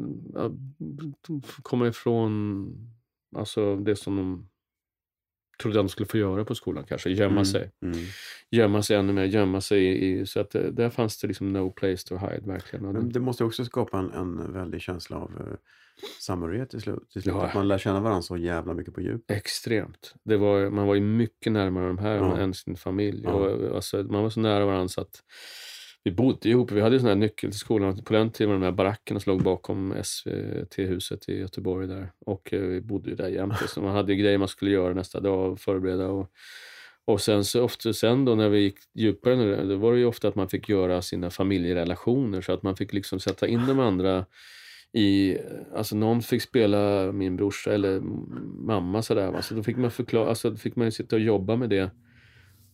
kommer 1.62 1.86
ifrån 1.86 2.66
alltså, 3.36 3.76
det 3.76 3.96
som 3.96 4.16
de 4.16 4.48
trodde 5.62 5.80
att 5.80 5.86
de 5.86 5.88
skulle 5.88 6.06
få 6.06 6.18
göra 6.18 6.44
på 6.44 6.54
skolan 6.54 6.84
kanske, 6.88 7.10
gömma 7.10 7.32
Mm. 7.32 7.44
sig. 7.44 7.70
Mm. 7.82 7.98
Gömma 8.50 8.82
sig 8.82 8.96
ännu 8.96 9.12
mer, 9.12 9.24
gömma 9.24 9.60
sig 9.60 10.04
i, 10.10 10.26
så 10.26 10.40
att 10.40 10.54
eh, 10.54 10.62
där 10.62 10.90
fanns 10.90 11.20
det 11.20 11.28
liksom 11.28 11.52
no 11.52 11.70
place 11.70 12.08
to 12.08 12.16
hide 12.16 12.42
verkligen. 12.46 12.84
Men 12.86 12.94
det, 12.94 13.12
det 13.12 13.20
måste 13.20 13.44
också 13.44 13.64
skapa 13.64 13.98
en, 13.98 14.10
en 14.10 14.52
väldig 14.52 14.80
känsla 14.80 15.16
av 15.16 15.30
uh, 15.40 15.56
samhörighet 16.20 16.70
till 16.70 16.80
slut. 16.80 17.10
Till 17.12 17.22
slut. 17.22 17.34
Ja. 17.34 17.46
Att 17.46 17.54
man 17.54 17.68
lär 17.68 17.78
känna 17.78 18.00
varandra 18.00 18.22
så 18.22 18.36
jävla 18.36 18.74
mycket 18.74 18.94
på 18.94 19.00
djup. 19.00 19.30
Extremt. 19.30 20.14
Det 20.24 20.36
var, 20.36 20.70
man 20.70 20.86
var 20.86 20.94
ju 20.94 21.00
mycket 21.00 21.52
närmare 21.52 21.86
de 21.86 21.98
här 21.98 22.16
Ja. 22.16 22.38
än 22.38 22.54
sin 22.54 22.76
familj. 22.76 23.22
Ja. 23.24 23.32
Och, 23.32 23.76
alltså, 23.76 23.96
man 24.02 24.22
var 24.22 24.30
så 24.30 24.40
nära 24.40 24.66
varandra 24.66 24.88
så 24.88 25.00
att 25.00 25.22
vi 26.06 26.12
bodde 26.12 26.48
ihop. 26.48 26.72
Vi 26.72 26.80
hade 26.80 26.94
ju 26.94 27.00
sån 27.00 27.08
här 27.08 27.16
nyckel 27.16 27.50
till 27.50 27.58
skolan. 27.58 28.02
På 28.04 28.12
den 28.12 28.30
tiden 28.30 28.50
var 28.50 28.58
de 28.58 28.64
här 28.64 28.72
barackerna 28.72 29.20
som 29.20 29.32
låg 29.32 29.42
bakom 29.42 29.94
SVT-huset 30.04 31.28
i 31.28 31.38
Göteborg 31.38 31.86
där. 31.86 32.12
Och 32.26 32.52
eh, 32.52 32.60
vi 32.60 32.80
bodde 32.80 33.10
ju 33.10 33.16
där 33.16 33.28
jämt. 33.28 33.54
Så 33.68 33.80
man 33.82 33.94
hade 33.94 34.12
ju 34.12 34.18
grejer 34.18 34.38
man 34.38 34.48
skulle 34.48 34.70
göra 34.70 34.94
nästa 34.94 35.20
dag 35.20 35.52
och 35.52 35.60
förbereda. 35.60 36.08
Och, 36.08 36.30
och 37.04 37.20
sen 37.20 37.44
så 37.44 37.62
ofta 37.62 37.92
sen 37.92 38.24
då 38.24 38.34
när 38.34 38.48
vi 38.48 38.58
gick 38.58 38.76
djupare 38.94 39.64
då 39.64 39.76
var 39.76 39.92
det 39.92 39.98
ju 39.98 40.04
ofta 40.04 40.28
att 40.28 40.34
man 40.34 40.48
fick 40.48 40.68
göra 40.68 41.02
sina 41.02 41.30
familjerelationer 41.30 42.40
så 42.40 42.52
att 42.52 42.62
man 42.62 42.76
fick 42.76 42.92
liksom 42.92 43.20
sätta 43.20 43.48
in 43.48 43.66
de 43.66 43.80
andra 43.80 44.24
i, 44.92 45.38
alltså 45.74 45.96
någon 45.96 46.22
fick 46.22 46.42
spela 46.42 47.12
min 47.12 47.36
brorsa 47.36 47.72
eller 47.72 48.00
mamma 48.66 49.02
sådär. 49.02 49.30
Va? 49.30 49.42
Så 49.42 49.54
då 49.54 49.62
fick 49.62 49.76
man 49.76 49.90
förklara, 49.90 50.28
alltså 50.28 50.50
då 50.50 50.56
fick 50.56 50.76
man 50.76 50.86
ju 50.86 50.90
sitta 50.90 51.16
och 51.16 51.22
jobba 51.22 51.56
med 51.56 51.70
det. 51.70 51.90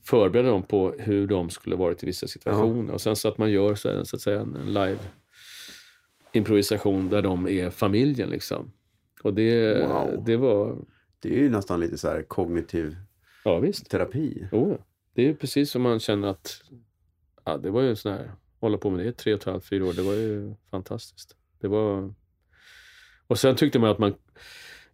Förbereda 0.04 0.48
dem 0.48 0.62
på 0.62 0.94
hur 0.98 1.26
de 1.26 1.50
skulle 1.50 1.76
varit 1.76 2.02
i 2.02 2.06
vissa 2.06 2.26
situationer. 2.26 2.92
Och 2.92 3.00
sen 3.00 3.16
så 3.16 3.28
att 3.28 3.38
man 3.38 3.50
gör 3.50 3.74
så, 3.74 3.88
här, 3.88 4.04
så 4.04 4.16
att 4.16 4.22
säga 4.22 4.40
en, 4.40 4.56
en 4.56 4.66
live 4.72 4.98
improvisation 6.32 7.08
där 7.08 7.22
de 7.22 7.48
är 7.48 7.70
familjen 7.70 8.30
liksom. 8.30 8.72
Och 9.22 9.34
det, 9.34 9.78
Wow. 9.88 10.24
det 10.26 10.36
var, 10.36 10.76
Det 11.20 11.28
är 11.34 11.38
ju 11.38 11.50
nästan 11.50 11.80
lite 11.80 11.98
så 11.98 12.08
här 12.08 12.22
kognitiv 12.22 12.96
ja 13.44 13.58
visst. 13.58 13.90
terapi. 13.90 14.48
Ja. 14.52 14.78
Det 15.14 15.28
är 15.28 15.34
precis 15.34 15.70
som 15.70 15.82
man 15.82 16.00
känner 16.00 16.28
att 16.28 16.62
ja, 17.44 17.56
det 17.56 17.70
var 17.70 17.82
ju 17.82 17.96
sån 17.96 18.12
här, 18.12 18.32
hålla 18.60 18.78
på 18.78 18.90
med 18.90 19.00
det 19.04 19.08
i 19.08 19.12
tre 19.12 19.34
och 19.34 19.38
ett 19.40 19.44
halvt, 19.46 19.64
fyra 19.68 19.84
år, 19.86 19.92
det 19.92 20.02
var 20.02 20.12
ju 20.14 20.54
fantastiskt. 20.70 21.36
Det 21.60 21.68
var... 21.68 22.14
Och 23.26 23.38
sen 23.38 23.56
tyckte 23.56 23.78
man 23.78 23.90
att 23.90 23.98
man 23.98 24.14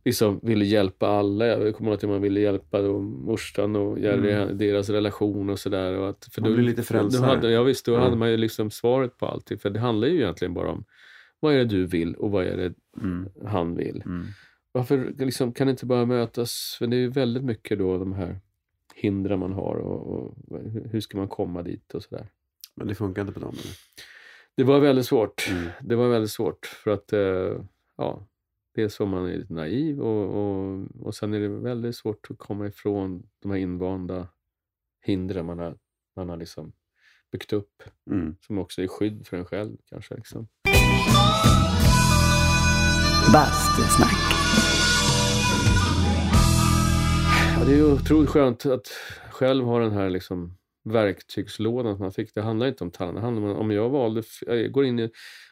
liksom 0.05 0.40
ville 0.42 0.64
hjälpa 0.64 1.07
alla. 1.09 1.46
Jag 1.46 1.74
kommer 1.76 1.90
ihåg 1.90 1.96
att 2.05 2.11
man 2.11 2.22
ville 2.22 2.40
hjälpa 2.40 2.82
då 2.82 2.99
morsan 3.01 3.76
och 3.76 3.99
Jerry, 3.99 4.32
Mm. 4.32 4.59
deras 4.59 4.88
relation 4.90 5.51
och 5.51 5.59
sådär. 5.59 6.14
för 6.34 6.40
Man 6.42 6.55
blir 6.55 6.64
lite 6.64 6.82
frälsare. 6.82 7.26
Hade, 7.26 7.51
ja 7.51 7.62
visst, 7.62 7.86
då 7.86 7.92
Ja. 7.92 8.01
hade 8.01 8.16
man 8.16 8.30
ju 8.30 8.36
liksom 8.36 8.70
svaret 8.70 9.18
på 9.18 9.26
allting. 9.26 9.59
För 9.59 9.70
det 9.70 9.80
handlar 9.80 10.09
ju 10.09 10.14
egentligen 10.16 10.55
bara 10.55 10.70
om 10.70 10.84
vad 11.40 11.55
är 11.55 11.59
det 11.59 11.64
du 11.64 11.86
vill 11.86 12.14
och 12.14 12.30
vad 12.30 12.44
är 12.46 12.57
det 12.57 12.74
Mm. 13.03 13.28
han 13.46 13.76
vill. 13.76 14.03
Mm. 14.07 14.26
Varför 14.72 15.14
liksom, 15.18 15.53
kan 15.53 15.66
det 15.66 15.70
inte 15.70 15.86
bara 15.86 16.05
mötas? 16.07 16.76
För 16.78 16.86
det 16.86 16.96
är 16.96 17.01
ju 17.01 17.09
väldigt 17.11 17.44
mycket 17.44 17.78
då 17.78 17.99
de 17.99 18.12
här 18.12 18.40
hindren 18.94 19.38
man 19.38 19.53
har 19.53 19.74
och, 19.76 20.07
och 20.24 20.34
hur- 20.90 21.01
ska 21.01 21.18
man 21.18 21.28
komma 21.28 21.62
dit 21.62 21.94
och 21.94 22.03
sådär. 22.03 22.26
Men 22.74 22.88
det 22.88 22.94
funkar 22.94 23.22
inte 23.22 23.34
på 23.34 23.40
dem? 23.40 23.55
Eller? 23.62 23.72
Det 24.57 24.64
var 24.64 24.80
väldigt 24.80 25.07
svårt. 25.07 25.49
Mm. 25.51 25.68
Det 25.82 25.96
var 25.96 26.09
väldigt 26.09 26.30
svårt 26.30 26.66
för 26.66 26.90
att 26.90 27.12
eh, 27.12 27.62
ja, 28.78 28.82
dels 28.82 28.94
så 28.94 29.06
man 29.06 29.26
är 29.26 29.36
lite 29.36 29.52
naiv 29.52 30.00
och, 30.00 30.24
och, 30.38 30.86
och 31.00 31.14
sen 31.14 31.34
är 31.34 31.40
det 31.40 31.48
väldigt 31.48 31.96
svårt 31.96 32.26
att 32.30 32.38
komma 32.38 32.66
ifrån 32.66 33.22
de 33.42 33.50
här 33.50 33.58
invanda 33.58 34.28
hindren 35.02 35.46
man 35.46 35.58
har, 35.58 35.78
man 36.16 36.28
har 36.28 36.36
liksom 36.36 36.72
byggt 37.32 37.52
upp 37.52 37.82
Mm. 38.10 38.36
som 38.40 38.58
också 38.58 38.82
är 38.82 38.88
skydd 38.88 39.26
för 39.26 39.36
en 39.36 39.44
själv 39.44 39.76
kanske. 39.90 40.14
Liksom. 40.14 40.48
Bastusnack. 43.32 44.12
Ja, 47.58 47.64
det 47.64 47.72
är 47.72 47.76
ju 47.76 47.92
otroligt 47.92 48.30
skönt 48.30 48.66
att 48.66 48.88
själv 49.30 49.64
ha 49.64 49.78
den 49.78 49.92
här 49.92 50.10
liksom 50.10 50.58
verktygslådan 50.84 51.96
som 51.96 52.02
man 52.02 52.12
fick. 52.12 52.34
Det 52.34 52.42
handlar 52.42 52.66
inte 52.66 52.84
om 52.84 52.90
talang, 52.90 53.14
det 53.14 53.20
handlar 53.20 53.50
om 53.50 53.56
om 53.56 53.70
jag 53.70 53.88
valde, 53.88 54.22
jag 54.46 54.72
går 54.72 54.84
in 54.84 54.98
i, 54.98 55.10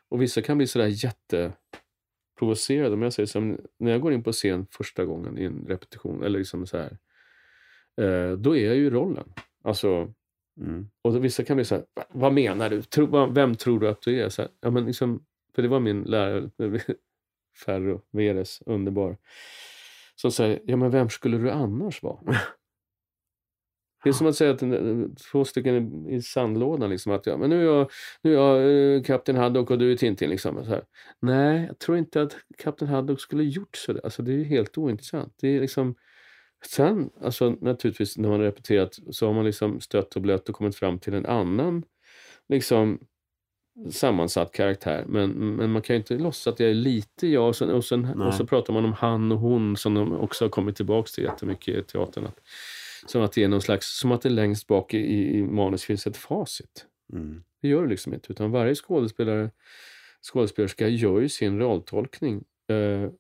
och 0.09 0.23
vissa 0.23 0.43
kan 0.43 0.59
bli 0.59 0.67
sådär 0.67 0.89
jätteprovocerade 2.37 2.95
om 2.95 3.03
jag 3.03 3.13
säger 3.13 3.27
som 3.27 3.59
när 3.79 3.93
jag 3.93 4.01
går 4.01 4.13
in 4.13 4.23
på 4.23 4.33
scen 4.33 4.67
första 4.71 5.05
gången 5.05 5.39
i 5.39 5.45
en 5.45 5.65
repetition 5.69 6.23
eller 6.23 6.39
liksom 6.39 6.67
så 6.67 6.77
här, 6.79 6.99
eh, 8.01 8.37
då 8.37 8.57
är 8.57 8.67
jag 8.67 8.77
ju 8.77 8.87
i 8.87 8.91
rollen. 8.91 9.33
Alltså, 9.65 10.13
Mm. 10.61 10.89
och 11.03 11.13
då, 11.13 11.19
vissa 11.19 11.45
kan 11.45 11.57
bli 11.57 11.65
så 11.65 11.75
här, 11.75 11.85
"Va- 11.95 12.05
vad 12.13 12.33
menar 12.33 12.71
du? 12.71 12.83
Tro, 12.83 13.07
vad, 13.07 13.35
vem 13.35 13.55
tror 13.55 13.81
du 13.81 13.89
att 13.89 14.03
du 14.03 14.21
är? 14.23 14.29
Så 14.29 14.43
här, 14.43 14.51
ja, 14.61 14.71
men 14.71 14.87
liksom, 14.87 15.25
för 15.55 15.63
det 15.63 15.69
var 15.69 15.81
min 15.81 16.03
lärare, 16.03 16.51
Ferro 17.65 18.03
Veres, 18.13 18.63
underbar, 18.67 19.17
som 20.15 20.33
säger, 20.33 20.61
ja 20.65 20.77
men 20.77 20.91
vem 20.91 21.09
skulle 21.09 21.39
du 21.39 21.51
annars 21.51 22.03
vara? 22.03 22.37
Det 24.07 24.11
är 24.11 24.13
som 24.13 24.27
att 24.27 24.37
säga 24.37 24.51
att 24.51 24.63
två 25.33 25.45
stycken 25.45 26.07
i 26.09 26.23
sandlådan, 26.23 26.91
liksom, 26.91 27.13
att 27.13 27.27
ja, 27.27 27.37
men 27.37 27.51
nu 27.51 27.61
är 27.61 27.65
jag, 27.65 27.91
nu 28.23 28.33
är 28.33 28.37
jag 28.37 28.95
eh, 28.97 29.03
Kapten 29.03 29.37
Haddock 29.37 29.71
och 29.71 29.79
du 29.79 29.93
är 29.93 29.97
Tintin. 29.97 30.31
Liksom, 30.31 30.65
så 30.65 30.71
här. 30.71 30.85
Nej, 31.21 31.67
jag 31.67 31.79
tror 31.79 31.99
inte 31.99 32.23
att 32.23 32.37
Kapten 32.59 32.89
Haddock 32.89 33.21
skulle 33.21 33.45
gjort 33.45 33.77
så. 33.77 34.01
Alltså, 34.05 34.23
det 34.23 34.33
är 34.33 34.37
ju 34.37 34.45
helt 34.45 34.79
ointressant. 34.79 35.35
Det 35.41 35.49
är 35.49 35.61
liksom, 35.61 35.95
sen, 36.67 37.11
alltså, 37.23 37.51
naturligtvis 37.51 38.19
när 38.19 38.29
man 38.29 38.41
har 38.41 38.47
repeterat 38.47 38.99
så 39.11 39.27
har 39.27 39.35
man 39.35 39.45
liksom 39.45 39.81
stött 39.81 40.17
och 40.17 40.23
blött 40.23 40.49
och 40.49 40.55
kommit 40.55 40.77
fram 40.77 40.99
till 40.99 41.15
en 41.15 41.27
annan 41.27 41.83
liksom, 42.49 42.99
sammansatt 43.91 44.53
karaktär. 44.53 45.05
Men, 45.09 45.31
men 45.31 45.71
man 45.71 45.83
kan 45.83 45.95
ju 45.95 45.99
inte 45.99 46.15
låtsas 46.15 46.47
att 46.47 46.61
jag 46.61 46.71
är 46.71 46.75
lite 46.75 47.27
jag. 47.27 47.49
Och, 47.49 47.57
sen, 47.57 47.71
och, 47.71 47.85
sen, 47.85 48.21
och 48.21 48.35
så 48.35 48.47
pratar 48.47 48.73
man 48.73 48.85
om 48.85 48.93
han 48.93 49.33
och 49.33 49.39
hon 49.39 49.77
som 49.77 49.95
de 49.95 50.13
också 50.13 50.45
har 50.45 50.51
kommit 50.51 50.77
tillbaka 50.77 51.09
till 51.15 51.25
jättemycket 51.25 51.77
i 51.77 51.83
teatern. 51.83 52.27
Att, 52.27 52.41
som 53.07 53.23
att 53.23 53.33
det 53.33 53.45
är 53.45 53.49
någon 53.49 53.63
slags, 53.63 53.99
som 53.99 54.13
att 54.13 54.23
det 54.23 54.29
längst 54.29 54.67
bak 54.67 54.95
i, 54.95 54.99
i, 55.39 55.43
manus 55.43 55.85
finns 55.85 56.07
ett 56.07 56.17
facit. 56.17 56.87
Mm. 57.13 57.45
Det 57.63 57.69
gör 57.69 57.83
det 57.83 57.89
liksom 57.89 58.15
inte. 58.15 58.33
Utan 58.33 58.51
varje 58.51 58.75
skådespelare, 58.75 59.51
skådespelerska 60.33 60.89
gör 60.89 61.21
ju 61.21 61.29
sin 61.29 61.59
rolltolkning 61.59 62.45
eh, 62.69 63.11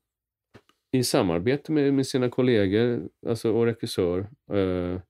i 0.93 1.05
samarbete 1.05 1.73
med, 1.73 1.95
med 1.95 2.07
sina 2.07 2.31
kollegor 2.31 3.09
alltså, 3.27 3.53
och 3.53 3.65
regissör. 3.65 4.19
Eh, 4.53 5.01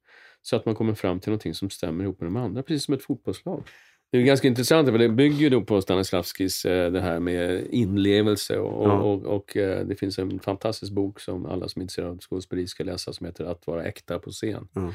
så 0.42 0.56
att 0.56 0.66
man 0.66 0.74
kommer 0.74 0.94
fram 0.94 1.20
till 1.20 1.30
någonting 1.30 1.54
som 1.54 1.70
stämmer 1.70 2.04
ihop 2.04 2.20
med 2.20 2.26
de 2.26 2.36
andra, 2.36 2.62
precis 2.62 2.84
som 2.84 2.94
ett 2.94 3.02
fotbollslag. 3.02 3.68
Det 4.10 4.18
är 4.18 4.22
ganska 4.22 4.48
intressant, 4.48 4.88
för 4.88 4.98
det 4.98 5.08
bygger 5.08 5.36
ju 5.36 5.48
då 5.50 5.62
på 5.62 5.82
Stanislavskis 5.82 6.64
eh, 6.64 6.92
det 6.92 7.00
här 7.00 7.20
med 7.20 7.66
inlevelse 7.70 8.58
och, 8.58 8.88
Ja. 8.88 8.92
och, 9.00 9.24
och 9.24 9.56
eh, 9.56 9.86
det 9.86 9.96
finns 9.96 10.18
en 10.18 10.40
fantastisk 10.40 10.92
bok 10.92 11.20
som 11.20 11.46
alla 11.46 11.68
som 11.68 11.80
är 11.80 11.84
intresserade 11.84 12.12
av 12.12 12.18
skådespeleri 12.18 12.66
ska 12.66 12.84
läsa 12.84 13.12
som 13.12 13.26
heter 13.26 13.44
Att 13.44 13.66
vara 13.66 13.84
äkta 13.84 14.18
på 14.18 14.30
scen. 14.30 14.68
Ja. 14.72 14.92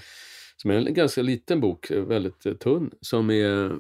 Som 0.58 0.72
är 0.72 0.76
en 0.76 0.94
ganska 0.94 1.22
liten 1.22 1.60
bok, 1.62 1.92
eh, 1.92 2.04
väldigt 2.04 2.60
tunn, 2.60 2.92
som 3.02 3.30
är 3.30 3.72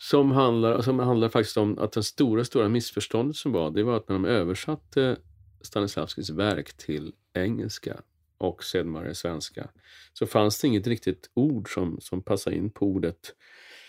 som 0.00 0.30
handlar, 0.30 0.82
som 0.82 0.98
handlar 0.98 1.28
faktiskt 1.28 1.56
om 1.56 1.78
att 1.78 1.92
det 1.92 2.02
stora, 2.02 2.44
stora 2.44 2.68
missförståndet 2.68 3.36
som 3.36 3.52
var, 3.52 3.70
det 3.70 3.82
var 3.82 3.96
att 3.96 4.08
när 4.08 4.14
de 4.14 4.24
översatte 4.24 5.16
Stanislavskis 5.60 6.30
verk 6.30 6.76
till 6.76 7.12
engelska 7.34 8.00
och 8.38 8.64
sedermera 8.64 9.14
svenska, 9.14 9.68
så 10.12 10.26
fanns 10.26 10.60
det 10.60 10.68
inget 10.68 10.86
riktigt 10.86 11.30
ord 11.34 11.74
som, 11.74 12.00
som 12.00 12.22
passar 12.22 12.50
in 12.50 12.70
på 12.70 12.86
ordet 12.86 13.34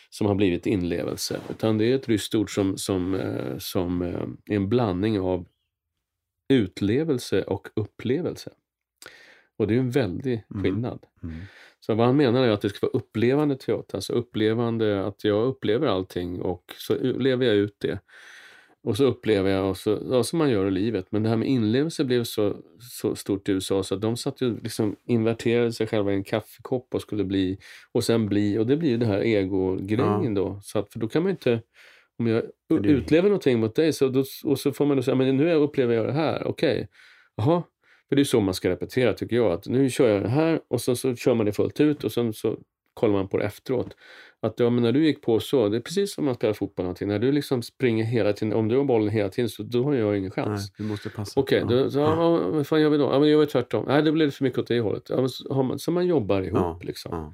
som 0.09 0.27
har 0.27 0.35
blivit 0.35 0.65
inlevelse. 0.65 1.39
Utan 1.49 1.77
det 1.77 1.85
är 1.85 1.95
ett 1.95 2.07
ryskt 2.07 2.35
ord 2.35 2.55
som, 2.55 2.77
som, 2.77 3.13
eh, 3.15 3.57
som 3.57 4.01
eh, 4.01 4.27
är 4.45 4.55
en 4.55 4.69
blandning 4.69 5.19
av 5.19 5.45
utlevelse 6.53 7.43
och 7.43 7.67
upplevelse. 7.75 8.51
Och 9.57 9.67
det 9.67 9.75
är 9.75 9.79
en 9.79 9.91
väldig 9.91 10.43
Mm. 10.51 10.63
skillnad. 10.63 11.05
Mm. 11.23 11.35
Så 11.79 11.95
vad 11.95 12.05
han 12.07 12.17
menar 12.17 12.43
är 12.43 12.49
att 12.49 12.61
det 12.61 12.69
ska 12.69 12.87
vara 12.87 12.97
upplevande 12.97 13.55
teater, 13.55 13.97
alltså 13.97 14.13
upplevande, 14.13 15.05
att 15.05 15.23
jag 15.23 15.47
upplever 15.47 15.87
allting 15.87 16.41
och 16.41 16.73
så 16.77 16.95
lever 17.03 17.45
jag 17.45 17.55
ut 17.55 17.75
det. 17.79 17.99
Och 18.83 18.97
så 18.97 19.05
upplever 19.05 19.49
jag, 19.51 19.69
och 19.69 19.77
så, 19.77 19.99
ja, 20.11 20.23
som 20.23 20.39
man 20.39 20.49
gör 20.49 20.67
i 20.67 20.71
livet. 20.71 21.07
Men 21.09 21.23
det 21.23 21.29
här 21.29 21.37
med 21.37 21.47
inlevelse 21.47 22.05
blev 22.05 22.23
så, 22.23 22.55
så 22.79 23.15
stort 23.15 23.49
i 23.49 23.51
USA 23.51 23.83
så 23.83 23.95
att 23.95 24.01
de 24.01 24.17
satt 24.17 24.41
ju 24.41 24.59
liksom 24.59 24.95
inverterade 25.05 25.71
sig 25.71 25.87
själva 25.87 26.11
i 26.11 26.15
en 26.15 26.23
kaffekopp 26.23 26.95
och 26.95 27.01
skulle 27.01 27.23
bli, 27.23 27.57
och 27.91 28.03
sen 28.03 28.25
bli, 28.25 28.57
och 28.57 28.67
det 28.67 28.77
blir 28.77 28.89
ju 28.89 28.97
det 28.97 29.05
här 29.05 29.21
ego-grejen 29.23 30.33
då. 30.33 30.59
Så 30.63 30.79
att, 30.79 30.93
för 30.93 30.99
då 30.99 31.07
kan 31.07 31.23
man 31.23 31.29
ju 31.29 31.33
inte, 31.33 31.61
om 32.17 32.27
jag 32.27 32.43
det 32.67 32.89
utlever 32.89 33.29
någonting 33.29 33.59
mot 33.59 33.75
dig 33.75 33.93
så 33.93 34.07
då, 34.07 34.23
och 34.43 34.59
så 34.59 34.71
får 34.71 34.85
man 34.85 34.97
då 34.97 35.03
säga, 35.03 35.15
men 35.15 35.37
nu 35.37 35.53
upplever 35.53 35.95
jag 35.95 36.05
det 36.05 36.13
här, 36.13 36.47
okej. 36.47 36.87
Jaha, 37.35 37.63
för 38.09 38.15
det 38.15 38.21
är 38.21 38.23
så 38.23 38.39
man 38.39 38.53
ska 38.53 38.69
repetera 38.69 39.13
tycker 39.13 39.35
jag. 39.35 39.51
Att 39.51 39.67
nu 39.67 39.89
kör 39.89 40.09
jag 40.09 40.21
det 40.21 40.29
här 40.29 40.61
och 40.67 40.81
så, 40.81 40.95
så 40.95 41.15
kör 41.15 41.33
man 41.33 41.45
det 41.45 41.53
fullt 41.53 41.79
ut 41.79 42.03
och 42.03 42.11
sen 42.11 42.33
så 42.33 42.57
kollar 42.99 43.13
man 43.13 43.27
på 43.27 43.37
det 43.37 43.43
efteråt. 43.43 43.95
Att 44.41 44.59
ja, 44.59 44.69
men 44.69 44.83
när 44.83 44.91
du 44.91 45.05
gick 45.05 45.21
på 45.21 45.39
så, 45.39 45.69
det 45.69 45.77
är 45.77 45.81
precis 45.81 46.13
som 46.13 46.25
man 46.25 46.35
spelar 46.35 46.53
fotboll. 46.53 46.83
Någonting. 46.83 47.07
När 47.07 47.19
du 47.19 47.31
liksom 47.31 47.61
springer 47.61 48.03
hela 48.05 48.33
tiden, 48.33 48.53
om 48.53 48.67
du 48.67 48.77
har 48.77 48.83
bollen 48.83 49.09
hela 49.09 49.29
tiden 49.29 49.49
så 49.49 49.63
då 49.63 49.83
har 49.83 49.93
jag 49.93 50.17
ingen 50.17 50.31
Nej, 50.35 50.45
chans. 50.45 50.71
du 50.77 50.83
måste 50.83 51.09
passa. 51.09 51.39
Okej, 51.39 51.61
så, 51.67 51.99
ja. 51.99 52.15
ja, 52.15 52.37
vad 52.49 52.67
fan 52.67 52.81
gör 52.81 52.89
vi 52.89 52.97
då? 52.97 53.03
Ja, 53.03 53.19
men 53.19 53.29
gör 53.29 53.39
vi 53.39 53.45
tvärtom. 53.45 53.85
Nej, 53.87 54.01
det 54.01 54.11
blev 54.11 54.31
för 54.31 54.43
mycket 54.43 54.59
åt 54.59 54.67
det 54.67 54.79
hållet. 54.79 55.03
Ja, 55.09 55.27
så, 55.27 55.63
man, 55.63 55.79
så 55.79 55.91
man 55.91 56.07
jobbar 56.07 56.41
ihop 56.41 56.59
Ja, 56.59 56.79
liksom. 56.81 57.11
Ja. 57.13 57.33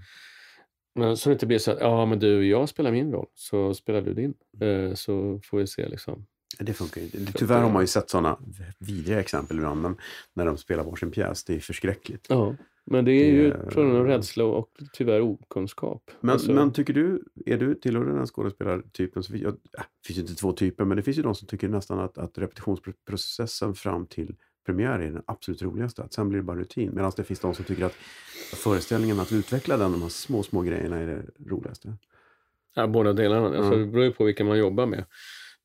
Men 0.96 1.18
så 1.18 1.30
det 1.30 1.34
inte 1.34 1.46
blir 1.46 1.60
så 1.60 1.72
att, 1.72 1.80
ja 1.80 2.06
men 2.06 2.20
du, 2.20 2.48
jag 2.48 2.70
spelar 2.70 2.92
min 2.92 3.12
roll, 3.12 3.28
så 3.36 3.74
spelar 3.74 4.02
du 4.02 4.14
din. 4.14 4.34
Eh, 4.62 4.94
så 4.94 5.40
får 5.44 5.58
vi 5.58 5.68
se 5.68 5.88
liksom. 5.88 6.26
Det 6.60 6.74
funkar 6.74 7.02
ju 7.02 7.08
inte. 7.20 7.34
Tyvärr 7.34 7.62
har 7.62 7.72
man 7.72 7.84
ju 7.84 7.88
sett 7.88 8.10
sådana 8.10 8.40
vidriga 8.80 9.20
exempel 9.20 9.58
ibland. 9.58 9.98
När 10.34 10.46
de 10.46 10.58
spelar 10.58 10.84
varsin 10.84 11.12
pjäs, 11.12 11.44
det 11.44 11.56
är 11.56 11.60
förskräckligt. 11.60 12.26
Ja, 12.30 12.56
men 12.86 13.06
det 13.06 13.12
är 13.12 13.32
ju 13.32 13.50
Det- 13.50 13.70
jag, 13.76 13.96
en 13.96 14.06
rädsla 14.06 14.44
och 14.46 14.70
tyvärr 14.94 15.22
okunskap. 15.22 16.12
Men, 16.22 16.34
Alltså- 16.34 16.52
men 16.52 16.74
tycker 16.74 16.94
du, 16.94 17.24
är 17.46 17.58
du 17.58 17.76
tillhör 17.76 18.06
den 18.06 18.26
skådespelartypen? 18.28 19.24
Så, 19.24 19.36
ja, 19.36 19.52
det 19.52 19.84
finns 20.08 20.18
ju 20.18 20.22
inte 20.22 20.36
två 20.36 20.52
typer, 20.52 20.86
men 20.86 20.98
det 20.98 21.04
finns 21.04 21.18
ju 21.18 21.22
de 21.22 21.36
som 21.36 21.48
tycker 21.48 21.68
nästan 21.70 22.00
att, 22.00 22.18
att 22.18 22.38
repetitionsprocessen 22.38 23.76
fram 23.76 24.06
till 24.08 24.36
premiär 24.66 25.00
är 25.00 25.12
den 25.12 25.24
absolut 25.26 25.62
roligaste. 25.62 26.04
Att 26.04 26.14
sen 26.14 26.30
blir 26.30 26.40
det 26.40 26.44
bara 26.44 26.58
rutin. 26.60 26.92
Medan 26.96 27.12
det 27.18 27.24
finns 27.24 27.40
de 27.40 27.54
som 27.56 27.66
tycker 27.66 27.86
att 27.86 27.94
föreställningen, 28.56 29.20
att 29.20 29.32
utveckla 29.32 29.78
den, 29.78 29.92
de 29.92 30.02
här 30.02 30.10
små, 30.10 30.44
små 30.44 30.62
grejerna 30.62 30.98
är 30.98 31.08
det 31.08 31.24
roligaste. 31.52 31.98
Ja, 32.76 32.88
båda 32.88 33.14
delarna. 33.14 33.46
Alltså, 33.46 33.74
Mm. 33.74 33.80
Det 33.80 33.86
beror 33.86 34.06
ju 34.06 34.12
på 34.12 34.24
vilka 34.24 34.44
man 34.44 34.58
jobbar 34.58 34.86
med. 34.86 35.06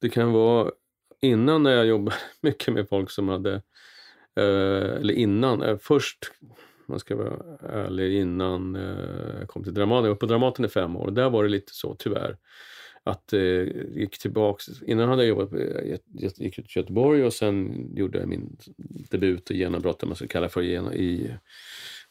Det 0.01 0.09
kan 0.09 0.33
vara 0.33 0.71
innan 1.21 1.63
när 1.63 1.71
jag 1.71 1.87
jobbade 1.87 2.17
mycket 2.43 2.75
med 2.75 2.89
folk 2.89 3.11
som 3.11 3.29
hade, 3.29 3.55
eh, 4.37 4.97
eller 4.97 5.15
innan, 5.15 5.63
eh, 5.63 5.79
först, 5.79 6.19
man 6.91 6.99
ska 7.01 7.17
vara 7.17 7.37
ärlig, 7.69 8.15
innan 8.21 8.77
eh, 8.77 9.39
jag 9.41 9.49
kom 9.49 9.65
till 9.65 9.75
Dramaten, 9.75 10.05
jag 10.05 10.11
var 10.11 10.17
på 10.17 10.27
Dramaten 10.27 10.65
i 10.65 10.69
fem 10.69 10.97
år, 10.97 11.11
där 11.11 11.31
var 11.31 11.43
det 11.45 11.51
lite 11.51 11.73
så 11.75 11.95
tyvärr. 11.95 12.37
Att 13.05 13.33
eh, 13.33 13.63
gick 13.97 14.19
tillbaks, 14.19 14.67
innan 14.83 15.09
hade 15.09 15.23
jag 15.23 15.29
jobbat, 15.29 15.51
med- 15.51 15.99
jag 16.13 16.31
gick 16.37 16.59
ut 16.59 16.69
till 16.69 16.77
Göteborg 16.77 17.25
och 17.25 17.33
sen 17.33 17.87
gjorde 17.97 18.19
jag 18.19 18.29
min 18.29 18.57
debut 19.11 19.51
och 19.51 19.57
genombrott, 19.57 20.03
om 20.03 20.09
man 20.09 20.17
ska 20.17 20.27
kalla 20.27 20.49
för, 20.49 20.63
i 20.63 21.35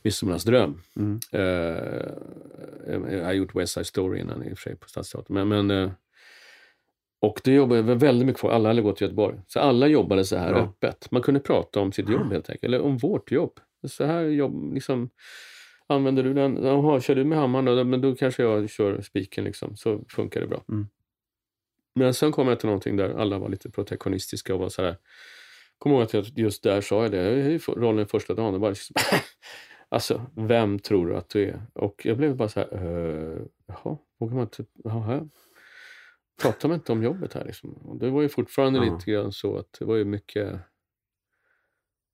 Midsommarnas 0.04 0.44
dröm. 0.44 0.82
Mm. 0.96 1.20
Eh, 1.32 3.14
jag 3.18 3.26
har 3.26 3.34
gjort 3.34 3.56
West 3.56 3.74
Side 3.74 3.86
Story 3.86 4.20
innan 4.20 4.44
i 4.44 4.54
och 4.54 4.58
för 4.58 4.70
sig 4.70 4.76
på 4.76 4.90
Stadsteatern. 4.90 5.34
Men, 5.34 5.48
men, 5.68 5.72
eh, 5.84 5.92
och 7.22 7.42
det 7.44 7.52
jobbade 7.54 7.82
väldigt 7.96 8.26
mycket 8.26 8.42
för. 8.42 8.50
Alla 8.50 8.70
hade 8.70 8.82
gått 8.82 8.98
till 8.98 9.06
Göteborg. 9.06 9.38
Så 9.48 9.60
alla 9.60 9.88
jobbade 9.88 10.26
så 10.26 10.36
här 10.38 10.52
Ja. 10.52 10.58
öppet. 10.60 11.12
Man 11.12 11.22
kunde 11.22 11.40
prata 11.40 11.80
om 11.80 11.92
sitt 11.92 12.10
jobb 12.10 12.32
helt 12.32 12.50
enkelt. 12.50 12.64
Eller 12.64 12.82
om 12.82 12.98
vårt 12.98 13.32
jobb. 13.32 13.60
Så 13.88 14.06
här 14.06 14.22
jobb, 14.22 14.74
liksom. 14.74 15.10
Använder 15.88 16.24
du 16.24 16.34
den? 16.34 16.64
Jaha, 16.64 17.02
kör 17.02 17.16
du 17.16 17.24
med 17.24 17.38
hammaren 17.38 17.66
då? 17.66 17.84
Men 17.84 18.02
då 18.02 18.16
kanske 18.16 18.44
jag 18.44 18.70
kör 18.70 19.02
spiken 19.02 19.44
liksom. 19.44 19.76
Så 19.76 20.04
funkar 20.10 20.42
det 20.42 20.48
bra. 20.48 20.64
Mm. 20.70 20.88
Men 21.96 22.14
sen 22.14 22.32
kom 22.32 22.48
jag 22.48 22.60
till 22.60 22.68
någonting 22.68 22.98
där 22.98 23.10
alla 23.10 23.38
var 23.40 23.50
lite 23.50 23.70
protektionistiska 23.70 24.54
och 24.54 24.60
var 24.60 24.70
så 24.70 24.82
här. 24.82 24.98
Kommer 25.78 25.96
ihåg 25.96 26.04
att 26.04 26.14
jag 26.14 26.26
just 26.36 26.64
där 26.64 26.82
sa 26.82 27.02
jag 27.04 27.12
det. 27.12 27.58
Rollen 27.58 28.08
första 28.08 28.34
dagen. 28.34 28.54
Det 28.54 28.60
bara, 28.60 28.76
alltså, 29.90 30.26
vem 30.36 30.80
tror 30.80 31.08
du 31.08 31.16
att 31.16 31.30
du 31.30 31.44
är? 31.44 31.62
Och 31.74 32.02
jag 32.04 32.18
blev 32.18 32.36
bara 32.36 32.50
så 32.50 32.60
här. 32.60 32.86
Uh, 32.86 33.42
jaha, 33.68 33.98
vågar 34.20 34.36
man 34.36 34.44
inte? 34.44 34.66
Jaha, 34.84 35.30
pratar 36.42 36.70
man 36.70 36.76
inte 36.78 36.92
om 36.92 37.04
jobbet 37.04 37.34
här 37.34 37.46
liksom? 37.46 37.74
Och 37.74 37.98
det 37.98 38.10
var 38.10 38.22
ju 38.22 38.30
fortfarande 38.30 38.86
Ja. 38.86 38.94
lite 38.94 39.12
grann 39.12 39.32
så 39.32 39.58
att 39.58 39.76
det 39.80 39.86
var 39.86 39.96
ju 39.96 40.06
mycket 40.06 40.60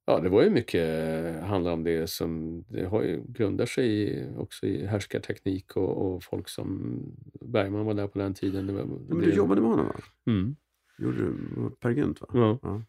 Ja, 0.08 0.20
det 0.20 0.30
var 0.30 0.43
ju 0.43 0.49
mycket 0.49 1.43
handlar 1.43 1.72
om 1.72 1.84
det 1.84 2.10
som 2.10 2.64
det 2.68 2.86
har 2.86 3.03
ju, 3.03 3.24
grundar 3.28 3.66
sig 3.66 3.88
i, 3.88 4.26
också 4.38 4.66
i 4.66 4.86
härskarteknik 4.86 5.76
och, 5.76 6.06
och 6.06 6.24
folk 6.24 6.49
som 6.49 7.01
Bergman 7.41 7.86
var 7.86 7.93
där 7.93 8.08
på 8.08 8.20
den 8.20 8.34
tiden. 8.34 8.68
Det 8.68 8.74
var, 8.74 8.86
men 8.86 9.20
du 9.20 9.34
jobbade 9.34 9.62
med 9.62 9.70
honom 9.70 9.86
va? 9.86 9.95
Mm. 10.28 10.56
Gjorde 10.97 11.18
du 11.18 11.36
Per 11.80 11.89
Gynt 11.89 12.22
va? 12.22 12.28
Ja. 12.34 12.60
Ja. 12.62 12.82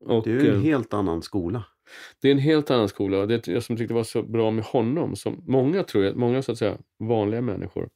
Och, 0.00 0.24
Det 0.24 0.30
är 0.30 0.40
ju 0.40 0.50
en 0.50 0.56
eh, 0.56 0.62
helt 0.62 0.94
annan 0.94 1.22
skola. 1.22 1.64
det 2.22 2.28
är 2.28 2.32
en 2.32 2.38
helt 2.38 2.70
annan 2.70 2.88
skola. 2.88 3.26
Det 3.26 3.48
jag 3.48 3.62
som 3.62 3.76
tyckte 3.76 3.94
var 3.94 4.04
så 4.04 4.22
bra 4.22 4.50
med 4.50 4.64
honom, 4.64 5.16
som 5.16 5.42
många 5.46 5.82
tror 5.82 6.04
jag, 6.04 6.16
många 6.16 6.42
så 6.42 6.52
att 6.52 6.58
säga 6.58 6.78
vanliga 6.98 7.40
människor 7.40 7.88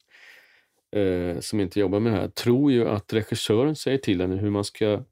eh, 0.97 1.41
som 1.41 1.61
inte 1.61 1.81
jobbar 1.81 2.01
med 2.01 2.13
det 2.13 2.19
här, 2.19 2.29
tror 2.29 2.73
ju 2.73 2.89
att 2.89 3.13
regissören 3.13 3.77
säger 3.77 3.99
till 3.99 4.21
en 4.21 4.39
hur 4.39 4.51
man 4.51 4.65
ska 4.65 5.05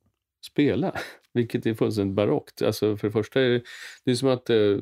spela. 0.47 0.93
Vilket 1.35 1.67
är 1.67 1.75
fullständigt 1.75 2.17
barockt. 2.17 2.63
Alltså 2.63 2.97
för 2.97 3.09
det 3.09 3.13
första 3.13 3.41
är 3.41 3.49
det, 3.51 3.63
det 4.05 4.11
är 4.11 4.15
som 4.15 4.29
att 4.29 4.51
eh, 4.51 4.77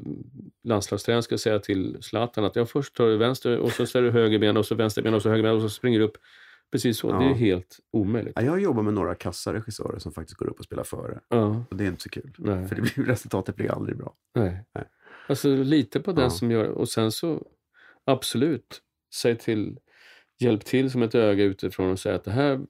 landslagstränaren 0.65 1.23
ska 1.23 1.39
säga 1.39 1.59
till 1.59 1.97
Zlatan 2.01 2.45
att 2.45 2.57
ja, 2.57 2.67
först 2.67 2.95
tar 2.97 3.07
du 3.07 3.17
vänster 3.17 3.59
och 3.59 3.73
så 3.73 3.87
ställer 3.87 4.07
du 4.07 4.13
höger 4.13 4.39
ben 4.39 4.57
och 4.57 4.67
så 4.67 4.75
vänster 4.75 5.03
ben 5.03 5.15
och 5.15 5.23
så 5.23 5.29
höger 5.29 5.43
ben 5.43 5.53
och 5.55 5.63
så 5.63 5.69
springer 5.69 5.99
du 5.99 6.05
upp. 6.05 6.17
Precis 6.73 6.99
så. 6.99 7.09
Ja. 7.09 7.19
Det 7.19 7.25
är 7.25 7.35
helt 7.35 7.79
omöjligt. 7.93 8.33
Ja, 8.37 8.43
jag 8.43 8.61
jobbar 8.63 8.83
med 8.83 8.95
några 8.95 9.15
kassaregissörer 9.15 9.99
som 9.99 10.13
faktiskt 10.13 10.39
går 10.39 10.47
upp 10.51 10.59
och 10.59 10.65
spelar 10.65 10.85
före. 10.85 11.21
Ja, 11.29 11.65
Och 11.71 11.77
det 11.77 11.85
är 11.85 11.89
inte 11.89 12.03
så 12.03 12.09
kul. 12.09 12.35
nej. 12.39 12.69
För 12.69 12.77
det 12.77 12.83
blir, 12.83 12.93
resultatet 13.07 13.57
blir 13.57 13.71
aldrig 13.71 13.97
bra. 13.99 14.15
Nej. 14.35 14.65
Nej. 14.75 14.85
Alltså 15.29 15.49
lite 15.49 16.01
på 16.01 16.13
den 16.13 16.23
Ja. 16.25 16.31
som 16.31 16.51
gör 16.51 16.65
Och 16.65 16.89
sen 16.89 17.13
så 17.13 17.43
absolut, 18.05 18.81
säg 19.15 19.37
till, 19.39 19.79
hjälp 20.41 20.65
till 20.65 20.91
som 20.91 21.03
ett 21.03 21.15
öga 21.15 21.45
utifrån 21.45 21.91
och 21.91 21.99
säga 22.01 22.15
att 22.15 22.25
det 22.25 22.31
här 22.31 22.61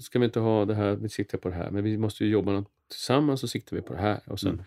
ska 0.00 0.18
vi 0.18 0.24
inte 0.24 0.40
ha, 0.40 0.64
det 0.64 0.74
här, 0.74 0.96
vi 0.96 1.08
siktar 1.08 1.38
på 1.38 1.48
det 1.48 1.54
här. 1.54 1.70
Men 1.70 1.84
vi 1.84 1.98
måste 1.98 2.24
ju 2.24 2.30
jobba 2.30 2.64
tillsammans 2.90 3.42
och 3.42 3.50
siktar 3.50 3.76
vi 3.76 3.82
på 3.82 3.92
det 3.92 4.00
här. 4.00 4.20
Och 4.26 4.40
sen, 4.40 4.50
Mm. 4.50 4.64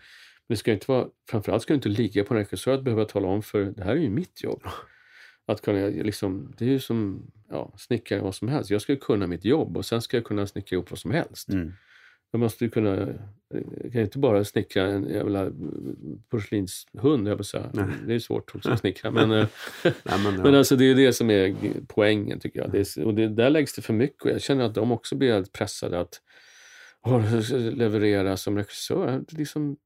Men 0.48 0.54
det 0.54 0.58
ska 0.58 0.72
inte 0.72 0.92
vara, 0.92 1.08
framförallt 1.30 1.62
ska 1.62 1.72
det 1.72 1.76
inte 1.76 1.88
ligga 1.88 2.24
på 2.24 2.34
en 2.34 2.38
regissör 2.38 2.74
att 2.74 2.82
behöva 2.82 3.04
tala 3.04 3.28
om 3.28 3.42
för 3.42 3.64
det 3.64 3.84
här 3.84 3.92
är 3.92 4.00
ju 4.00 4.10
mitt 4.10 4.42
jobb. 4.42 4.62
Att 5.48 5.62
kunna 5.62 5.86
liksom, 5.86 6.54
det 6.58 6.64
är 6.64 6.68
ju 6.68 6.80
som 6.80 7.30
ja, 7.48 7.74
snickare 7.78 8.20
vad 8.20 8.34
som 8.34 8.48
helst. 8.48 8.70
Jag 8.70 8.82
ska 8.82 8.96
kunna 8.96 9.26
mitt 9.26 9.44
jobb 9.44 9.76
och 9.76 9.86
sen 9.86 10.02
ska 10.02 10.16
jag 10.16 10.24
kunna 10.24 10.46
snickra 10.46 10.74
ihop 10.74 10.90
vad 10.90 10.98
som 10.98 11.10
helst. 11.10 11.48
Mm. 11.48 11.72
Jag 12.30 12.40
måste 12.40 12.64
ju 12.64 12.70
kunna, 12.70 13.08
jag 13.82 13.92
kan 13.92 14.00
inte 14.00 14.18
bara 14.18 14.44
snickra 14.44 14.82
en 14.82 15.08
jävla 15.08 15.50
porslinshund, 16.28 17.28
jag 17.28 17.46
säga. 17.46 17.70
Nej. 17.72 17.84
Det 18.06 18.14
är 18.14 18.18
svårt 18.18 18.54
också 18.54 18.70
att 18.70 18.80
snickra. 18.80 19.10
Men, 19.10 19.32
eh, 19.32 19.46
Nej, 19.84 19.92
men, 20.04 20.34
ja. 20.34 20.42
men 20.42 20.54
alltså 20.54 20.76
det 20.76 20.84
är 20.84 20.94
det 20.94 21.12
som 21.12 21.30
är 21.30 21.56
poängen 21.88 22.40
tycker 22.40 22.60
jag. 22.60 22.72
Det 22.72 22.78
är, 22.78 23.04
och 23.04 23.14
det, 23.14 23.28
där 23.28 23.50
läggs 23.50 23.74
det 23.74 23.82
för 23.82 23.94
mycket 23.94 24.24
och 24.24 24.30
jag 24.30 24.42
känner 24.42 24.64
att 24.64 24.74
de 24.74 24.92
också 24.92 25.16
blir 25.16 25.44
pressade 25.52 26.00
att 26.00 26.20
"Åh, 27.06 27.40
leverera 27.74 28.36
som 28.36 28.56
regissör. 28.56 29.24
Liksom, 29.28 29.76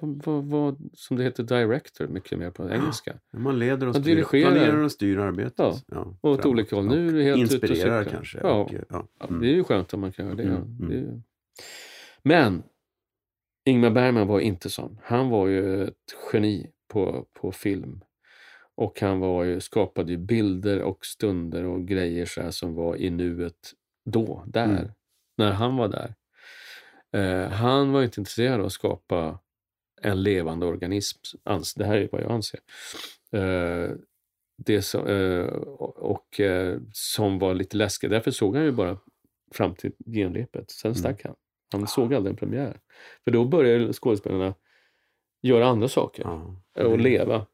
vad, 0.00 0.44
vad, 0.44 0.90
som 0.94 1.16
det 1.16 1.22
heter 1.22 1.42
director, 1.42 2.06
mycket 2.06 2.38
mer 2.38 2.50
på 2.50 2.70
engelska. 2.70 3.14
man 3.32 3.58
leder 3.58 3.86
och 3.86 3.96
styr, 3.96 4.24
planerar 4.24 4.76
och 4.76 4.92
styr 4.92 5.18
arbetet. 5.18 5.54
Ja. 5.58 5.78
Ja, 5.86 6.16
Och 6.20 6.30
åt 6.30 6.46
olika 6.46 6.76
håll. 6.76 6.86
Nu 6.86 7.08
är 7.08 7.12
det 7.12 7.22
helt 7.22 7.40
Inspirerar 7.40 8.04
kanske. 8.04 8.38
Ja. 8.42 8.52
Och, 8.52 8.72
ja. 8.72 8.78
Ja, 8.88 9.26
Mm. 9.28 9.40
Det 9.40 9.48
är 9.48 9.54
ju 9.54 9.64
skönt 9.64 9.94
om 9.94 10.00
man 10.00 10.12
kan 10.12 10.24
göra 10.26 10.36
det. 10.36 10.42
Mm, 10.42 10.54
ja. 10.78 10.86
mm. 10.86 11.04
det. 11.06 11.22
Men 12.22 12.62
Ingmar 13.64 13.90
Bergman 13.90 14.26
var 14.26 14.40
inte 14.40 14.70
sån. 14.70 14.98
Han 15.02 15.28
var 15.30 15.46
ju 15.46 15.84
ett 15.84 15.94
geni 16.32 16.70
på, 16.88 17.26
på 17.32 17.52
film. 17.52 18.00
Och 18.74 19.00
han 19.00 19.20
var 19.20 19.44
ju, 19.44 19.60
skapade 19.60 20.12
ju 20.12 20.18
bilder 20.18 20.82
och 20.82 21.06
stunder 21.06 21.64
och 21.64 21.86
grejer 21.86 22.26
så 22.26 22.42
här 22.42 22.50
som 22.50 22.74
var 22.74 22.96
i 22.96 23.10
nuet 23.10 23.72
då, 24.04 24.44
där, 24.46 24.64
Mm. 24.64 24.88
när 25.36 25.52
han 25.52 25.76
var 25.76 25.88
där. 25.88 26.14
Eh, 27.12 27.48
han 27.50 27.92
var 27.92 28.02
inte 28.02 28.20
intresserad 28.20 28.60
av 28.60 28.66
att 28.66 28.72
skapa 28.72 29.38
en 30.02 30.22
levande 30.22 30.66
organism. 30.66 31.18
Ans- 31.44 31.78
Det 31.78 31.84
här 31.84 31.96
är 31.96 32.08
vad 32.12 32.20
jag 32.22 32.30
anser. 32.30 32.60
Eh, 33.32 33.90
det 34.56 34.82
som, 34.82 35.06
eh, 35.06 35.44
och, 35.96 36.40
eh, 36.40 36.78
som 36.92 37.38
var 37.38 37.54
lite 37.54 37.76
läskigt. 37.76 38.10
Därför 38.10 38.30
såg 38.30 38.56
han 38.56 38.64
ju 38.64 38.72
bara 38.72 38.98
fram 39.54 39.74
till 39.74 39.92
genrepet. 40.06 40.70
Sen 40.70 40.94
stack 40.94 41.24
han. 41.24 41.34
Han 41.72 41.86
såg 41.86 42.14
aldrig 42.14 42.30
en 42.32 42.36
premiär. 42.36 42.80
För 43.24 43.30
då 43.30 43.44
började 43.44 43.92
skådespelarna 43.92 44.54
göra 45.42 45.66
andra 45.66 45.88
saker 45.88 46.26
och 46.74 46.98
leva. 46.98 47.46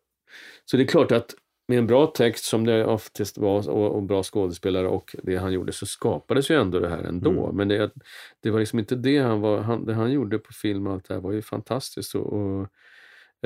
Så 0.64 0.76
det 0.76 0.82
är 0.82 0.86
klart 0.86 1.12
att 1.12 1.34
med 1.68 1.78
en 1.78 1.86
bra 1.86 2.06
text 2.06 2.44
som 2.44 2.66
det 2.66 2.84
oftast 2.84 3.38
var 3.38 3.68
och, 3.68 3.94
och 3.94 4.02
bra 4.02 4.22
skådespelare 4.22 4.88
och 4.88 5.16
det 5.22 5.36
han 5.36 5.52
gjorde 5.52 5.72
så 5.72 5.86
skapades 5.86 6.50
ju 6.50 6.60
ändå 6.60 6.78
det 6.78 6.88
här 6.88 7.02
ändå. 7.02 7.44
Mm. 7.44 7.56
Men 7.56 7.68
det, 7.68 7.90
det 8.42 8.50
var 8.50 8.58
liksom 8.58 8.78
inte 8.78 8.96
det 8.96 9.18
han 9.18 9.40
var, 9.40 9.58
han, 9.58 9.84
det 9.84 9.94
han 9.94 10.12
gjorde 10.12 10.38
på 10.38 10.52
film 10.52 10.86
och 10.86 10.92
allt 10.92 11.08
det 11.08 11.14
här 11.14 11.20
var 11.20 11.32
ju 11.32 11.42
fantastiskt. 11.42 12.14
Och, 12.14 12.32
och, 12.32 12.68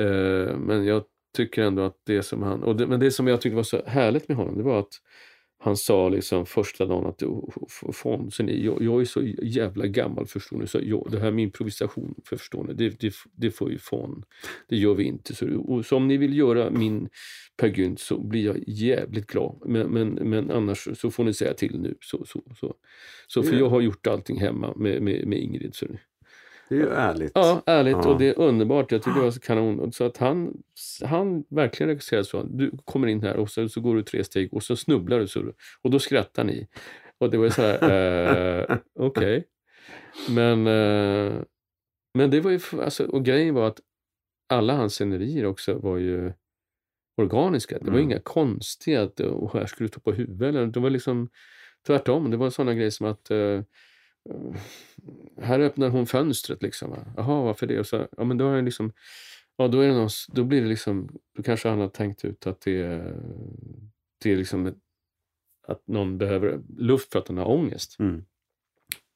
eh, 0.05 0.57
men 0.57 0.85
jag 0.85 1.03
tycker 1.37 1.63
ändå 1.63 1.81
att 1.81 1.97
det 2.05 2.23
som 2.23 2.43
han, 2.43 2.63
och 2.63 2.75
det, 2.75 2.87
men 2.87 2.99
det 2.99 3.11
som 3.11 3.27
jag 3.27 3.41
tyckte 3.41 3.55
var 3.55 3.63
så 3.63 3.81
härligt 3.85 4.27
med 4.27 4.37
honom 4.37 4.57
det 4.57 4.63
var 4.63 4.79
att 4.79 4.93
han 5.63 5.77
sa 5.77 6.09
liksom 6.09 6.45
första 6.45 6.85
dagen 6.85 7.05
att 7.05 7.23
"Oh, 7.23 7.49
f- 7.67 7.95
fan, 7.95 8.31
så 8.31 8.43
ni, 8.43 8.65
jag, 8.65 8.81
jag 8.81 9.01
är 9.01 9.05
så 9.05 9.21
jävla 9.43 9.87
gammal 9.87 10.27
förstår 10.27 10.57
ni, 10.57 10.67
så 10.67 10.79
jag, 10.83 11.07
det 11.11 11.19
här 11.19 11.31
med 11.31 11.43
improvisation 11.43 12.15
för 12.25 12.37
förstår 12.37 12.63
ni, 12.63 12.73
det, 12.73 12.99
det, 12.99 13.13
det 13.35 13.51
får 13.51 13.71
ju 13.71 13.77
fan, 13.77 14.23
det 14.69 14.77
gör 14.77 14.93
vi 14.93 15.03
inte. 15.03 15.35
Så, 15.35 15.83
så 15.83 15.95
om 15.97 16.07
ni 16.07 16.17
vill 16.17 16.37
göra 16.37 16.69
min 16.71 17.09
Per 17.57 17.67
Gynt 17.67 17.99
så 17.99 18.19
blir 18.19 18.45
jag 18.45 18.57
jävligt 18.67 19.27
glad. 19.27 19.61
Men, 19.65 19.87
men, 19.87 20.09
men 20.09 20.51
annars 20.51 20.87
så 20.95 21.11
får 21.11 21.23
ni 21.23 21.33
säga 21.33 21.53
till 21.53 21.79
nu. 21.79 21.95
Så, 22.01 22.25
så, 22.25 22.43
så. 22.59 22.75
så 23.27 23.43
för 23.43 23.53
Ja. 23.53 23.59
jag 23.59 23.69
har 23.69 23.81
gjort 23.81 24.07
allting 24.07 24.39
hemma 24.39 24.73
med, 24.75 25.01
med, 25.01 25.27
med 25.27 25.39
Ingrid. 25.39 25.75
Så. 25.75 25.85
Det 26.71 26.77
är 26.77 26.79
ju 26.79 26.89
ärligt. 26.89 27.31
Ja, 27.35 27.61
ärligt 27.65 27.97
Ja. 28.03 28.09
och 28.09 28.19
det 28.19 28.25
är 28.29 28.39
underbart. 28.39 28.91
Jag 28.91 29.01
tycker 29.03 29.17
det 29.19 29.23
var 29.23 29.31
så 29.31 29.39
kanon. 29.39 29.91
Så 29.91 30.03
att 30.05 30.17
han, 30.17 30.63
han 31.05 31.43
verkligen 31.49 31.87
regisserade 31.89 32.25
så. 32.25 32.43
Du 32.43 32.71
kommer 32.85 33.07
in 33.07 33.21
här 33.23 33.35
och 33.37 33.49
så, 33.49 33.69
så 33.69 33.81
går 33.81 33.95
du 33.95 34.03
tre 34.03 34.23
steg 34.23 34.53
och 34.53 34.63
så 34.63 34.75
snubblar 34.75 35.19
du. 35.19 35.27
Så, 35.27 35.43
och 35.81 35.91
då 35.91 35.99
skrattar 35.99 36.43
ni. 36.43 36.67
Och 37.17 37.29
det 37.31 37.37
var 37.37 37.45
ju 37.45 37.51
så 37.51 37.61
här, 37.61 38.69
eh, 38.71 38.77
okej. 38.99 39.43
Men, 40.29 40.67
eh, 40.67 41.33
men 42.13 42.29
det 42.31 42.39
var 42.41 42.51
ju, 42.51 42.59
alltså, 42.83 43.05
och 43.05 43.25
grejen 43.25 43.53
var 43.55 43.67
att 43.67 43.79
alla 44.49 44.73
hans 44.75 44.93
scenerier 44.93 45.45
också 45.45 45.73
var 45.73 45.97
ju 45.97 46.33
organiska. 47.17 47.77
Det 47.79 47.85
var 47.91 47.97
Mm. 47.99 48.03
inga 48.03 48.19
konstiga, 48.19 49.01
att 49.01 49.19
och 49.19 49.53
här 49.53 49.65
skulle 49.65 49.87
du 49.87 49.91
ta 49.91 49.99
på 49.99 50.11
huvudet. 50.11 50.47
Eller, 50.49 50.65
det 50.65 50.79
var 50.79 50.89
liksom 50.89 51.29
tvärtom. 51.87 52.31
Det 52.31 52.37
var 52.37 52.49
sådana 52.49 52.73
grejer 52.73 52.89
som 52.89 53.07
att 53.07 53.31
Eh, 53.31 53.61
här 55.41 55.59
öppnar 55.59 55.89
hon 55.89 56.07
fönstret 56.07 56.61
liksom. 56.61 56.95
Jaha, 57.17 57.41
varför 57.41 57.67
det? 57.67 57.79
Och 57.79 57.87
så, 57.87 58.07
ja, 58.17 58.23
men 58.23 58.37
då, 58.37 58.47
är 58.49 58.55
det 58.55 58.61
liksom, 58.61 58.93
ja, 59.57 59.67
då, 59.67 59.79
är 59.79 59.87
det 59.87 59.93
någon, 59.93 60.09
då 60.27 60.43
blir 60.43 60.61
det 60.61 60.67
liksom, 60.67 61.19
då 61.37 61.43
kanske 61.43 61.69
han 61.69 61.79
har 61.79 61.89
tänkt 61.89 62.25
ut 62.25 62.47
att 62.47 62.61
det 62.61 62.81
är, 62.81 63.15
det 64.23 64.31
är 64.31 64.37
liksom 64.37 64.65
ett, 64.65 64.77
att 65.67 65.87
någon 65.87 66.17
behöver 66.17 66.61
luft 66.77 67.11
för 67.11 67.19
att 67.19 67.25
den 67.25 67.37
har 67.37 67.45
ångest. 67.49 67.99
Mm. 67.99 68.25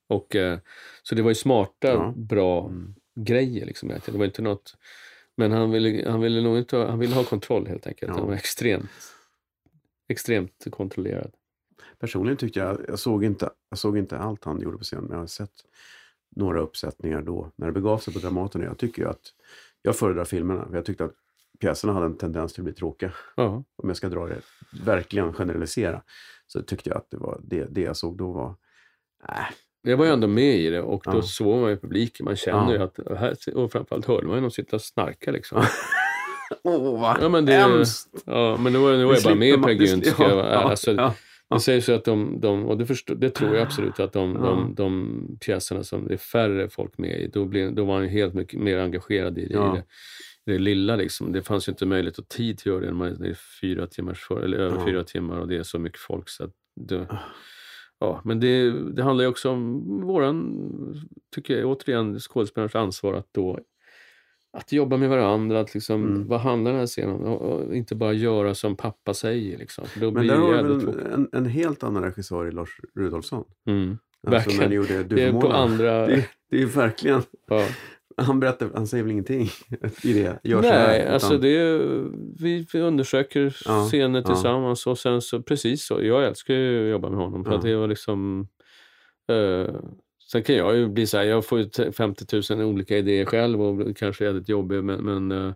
Och, 0.07 0.35
eh, 0.35 0.59
så 1.03 1.15
det 1.15 1.21
var 1.21 1.31
ju 1.31 1.35
smarta, 1.35 1.87
Ja. 1.87 2.13
bra 2.17 2.65
Mm. 2.67 2.95
grejer. 3.15 3.65
Liksom, 3.65 3.89
det 3.89 4.09
var 4.11 4.25
inte 4.25 4.41
något, 4.41 4.77
men 5.37 5.51
han 5.51 5.71
ville, 5.71 6.09
han 6.09 6.21
ville 6.21 6.41
nog 6.41 6.57
inte 6.57 6.77
ha, 6.77 6.89
han 6.89 6.99
ville 6.99 7.15
ha 7.15 7.23
kontroll 7.23 7.67
helt 7.67 7.87
enkelt. 7.87 8.09
Ja. 8.09 8.17
Han 8.17 8.27
var 8.27 8.33
extremt, 8.35 8.89
extremt 10.07 10.65
kontrollerad. 10.71 11.31
Personligen 12.05 12.37
tyckte 12.37 12.59
jag, 12.59 12.77
jag 12.87 12.99
såg, 12.99 13.23
inte, 13.23 13.49
jag 13.69 13.79
såg 13.79 13.97
inte 13.97 14.17
allt 14.17 14.45
han 14.45 14.61
gjorde 14.61 14.77
på 14.77 14.83
scen, 14.83 15.03
men 15.03 15.11
jag 15.11 15.19
har 15.19 15.27
sett 15.27 15.51
några 16.35 16.59
uppsättningar 16.61 17.21
då, 17.21 17.51
när 17.55 17.67
det 17.67 17.73
begav 17.73 17.97
sig 17.97 18.13
på 18.13 18.19
Dramaten. 18.19 18.61
Jag 18.61 18.77
tycker 18.77 19.01
ju 19.01 19.09
att, 19.09 19.21
jag 19.81 19.95
föredrar 19.95 20.25
filmerna, 20.25 20.65
för 20.69 20.75
jag 20.75 20.85
tyckte 20.85 21.03
att 21.05 21.11
pjäserna 21.59 21.93
hade 21.93 22.05
en 22.05 22.17
tendens 22.17 22.53
till 22.53 22.61
att 22.61 22.65
bli 22.65 22.73
tråkiga. 22.73 23.11
Ja. 23.35 23.45
Om 23.75 23.89
jag 23.89 23.97
ska 23.97 24.09
dra 24.09 24.25
det, 24.27 24.41
verkligen 24.83 25.33
generalisera, 25.33 26.01
så 26.47 26.61
tyckte 26.61 26.89
jag 26.89 26.97
att 26.97 27.07
det, 27.11 27.17
var, 27.17 27.39
det, 27.43 27.65
det 27.69 27.81
jag 27.81 27.97
såg 27.97 28.17
då 28.17 28.31
var, 28.31 28.55
äh, 29.29 29.35
Jag 29.81 29.97
var 29.97 30.05
ju 30.05 30.11
ändå 30.11 30.27
med 30.27 30.55
i 30.57 30.69
det 30.69 30.81
och 30.81 31.03
då 31.05 31.11
Ja. 31.17 31.21
såg 31.21 31.61
man 31.61 31.69
ju 31.69 31.77
publiken. 31.77 32.23
Man 32.25 32.35
känner 32.35 32.71
ju 32.71 32.77
Ja. 32.77 32.83
att, 32.83 32.99
och 32.99 33.17
här, 33.17 33.35
och 33.55 33.71
framförallt 33.71 34.05
hörde 34.05 34.27
man 34.27 34.35
ju 34.35 34.41
någon 34.41 34.51
sitta 34.51 34.75
och 34.75 34.81
snarka 34.81 35.31
liksom. 35.31 35.63
åh 36.63 36.99
vad 37.01 37.17
Ja, 37.21 37.29
men 37.29 37.45
det- 37.45 37.53
hemskt! 37.53 38.09
Ja, 38.25 38.57
men 38.57 38.73
nu 38.73 38.79
var, 38.79 38.91
nu 38.91 39.05
var 39.05 39.13
jag 39.13 39.23
bara 39.23 39.35
med 39.35 39.89
slipper 39.89 40.11
Per 40.17 40.23
jag 40.29 40.35
vara- 40.35 40.53
ja, 40.53 40.59
alltså, 40.59 40.91
ja, 40.91 41.15
Det 41.49 41.59
sägs 41.59 41.89
ju 41.89 41.93
att 41.93 42.05
de, 42.05 42.39
de 42.39 42.65
och 42.65 42.77
det, 42.77 42.85
förstår, 42.85 43.15
det 43.15 43.29
tror 43.29 43.55
jag 43.55 43.61
absolut, 43.63 43.99
att 43.99 44.13
de, 44.13 44.33
de, 44.33 44.73
de 44.75 45.37
pjäserna 45.45 45.83
som 45.83 46.07
det 46.07 46.13
är 46.13 46.17
färre 46.17 46.69
folk 46.69 46.97
med 46.97 47.19
i, 47.21 47.27
då, 47.27 47.45
blir, 47.45 47.71
då 47.71 47.85
var 47.85 47.95
han 47.99 48.07
helt 48.07 48.33
mycket 48.33 48.59
mer 48.59 48.77
engagerad 48.77 49.37
i 49.37 49.45
det, 49.47 49.53
Ja. 49.53 49.77
i 49.77 49.79
det, 50.45 50.51
det 50.53 50.59
lilla. 50.59 50.95
Liksom. 50.95 51.31
Det 51.31 51.43
fanns 51.43 51.67
ju 51.67 51.71
inte 51.71 51.85
möjlighet 51.85 52.17
och 52.17 52.27
tid 52.27 52.57
till 52.57 52.71
att 52.71 52.73
göra 52.75 52.79
det 52.79 52.85
när 52.91 52.93
man 52.93 53.23
är 53.23 53.37
fyra 53.61 53.87
timmars 53.87 54.23
för, 54.27 54.41
eller 54.41 54.57
över 54.57 54.77
Ja. 54.77 54.85
fyra 54.85 55.03
timmar 55.03 55.37
och 55.39 55.47
det 55.47 55.57
är 55.57 55.63
så 55.63 55.79
mycket 55.79 55.99
folk. 55.99 56.29
Så 56.29 56.49
det, 56.75 57.07
Ah. 57.09 57.17
ja, 57.99 58.21
men 58.25 58.39
det, 58.39 58.71
det 58.93 59.03
handlar 59.03 59.23
ju 59.23 59.29
också 59.29 59.49
om 59.49 59.83
våran, 60.01 60.55
tycker 61.35 61.57
jag, 61.59 61.69
återigen 61.71 62.19
skådespelarens 62.19 62.75
ansvar 62.75 63.13
att 63.13 63.27
då 63.31 63.59
att 64.55 64.71
jobba 64.71 64.97
med 64.97 65.09
varandra, 65.09 65.59
att 65.59 65.73
liksom, 65.73 66.03
Mm. 66.03 66.27
vad 66.27 66.39
handlar 66.39 66.71
den 66.71 66.79
här 66.79 66.87
scenen 66.87 67.15
om? 67.15 67.21
Och, 67.23 67.75
inte 67.75 67.95
bara 67.95 68.13
göra 68.13 68.55
som 68.55 68.75
pappa 68.75 69.13
säger. 69.13 69.57
Liksom. 69.57 69.83
Då 69.99 70.11
Men 70.11 70.27
där 70.27 70.35
det 70.35 70.41
har 70.41 70.63
väl 70.63 70.89
en, 71.13 71.29
en 71.31 71.45
helt 71.45 71.83
annan 71.83 72.03
regissör 72.03 72.47
i 72.47 72.51
Lars 72.51 72.79
Rudolfsson? 72.95 73.43
Mm. 73.67 73.89
Alltså 74.27 74.31
Verkligen. 74.49 74.59
när 74.61 74.69
ni 74.69 74.75
gjorde 74.75 75.03
Du 75.03 75.15
Det 75.15 75.23
är 75.23 75.31
på 75.41 75.51
andra... 75.51 76.07
Det, 76.07 76.25
det 76.49 76.55
är 76.55 76.59
ju 76.59 76.65
verkligen, 76.65 77.21
ja. 77.47 77.65
han 78.17 78.39
berättar, 78.39 78.69
han 78.73 78.87
säger 78.87 79.03
väl 79.03 79.11
ingenting 79.11 79.49
i 80.03 80.13
det? 80.13 80.39
Gör 80.43 80.61
så 80.61 80.67
här, 80.67 80.87
Nej, 80.87 81.01
utan- 81.01 81.13
alltså 81.13 81.37
det 81.37 81.49
är, 81.57 81.77
vi, 82.39 82.67
vi 82.73 82.79
undersöker 82.81 83.55
Ja, 83.65 83.83
scener 83.85 84.19
ja. 84.19 84.25
tillsammans 84.33 84.87
och 84.87 84.97
sen 84.97 85.21
så 85.21 85.41
precis 85.41 85.85
så. 85.87 85.99
Jag 86.03 86.25
älskar 86.25 86.53
ju 86.53 86.85
att 86.85 86.91
jobba 86.91 87.09
med 87.09 87.19
honom 87.19 87.43
för 87.43 87.51
Ja. 87.51 87.57
att 87.57 87.63
det 87.63 87.75
var 87.75 87.87
liksom 87.87 88.47
eh, 89.31 89.75
Sen 90.35 90.43
kan 90.43 90.55
jag 90.55 90.75
ju 90.75 90.87
bli 90.87 91.07
så 91.07 91.17
här, 91.17 91.23
jag 91.23 91.45
får 91.45 91.59
ju 91.59 91.65
t- 91.65 91.91
50 91.91 92.53
000 92.53 92.61
olika 92.61 92.97
idéer 92.97 93.25
själv 93.25 93.61
och 93.61 93.97
kanske 93.97 94.27
är 94.27 94.33
det 94.33 94.49
jobbig 94.49 94.83
men, 94.83 95.03
men 95.03 95.31
eh, 95.31 95.53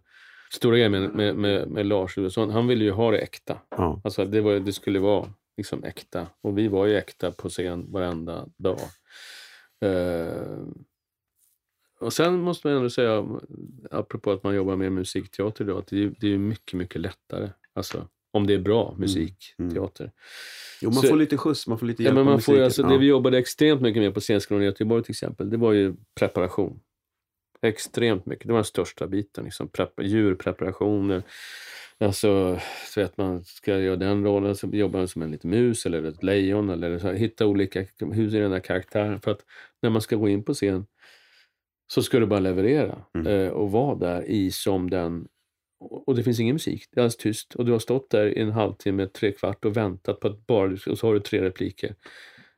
stora 0.51 0.75
grejen 0.75 0.91
med, 0.91 1.15
med, 1.15 1.36
med, 1.36 1.67
med 1.67 1.86
Lars 1.86 2.17
Ulveson, 2.17 2.49
han 2.49 2.67
ville 2.67 2.84
ju 2.84 2.91
ha 2.91 3.11
det 3.11 3.17
äkta. 3.17 3.57
Ja. 3.69 4.01
Alltså 4.03 4.25
det, 4.25 4.41
var, 4.41 4.53
det 4.53 4.73
skulle 4.73 4.99
vara 4.99 5.34
liksom 5.57 5.84
äkta. 5.84 6.27
Och 6.41 6.57
vi 6.57 6.67
var 6.67 6.86
ju 6.86 6.95
äkta 6.95 7.32
på 7.32 7.49
scen 7.49 7.91
varenda 7.91 8.47
dag. 8.57 8.80
Eh, 9.82 10.59
och 11.99 12.13
sen 12.13 12.39
måste 12.39 12.67
man 12.67 12.77
ändå 12.77 12.89
säga, 12.89 13.39
apropå 13.91 14.32
att 14.32 14.43
man 14.43 14.55
jobbar 14.55 14.75
med 14.75 14.91
musikteater 14.91 15.63
idag, 15.63 15.77
att 15.77 15.88
det 15.88 16.03
är, 16.03 16.13
det 16.19 16.34
är 16.34 16.38
mycket, 16.38 16.73
mycket 16.73 17.01
lättare. 17.01 17.49
Alltså, 17.73 18.07
om 18.32 18.47
det 18.47 18.53
är 18.53 18.59
bra 18.59 18.95
musikteater. 18.97 20.11
Jo, 20.82 20.89
man 20.89 21.01
Så- 21.01 21.07
får 21.07 21.17
lite 21.17 21.38
skjuts, 21.38 21.67
man 21.67 21.80
får 21.80 21.86
lite 21.86 22.03
Ja, 22.03 22.07
hjälp 22.07 22.15
men 22.15 22.21
av 22.27 22.32
man 22.34 22.41
får 22.41 22.59
alltså, 22.61 22.82
ja. 22.82 22.88
Det 22.89 22.97
vi 22.97 23.05
jobbade 23.05 23.38
extremt 23.38 23.82
mycket 23.82 24.01
med 24.01 24.13
på 24.13 24.19
Scenskolan 24.19 24.61
i 24.63 24.65
Göteborg 24.65 25.03
till 25.03 25.11
exempel, 25.11 25.49
det 25.49 25.57
var 25.57 25.73
ju 25.73 25.95
preparation. 26.19 26.80
Extremt 27.61 28.25
mycket. 28.25 28.47
Det 28.47 28.53
var 28.53 28.57
den 28.59 28.65
största 28.65 29.07
biten. 29.07 29.43
Liksom, 29.45 29.67
prep, 29.67 29.93
djurpreparationer. 30.01 31.23
Alltså, 31.97 32.59
så 32.93 33.01
att 33.01 33.17
man 33.17 33.43
ska 33.43 33.80
göra 33.80 33.95
den 33.95 34.23
rollen, 34.25 34.55
så 34.55 34.67
jobbar 34.67 34.99
man 34.99 35.07
som 35.07 35.21
en 35.21 35.32
liten 35.32 35.49
mus 35.49 35.86
eller 35.86 36.03
ett 36.03 36.23
lejon. 36.23 36.69
Eller 36.69 36.99
så 36.99 37.07
här, 37.07 37.13
hitta 37.13 37.45
olika, 37.47 37.86
hur 37.99 38.30
ser 38.30 38.41
den 38.41 38.51
här 38.51 38.59
karaktären? 38.59 39.21
För 39.21 39.32
att 39.32 39.45
när 39.82 39.89
man 39.89 40.01
ska 40.01 40.15
gå 40.15 40.30
in 40.30 40.43
på 40.43 40.53
scen 40.53 40.86
så 41.88 42.01
ska 42.03 42.19
du 42.19 42.25
bara 42.25 42.39
leverera 42.39 43.01
Mm. 43.13 43.27
eh, 43.27 43.49
och 43.49 43.71
vara 43.71 43.95
där 43.95 44.23
i 44.30 44.51
som 44.51 44.89
den 44.89 45.27
och 45.80 46.15
det 46.15 46.23
finns 46.23 46.39
ingen 46.39 46.55
musik, 46.55 46.86
det 46.91 46.99
är 46.99 47.01
alldeles 47.01 47.17
tyst. 47.17 47.55
Och 47.55 47.65
du 47.65 47.71
har 47.71 47.80
stått 47.80 48.09
där 48.09 48.38
i 48.38 48.41
en 48.41 48.51
halvtimme, 48.51 49.07
tre 49.07 49.32
kvart 49.32 49.65
och 49.65 49.77
väntat 49.77 50.19
på 50.19 50.27
att 50.27 50.47
bara, 50.47 50.71
och 50.88 50.97
så 50.97 51.07
har 51.07 51.13
du 51.13 51.19
tre 51.19 51.41
repliker. 51.41 51.95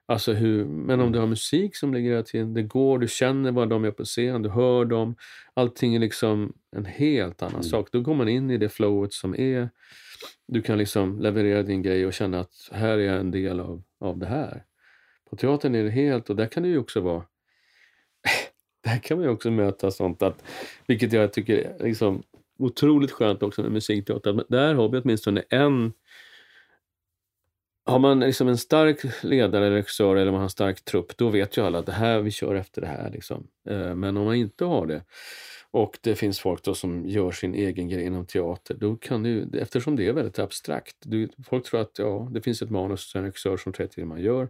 Alltså 0.05 0.34
hur, 0.34 0.65
men 0.65 0.99
om 0.99 1.11
du 1.11 1.19
har 1.19 1.28
musik 1.28 1.76
som 1.76 1.93
ligger 1.93 2.09
hela 2.11 2.24
tiden, 2.24 2.53
det 2.53 2.63
går, 2.63 2.99
du 2.99 3.07
känner 3.07 3.51
vad 3.51 3.69
de 3.69 3.86
är 3.86 3.91
på 3.91 4.03
scen, 4.05 4.41
du 4.41 4.49
hör 4.49 4.86
dem. 4.86 5.15
Allting 5.53 5.95
är 5.95 5.99
liksom 5.99 6.53
en 6.76 6.86
helt 6.86 7.41
annan 7.41 7.53
Mm. 7.53 7.63
sak. 7.63 7.89
Då 7.91 8.01
går 8.01 8.13
man 8.13 8.30
in 8.30 8.51
i 8.51 8.57
det 8.57 8.69
flowet 8.69 9.13
som 9.13 9.36
är. 9.36 9.69
Du 10.47 10.61
kan 10.61 10.78
liksom 10.78 11.19
leverera 11.19 11.63
din 11.63 11.82
grej 11.82 12.05
och 12.05 12.13
känna 12.13 12.39
att 12.39 12.69
här 12.72 12.97
är 12.97 13.11
jag 13.11 13.19
en 13.19 13.32
del 13.32 13.59
av, 13.59 13.84
av 13.99 14.17
det 14.17 14.26
här. 14.26 14.63
På 15.30 15.36
teatern 15.36 15.76
är 15.76 15.84
det 15.84 15.89
helt, 15.89 16.30
och 16.30 16.36
där 16.36 16.45
kan 16.47 16.63
det 16.63 16.69
ju 16.69 16.78
också 16.78 17.01
vara 17.01 17.24
där 18.84 18.97
kan 18.97 19.17
man 19.17 19.26
ju 19.26 19.32
också 19.34 19.51
möta 19.51 19.91
sånt 19.91 20.22
att, 20.22 20.43
vilket 20.88 21.13
jag 21.13 21.34
tycker 21.34 21.76
liksom 21.80 22.24
otroligt 22.62 23.12
skönt 23.12 23.43
också 23.43 23.62
med 23.62 23.72
musikteater. 23.72 24.43
Där 24.49 24.74
har 24.74 24.89
vi 24.89 24.97
åtminstone 24.97 25.43
en 25.49 25.93
har 27.86 27.99
man 27.99 28.20
liksom 28.20 28.47
en 28.47 28.57
stark 28.57 29.24
ledare 29.24 29.66
eller 29.66 29.76
regissör 29.76 30.16
eller 30.16 30.32
man 30.32 30.39
har 30.39 30.43
en 30.43 30.49
stark 30.49 30.86
trupp, 30.86 31.18
då 31.18 31.30
vet 31.30 31.57
ju 31.57 31.66
alla 31.66 31.80
att 31.80 31.86
det 31.86 31.91
här, 31.91 32.20
vi 32.20 32.32
kör 32.32 32.55
efter 32.55 32.82
det 32.82 32.88
här. 32.88 33.09
Liksom. 33.09 33.47
Eh, 33.70 33.95
men 33.95 34.18
om 34.18 34.26
man 34.26 34.36
inte 34.36 34.66
har 34.66 34.86
det 34.86 35.03
och 35.72 35.99
det 36.01 36.16
finns 36.16 36.39
folk 36.39 36.64
då 36.64 36.74
som 36.74 37.05
gör 37.05 37.32
sin 37.32 37.55
egen 37.55 37.89
grej 37.89 38.05
inom 38.05 38.26
teater, 38.26 38.76
då 38.76 38.95
kan 38.95 39.24
du, 39.24 39.49
eftersom 39.53 39.95
det 39.95 40.07
är 40.07 40.14
väldigt 40.14 40.39
abstrakt, 40.39 40.95
du, 40.99 41.30
folk 41.45 41.66
tror 41.66 41.82
att 41.82 41.99
ja, 41.99 42.30
det 42.32 42.41
finns 42.41 42.62
ett 42.62 42.70
manus 42.70 43.16
och 43.16 43.20
en 43.20 43.26
regissör 43.26 43.57
som 43.57 43.74
säger 43.74 43.89
till 43.89 44.05
man 44.05 44.22
gör. 44.22 44.49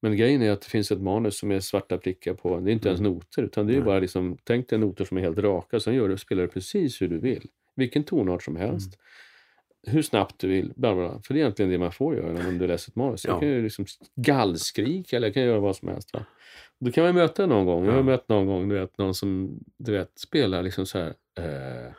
Men 0.00 0.16
grejen 0.16 0.42
är 0.42 0.50
att 0.50 0.60
det 0.60 0.68
finns 0.68 0.92
ett 0.92 1.00
manus 1.00 1.38
som 1.38 1.50
är 1.50 1.60
svarta 1.60 1.98
prickar 1.98 2.34
på, 2.34 2.60
det 2.60 2.70
är 2.70 2.72
inte 2.72 2.88
ens 2.88 3.00
noter, 3.00 3.42
utan 3.42 3.66
det 3.66 3.76
är 3.76 3.80
bara 3.80 3.98
liksom, 3.98 4.38
tänk 4.44 4.68
dig 4.68 4.78
noter 4.78 5.04
som 5.04 5.16
är 5.16 5.20
helt 5.20 5.38
raka, 5.38 5.80
sen 5.80 5.94
gör 5.94 6.08
du, 6.08 6.16
spelar 6.16 6.42
du 6.42 6.48
precis 6.48 7.02
hur 7.02 7.08
du 7.08 7.18
vill. 7.18 7.46
Vilken 7.76 8.04
tonart 8.04 8.42
som 8.42 8.56
helst. 8.56 8.98
Hur 9.86 10.02
snabbt 10.02 10.38
du 10.38 10.48
vill, 10.48 10.72
bla 10.76 10.94
bla, 10.94 11.08
bla. 11.08 11.20
För 11.22 11.34
det 11.34 11.40
är 11.40 11.42
egentligen 11.42 11.70
det 11.70 11.78
man 11.78 11.92
får 11.92 12.16
göra 12.16 12.48
om 12.48 12.58
du 12.58 12.66
läser 12.66 12.90
ett 12.90 12.96
manus. 12.96 13.24
Ja. 13.24 13.30
Jag 13.30 13.40
kan 13.40 13.48
ju 13.48 13.62
liksom 13.62 13.84
gallskrika 14.16 15.16
eller 15.16 15.26
jag 15.26 15.34
kan 15.34 15.42
göra 15.42 15.60
vad 15.60 15.76
som 15.76 15.88
helst. 15.88 16.14
Va? 16.14 16.24
Då 16.80 16.92
kan 16.92 17.04
man 17.04 17.14
möta 17.14 17.46
någon 17.46 17.66
gång. 17.66 17.84
Jag 17.84 17.92
har 17.92 18.02
mött 18.02 18.28
någon 18.28 18.46
gång, 18.46 18.68
du 18.68 18.74
vet, 18.78 18.98
någon 18.98 19.14
som 19.14 19.60
du 19.76 19.92
vet, 19.92 20.18
spelar 20.18 20.62
liksom 20.62 20.86
så 20.86 20.98
här. 20.98 21.14
Eh, 21.38 21.92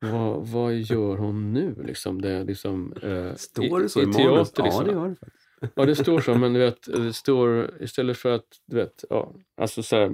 vad, 0.00 0.46
vad 0.46 0.74
gör 0.74 1.16
hon 1.16 1.52
nu? 1.52 1.74
Liksom, 1.86 2.22
det, 2.22 2.44
liksom, 2.44 2.92
eh, 3.02 3.34
Står 3.34 3.80
det 3.80 3.88
så 3.88 4.02
i, 4.02 4.04
teater, 4.04 4.22
manus? 4.28 4.52
Ja, 4.56 4.64
liksom. 4.64 4.84
det 4.84 4.92
gör 4.92 5.08
det 5.08 5.16
faktiskt. 5.16 5.41
Ja, 5.74 5.84
det 5.86 5.96
står 5.96 6.20
så, 6.20 6.34
men 6.34 6.52
du 6.52 6.60
vet, 6.60 6.82
det 6.86 7.12
står 7.12 7.70
istället 7.82 8.18
för 8.18 8.34
att, 8.34 8.46
du 8.66 8.76
vet, 8.76 9.04
ja, 9.10 9.34
alltså 9.56 9.82
så 9.82 9.96
här, 9.96 10.10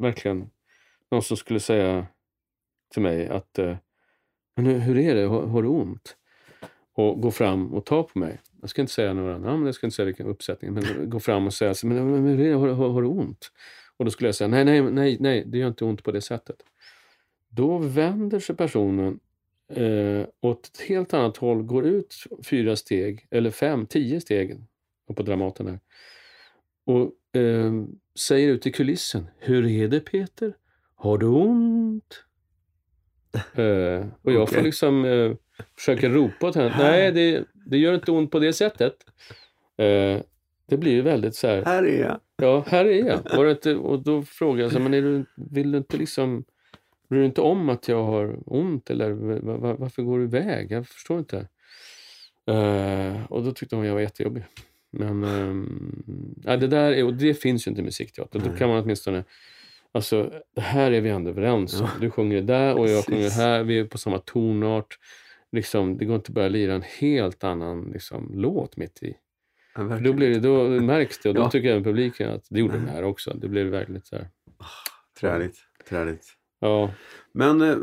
verkligen, 0.00 0.50
någon 1.10 1.22
som 1.22 1.36
skulle 1.36 1.60
säga 1.60 2.06
till 2.92 3.02
mig 3.02 3.28
att, 3.28 3.58
eh, 3.58 3.76
men 4.56 4.66
hur, 4.66 4.78
hur 4.78 4.98
är 4.98 5.14
det, 5.14 5.22
har, 5.22 5.46
har 5.46 5.62
du 5.62 5.68
ont? 5.68 6.16
Och 6.92 7.20
gå 7.20 7.30
fram 7.30 7.74
och 7.74 7.86
ta 7.86 8.02
på 8.02 8.18
mig. 8.18 8.40
Jag 8.60 8.70
ska 8.70 8.80
inte 8.80 8.92
säga 8.92 9.12
några 9.12 9.38
namn, 9.38 9.66
jag 9.66 9.74
ska 9.74 9.86
inte 9.86 9.94
säga 9.96 10.06
vilken 10.06 10.26
uppsättning, 10.26 10.72
men 10.72 11.10
gå 11.10 11.20
fram 11.20 11.46
och 11.46 11.54
säga, 11.54 11.74
så, 11.74 11.86
men, 11.86 12.10
men 12.10 12.26
hur 12.26 12.40
är 12.40 12.48
det, 12.48 12.54
har, 12.54 12.68
har, 12.68 12.88
har 12.88 13.02
du 13.02 13.08
ont? 13.08 13.52
Och 13.96 14.04
då 14.04 14.10
skulle 14.10 14.28
jag 14.28 14.34
säga, 14.34 14.48
nej, 14.48 14.64
nej, 14.64 14.82
nej, 14.82 15.16
nej, 15.20 15.44
det 15.46 15.58
gör 15.58 15.68
inte 15.68 15.84
ont 15.84 16.04
på 16.04 16.12
det 16.12 16.20
sättet. 16.20 16.56
Då 17.48 17.78
vänder 17.78 18.38
sig 18.38 18.56
personen 18.56 19.20
eh, 19.68 20.26
åt 20.40 20.66
ett 20.66 20.80
helt 20.80 21.14
annat 21.14 21.36
håll, 21.36 21.62
går 21.62 21.86
ut 21.86 22.14
fyra 22.44 22.76
steg, 22.76 23.26
eller 23.30 23.50
fem, 23.50 23.86
tio 23.86 24.20
steg 24.20 24.64
på 25.14 25.22
Dramaten 25.22 25.66
här. 25.66 25.80
Och 26.86 27.40
eh, 27.40 27.72
säger 28.18 28.48
ut 28.48 28.66
i 28.66 28.72
kulissen, 28.72 29.26
hur 29.38 29.66
är 29.66 29.88
det 29.88 30.00
Peter? 30.00 30.54
Har 30.94 31.18
du 31.18 31.26
ont? 31.26 32.24
Eh, 33.54 34.06
och 34.22 34.32
jag 34.32 34.48
får 34.48 34.56
Okej. 34.56 34.62
liksom 34.62 35.04
eh, 35.04 35.32
försöka 35.78 36.08
ropa 36.08 36.48
åt 36.48 36.54
henne, 36.54 36.74
nej 36.78 37.12
det, 37.12 37.44
det 37.66 37.78
gör 37.78 37.94
inte 37.94 38.10
ont 38.12 38.30
på 38.30 38.38
det 38.38 38.52
sättet. 38.52 38.94
Eh, 39.76 40.20
det 40.66 40.76
blir 40.76 40.92
ju 40.92 41.02
väldigt 41.02 41.34
så 41.34 41.46
här, 41.46 41.64
Här 41.64 41.82
är 41.82 42.00
jag. 42.00 42.20
Ja, 42.36 42.64
här 42.66 42.84
är 42.84 43.04
jag. 43.06 43.36
Var 43.36 43.50
inte, 43.50 43.74
och 43.74 44.02
då 44.04 44.22
frågade 44.22 44.62
jag, 44.62 44.72
så, 44.72 44.78
men 44.80 44.94
är 44.94 45.02
du, 45.02 45.24
vill 45.36 45.72
du 45.72 45.78
inte 45.78 45.96
liksom, 45.96 46.44
bryr 47.08 47.20
du 47.20 47.26
inte 47.26 47.40
om 47.40 47.68
att 47.68 47.88
jag 47.88 48.04
har 48.04 48.38
ont 48.46 48.90
eller 48.90 49.10
va- 49.10 49.56
va- 49.56 49.76
varför 49.78 50.02
går 50.02 50.18
du 50.18 50.24
iväg? 50.24 50.70
Jag 50.72 50.86
förstår 50.88 51.18
inte. 51.18 51.48
Eh, 52.46 53.24
och 53.32 53.42
då 53.44 53.52
tyckte 53.52 53.76
hon 53.76 53.84
jag 53.86 53.94
var 53.94 54.00
jättejobbig. 54.00 54.44
Men 54.90 55.22
ja, 56.44 56.56
det 56.56 56.66
där 56.66 56.92
är, 56.92 57.04
och 57.04 57.14
det 57.14 57.34
finns 57.34 57.66
ju 57.66 57.70
inte 57.70 57.80
i 57.80 57.84
musikteater. 57.84 58.38
Då 58.44 58.56
kan 58.56 58.68
man 58.68 58.82
åtminstone, 58.82 59.24
alltså 59.92 60.32
det 60.54 60.60
här 60.60 60.92
är 60.92 61.00
vi 61.00 61.08
ändå 61.10 61.30
överens. 61.30 61.76
Ja. 61.80 61.90
Du 62.00 62.10
sjunger 62.10 62.42
där 62.42 62.78
och 62.78 62.88
jag 62.88 63.04
sjunger 63.06 63.22
Precis. 63.22 63.38
här, 63.38 63.62
vi 63.64 63.78
är 63.78 63.84
på 63.84 63.98
samma 63.98 64.18
tonart. 64.18 64.98
Liksom, 65.52 65.98
det 65.98 66.04
går 66.04 66.16
inte 66.16 66.30
att 66.30 66.34
börja 66.34 66.48
lira 66.48 66.74
en 66.74 66.82
helt 66.82 67.44
annan 67.44 67.90
liksom, 67.92 68.30
låt 68.34 68.76
mitt 68.76 69.02
i. 69.02 69.14
Ja, 69.74 69.88
För 69.88 70.00
då, 70.00 70.12
blir 70.12 70.30
det, 70.30 70.40
då 70.40 70.68
märks 70.68 71.18
det 71.18 71.28
och 71.28 71.34
då 71.34 71.40
Ja. 71.40 71.50
tycker 71.50 71.68
även 71.70 71.84
publiken 71.84 72.30
att 72.30 72.46
det 72.50 72.60
gjorde 72.60 72.74
den 72.74 72.88
här 72.88 73.02
också. 73.02 73.36
Det 73.40 73.48
blev 73.48 73.66
verkligen 73.66 74.02
så 74.02 74.16
här. 74.16 74.28
Träligt. 75.20 75.56
Träligt. 75.88 76.26
Ja, 76.60 76.90
Men 77.32 77.60
eh, 77.62 77.76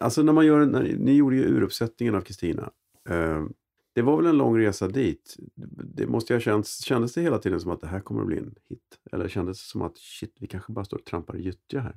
alltså 0.00 0.22
när 0.22 0.32
man 0.32 0.46
gör, 0.46 0.66
när, 0.66 0.82
ni 0.98 1.14
gjorde 1.16 1.36
ju 1.36 1.42
uruppsättningen 1.42 2.14
av 2.14 2.20
Kristina. 2.20 2.70
Eh, 3.10 3.44
det 3.92 4.02
var 4.02 4.16
väl 4.16 4.26
en 4.26 4.36
lång 4.36 4.58
resa 4.58 4.88
dit. 4.88 5.36
Det 5.84 6.06
måste 6.06 6.32
ju 6.32 6.36
ha 6.36 6.40
känts, 6.40 6.84
kändes 6.84 7.14
det 7.14 7.20
hela 7.20 7.38
tiden 7.38 7.60
som 7.60 7.70
att 7.70 7.80
det 7.80 7.86
här 7.86 8.00
kommer 8.00 8.20
att 8.20 8.26
bli 8.26 8.38
en 8.38 8.54
hit? 8.68 8.98
Eller 9.12 9.28
kändes 9.28 9.58
det 9.58 9.70
som 9.70 9.82
att 9.82 9.98
shit, 9.98 10.36
vi 10.40 10.46
kanske 10.46 10.72
bara 10.72 10.84
står 10.84 10.98
och 10.98 11.04
trampar 11.04 11.36
i 11.36 11.42
gyttja 11.42 11.80
här? 11.80 11.96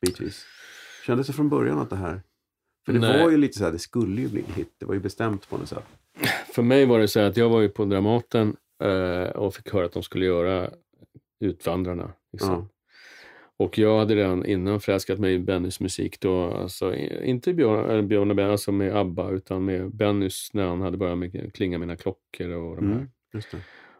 Bitvis. 0.00 0.46
Kändes 1.06 1.26
det 1.26 1.32
från 1.32 1.48
början 1.48 1.78
att 1.78 1.90
det 1.90 1.96
här... 1.96 2.22
För 2.86 2.92
det 2.92 2.98
Nej. 2.98 3.22
var 3.22 3.30
ju 3.30 3.36
lite 3.36 3.58
så 3.58 3.64
här, 3.64 3.72
det 3.72 3.78
skulle 3.78 4.20
ju 4.20 4.28
bli 4.28 4.44
en 4.48 4.54
hit. 4.54 4.74
Det 4.78 4.86
var 4.86 4.94
ju 4.94 5.00
bestämt 5.00 5.48
på 5.48 5.58
något 5.58 5.68
sätt. 5.68 5.84
för 6.54 6.62
mig 6.62 6.86
var 6.86 6.98
det 6.98 7.08
så 7.08 7.20
här 7.20 7.26
att 7.26 7.36
jag 7.36 7.48
var 7.48 7.60
ju 7.60 7.68
på 7.68 7.84
Dramaten 7.84 8.56
eh, 8.82 9.28
och 9.28 9.54
fick 9.54 9.72
höra 9.72 9.86
att 9.86 9.92
de 9.92 10.02
skulle 10.02 10.24
göra 10.24 10.70
Utvandrarna. 11.40 12.12
Liksom. 12.32 12.68
Och 13.58 13.78
jag 13.78 13.98
hade 13.98 14.14
redan 14.14 14.46
innan 14.46 14.80
förälskat 14.80 15.18
mig 15.18 15.34
i 15.34 15.38
Bennys 15.38 15.80
musik 15.80 16.20
då, 16.20 16.44
alltså 16.44 16.94
inte 16.94 17.54
Björn, 17.54 18.08
Björn 18.08 18.30
och 18.30 18.36
Ben, 18.36 18.50
alltså 18.50 18.72
med 18.72 18.96
ABBA, 18.96 19.30
utan 19.30 19.64
med 19.64 19.96
Bennys 19.96 20.50
när 20.52 20.66
han 20.66 20.80
hade 20.80 20.96
börjat 20.96 21.18
med 21.18 21.54
Klinga 21.54 21.78
mina 21.78 21.96
klockor 21.96 22.50
och 22.50 22.76
de 22.76 22.88
här. 22.88 22.94
Mm. 22.94 23.08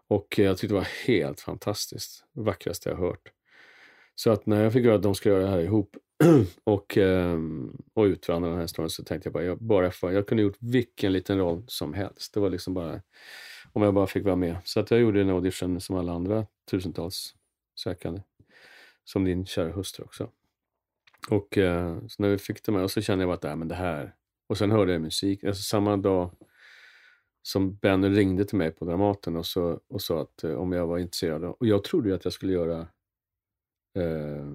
Och 0.09 0.39
jag 0.39 0.59
tyckte 0.59 0.75
det 0.75 0.79
var 0.79 1.07
helt 1.07 1.41
fantastiskt. 1.41 2.25
Det 2.35 2.43
vackraste 2.43 2.89
jag 2.89 2.97
hört. 2.97 3.33
Så 4.15 4.31
att 4.31 4.47
när 4.47 4.63
jag 4.63 4.73
fick 4.73 4.85
höra 4.85 4.95
att 4.95 5.03
de 5.03 5.15
skulle 5.15 5.35
göra 5.35 5.45
det 5.45 5.51
här 5.51 5.61
ihop 5.61 5.97
och, 6.65 6.97
ehm, 6.97 7.77
och 7.95 8.05
utvandra 8.05 8.51
den 8.51 8.59
här 8.59 8.67
storyn 8.67 8.91
så 8.91 9.05
tänkte 9.05 9.27
jag 9.27 9.33
bara, 9.35 9.45
jag, 9.45 9.59
bara 9.59 9.91
för, 9.91 10.11
jag 10.11 10.27
kunde 10.27 10.43
gjort 10.43 10.57
vilken 10.61 11.13
liten 11.13 11.39
roll 11.39 11.65
som 11.67 11.95
helst. 11.95 12.35
Det 12.35 12.41
var 12.41 12.51
liksom 12.51 12.75
bara, 12.75 13.01
om 13.73 13.83
jag 13.83 13.95
bara 13.95 14.07
fick 14.07 14.25
vara 14.25 14.37
med. 14.37 14.57
Så 14.65 14.81
att 14.81 14.91
jag 14.91 15.01
gjorde 15.01 15.21
en 15.21 15.31
audition 15.31 15.81
som 15.81 15.97
alla 15.97 16.13
andra 16.13 16.47
tusentals 16.71 17.35
sökande. 17.81 18.21
Som 19.07 19.25
din 19.25 19.47
kära 19.47 19.73
hustru 19.73 20.05
också. 20.05 20.31
Och 21.31 21.59
eh, 21.59 21.99
så 22.09 22.23
när 22.23 22.29
vi 22.29 22.39
fick 22.39 22.65
det 22.65 22.73
med, 22.73 22.83
och 22.83 22.91
så 22.91 23.01
kände 23.01 23.23
jag 23.23 23.29
bara 23.29 23.35
att 23.35 23.45
äh, 23.45 23.57
men 23.57 23.69
det 23.69 23.75
här... 23.75 24.15
Och 24.49 24.59
sen 24.59 24.71
hörde 24.71 24.93
jag 24.93 25.03
musik. 25.03 25.45
Alltså 25.45 25.63
samma 25.63 25.97
dag 25.97 26.31
som 27.43 27.77
Ben 27.77 28.15
ringde 28.15 28.45
till 28.45 28.59
mig 28.59 28.71
på 28.71 28.85
Dramaten 28.85 29.37
och, 29.37 29.47
så, 29.47 29.81
och 29.89 30.03
sa 30.03 30.23
att 30.23 30.45
eh, 30.45 30.55
om 30.55 30.73
jag 30.73 30.87
var 30.87 30.99
intresserad. 30.99 31.45
Och 31.45 31.67
jag 31.67 31.85
trodde 31.85 32.09
ju 32.09 32.15
att 32.15 32.25
jag 32.25 32.33
skulle 32.33 32.53
göra 32.53 32.81
eh, 33.95 34.47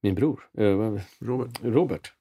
min 0.00 0.14
bror, 0.14 0.50
eh, 0.58 0.98
Robert. 1.18 1.60
Robert. 1.62 2.12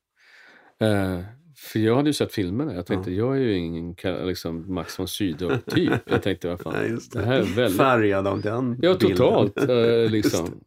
För 1.62 1.80
jag 1.80 1.96
hade 1.96 2.10
ju 2.10 2.14
sett 2.14 2.34
filmerna. 2.34 2.74
Jag 2.74 2.86
tänkte, 2.86 3.12
Ja. 3.12 3.18
jag 3.26 3.36
är 3.38 3.40
ju 3.42 3.54
ingen 3.58 3.96
liksom, 4.28 4.74
Max 4.74 5.00
von 5.00 5.08
Sydow-typ. 5.08 5.92
Jag 6.06 6.24
tänkte, 6.24 6.48
vad 6.48 6.62
fan, 6.62 6.74
Nej, 6.74 6.90
just 6.90 7.14
det 7.14 7.22
här 7.24 7.40
är 7.40 7.44
väldigt... 7.56 7.78
Färgad 7.78 8.28
av 8.28 8.42
den 8.42 8.80
Ja, 8.82 8.94
bilden. 9.00 9.18
totalt. 9.18 9.58
Eh, 9.70 10.10
liksom. 10.12 10.62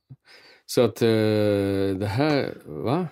Så 0.67 0.81
att 0.83 1.03
eh, 1.03 1.09
det 1.99 2.07
här, 2.11 2.55
va? 2.67 3.09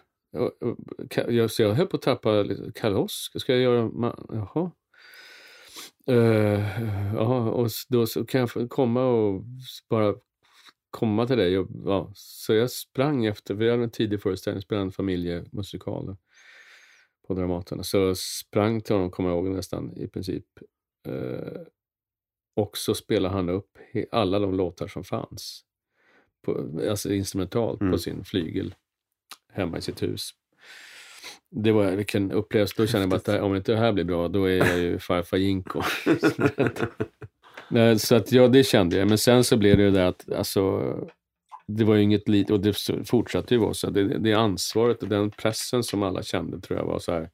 Jag, 1.29 1.51
så 1.51 1.63
jag 1.63 1.75
höll 1.75 1.87
på 1.87 1.97
att 1.97 2.03
tappa 2.03 2.41
Oskar, 2.85 3.39
ska 3.41 3.53
jag 3.53 3.63
göra, 3.63 3.83
ma- 3.89 4.27
jaha. 4.55 4.71
Eh, 6.07 6.61
ja, 7.15 7.51
och 7.51 7.69
då 7.89 8.07
så 8.07 8.25
kan 8.27 8.41
jag 8.41 8.71
komma 8.71 9.05
och 9.05 9.43
bara 9.91 10.15
komma 10.91 11.27
till 11.27 11.37
dig. 11.39 11.59
Och, 11.59 11.69
ja, 11.85 12.11
så 12.15 12.55
jag 12.55 12.71
sprang 12.71 13.25
efter, 13.27 13.55
vi 13.55 13.71
hade 13.71 13.83
en 13.83 13.91
tidig 13.91 14.23
föreställning, 14.23 14.63
spelade 14.63 14.85
en 14.87 14.93
familjemusikal 14.93 16.17
på 17.29 17.35
Dramaten. 17.35 17.85
Så 17.85 18.15
sprang 18.15 18.81
till 18.81 18.95
honom, 18.95 19.11
kommer 19.11 19.29
jag 19.31 19.37
ihåg 19.39 19.49
nästan 19.57 19.93
i 19.97 20.09
princip. 20.09 20.45
Eh, 21.09 21.61
och 22.57 22.77
så 22.77 22.95
spelade 22.95 23.35
han 23.35 23.49
upp 23.49 23.79
alla 24.11 24.39
de 24.39 24.55
låtar 24.55 24.89
som 24.89 25.05
fanns. 25.05 25.65
På, 26.45 26.81
alltså 26.91 27.13
instrumentalt 27.13 27.81
Mm. 27.81 27.93
på 27.93 27.99
sin 27.99 28.25
flygel 28.25 28.75
hemma 29.53 29.79
i 29.79 29.81
sitt 29.81 30.03
hus. 30.03 30.31
Det 31.51 31.73
var 31.73 31.91
vilken 31.91 32.33
upplevelse. 32.33 32.75
Då 32.77 32.87
kände 32.87 33.03
jag 33.03 33.11
bara 33.11 33.17
att 33.17 33.27
här, 33.27 33.41
om 33.41 33.57
inte 33.57 33.73
det 33.73 33.79
här 33.79 33.93
blir 33.93 34.05
bra, 34.05 34.29
då 34.29 34.45
är 34.45 34.57
jag 34.57 34.79
ju 34.79 34.99
farfar 34.99 35.37
Jinko. 35.37 35.83
Så 37.99 38.15
att 38.15 38.33
ja, 38.33 38.49
det 38.49 38.65
kände 38.65 38.97
jag. 38.97 39.09
Men 39.09 39.19
sen 39.19 39.45
så 39.45 39.57
blev 39.57 39.77
det 39.77 39.83
ju 39.83 39.91
det 39.91 40.09
att 40.09 40.33
alltså, 40.33 40.81
det 41.77 41.85
var 41.85 41.95
ju 41.95 42.03
inget 42.03 42.29
litet, 42.29 42.51
och 42.51 42.61
det 42.61 42.77
fortsatte 43.05 43.55
ju 43.55 43.61
vara 43.61 43.75
så. 43.75 43.91
Det, 43.91 44.19
det 44.19 44.33
ansvaret 44.33 45.03
och 45.03 45.09
den 45.09 45.31
pressen 45.31 45.83
som 45.83 46.03
alla 46.03 46.23
kände 46.23 46.61
tror 46.61 46.79
jag 46.79 46.87
var 46.87 46.99
så 46.99 47.13
här. 47.13 47.31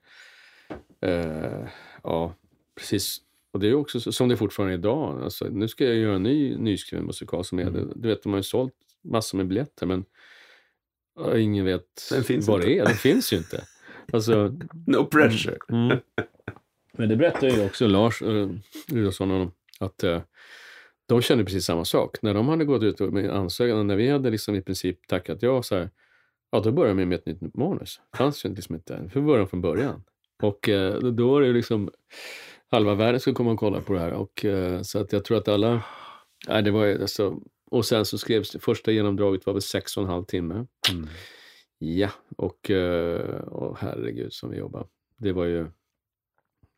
Eh, 1.00 1.68
ja, 2.02 2.34
precis. 2.74 3.18
Och 3.52 3.60
det 3.60 3.68
är 3.68 3.74
också 3.74 4.00
så, 4.00 4.12
som 4.12 4.28
det 4.28 4.36
fortfarande 4.36 4.74
är 4.74 4.78
idag. 4.78 5.22
Alltså, 5.22 5.44
nu 5.44 5.68
ska 5.68 5.84
jag 5.84 5.96
göra 5.96 6.14
en 6.16 6.22
ny 6.22 6.56
nyskriven 6.56 7.06
musikal 7.06 7.44
som 7.44 7.58
är, 7.58 7.62
Mm. 7.62 7.92
du 7.96 8.08
vet, 8.08 8.22
de 8.22 8.32
har 8.32 8.38
ju 8.38 8.42
sålt 8.42 8.74
massor 9.02 9.38
med 9.38 9.46
biljetter 9.46 9.86
men 9.86 10.04
ingen 11.36 11.64
vet 11.64 12.10
Den 12.10 12.40
vad 12.40 12.60
det 12.60 12.78
är. 12.78 12.84
Det 12.86 12.94
finns 12.94 13.32
ju 13.32 13.36
inte. 13.36 13.64
Alltså, 14.12 14.56
No 14.86 15.04
pressure. 15.04 15.58
Mm. 15.68 15.98
Men 16.92 17.08
det 17.08 17.16
berättar 17.16 17.48
ju 17.48 17.66
också 17.66 17.86
Lars 17.86 18.22
eh, 18.22 18.48
Rudolfsson 18.88 19.30
om 19.30 19.52
att 19.80 20.04
eh, 20.04 20.20
de 21.08 21.22
kände 21.22 21.44
precis 21.44 21.64
samma 21.64 21.84
sak. 21.84 22.22
När 22.22 22.34
de 22.34 22.48
hade 22.48 22.64
gått 22.64 22.82
ut 22.82 23.00
med 23.00 23.30
ansökan 23.30 23.78
och 23.78 23.86
när 23.86 23.96
vi 23.96 24.08
hade 24.08 24.30
liksom 24.30 24.54
i 24.54 24.62
princip 24.62 25.06
tackat 25.06 25.42
ja, 25.42 25.62
så 25.62 25.76
här, 25.76 25.90
ja 26.50 26.60
då 26.60 26.72
började 26.72 27.00
de 27.00 27.06
med 27.06 27.18
ett 27.18 27.26
nytt 27.26 27.54
manus. 27.54 28.00
Det 28.12 28.18
fanns 28.18 28.44
ju 28.44 28.54
liksom 28.54 28.74
inte, 28.74 29.08
för 29.12 29.20
början 29.20 29.48
från 29.48 29.60
början. 29.60 30.04
Och 30.42 30.68
eh, 30.68 30.98
då 30.98 31.30
var 31.30 31.40
det 31.40 31.46
ju 31.46 31.52
liksom 31.52 31.90
halva 32.70 32.94
världen 32.94 33.20
skulle 33.20 33.34
komma 33.34 33.52
och 33.52 33.58
kolla 33.58 33.80
på 33.80 33.92
det 33.92 34.00
här. 34.00 34.12
Och, 34.12 34.44
eh, 34.44 34.82
så 34.82 35.00
att 35.00 35.12
jag 35.12 35.24
tror 35.24 35.38
att 35.38 35.48
alla, 35.48 35.84
nej 36.48 36.62
det 36.62 36.70
var 36.70 36.86
alltså, 36.86 37.40
och 37.70 37.84
sen 37.86 38.04
så 38.04 38.18
skrevs 38.18 38.50
det, 38.50 38.58
första 38.58 38.90
genomdraget 38.90 39.46
var 39.46 39.52
väl 39.52 39.62
sex 39.62 39.96
och 39.96 40.02
en 40.02 40.08
halv 40.08 40.24
timme. 40.24 40.66
Mm. 40.92 41.08
Ja, 41.78 42.10
och, 42.36 42.70
eh, 42.70 43.40
och 43.40 43.78
herregud 43.78 44.32
som 44.32 44.50
vi 44.50 44.56
jobbar. 44.56 44.86
Det 45.16 45.32
var 45.32 45.44
ju, 45.44 45.66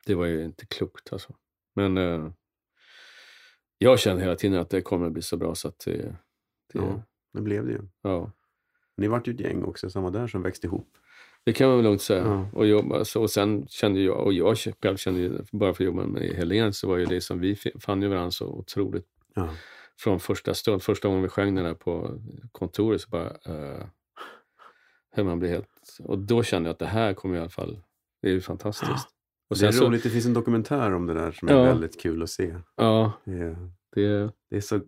det 0.07 0.15
var 0.15 0.27
ju 0.27 0.45
inte 0.45 0.67
klokt 0.67 1.13
alltså. 1.13 1.35
Men 1.75 1.97
jag 3.83 3.99
kände 3.99 4.23
hela 4.23 4.37
tiden 4.37 4.61
att 4.61 4.71
det 4.71 4.83
kommer 4.83 5.07
att 5.07 5.13
bli 5.13 5.23
så 5.23 5.37
bra 5.37 5.55
så 5.55 5.69
att 5.69 5.79
det, 5.85 5.93
det, 5.93 6.15
Ja, 6.73 6.83
ja. 6.83 7.03
det 7.33 7.41
blev 7.41 7.67
det 7.67 7.73
ju. 7.73 7.81
Ni 8.97 9.09
vart 9.09 9.29
ju 9.29 9.35
ett 9.35 9.41
gäng 9.41 9.65
också, 9.65 9.91
samma 9.91 10.11
där, 10.11 10.27
som 10.27 10.43
växte 10.43 10.67
ihop. 10.67 10.89
det 11.45 11.53
kan 11.53 11.69
man 11.69 11.77
väl 11.77 11.85
lugnt 11.85 12.03
säga. 12.03 12.25
Ja. 12.25 12.49
Och, 12.53 12.67
jobba, 12.67 13.05
så, 13.05 13.23
och 13.23 13.31
sen 13.31 13.67
kände 13.69 14.01
jag, 14.01 14.27
och 14.27 14.33
jag 14.33 14.57
själv 14.83 14.97
kände 14.97 15.21
ju, 15.21 15.39
bara 15.53 15.75
för 15.75 15.85
att 15.85 15.87
jobba 15.87 16.07
med 16.07 16.23
Helene 16.23 16.73
så 16.73 16.89
var 16.89 16.97
ju 16.97 17.05
det 17.05 17.21
som 17.21 17.41
vi 17.41 17.57
fann 17.57 18.03
ju 18.03 18.09
varandra 18.09 18.31
så 18.31 18.47
otroligt 18.47 19.07
Ja. 19.35 19.49
från 19.99 20.21
första 20.21 20.55
stund. 20.55 20.83
Första 20.83 21.09
gången 21.09 21.23
vi 21.23 21.29
sjöng 21.29 21.55
den 21.55 21.65
där 21.65 21.75
på 21.75 22.21
kontoret 22.53 23.01
så 23.01 23.09
bara, 23.11 23.31
uh, 23.31 23.85
hur 25.13 25.25
man 25.25 25.39
blir 25.39 25.49
helt, 25.51 25.99
och 26.03 26.19
då 26.19 26.43
kände 26.43 26.69
jag 26.69 26.73
att 26.73 26.79
det 26.79 26.87
här 26.87 27.15
kommer 27.15 27.37
i 27.37 27.39
alla 27.41 27.49
fall, 27.49 27.81
det 28.23 28.29
är 28.29 28.33
ju 28.33 28.41
fantastiskt. 28.41 29.09
Och 29.51 29.57
det 29.59 29.67
är 29.67 29.73
så, 29.73 29.87
roligt, 29.89 30.03
det 30.03 30.11
finns 30.11 30.27
en 30.27 30.35
dokumentär 30.35 30.95
om 30.95 31.07
det 31.07 31.15
där 31.15 31.33
som 31.33 31.49
är 31.49 31.53
Ja. 31.53 31.63
väldigt 31.63 32.01
kul 32.01 32.23
att 32.23 32.31
se. 32.31 32.55
ja, 32.77 33.13
Det 33.25 33.33
är, 33.33 33.57
det, 33.95 34.31
det 34.51 34.57
är 34.57 34.61
så, 34.61 34.81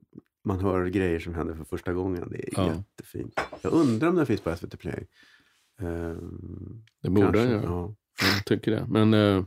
man 0.44 0.60
hör 0.60 0.86
grejer 0.86 1.18
som 1.20 1.34
händer 1.34 1.54
för 1.54 1.64
första 1.64 1.92
gången. 1.92 2.28
Det 2.30 2.38
är 2.38 2.52
Ja. 2.56 2.74
jättefint. 2.74 3.40
Jag 3.62 3.72
undrar 3.72 4.08
om 4.08 4.16
den 4.16 4.26
finns 4.26 4.40
på 4.40 4.50
SVT 4.56 4.76
Play. 4.78 5.06
Ehm, 5.80 6.82
det 7.02 7.10
borde 7.10 7.22
kanske. 7.22 7.40
den 7.42 7.50
göra. 7.50 7.62
Ja. 7.64 7.94
Jag 8.36 8.44
tycker 8.44 8.70
det. 8.70 8.86
Men, 8.88 9.14
eh, 9.14 9.44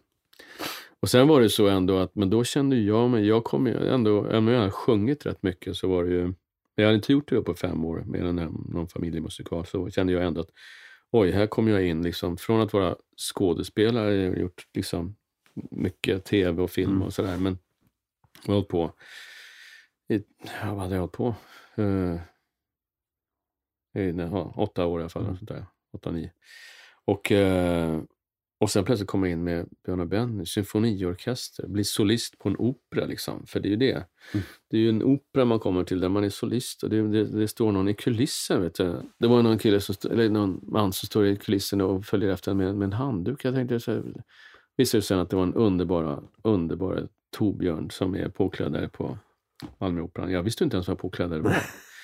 och 0.99 1.09
sen 1.09 1.27
var 1.27 1.41
det 1.41 1.49
så 1.49 1.67
ändå 1.67 1.97
att, 1.97 2.15
men 2.15 2.29
då 2.29 2.43
kände 2.43 2.75
jag 2.77 3.09
mig, 3.09 3.27
jag 3.27 3.43
kom 3.43 3.67
ju 3.67 3.87
ändå, 3.87 4.25
även 4.25 4.37
om 4.37 4.47
jag 4.47 4.59
hade 4.59 4.71
sjungit 4.71 5.25
rätt 5.25 5.43
mycket 5.43 5.75
så 5.75 5.87
var 5.87 6.03
det 6.03 6.11
ju, 6.11 6.33
jag 6.75 6.85
hade 6.85 6.95
inte 6.95 7.11
gjort 7.13 7.29
det 7.29 7.41
på 7.41 7.53
fem 7.53 7.85
år 7.85 8.03
med 8.05 8.23
den 8.25 8.37
här, 8.39 8.49
någon 8.69 8.87
familjemusikal, 8.87 9.65
så 9.65 9.89
kände 9.89 10.13
jag 10.13 10.23
ändå 10.25 10.41
att 10.41 10.49
oj, 11.19 11.31
här 11.31 11.47
kommer 11.47 11.71
jag 11.71 11.85
in 11.87 12.01
liksom, 12.01 12.37
från 12.37 12.61
att 12.61 12.73
vara 12.73 12.95
skådespelare, 13.17 14.15
jag 14.15 14.31
har 14.31 14.37
gjort 14.37 14.67
liksom 14.73 15.15
mycket 15.71 16.25
tv 16.25 16.61
och 16.61 16.71
film 16.71 16.91
Mm. 16.91 17.01
och 17.03 17.13
sådär, 17.13 17.37
men 17.37 17.57
jag 18.45 18.47
har 18.47 18.53
hållit 18.53 18.67
på, 18.69 18.93
i, 20.09 20.23
ja, 20.61 20.73
vad 20.73 20.79
hade 20.79 20.95
jag 20.95 21.01
hållit 21.01 21.13
på? 21.13 21.35
Eh, 21.75 22.15
i, 24.03 24.13
nej, 24.13 24.29
åtta 24.55 24.85
år 24.85 24.99
i 24.99 25.03
alla 25.03 25.09
fall, 25.09 25.23
Mm. 25.23 25.37
sånt 25.37 25.49
där. 25.49 25.65
åtta, 25.93 26.11
nio. 26.11 26.31
Och, 27.05 27.31
eh, 27.31 28.01
och 28.59 28.69
sen 28.69 28.85
plötsligt 28.85 29.09
komma 29.09 29.29
in 29.29 29.43
med 29.43 29.69
Björn 29.85 29.99
och 29.99 30.07
Benny, 30.07 30.45
symfoniorkester, 30.45 31.67
bli 31.67 31.83
solist 31.83 32.39
på 32.39 32.49
en 32.49 32.57
opera 32.57 33.05
liksom. 33.05 33.45
För 33.47 33.59
det 33.59 33.67
är 33.67 33.69
ju 33.69 33.75
det. 33.75 34.05
Mm. 34.33 34.45
Det 34.69 34.77
är 34.77 34.81
ju 34.81 34.89
en 34.89 35.03
opera 35.03 35.45
man 35.45 35.59
kommer 35.59 35.83
till 35.83 35.99
där 35.99 36.09
man 36.09 36.23
är 36.23 36.29
solist 36.29 36.83
och 36.83 36.89
det, 36.89 37.07
det, 37.07 37.23
det 37.23 37.47
står 37.47 37.71
någon 37.71 37.87
i 37.87 37.93
kulissen. 37.93 38.61
Vet 38.61 38.75
du. 38.75 38.95
Det 39.19 39.27
var 39.27 39.43
någon 39.43 39.57
kille 39.57 39.81
som, 39.81 39.95
stod- 39.95 40.11
eller 40.11 40.29
någon 40.29 40.59
man 40.63 40.93
som 40.93 41.07
står 41.07 41.25
i 41.25 41.35
kulissen 41.35 41.81
och 41.81 42.05
följer 42.05 42.29
efter 42.29 42.53
med, 42.53 42.75
med 42.75 42.85
en 42.85 42.93
handduk. 42.93 43.45
Jag 43.45 43.53
tänkte 43.53 43.79
så 43.79 43.91
här, 43.91 44.03
visade 44.77 45.01
sig 45.01 45.07
sen 45.07 45.19
att 45.19 45.29
det 45.29 45.35
var 45.35 45.43
en 45.43 45.53
underbara, 45.53 46.23
underbara 46.43 47.07
Torbjörn 47.31 47.91
som 47.91 48.15
är 48.15 48.29
påklädd 48.29 48.73
där 48.73 48.87
på 48.87 49.17
Malmöoperan. 49.77 50.31
Jag 50.31 50.43
visste 50.43 50.63
inte 50.63 50.75
ens 50.77 50.87
vad 50.87 50.97
påklädare 50.97 51.41
var. 51.41 51.55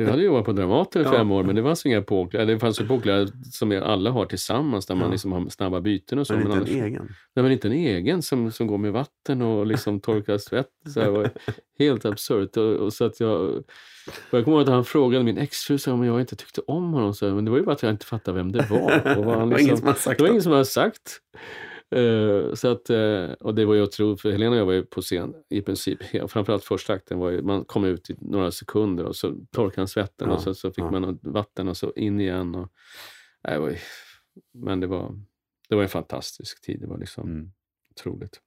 Jag 0.00 0.10
hade 0.10 0.22
jobbat 0.22 0.44
på 0.44 0.52
Dramaten 0.52 1.02
i 1.02 1.04
Ja. 1.04 1.10
fem 1.12 1.30
år, 1.32 1.42
men 1.44 1.56
det 1.56 1.62
fanns 1.62 1.86
inga 1.86 2.02
påklädare. 2.02 2.46
Det 2.54 2.58
fanns 2.58 2.80
ju 2.80 2.86
påklädare 2.86 3.28
som 3.52 3.82
alla 3.84 4.10
har 4.10 4.26
tillsammans, 4.26 4.86
där 4.86 4.94
man 4.94 5.04
Ja. 5.04 5.10
liksom 5.10 5.32
har 5.32 5.48
snabba 5.48 5.80
byten 5.80 6.18
och 6.18 6.26
så. 6.26 6.32
Men 6.32 6.42
inte 6.42 6.52
en 6.54 6.58
annars- 6.58 6.70
egen. 6.70 7.02
Nej, 7.36 7.42
men 7.42 7.52
inte 7.52 7.68
en 7.68 7.72
egen 7.72 8.22
som, 8.22 8.52
som 8.52 8.66
går 8.66 8.78
med 8.78 8.92
vatten 8.92 9.42
och 9.42 9.66
liksom 9.66 10.00
torkar 10.00 10.38
svett. 10.38 10.68
Så 10.94 11.00
här, 11.00 11.08
var 11.10 11.30
helt 11.78 12.04
absurt. 12.04 12.56
Och, 12.56 12.64
och 12.72 12.92
så 12.92 13.04
att 13.04 13.20
jag, 13.20 13.40
och 13.40 13.62
jag 14.30 14.44
kommer 14.44 14.56
ihåg 14.56 14.62
att 14.68 14.74
han 14.74 14.84
frågade 14.84 15.24
min 15.24 15.38
exfru 15.38 15.92
om 15.92 16.04
jag 16.04 16.20
inte 16.20 16.36
tyckte 16.36 16.60
om 16.60 16.92
honom. 16.92 17.14
Så 17.14 17.26
här, 17.26 17.34
men 17.34 17.44
det 17.44 17.50
var 17.50 17.58
ju 17.58 17.64
bara 17.64 17.72
att 17.74 17.82
jag 17.82 17.90
inte 17.92 18.06
fattade 18.06 18.36
vem 18.36 18.52
det 18.52 18.66
var. 18.70 19.16
Och 19.18 19.24
var 19.24 19.36
ingen 19.42 19.48
liksom, 19.50 19.76
som 19.76 19.86
har 19.86 19.94
sagt 19.94 20.18
det 20.18 20.22
var 20.24 20.30
ingen 20.30 20.42
som 20.42 20.52
hade 20.52 20.64
sagt. 20.64 21.20
Eh, 21.90 22.54
så 22.54 22.68
att, 22.68 22.90
eh, 22.90 23.30
och 23.40 23.54
det 23.54 23.64
var 23.64 23.74
ju 23.74 23.82
otroligt, 23.82 24.20
för 24.20 24.30
Helena 24.30 24.50
och 24.50 24.56
jag 24.56 24.66
var 24.66 24.72
ju 24.72 24.82
på 24.86 25.00
scen 25.00 25.34
i 25.48 25.62
princip, 25.62 25.98
framförallt 26.30 26.64
första 26.64 26.92
akten 26.92 27.18
var 27.18 27.30
ju, 27.30 27.42
man 27.42 27.64
kom 27.64 27.84
ut 27.84 28.10
i 28.10 28.16
några 28.20 28.50
sekunder 28.50 29.04
och 29.04 29.16
så 29.16 29.36
torkade 29.52 29.80
han 29.80 29.88
svetten 29.88 30.28
Ja, 30.28 30.34
och 30.34 30.42
så, 30.42 30.54
så 30.54 30.70
fick 30.70 30.84
ja. 30.84 30.90
man 30.90 31.02
något 31.02 31.18
vatten 31.22 31.68
och 31.68 31.76
så 31.76 31.92
in 31.96 32.20
igen. 32.20 32.54
Och, 32.54 32.68
nej, 33.48 33.58
var, 33.60 33.76
men 34.54 34.80
det 34.80 34.86
var, 34.86 35.20
det 35.68 35.74
var 35.74 35.82
en 35.82 35.88
fantastisk 35.88 36.60
tid, 36.60 36.80
det 36.80 36.86
var 36.86 36.98
liksom 36.98 37.28
Mm. 37.30 37.50
otroligt. 37.90 38.40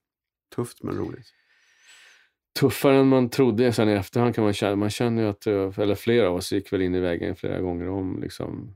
Tufft 0.54 0.82
men 0.82 0.96
roligt. 0.96 1.26
Tuffare 2.60 2.96
än 2.96 3.08
man 3.08 3.28
trodde 3.30 3.72
sen 3.72 3.88
i 3.88 3.92
efterhand 3.92 4.34
kan 4.34 4.44
man 4.44 4.52
känna, 4.52 4.76
man 4.76 4.90
känner 4.90 5.22
ju 5.22 5.28
att, 5.28 5.46
eh, 5.46 5.78
eller 5.78 5.94
flera 5.94 6.28
av 6.28 6.34
oss 6.36 6.52
gick 6.52 6.72
väl 6.72 6.82
in 6.82 6.94
i 6.94 7.00
väggen 7.00 7.36
flera 7.36 7.60
gånger 7.60 7.88
om 7.88 8.20
liksom. 8.20 8.74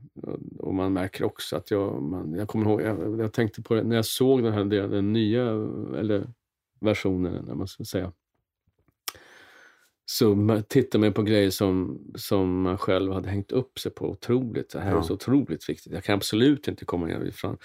Och- 0.58 0.74
man 0.74 0.92
märker 0.92 1.24
också 1.24 1.56
att 1.56 1.70
jag, 1.70 2.02
man, 2.02 2.34
jag 2.34 2.48
kommer 2.48 2.66
ihåg, 2.66 2.82
jag, 2.82 3.20
jag 3.20 3.32
tänkte 3.32 3.62
på 3.62 3.74
det 3.74 3.82
när 3.82 3.96
jag 3.96 4.04
såg 4.06 4.42
den 4.42 4.52
här 4.52 4.64
den 4.88 5.12
nya, 5.12 5.42
eller 5.98 6.26
versionen, 6.80 7.44
när 7.44 7.54
man 7.54 7.66
ska 7.68 7.84
säga 7.84 8.12
så 10.08 10.62
tittar 10.68 10.98
man 10.98 11.12
på 11.12 11.22
grejer 11.22 11.50
som, 11.50 11.98
som 12.14 12.62
man 12.62 12.78
själv 12.78 13.12
hade 13.12 13.28
hängt 13.28 13.52
upp 13.52 13.78
sig 13.78 13.92
på 13.92 14.10
otroligt. 14.10 14.70
Det 14.70 14.80
här 14.80 14.90
Ja. 14.92 14.98
är 14.98 15.02
så 15.02 15.14
otroligt 15.14 15.68
viktigt. 15.68 15.92
Jag 15.92 16.04
kan 16.04 16.14
absolut 16.14 16.68
inte 16.68 16.84
komma 16.84 17.06
ner 17.06 17.30
från, 17.30 17.58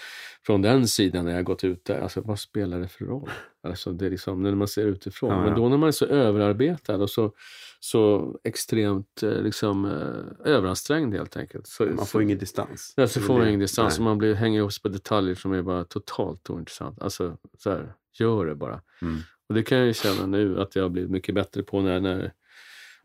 från 0.46 0.62
den 0.62 0.88
sidan 0.88 1.24
när 1.24 1.34
jag 1.34 1.44
gått 1.44 1.64
ut 1.64 1.84
där. 1.84 2.00
Alltså 2.00 2.20
vad 2.20 2.38
spelar 2.40 2.80
det 2.80 2.88
för 2.88 3.04
roll? 3.04 3.30
Alltså, 3.62 3.92
det 3.92 4.06
är 4.06 4.10
liksom, 4.10 4.42
när 4.42 4.54
man 4.54 4.68
ser 4.68 4.86
utifrån. 4.86 5.30
Ja, 5.30 5.38
Men 5.40 5.48
ja. 5.48 5.54
då 5.54 5.68
när 5.68 5.76
man 5.76 5.86
är 5.88 5.92
så 5.92 6.06
överarbetad 6.06 6.96
och 6.96 7.10
så, 7.10 7.32
så 7.80 8.32
extremt 8.44 9.22
eh, 9.22 9.42
liksom, 9.42 9.84
eh, 9.84 10.52
överansträngd 10.52 11.14
helt 11.14 11.36
enkelt. 11.36 11.66
Så, 11.66 11.84
Man 11.84 12.06
får 12.06 12.22
ingen 12.22 12.38
distans. 12.38 12.94
Ja, 12.96 13.06
så 13.08 13.20
får 13.20 13.38
man 13.38 13.48
ingen 13.48 13.60
distans. 13.60 13.98
Och 13.98 14.04
Man 14.04 14.18
blir, 14.18 14.34
hänger 14.34 14.68
sig 14.68 14.82
på 14.82 14.88
detaljer 14.88 15.34
som 15.34 15.52
är 15.52 15.62
bara 15.62 15.84
totalt 15.84 16.50
ointressant. 16.50 17.02
Alltså, 17.02 17.36
så 17.58 17.70
här, 17.70 17.92
gör 18.18 18.46
det 18.46 18.54
bara. 18.54 18.80
Mm. 19.02 19.16
Och 19.52 19.56
det 19.56 19.62
kan 19.62 19.78
jag 19.78 19.86
ju 19.86 19.94
känna 19.94 20.26
nu 20.26 20.60
att 20.60 20.76
jag 20.76 20.82
har 20.82 20.88
blivit 20.90 21.10
mycket 21.10 21.34
bättre 21.34 21.62
på 21.62 21.80
när, 21.80 22.00
när 22.00 22.32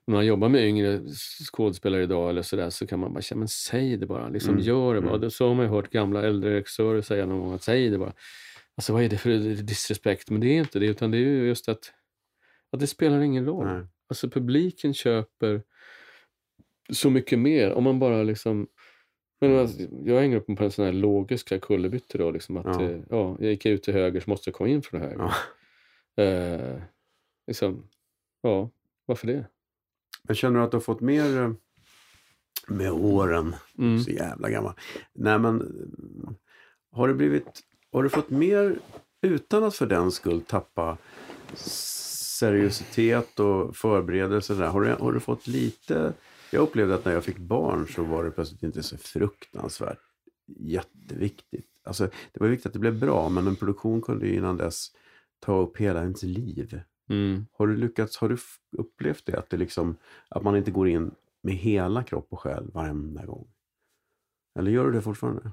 när 0.08 0.16
man 0.16 0.26
jobbar 0.26 0.50
med 0.50 0.68
yngre 0.68 1.02
skådespelare 1.52 2.04
idag 2.04 2.30
eller 2.30 2.42
sådär 2.42 2.70
så 2.70 2.88
kan 2.88 3.00
man 3.00 3.14
bara 3.14 3.22
säga, 3.22 3.38
men 3.38 3.48
säg 3.48 3.98
det 3.98 4.06
bara. 4.06 4.30
Liksom, 4.30 4.54
Mm. 4.54 4.64
Gör 4.66 4.96
det 4.96 5.02
bara. 5.02 5.16
Mm. 5.16 5.32
Så 5.32 5.48
har 5.48 5.56
man 5.56 5.66
ju 5.66 5.72
hört 5.72 5.90
gamla 5.90 6.24
äldre 6.24 6.56
regissörer 6.56 7.02
säga 7.02 7.26
någon 7.26 7.40
gång, 7.40 7.54
att 7.54 7.64
säg 7.64 7.90
det 7.90 7.98
bara. 7.98 8.14
Alltså 8.76 8.94
vad 8.94 9.04
är 9.04 9.10
det 9.10 9.18
för 9.18 9.30
disrespekt? 9.64 10.30
Men 10.30 10.42
det 10.42 10.48
är 10.48 10.60
inte 10.60 10.80
det, 10.80 10.86
utan 10.86 11.12
det 11.12 11.18
är 11.18 11.20
ju 11.20 11.48
just 11.48 11.70
att, 11.70 11.94
att 12.72 12.80
det 12.80 12.88
spelar 12.88 13.22
ingen 13.22 13.46
roll. 13.46 13.66
Nej. 13.66 13.86
Alltså 14.10 14.30
publiken 14.30 14.94
köper 14.94 15.62
så 16.94 17.10
mycket 17.10 17.40
mer 17.40 17.72
om 17.72 17.84
man 17.84 18.00
bara 18.00 18.24
liksom 18.24 18.68
men 19.42 19.58
alltså, 19.60 19.82
jag 20.06 20.20
hänger 20.20 20.38
upp 20.38 20.48
mig 20.48 20.58
på 20.58 20.64
en 20.64 20.72
sån 20.72 20.86
här 20.86 20.94
logiska 20.94 21.60
kullerbyttor 21.60 22.20
då. 22.20 22.32
Liksom 22.32 22.58
att, 22.58 22.66
Ja. 22.66 22.82
ja. 22.82 22.98
ja, 23.10 23.38
jag 23.40 23.50
gick 23.50 23.66
ut 23.66 23.84
till 23.84 23.94
höger 23.94 24.20
så 24.20 24.30
måste 24.30 24.50
jag 24.50 24.56
komma 24.56 24.70
in 24.70 24.82
från 24.82 25.02
höger. 25.02 25.18
Ja. 25.18 25.34
Eh, 26.18 26.82
liksom, 27.48 27.84
ja, 28.42 28.70
varför 29.06 29.28
det? 29.28 29.46
Men 30.24 30.36
känner 30.36 30.60
du 30.60 30.66
att 30.66 30.72
du 30.72 30.78
har 30.78 30.82
fått 30.82 31.02
mer 31.02 31.42
eh, 31.42 31.52
med 32.68 32.92
åren? 32.92 33.56
Mm. 33.78 34.00
Så 34.00 34.12
jävla 34.12 34.50
gammal. 34.50 34.74
Nej 35.14 35.40
men, 35.40 35.84
har 36.92 37.08
du 37.08 37.14
blivit, 37.14 37.64
har 37.92 38.04
du 38.04 38.10
fått 38.10 38.30
mer 38.30 38.80
utan 39.22 39.64
att 39.64 39.76
för 39.76 39.86
den 39.86 40.12
skull 40.12 40.42
tappa 40.42 40.98
seriositet 41.56 43.40
och 43.40 43.76
förberedelse? 43.76 44.54
Där. 44.54 44.68
Har, 44.68 44.82
du, 44.82 44.94
har 44.94 45.12
du 45.12 45.20
fått 45.20 45.48
lite, 45.48 46.14
jag 46.52 46.62
upplevde 46.62 46.96
att 46.96 47.06
när 47.06 47.14
jag 47.14 47.24
fick 47.24 47.38
barn 47.38 47.88
så 47.88 48.04
var 48.04 48.24
det 48.24 48.32
plötsligt 48.32 48.64
inte 48.64 48.84
så 48.84 48.98
fruktansvärt 48.98 50.00
jätteviktigt. 50.60 51.70
Alltså, 51.84 52.10
det 52.32 52.40
var 52.40 52.48
viktigt 52.48 52.66
att 52.66 52.74
det 52.74 52.80
blev 52.80 53.00
bra, 53.00 53.30
men 53.30 53.48
en 53.48 53.56
produktion 53.56 54.02
kunde 54.02 54.28
ju 54.28 54.36
innan 54.36 54.58
dess 54.58 54.92
ta 55.40 55.58
upp 55.58 55.78
hela 55.78 56.02
ens 56.02 56.24
liv. 56.24 56.82
Mm. 57.10 57.46
Har 57.52 57.68
du 57.68 57.76
lyckats, 57.76 58.18
har 58.18 58.30
du 58.30 58.38
upplevt 58.78 59.26
det? 59.26 59.38
Att, 59.38 59.50
det 59.50 59.58
liksom, 59.58 59.98
att 60.30 60.44
man 60.44 60.58
inte 60.58 60.72
går 60.72 60.88
in 60.88 61.12
med 61.44 61.54
hela 61.54 62.04
kropp 62.04 62.28
och 62.30 62.40
själ 62.40 62.72
varenda 62.74 63.26
gång? 63.26 63.48
Eller 64.60 64.72
gör 64.72 64.86
du 64.86 64.92
det 64.92 65.02
fortfarande? 65.02 65.52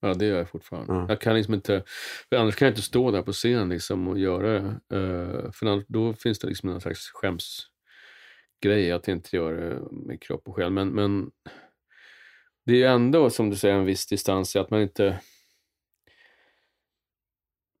Ja, 0.00 0.14
det 0.14 0.26
gör 0.26 0.38
jag 0.38 0.48
fortfarande. 0.48 0.92
Ja. 0.94 1.06
Jag 1.08 1.20
kan 1.20 1.34
liksom 1.34 1.54
inte, 1.54 1.82
för 2.28 2.36
annars 2.36 2.56
kan 2.56 2.66
jag 2.66 2.72
inte 2.72 2.82
stå 2.82 3.10
där 3.10 3.22
på 3.22 3.32
scen 3.32 3.68
liksom 3.68 4.08
och 4.08 4.18
göra 4.18 4.52
det. 4.52 4.66
Eh, 4.96 5.50
för 5.52 5.92
då 5.92 6.12
finns 6.12 6.38
det 6.38 6.48
liksom 6.48 6.70
någon 6.70 6.80
slags 6.80 7.10
skämsgrej 7.14 8.92
att 8.92 9.08
inte 9.08 9.36
göra 9.36 9.60
det 9.60 9.82
med 9.90 10.22
kropp 10.22 10.48
och 10.48 10.56
själ. 10.56 10.70
Men, 10.70 10.88
men 10.88 11.30
det 12.66 12.72
är 12.72 12.76
ju 12.76 12.84
ändå, 12.84 13.30
som 13.30 13.50
du 13.50 13.56
säger, 13.56 13.74
en 13.74 13.84
viss 13.84 14.06
distans 14.06 14.56
i 14.56 14.58
att 14.58 14.70
man 14.70 14.82
inte... 14.82 15.20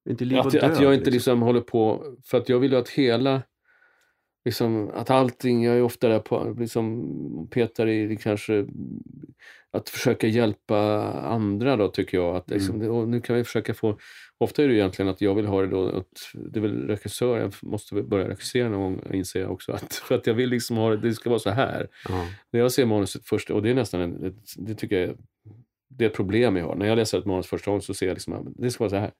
Inte 0.06 0.24
liv 0.24 0.38
och 0.38 0.46
Att, 0.46 0.52
död? 0.52 0.64
att 0.64 0.80
jag 0.80 0.94
inte 0.94 1.10
liksom 1.10 1.42
håller 1.42 1.60
på, 1.60 2.04
för 2.24 2.38
att 2.38 2.48
jag 2.48 2.58
vill 2.58 2.72
ju 2.72 2.78
att 2.78 2.88
hela, 2.88 3.42
liksom, 4.44 4.90
att 4.94 5.10
allting, 5.10 5.64
jag 5.64 5.76
är 5.76 5.82
ofta 5.82 6.08
där 6.08 6.18
på, 6.20 6.56
liksom, 6.58 7.48
petar 7.50 7.86
i 7.86 8.16
kanske, 8.22 8.66
att 9.70 9.88
försöka 9.88 10.26
hjälpa 10.26 10.78
andra 11.12 11.76
då 11.76 11.88
tycker 11.88 12.18
jag. 12.18 12.36
Att, 12.36 12.50
liksom, 12.50 12.74
Mm. 12.80 12.90
och 12.90 13.08
nu 13.08 13.20
kan 13.20 13.36
vi 13.36 13.44
försöka 13.44 13.74
få, 13.74 13.98
ofta 14.38 14.62
är 14.64 14.68
det 14.68 14.74
egentligen 14.74 15.08
att 15.08 15.20
jag 15.20 15.34
vill 15.34 15.46
ha 15.46 15.60
det 15.60 15.66
då, 15.66 15.88
att, 15.88 16.06
det 16.34 16.58
är 16.58 16.62
väl 16.62 16.86
regissör, 16.86 17.38
jag 17.38 17.52
måste 17.62 17.94
börja 18.02 18.28
regissera 18.28 18.68
någon 18.68 18.80
gång 18.80 19.02
inser 19.14 19.40
jag 19.40 19.52
också. 19.52 19.72
Att, 19.82 19.94
för 19.94 20.14
att 20.14 20.26
jag 20.26 20.34
vill 20.34 20.50
liksom 20.50 20.76
ha 20.76 20.90
det, 20.90 20.96
det 20.96 21.14
ska 21.14 21.30
vara 21.30 21.40
så 21.40 21.50
här. 21.50 21.88
Ja. 22.08 22.26
När 22.52 22.60
jag 22.60 22.72
ser 22.72 22.86
manuset 22.86 23.24
först, 23.24 23.50
och 23.50 23.62
det 23.62 23.70
är 23.70 23.74
nästan 23.74 24.00
en, 24.00 24.20
det, 24.20 24.34
det 24.56 24.74
tycker 24.74 25.00
jag 25.00 25.16
det 25.88 26.04
är 26.04 26.08
ett 26.08 26.16
problem 26.16 26.56
jag 26.56 26.64
har. 26.66 26.74
När 26.74 26.86
jag 26.86 26.96
läser 26.96 27.18
ett 27.18 27.26
manus 27.26 27.46
första 27.46 27.70
gången 27.70 27.82
så 27.82 27.94
ser 27.94 28.06
jag 28.06 28.14
liksom 28.14 28.54
det 28.58 28.70
ska 28.70 28.84
vara 28.84 28.90
så 28.90 28.96
här. 28.96 29.10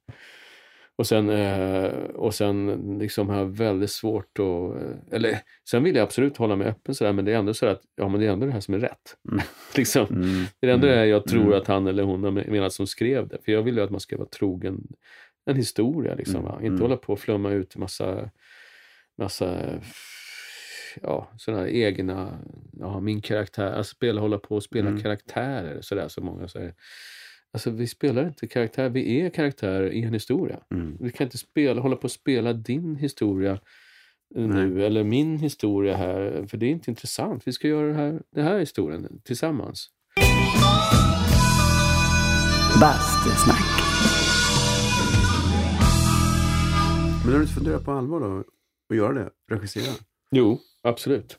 Och 0.99 1.07
sen, 1.07 1.31
eh, 1.31 1.91
och 2.15 2.35
sen 2.35 2.67
liksom 2.99 3.29
har 3.29 3.37
jag 3.39 3.47
väldigt 3.47 3.91
svårt 3.91 4.39
att... 4.39 4.83
eh, 4.83 4.97
Eller 5.17 5.39
sen 5.69 5.83
vill 5.85 5.97
jag 5.97 6.03
absolut 6.03 6.37
hålla 6.37 6.57
mig 6.57 6.67
öppen 6.69 6.95
sådär 6.95 7.13
men 7.13 7.25
det 7.25 7.33
är 7.33 7.37
ändå 7.39 7.55
så 7.55 7.67
att 7.67 7.81
ja, 7.97 8.09
men 8.09 8.21
det 8.21 8.27
är 8.27 8.31
ändå 8.31 8.47
det 8.47 8.53
här 8.53 8.61
som 8.61 8.75
är 8.75 8.79
rätt. 8.79 9.17
Mm. 9.33 9.45
liksom. 9.77 10.07
Mm. 10.11 10.45
Det 10.61 10.67
är 10.69 10.75
ändå 10.75 10.87
Mm. 10.87 10.99
det 10.99 11.07
jag 11.07 11.25
tror 11.27 11.43
Mm. 11.47 11.59
att 11.59 11.67
han 11.67 11.87
eller 11.87 12.03
hon 12.03 12.25
har 12.25 12.31
menat 12.31 12.73
som 12.73 12.87
skrev 12.87 13.29
det. 13.29 13.39
För 13.45 13.53
jag 13.53 13.63
vill 13.63 13.77
ju 13.77 13.83
att 13.83 13.91
man 13.91 14.01
ska 14.01 14.17
vara 14.17 14.29
trogen 14.29 14.87
en 15.47 15.57
historia. 15.57 16.15
Liksom, 16.15 16.41
Mm. 16.47 16.55
Inte 16.55 16.67
Mm. 16.67 16.81
hålla 16.81 16.97
på 16.97 17.13
och 17.13 17.21
flumma 17.21 17.51
ut 17.51 17.77
massa, 17.77 18.31
massa 19.19 19.61
ja, 21.03 21.29
sådana 21.37 21.69
egna, 21.69 22.39
ja, 22.81 23.01
min 23.01 23.21
karaktär, 23.21 23.73
alltså 23.73 23.95
spela, 23.95 24.21
hålla 24.21 24.39
på 24.39 24.55
och 24.55 24.63
spela 24.63 24.89
Mm. 24.89 25.03
karaktärer 25.03 25.79
sådär 25.81 26.09
som 26.09 26.25
många 26.25 26.49
säger. 26.49 26.75
Alltså 27.53 27.71
vi 27.71 27.87
spelar 27.87 28.29
inte 28.29 28.47
karaktär, 28.47 28.89
vi 28.89 29.21
är 29.21 29.31
karaktärer 29.31 29.91
i 29.91 30.03
en 30.03 30.13
historia. 30.13 30.61
Mm. 30.75 30.97
Vi 31.01 31.13
kan 31.13 31.25
inte 31.25 31.39
spela, 31.39 31.81
hålla 31.81 31.97
på 31.97 32.05
och 32.05 32.11
spela 32.11 32.53
din 32.53 32.97
historia 32.97 33.61
nu 34.35 34.87
eller 34.87 35.05
min 35.05 35.39
historia 35.39 35.97
här, 35.97 36.47
för 36.47 36.57
det 36.57 36.67
är 36.67 36.71
inte 36.71 36.91
intressant. 36.91 37.43
Vi 37.47 37.53
ska 37.53 37.69
göra 37.69 37.87
det 37.87 37.95
här, 37.95 38.23
den 38.31 38.45
här 38.45 38.59
historien 38.59 39.21
tillsammans. 39.25 39.91
Bastusnack. 42.81 43.65
Men 47.25 47.33
har 47.33 47.39
du 47.39 47.43
inte 47.43 47.55
funderat 47.55 47.85
på 47.85 47.93
allvar 47.93 48.21
då? 48.21 48.45
Att 48.91 48.97
göra 48.97 49.13
det? 49.13 49.31
Regissera? 49.51 49.95
Jo, 50.31 50.59
absolut. 50.83 51.39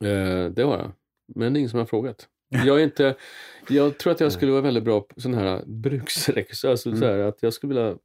Eh, 0.00 0.50
det 0.50 0.62
har 0.62 0.78
jag. 0.78 0.92
Men 1.34 1.52
det 1.52 1.56
är 1.56 1.60
ingen 1.60 1.70
som 1.70 1.78
har 1.78 1.86
frågat. 1.86 2.28
Jag, 2.48 2.80
är 2.80 2.84
inte, 2.84 3.16
jag 3.68 3.98
tror 3.98 4.12
att 4.12 4.20
jag 4.20 4.32
skulle 4.32 4.52
vara 4.52 4.62
väldigt 4.62 4.84
bra 4.84 5.00
på 5.00 5.20
sån 5.20 5.34
här 5.34 5.62
bruksregissör. 5.66 6.70
Alltså 6.70 6.88
Mm. 6.88 7.00
så 7.00 7.06
här, 7.06 7.18
att 7.18 7.42
jag 7.42 7.52
skulle 7.52 7.74
vilja... 7.74 7.96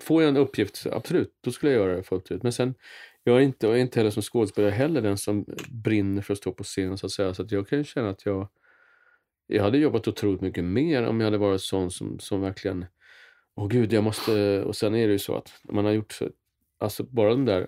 Får 0.00 0.22
jag 0.22 0.28
en 0.28 0.36
uppgift, 0.36 0.86
absolut, 0.92 1.32
då 1.40 1.50
skulle 1.50 1.72
jag 1.72 1.80
göra 1.82 1.96
det 1.96 2.02
fullt 2.02 2.30
ut. 2.30 2.42
Men 2.42 2.52
sen, 2.52 2.74
jag 3.24 3.36
är 3.36 3.40
inte, 3.40 3.66
jag 3.66 3.76
är 3.76 3.80
inte 3.80 4.00
heller 4.00 4.10
som 4.10 4.22
skådespelare 4.22 4.70
heller 4.70 5.00
den 5.02 5.18
som 5.18 5.46
brinner 5.70 6.22
för 6.22 6.32
att 6.32 6.38
stå 6.38 6.52
på 6.52 6.64
scen 6.64 6.98
så 6.98 7.06
att 7.06 7.12
säga. 7.12 7.34
Så 7.34 7.42
att 7.42 7.52
jag 7.52 7.68
kan 7.68 7.78
ju 7.78 7.84
känna 7.84 8.10
att 8.10 8.26
jag... 8.26 8.48
Jag 9.46 9.62
hade 9.62 9.78
jobbat 9.78 10.08
otroligt 10.08 10.40
mycket 10.40 10.64
mer 10.64 11.06
om 11.06 11.20
jag 11.20 11.26
hade 11.26 11.38
varit 11.38 11.60
sån 11.60 11.90
som, 11.90 12.18
som 12.18 12.40
verkligen... 12.40 12.86
Åh 13.56 13.68
gud, 13.68 13.92
jag 13.92 14.04
måste... 14.04 14.62
Och 14.62 14.76
sen 14.76 14.94
är 14.94 15.06
det 15.06 15.12
ju 15.12 15.18
så 15.18 15.36
att 15.36 15.52
man 15.64 15.84
har 15.84 15.92
gjort 15.92 16.12
så... 16.12 16.28
Alltså 16.78 17.02
bara 17.04 17.30
de 17.30 17.44
där 17.44 17.66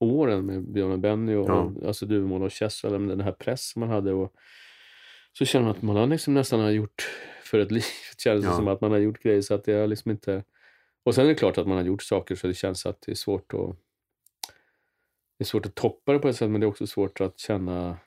åren 0.00 0.46
med 0.46 0.72
Björn 0.72 0.90
och 0.92 0.98
Benny 0.98 1.34
och, 1.34 1.48
Ja. 1.48 1.54
och 1.60 1.86
alltså 1.86 2.06
Duvemåla 2.06 2.44
och 2.44 2.52
Chess, 2.52 2.84
eller 2.84 2.98
den 2.98 3.20
här 3.20 3.32
pressen 3.32 3.80
man 3.80 3.88
hade. 3.88 4.12
Och, 4.12 4.32
så 5.38 5.44
känner 5.44 5.66
man 5.66 5.76
att 5.76 5.82
man 5.82 5.96
har 5.96 6.06
liksom 6.06 6.34
nästan 6.34 6.60
har 6.60 6.70
gjort 6.70 7.08
för 7.44 7.58
ett 7.58 7.70
liv. 7.72 7.82
Det 8.16 8.22
känns 8.22 8.44
Ja. 8.44 8.56
som 8.56 8.68
att 8.68 8.80
man 8.80 8.90
har 8.90 8.98
gjort 8.98 9.22
grejer 9.22 9.42
så 9.42 9.54
att 9.54 9.64
det 9.64 9.72
är 9.72 9.86
liksom 9.86 10.10
inte... 10.10 10.44
Och 11.04 11.14
sen 11.14 11.24
är 11.24 11.28
det 11.28 11.34
klart 11.34 11.58
att 11.58 11.66
man 11.66 11.76
har 11.76 11.84
gjort 11.84 12.02
saker 12.02 12.34
så 12.34 12.46
det 12.46 12.54
känns 12.54 12.86
att 12.86 13.00
det 13.06 13.12
är 13.12 13.16
svårt 13.16 13.54
att... 13.54 13.76
Det 15.38 15.42
är 15.42 15.46
svårt 15.46 15.66
att 15.66 15.74
toppa 15.74 16.12
det 16.12 16.18
på 16.18 16.28
ett 16.28 16.36
sätt, 16.36 16.50
men 16.50 16.60
det 16.60 16.64
är 16.64 16.68
också 16.68 16.86
svårt 16.86 17.20
att 17.20 17.38
känna 17.38 17.98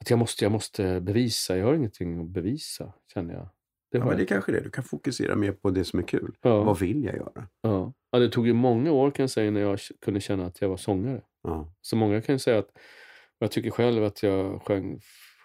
att 0.00 0.10
jag 0.10 0.18
måste, 0.18 0.44
jag 0.44 0.52
måste 0.52 1.00
bevisa. 1.00 1.56
Jag 1.58 1.66
har 1.66 1.74
ingenting 1.74 2.20
att 2.20 2.26
bevisa, 2.26 2.92
känner 3.14 3.34
jag. 3.34 3.48
Det 3.90 3.98
Ja, 3.98 4.04
har 4.04 4.08
men 4.10 4.16
det 4.18 4.24
är 4.24 4.26
kanske 4.26 4.52
det. 4.52 4.60
Du 4.60 4.70
kan 4.70 4.84
fokusera 4.84 5.36
mer 5.36 5.52
på 5.52 5.70
det 5.70 5.84
som 5.84 5.98
är 5.98 6.02
kul. 6.02 6.36
Ja. 6.42 6.62
Vad 6.62 6.78
vill 6.78 7.04
jag 7.04 7.16
göra? 7.16 7.48
Ja. 7.60 7.92
ja, 8.10 8.18
det 8.18 8.28
tog 8.28 8.46
ju 8.46 8.52
många 8.52 8.92
år 8.92 9.10
kan 9.10 9.22
jag 9.22 9.30
säga 9.30 9.50
när 9.50 9.60
jag 9.60 9.78
kunde 10.04 10.20
känna 10.20 10.46
att 10.46 10.60
jag 10.60 10.68
var 10.68 10.76
sångare. 10.76 11.22
Ja. 11.42 11.72
Så 11.80 11.96
många 11.96 12.22
kan 12.22 12.34
ju 12.34 12.38
säga 12.38 12.58
att, 12.58 12.68
och 12.68 13.38
jag 13.38 13.50
tycker 13.50 13.70
själv 13.70 14.04
att 14.04 14.22
jag 14.22 14.62
sjöng 14.62 15.00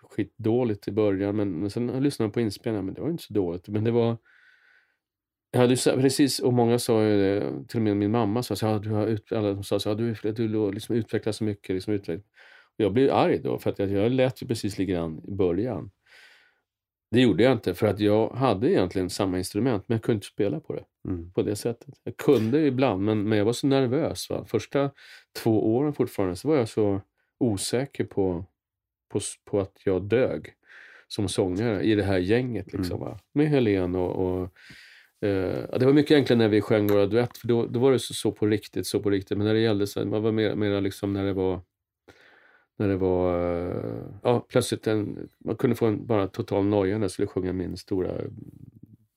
skitdåligt 0.10 0.88
i 0.88 0.92
början, 0.92 1.36
men, 1.36 1.52
men 1.52 1.70
sen 1.70 1.88
lyssnade 2.04 2.28
jag 2.28 2.34
på 2.34 2.42
inspelningen, 2.42 2.86
men 2.86 2.94
det 2.96 3.02
var 3.02 3.10
inte 3.10 3.24
så 3.24 3.34
dåligt. 3.34 3.68
Men 3.68 3.84
det 3.84 3.92
var, 3.92 4.18
jag 5.52 5.60
hade 5.60 5.76
precis, 5.76 6.40
och 6.40 6.54
många 6.54 6.80
sa 6.80 7.04
ju 7.04 7.18
det, 7.20 7.68
till 7.68 7.78
och 7.80 7.84
med 7.84 7.98
min 7.98 8.12
mamma 8.12 8.44
sa 8.44 8.56
så 8.56 8.66
"Ja, 8.66 8.80
du 8.80 8.90
har 8.90 9.08
ut, 9.08 9.32
alla 9.32 9.54
de 9.54 9.64
sa 9.64 9.80
så 9.80 9.90
här, 9.90 9.96
du, 9.96 10.32
du, 10.48 10.72
liksom 10.72 10.96
utvecklas 10.96 11.38
så 11.38 11.44
mycket. 11.44 11.76
Liksom 11.76 11.94
utveck-" 11.94 12.24
och 12.78 12.84
jag 12.84 12.94
blev 12.94 13.12
arg 13.14 13.40
då, 13.40 13.60
för 13.60 13.70
att 13.70 13.80
jag, 13.80 13.90
jag 13.90 14.12
lät 14.12 14.44
ju 14.44 14.48
precis 14.48 14.78
likadant 14.78 15.26
i 15.26 15.32
början. 15.32 15.92
Det 17.12 17.22
gjorde 17.22 17.44
jag 17.44 17.52
inte, 17.52 17.74
för 17.74 17.88
att 17.88 18.00
jag 18.00 18.30
hade 18.30 18.72
egentligen 18.72 19.10
samma 19.10 19.38
instrument, 19.38 19.84
men 19.88 19.96
jag 19.96 20.04
kunde 20.04 20.16
inte 20.16 20.28
spela 20.28 20.60
på 20.60 20.74
det 20.74 20.84
Mm. 21.08 21.32
på 21.32 21.42
det 21.44 21.56
sättet. 21.56 21.96
Jag 22.04 22.18
kunde 22.18 22.62
ibland, 22.68 23.04
men, 23.04 23.30
men 23.30 23.38
jag 23.38 23.46
var 23.46 23.54
så 23.54 23.68
nervös. 23.68 24.30
Va? 24.30 24.46
Första 24.46 24.92
två 25.44 25.76
åren 25.76 25.94
fortfarande 25.94 26.36
så 26.36 26.48
var 26.48 26.56
jag 26.56 26.70
så 26.70 27.02
osäker 27.40 28.04
på, 28.06 28.46
på, 29.12 29.20
på 29.46 29.60
att 29.60 29.80
jag 29.84 30.04
dög 30.04 30.54
som 31.08 31.28
sångare 31.30 31.84
i 31.84 31.96
det 31.96 32.04
här 32.04 32.18
gänget. 32.18 32.74
Liksom, 32.74 33.00
va? 33.00 33.20
Med 33.34 33.48
Helen 33.48 33.96
och... 33.96 34.16
och 34.16 34.44
eh, 35.28 35.80
det 35.80 35.86
var 35.86 35.94
mycket 35.94 36.16
enklare 36.16 36.40
när 36.40 36.50
vi 36.50 36.62
sjöng 36.62 36.88
våra 36.88 37.06
duett, 37.06 37.38
för 37.38 37.48
då, 37.48 37.66
då 37.66 37.80
var 37.80 37.92
det 37.92 38.00
så, 38.00 38.14
så 38.14 38.32
på 38.32 38.48
riktigt, 38.48 38.88
så 38.88 39.00
på 39.00 39.10
riktigt. 39.10 39.38
Men 39.38 39.48
när 39.48 39.54
det 39.54 39.60
gällde 39.60 39.88
så, 39.88 40.06
man 40.06 40.24
var 40.24 40.32
mer, 40.32 40.56
mer 40.56 40.82
liksom 40.82 41.14
när 41.14 41.26
det 41.26 41.34
var 41.34 41.62
När 42.78 42.88
det 42.88 42.98
var, 42.98 43.34
eh, 43.68 44.04
ja 44.24 44.46
plötsligt 44.50 44.88
en, 44.88 45.30
man 45.46 45.56
kunde 45.56 45.76
få 45.76 45.86
en 45.86 46.06
bara 46.06 46.28
total 46.28 46.66
noja 46.66 46.98
när 46.98 47.04
jag 47.04 47.12
skulle 47.12 47.28
sjunga 47.28 47.54
min 47.54 47.78
stora, 47.78 48.14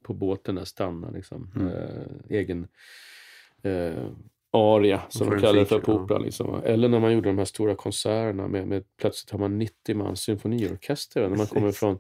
på 0.03 0.15
båten 0.15 0.55
där, 0.55 0.65
stanna 0.65 1.11
liksom. 1.11 1.51
Mm. 1.57 1.69
Eh, 1.69 2.07
egen 2.29 2.67
eh, 3.63 4.09
aria 4.55 5.03
som 5.09 5.31
de 5.31 5.41
kallar 5.41 5.61
det 5.61 5.67
för 5.67 5.79
på 5.79 5.93
operan. 5.93 6.23
Liksom. 6.23 6.61
Eller 6.65 6.89
när 6.89 7.01
man 7.01 7.13
gjorde 7.13 7.29
de 7.29 7.39
här 7.39 7.45
stora 7.45 7.75
konserterna 7.75 8.49
med, 8.49 8.67
med 8.67 8.85
plötsligt 9.01 9.31
har 9.31 9.39
man 9.39 9.59
90 9.59 9.97
man 9.97 10.17
symfoniorkester 10.17 11.21
när 11.21 11.29
man 11.29 11.39
Precis. 11.39 11.53
kommer 11.53 11.73
från 11.73 11.99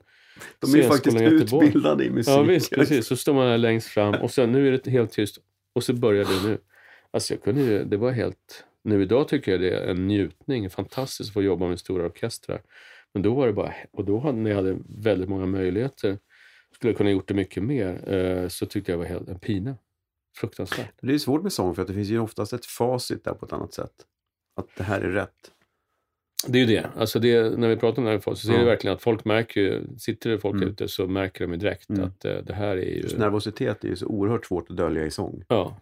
De 0.59 0.73
är 0.73 0.77
ju 0.77 0.83
faktiskt 0.83 1.21
Göteborg. 1.21 1.67
utbildade 1.67 2.05
i 2.05 2.11
musik. 2.11 2.35
Ja 2.35 2.43
visst, 2.43 2.71
precis. 2.71 3.07
Så 3.07 3.17
står 3.17 3.35
man 3.35 3.47
där 3.47 3.59
längst 3.59 3.87
fram 3.87 4.15
och 4.15 4.31
sen 4.31 4.53
nu 4.53 4.69
är 4.69 4.81
det 4.85 4.91
helt 4.91 5.13
tyst. 5.13 5.39
Och 5.73 5.85
så 5.85 5.93
börjar 5.93 6.25
det 6.25 6.49
nu. 6.49 6.59
Alltså 7.11 7.35
jag 7.35 7.43
kunde 7.43 7.63
ju, 7.63 7.85
det 7.85 7.97
var 7.97 8.11
helt... 8.11 8.65
Nu 8.83 9.03
idag 9.03 9.29
tycker 9.29 9.53
jag 9.53 9.61
det 9.61 9.71
är 9.71 9.89
en 9.91 10.07
njutning, 10.09 10.71
fantastiskt 10.71 11.31
att 11.31 11.35
få 11.35 11.43
jobba 11.43 11.69
med 11.69 11.79
stora 11.79 12.07
orkestrar. 12.07 12.61
Men 13.13 13.23
då 13.23 13.35
var 13.35 13.47
det 13.47 13.53
bara, 13.53 13.75
och 13.93 14.05
då 14.05 14.19
hade, 14.19 14.39
när 14.39 14.51
jag 14.51 14.57
hade 14.57 14.77
väldigt 14.89 15.29
många 15.29 15.47
möjligheter, 15.47 16.19
skulle 16.75 16.91
jag 16.91 16.97
kunna 16.97 17.11
gjort 17.11 17.29
det 17.29 17.35
mycket 17.35 17.63
mer, 17.63 18.15
eh, 18.15 18.49
så 18.49 18.67
tyckte 18.67 18.93
jag 18.93 19.01
det 19.01 19.03
var 19.03 19.11
helt 19.11 19.29
en 19.29 19.39
pina. 19.39 19.77
Fruktansvärt. 20.37 20.95
Det 21.03 21.15
är 21.15 21.19
svårt 21.19 21.43
med 21.43 21.53
sång 21.53 21.75
för 21.75 21.83
att 21.83 21.89
det 21.89 21.95
finns 21.95 22.09
ju 22.09 22.19
oftast 22.19 22.53
ett 22.53 22.67
facit 22.67 23.25
där 23.25 23.35
på 23.35 23.47
ett 23.47 23.53
annat 23.53 23.75
sätt. 23.75 23.93
Att 24.57 24.67
det 24.77 24.83
här 24.85 25.01
är 25.01 25.11
rätt. 25.11 25.51
Det 26.47 26.59
är 26.59 26.67
ju 26.67 26.75
det. 26.77 26.87
Alltså 26.97 27.19
det, 27.19 27.59
när 27.59 27.69
vi 27.69 27.77
pratar 27.77 27.99
om 27.99 28.05
det 28.05 28.11
här 28.11 28.35
så 28.35 28.49
det 28.53 28.59
Ja. 28.59 28.65
verkligen 28.65 28.97
att 28.97 29.03
folk 29.03 29.25
märker 29.25 29.61
ju, 29.61 29.83
sitter 29.99 30.31
det 30.31 30.39
folk 30.39 30.55
Mm. 30.57 30.69
ute 30.69 30.89
så 30.89 31.07
märker 31.07 31.45
de 31.45 31.51
ju 31.53 31.57
direkt 31.59 31.89
Mm. 31.91 32.05
att 32.05 32.25
eh, 32.25 32.37
det 32.37 32.55
här 32.55 32.77
är 32.77 32.83
ju... 32.95 33.01
Just 33.03 33.19
nervositet 33.19 33.85
är 33.85 33.89
ju 33.89 33.97
så 33.97 34.07
oerhört 34.07 34.47
svårt 34.47 34.71
att 34.71 34.77
dölja 34.77 35.05
i 35.07 35.11
sång. 35.11 35.45
Ja. 35.49 35.81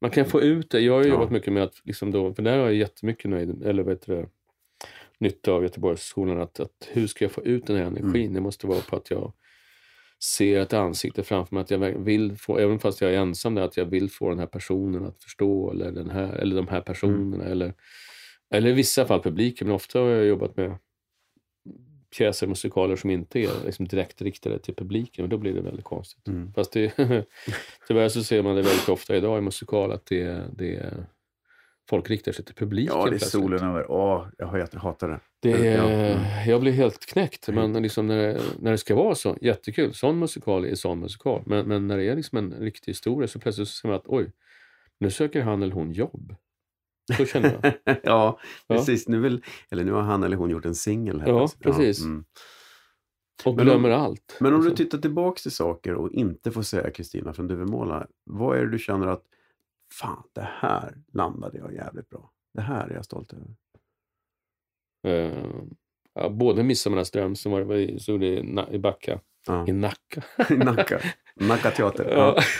Man 0.00 0.10
kan 0.10 0.26
få 0.26 0.42
ut 0.42 0.70
det. 0.70 0.80
Jag 0.80 0.92
har 0.92 1.02
ju 1.02 1.08
Ja. 1.08 1.14
jobbat 1.14 1.30
mycket 1.30 1.52
med 1.52 1.62
att, 1.62 1.80
liksom 1.84 2.10
då, 2.10 2.34
för 2.34 2.42
där 2.42 2.58
har 2.58 2.64
jag 2.64 2.74
jättemycket 2.74 3.30
nöjd, 3.30 3.62
eller 3.62 3.82
vad 3.82 3.92
heter 3.92 4.14
det, 4.14 4.26
nytta 5.18 5.52
av 5.52 5.62
Göteborgsskolan. 5.62 6.40
Att, 6.40 6.60
att 6.60 6.88
hur 6.92 7.06
ska 7.06 7.24
jag 7.24 7.32
få 7.32 7.42
ut 7.44 7.66
den 7.66 7.76
här 7.76 7.84
energin? 7.84 8.22
Mm. 8.22 8.34
Det 8.34 8.40
måste 8.40 8.66
vara 8.66 8.80
på 8.80 8.96
att 8.96 9.10
jag 9.10 9.32
ser 10.24 10.60
ett 10.60 10.72
ansikte 10.72 11.22
framför 11.22 11.54
mig. 11.54 11.62
Att 11.62 11.70
jag 11.70 11.78
vill 11.78 12.36
få, 12.36 12.58
även 12.58 12.78
fast 12.78 13.00
jag 13.00 13.14
är 13.14 13.18
ensam 13.18 13.54
där, 13.54 13.62
att 13.62 13.76
jag 13.76 13.84
vill 13.84 14.10
få 14.10 14.28
den 14.28 14.38
här 14.38 14.46
personen 14.46 15.06
att 15.06 15.22
förstå. 15.22 15.70
Eller, 15.70 15.92
den 15.92 16.10
här, 16.10 16.32
eller 16.32 16.56
de 16.56 16.68
här 16.68 16.80
personerna. 16.80 17.44
Eller, 17.44 17.74
eller 18.54 18.70
i 18.70 18.72
vissa 18.72 19.06
fall 19.06 19.22
publiken. 19.22 19.66
Men 19.66 19.76
ofta 19.76 19.98
har 19.98 20.06
jag 20.06 20.26
jobbat 20.26 20.56
med 20.56 20.78
pjäser, 22.16 22.46
musikaler 22.46 22.96
som 22.96 23.10
inte 23.10 23.38
är 23.38 23.64
liksom 23.64 23.88
direkt 23.88 24.22
riktade 24.22 24.58
till 24.58 24.74
publiken. 24.74 25.24
Och 25.24 25.28
då 25.28 25.38
blir 25.38 25.54
det 25.54 25.60
väldigt 25.60 25.84
konstigt. 25.84 26.28
Mm. 26.28 26.52
Fast 26.52 26.72
det, 26.72 26.92
tyvärr 27.88 28.08
så 28.08 28.24
ser 28.24 28.42
man 28.42 28.56
det 28.56 28.62
väldigt 28.62 28.88
ofta 28.88 29.16
idag 29.16 29.38
i 29.38 29.40
musikal 29.40 29.92
att 29.92 30.06
det, 30.06 30.44
det, 30.52 30.94
folk 31.90 32.10
riktar 32.10 32.32
sig 32.32 32.44
till 32.44 32.54
publiken. 32.54 32.96
Ja, 32.96 33.06
det 33.10 33.14
är 33.16 33.18
solen 33.18 33.64
över. 33.68 33.90
Åh, 33.90 34.26
jag 34.38 34.46
hatar 34.80 35.08
det. 35.08 35.20
Det 35.40 35.68
är, 35.68 35.76
Ja, 35.76 35.88
mm. 35.90 36.48
Jag 36.48 36.60
blir 36.60 36.72
helt 36.72 37.06
knäckt. 37.06 37.48
Men 37.48 37.72
liksom 37.82 38.06
när, 38.06 38.40
när 38.60 38.70
det 38.70 38.78
ska 38.78 38.94
vara 38.94 39.14
så, 39.14 39.36
jättekul. 39.40 39.94
Sån 39.94 40.18
musikal 40.18 40.64
är 40.64 40.74
sån 40.74 41.00
musikal. 41.00 41.42
Men, 41.46 41.68
men 41.68 41.86
när 41.86 41.96
det 41.98 42.04
är 42.04 42.16
liksom 42.16 42.38
en 42.38 42.52
riktig 42.52 42.90
historia 42.92 43.28
så 43.28 43.38
plötsligt 43.38 43.68
så 43.68 43.74
ser 43.74 43.88
man 43.88 43.96
att 43.96 44.06
oj, 44.06 44.32
nu 45.00 45.10
söker 45.10 45.42
han 45.42 45.62
eller 45.62 45.72
hon 45.74 45.92
jobb. 45.92 46.34
Så 47.16 47.24
känner 47.26 47.58
jag. 47.62 47.72
ja, 47.84 47.94
Ja. 48.02 48.38
precis. 48.68 49.08
Nu, 49.08 49.20
vill, 49.20 49.42
eller 49.70 49.84
nu 49.84 49.92
har 49.92 50.02
han 50.02 50.22
eller 50.22 50.36
hon 50.36 50.50
gjort 50.50 50.64
en 50.64 50.74
singel. 50.74 51.22
Ja, 51.26 51.48
precis. 51.60 52.04
mm. 52.04 52.24
Och 53.44 53.54
Men 53.56 53.60
om- 53.60 53.66
glömmer 53.66 53.90
allt. 53.90 54.36
Men 54.40 54.54
om 54.54 54.60
du 54.60 54.68
Liksom. 54.68 54.84
tittar 54.84 54.98
tillbaks 54.98 55.42
till 55.42 55.50
saker 55.52 55.94
och 55.94 56.12
inte 56.12 56.50
får 56.50 56.62
säga 56.62 56.90
Kristina 56.90 57.32
från 57.32 57.46
Duvemåla. 57.48 58.06
Vad 58.24 58.58
är 58.58 58.64
det 58.64 58.70
du 58.70 58.78
känner 58.78 59.06
att 59.06 59.22
fan, 59.94 60.22
det 60.32 60.48
här 60.60 60.94
landade 61.12 61.58
jag 61.58 61.74
jävligt 61.74 62.08
bra. 62.08 62.30
Det 62.54 62.60
här 62.60 62.88
är 62.88 62.94
jag 62.94 63.04
stolt 63.04 63.32
över. 63.32 63.48
Eh, 65.06 65.44
ja, 66.14 66.28
både 66.28 66.62
Midsommarnas 66.62 67.10
dröm 67.10 67.36
som 67.36 67.52
var, 67.52 67.60
var 67.62 67.98
så 67.98 68.16
det 68.16 68.26
i, 68.26 68.42
Na- 68.42 68.72
i 68.72 68.78
Backa, 68.78 69.20
Ja. 69.46 69.66
i 69.68 69.72
Nacka. 69.72 70.22
I 70.50 70.56
Nacka. 70.56 71.00
Nacka 71.36 71.70
teater. 71.70 72.10
Ja. 72.10 72.36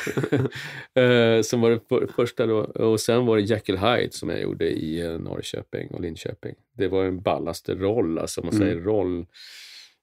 Eh, 0.94 1.43
som 1.43 1.61
var 1.61 1.70
det 1.70 1.81
för, 1.89 2.07
första 2.07 2.47
då. 2.47 2.59
Och 2.59 3.01
sen 3.01 3.27
var 3.27 3.36
det 3.36 3.43
Jekyll 3.43 3.78
Hyde 3.78 4.12
som 4.12 4.28
jag 4.28 4.40
gjorde 4.43 4.70
i 4.70 5.01
eh, 5.01 5.19
Norrköping 5.19 5.89
och 5.90 6.01
Linköping. 6.01 6.55
Det 6.73 6.89
var 6.89 7.05
en 7.05 7.20
ballaste 7.23 7.74
roll, 7.74 8.19
alltså 8.19 8.40
man 8.44 8.55
Mm. 8.55 8.61
säger 8.69 8.81
roll, 8.81 9.27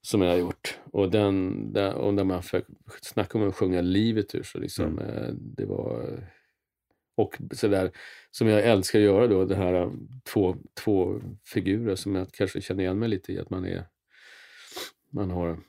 som 0.01 0.21
jag 0.21 0.29
har 0.31 0.37
gjort. 0.37 0.79
Och 0.91 1.11
den, 1.11 1.73
där, 1.73 1.93
och 1.93 2.13
när 2.13 2.23
man 2.23 2.43
fick 2.43 2.63
snacka 3.01 3.37
om 3.37 3.47
att 3.47 3.55
sjunga 3.55 3.81
livet 3.81 4.35
ur 4.35 4.43
så 4.43 4.59
liksom, 4.59 4.85
Mm. 4.99 4.99
eh, 5.23 5.29
det 5.33 5.65
var... 5.65 6.19
Och 7.17 7.37
sådär, 7.51 7.91
som 8.31 8.47
jag 8.47 8.63
älskar 8.63 8.99
att 8.99 9.05
göra 9.05 9.27
då, 9.27 9.45
det 9.45 9.55
här 9.55 9.73
eh, 9.73 9.91
två, 10.33 10.57
två 10.73 11.21
figurer 11.45 11.95
som 11.95 12.15
jag 12.15 12.31
kanske 12.31 12.61
känner 12.61 12.83
igen 12.83 12.99
mig 12.99 13.09
lite 13.09 13.33
i, 13.33 13.39
att 13.39 13.49
man 13.49 13.65
är... 13.65 13.85
Man 15.09 15.31
har 15.31 15.59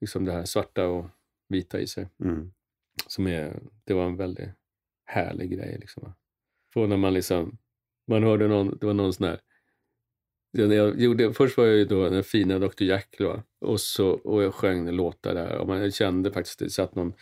liksom 0.00 0.24
det 0.24 0.32
här 0.32 0.44
svarta 0.44 0.86
och 0.86 1.06
vita 1.48 1.80
i 1.80 1.86
sig. 1.86 2.08
Mm. 2.24 2.52
Som 3.06 3.26
är, 3.26 3.60
det 3.84 3.94
var 3.94 4.06
en 4.06 4.16
väldigt 4.16 4.48
härlig 5.04 5.50
grej. 5.50 5.78
Liksom. 5.80 6.14
För 6.74 6.86
när 6.86 6.96
man 6.96 7.14
liksom, 7.14 7.58
man 8.06 8.22
hörde 8.22 8.48
någon, 8.48 8.78
det 8.78 8.86
var 8.86 8.94
någon 8.94 9.12
sån 9.12 9.26
här, 9.26 9.40
jag 10.50 11.00
gjorde, 11.00 11.32
först 11.32 11.56
var 11.56 11.64
jag 11.64 11.76
ju 11.76 11.84
då 11.84 12.08
den 12.08 12.24
fina 12.24 12.58
Dr 12.58 12.82
Jack 12.82 13.14
då, 13.18 13.42
och, 13.60 13.80
så, 13.80 14.08
och 14.10 14.42
jag 14.42 14.54
sjöng 14.54 14.90
låtar 14.90 15.34
där 15.34 15.58
och 15.58 15.68
man 15.68 15.80
jag 15.80 15.94
kände 15.94 16.32
faktiskt, 16.32 16.58
det 16.58 16.70
satt 16.70 16.94
någon, 16.94 17.12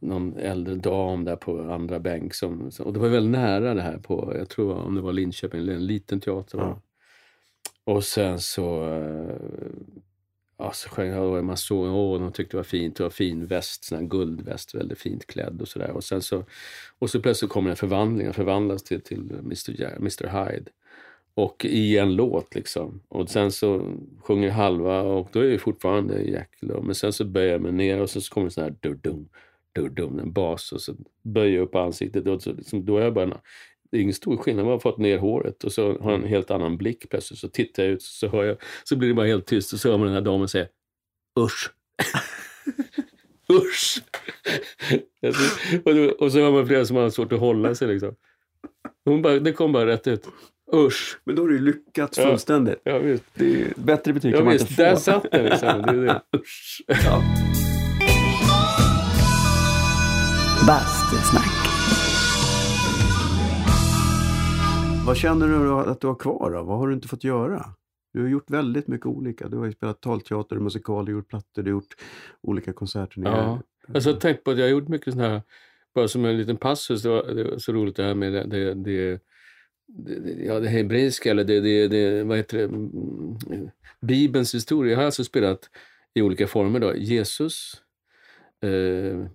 någon 0.00 0.36
äldre 0.36 0.74
dam 0.74 1.24
där 1.24 1.36
på 1.36 1.60
andra 1.60 1.98
bänk 2.00 2.34
som, 2.34 2.70
och 2.80 2.92
det 2.92 2.98
var 2.98 3.08
väldigt 3.08 3.32
nära 3.32 3.74
det 3.74 3.82
här 3.82 3.98
på, 3.98 4.32
jag 4.38 4.48
tror 4.48 4.74
om 4.74 4.94
det 4.94 5.00
var 5.00 5.12
Linköping, 5.12 5.60
eller 5.60 5.74
en 5.74 5.86
liten 5.86 6.20
teater. 6.20 6.58
Ja. 6.58 6.80
Och 7.84 8.04
sen 8.04 8.40
så, 8.40 8.92
eh, 8.92 9.36
ja, 10.58 10.72
så 10.72 10.88
sjöng 10.88 11.10
jag 11.10 11.24
och 11.24 11.44
man 11.44 11.56
såg, 11.56 11.86
åh, 11.86 12.20
de 12.20 12.32
tyckte 12.32 12.56
det 12.56 12.58
var 12.58 12.64
fint, 12.64 12.96
det 12.96 13.02
var 13.02 13.10
fin 13.10 13.46
väst, 13.46 13.84
sån 13.84 13.98
här 13.98 14.04
guldväst, 14.04 14.74
väldigt 14.74 14.98
fint 14.98 15.26
klädd 15.26 15.60
och 15.60 15.68
sådär. 15.68 15.90
Och 15.90 16.04
sen 16.04 16.22
så, 16.22 16.44
och 16.98 17.10
så 17.10 17.20
plötsligt 17.20 17.50
kommer 17.50 17.70
en 17.70 17.76
förvandling, 17.76 18.26
jag 18.26 18.34
förvandlas 18.34 18.82
till, 18.82 19.00
till 19.00 19.30
Mr, 19.38 19.96
Mr 19.96 20.26
Hyde. 20.26 20.70
Och 21.34 21.64
i 21.64 21.98
en 21.98 22.14
låt 22.16 22.54
liksom. 22.54 23.00
Och 23.08 23.30
sen 23.30 23.52
så 23.52 23.94
sjunger 24.20 24.50
halva 24.50 25.02
och 25.02 25.28
då 25.32 25.40
är 25.40 25.44
det 25.44 25.58
fortfarande 25.58 26.22
Jekyll. 26.22 26.68
då. 26.68 26.82
Men 26.82 26.94
sen 26.94 27.12
så 27.12 27.24
böjer 27.24 27.52
jag 27.52 27.60
mig 27.60 27.72
ner 27.72 28.00
och 28.00 28.10
så 28.10 28.20
så 28.20 28.34
kommer 28.34 28.44
det 28.44 28.50
sån 28.50 28.64
här 28.64 28.74
durdum, 28.80 29.28
durdum, 29.82 30.18
en 30.18 30.32
bas 30.32 30.72
och 30.72 30.80
så 30.80 30.94
böjer 31.22 31.56
jag 31.56 31.62
upp 31.62 31.74
ansiktet. 31.74 32.26
Och 32.26 32.42
så, 32.42 32.52
liksom, 32.52 32.84
då 32.84 32.98
är 32.98 33.04
jag 33.04 33.14
bara, 33.14 33.24
en- 33.24 33.34
det 33.90 33.96
är 33.96 34.00
ingen 34.00 34.14
stor 34.14 34.36
skillnad, 34.36 34.64
man 34.64 34.72
har 34.72 34.78
fått 34.78 34.98
ner 34.98 35.18
håret 35.18 35.64
och 35.64 35.72
så 35.72 35.98
har 35.98 36.10
jag 36.12 36.20
en 36.22 36.28
helt 36.28 36.50
annan 36.50 36.76
blick 36.76 37.10
plötsligt. 37.10 37.38
Så 37.40 37.48
tittar 37.48 37.82
jag 37.82 37.92
ut 37.92 38.02
så 38.02 38.28
hör 38.28 38.44
jag, 38.44 38.56
så 38.84 38.96
blir 38.96 39.08
det 39.08 39.14
bara 39.14 39.26
helt 39.26 39.46
tyst 39.46 39.72
och 39.72 39.78
så 39.80 39.90
hör 39.90 39.98
man 39.98 40.06
den 40.06 40.14
här 40.14 40.20
damen 40.22 40.48
säga 40.48 40.66
usch. 41.40 41.70
usch. 43.52 44.02
och, 45.84 45.94
då, 45.94 46.10
och 46.10 46.32
så 46.32 46.40
har 46.40 46.52
man 46.52 46.66
flera 46.66 46.84
som 46.84 46.96
har 46.96 47.10
svårt 47.10 47.32
att 47.32 47.40
hålla 47.40 47.74
sig 47.74 47.88
liksom. 47.88 48.14
Hon 49.04 49.22
bara, 49.22 49.38
det 49.38 49.52
kom 49.52 49.72
bara 49.72 49.86
rätt 49.86 50.06
ut. 50.06 50.28
Usch. 50.74 51.18
Men 51.24 51.36
då 51.36 51.42
har 51.42 51.48
du 51.48 51.54
ju 51.54 51.62
lyckats 51.62 52.18
Ja. 52.18 52.24
fullständigt. 52.24 52.80
Ja, 52.84 52.98
visst. 52.98 53.24
Det 53.34 53.62
är 53.62 53.72
bättre 53.76 54.12
betyg 54.12 54.32
Ja, 54.32 54.36
kan 54.36 54.44
man 54.44 54.52
visst, 54.52 54.70
inte 54.70 54.82
där 54.84 54.94
få. 54.94 55.00
satt 55.00 55.30
den 55.32 55.44
liksom. 55.44 55.82
Det 55.82 55.90
är 55.90 55.94
det. 56.06 56.22
Usch. 56.38 56.82
Ja. 57.04 57.22
Bastusnack. 60.66 61.52
Vad 65.06 65.16
känner 65.16 65.48
du 65.48 65.90
att 65.90 66.00
du 66.00 66.06
har 66.06 66.14
kvar 66.14 66.50
då? 66.50 66.62
Vad 66.62 66.78
har 66.78 66.88
du 66.88 66.94
inte 66.94 67.08
fått 67.08 67.24
göra? 67.24 67.64
Du 68.12 68.22
har 68.22 68.28
gjort 68.28 68.50
väldigt 68.50 68.88
mycket 68.88 69.06
olika. 69.06 69.48
Du 69.48 69.56
har 69.56 69.66
ju 69.66 69.72
spelat 69.72 70.00
talteater, 70.00 70.56
musikal, 70.56 71.04
du 71.04 71.12
har 71.12 71.18
gjort 71.18 71.28
plattor, 71.28 71.62
du 71.62 71.70
har 71.70 71.76
gjort 71.76 71.94
olika 72.42 72.72
konsertturnéer. 72.72 73.32
Ja. 73.32 73.60
Alltså, 73.94 74.10
jag 74.10 74.14
har 74.14 74.20
tänkt 74.20 74.44
på 74.44 74.50
att 74.50 74.58
jag 74.58 74.64
har 74.64 74.70
gjort 74.70 74.88
mycket 74.88 75.14
sådana 75.14 75.28
här, 75.28 75.42
bara 75.94 76.08
som 76.08 76.24
en 76.24 76.36
liten 76.36 76.56
passus, 76.56 77.02
det 77.02 77.08
var, 77.08 77.34
det 77.34 77.44
var 77.44 77.58
så 77.58 77.72
roligt 77.72 77.96
det 77.96 78.04
här 78.04 78.14
med 78.14 78.32
det, 78.32 78.44
det, 78.44 78.74
det, 78.74 79.20
det 79.86 80.44
ja, 80.44 80.60
det 80.60 80.68
hebreiska, 80.68 81.30
eller 81.30 81.44
det, 81.44 81.60
det, 81.60 81.88
det, 81.88 82.24
vad 82.24 82.36
heter 82.36 82.58
det, 82.58 82.64
Mm, 82.64 83.70
Bibelns 84.00 84.54
historia. 84.54 84.92
Jag 84.92 84.98
har 84.98 85.04
alltså 85.04 85.24
spelat 85.24 85.70
i 86.14 86.22
olika 86.22 86.46
former 86.46 86.80
då. 86.80 86.96
Jesus, 86.96 87.82
eh, 88.62 89.26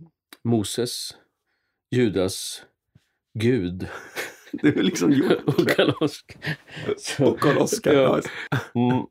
Moses, 0.43 1.15
Judas, 1.91 2.61
Gud 3.39 3.88
Du 4.51 4.76
har 4.76 4.84
liksom 4.84 5.11
gjort 5.11 5.31
och 5.45 5.68
Karl-Oskar. 5.69 6.57
Och 7.19 7.39
Karl-Oskar. 7.39 7.93
Ja. 7.93 8.22
Mm. 8.76 9.05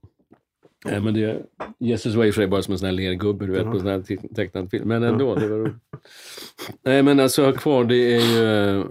Nej, 0.84 1.00
men 1.00 1.14
det, 1.14 1.42
Jesus 1.78 2.14
var 2.14 2.24
i 2.24 2.30
och 2.30 2.34
för 2.34 2.40
sig 2.42 2.48
bara 2.48 2.62
som 2.62 2.72
en 2.72 2.78
sån 2.78 2.86
här 2.86 2.92
lergubbe 2.92 3.46
du 3.46 3.52
vet, 3.52 3.64
på 3.64 3.78
sån 3.78 3.88
här 3.88 4.00
te- 4.02 4.34
tecknad 4.34 4.70
film. 4.70 4.88
Men 4.88 5.02
ändå, 5.02 5.34
det 5.34 5.48
var 5.48 5.58
roligt. 5.58 5.74
Nej, 6.82 7.02
men 7.02 7.20
alltså 7.20 7.44
ha 7.44 7.52
kvar, 7.52 7.84
det 7.84 8.16
är 8.16 8.20
ju... 8.20 8.84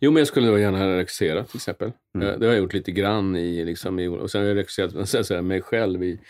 jo, 0.00 0.10
men 0.10 0.20
jag 0.20 0.26
skulle 0.28 0.46
då 0.48 0.58
gärna 0.58 0.78
ha 0.78 0.86
regisserat 0.96 1.48
till 1.48 1.56
exempel. 1.58 1.92
Mm. 2.14 2.28
Eh, 2.28 2.38
Det 2.38 2.46
har 2.46 2.52
jag 2.52 2.62
gjort 2.62 2.74
lite 2.74 2.92
grann 2.92 3.36
i, 3.36 3.64
liksom, 3.64 3.98
i 3.98 4.08
och 4.08 4.30
sen 4.30 4.40
har 4.40 4.48
jag 4.48 4.56
regisserat 4.56 5.08
så 5.08 5.24
säga, 5.24 5.42
mig 5.42 5.62
själv 5.62 6.04
i 6.04 6.20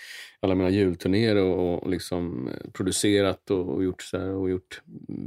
alla 0.40 0.54
mina 0.54 0.70
julturnéer 0.70 1.36
och, 1.36 1.82
och 1.82 1.90
liksom 1.90 2.48
eh, 2.48 2.70
producerat 2.72 3.50
och, 3.50 3.68
och 3.68 3.84
gjort 3.84 4.02
så 4.02 4.18
här, 4.18 4.28
och 4.28 4.50
gjort 4.50 4.82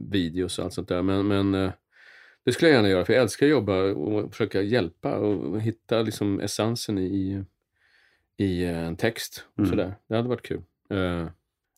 videos 0.09 0.59
och 0.59 0.65
allt 0.65 0.73
sånt 0.73 0.87
där. 0.87 1.01
Men, 1.01 1.27
men 1.27 1.53
eh, 1.55 1.71
det 2.45 2.51
skulle 2.51 2.71
jag 2.71 2.75
gärna 2.75 2.89
göra, 2.89 3.05
för 3.05 3.13
jag 3.13 3.21
älskar 3.21 3.45
att 3.45 3.49
jobba 3.51 3.83
och 3.83 4.31
försöka 4.31 4.61
hjälpa 4.61 5.15
och 5.17 5.61
hitta 5.61 6.01
liksom 6.01 6.39
essensen 6.39 6.97
i, 6.97 7.43
i 8.37 8.65
en 8.65 8.95
text. 8.95 9.45
Mm. 9.57 9.69
Sådär. 9.69 9.95
Det 10.09 10.15
hade 10.15 10.29
varit 10.29 10.41
kul. 10.41 10.61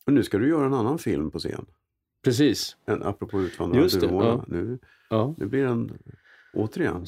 Och 0.06 0.12
nu 0.12 0.22
ska 0.22 0.38
du 0.38 0.48
göra 0.48 0.66
en 0.66 0.74
annan 0.74 0.98
film 0.98 1.30
på 1.30 1.38
scen. 1.38 1.66
precis. 2.24 2.76
En, 2.86 3.02
apropå 3.02 3.40
Utvandrarna 3.40 3.86
duvorna. 4.00 4.26
ja. 4.28 4.44
Nu, 4.48 4.78
Ja. 5.10 5.34
nu 5.38 5.46
blir 5.46 5.64
den 5.64 5.98
återigen. 6.54 7.06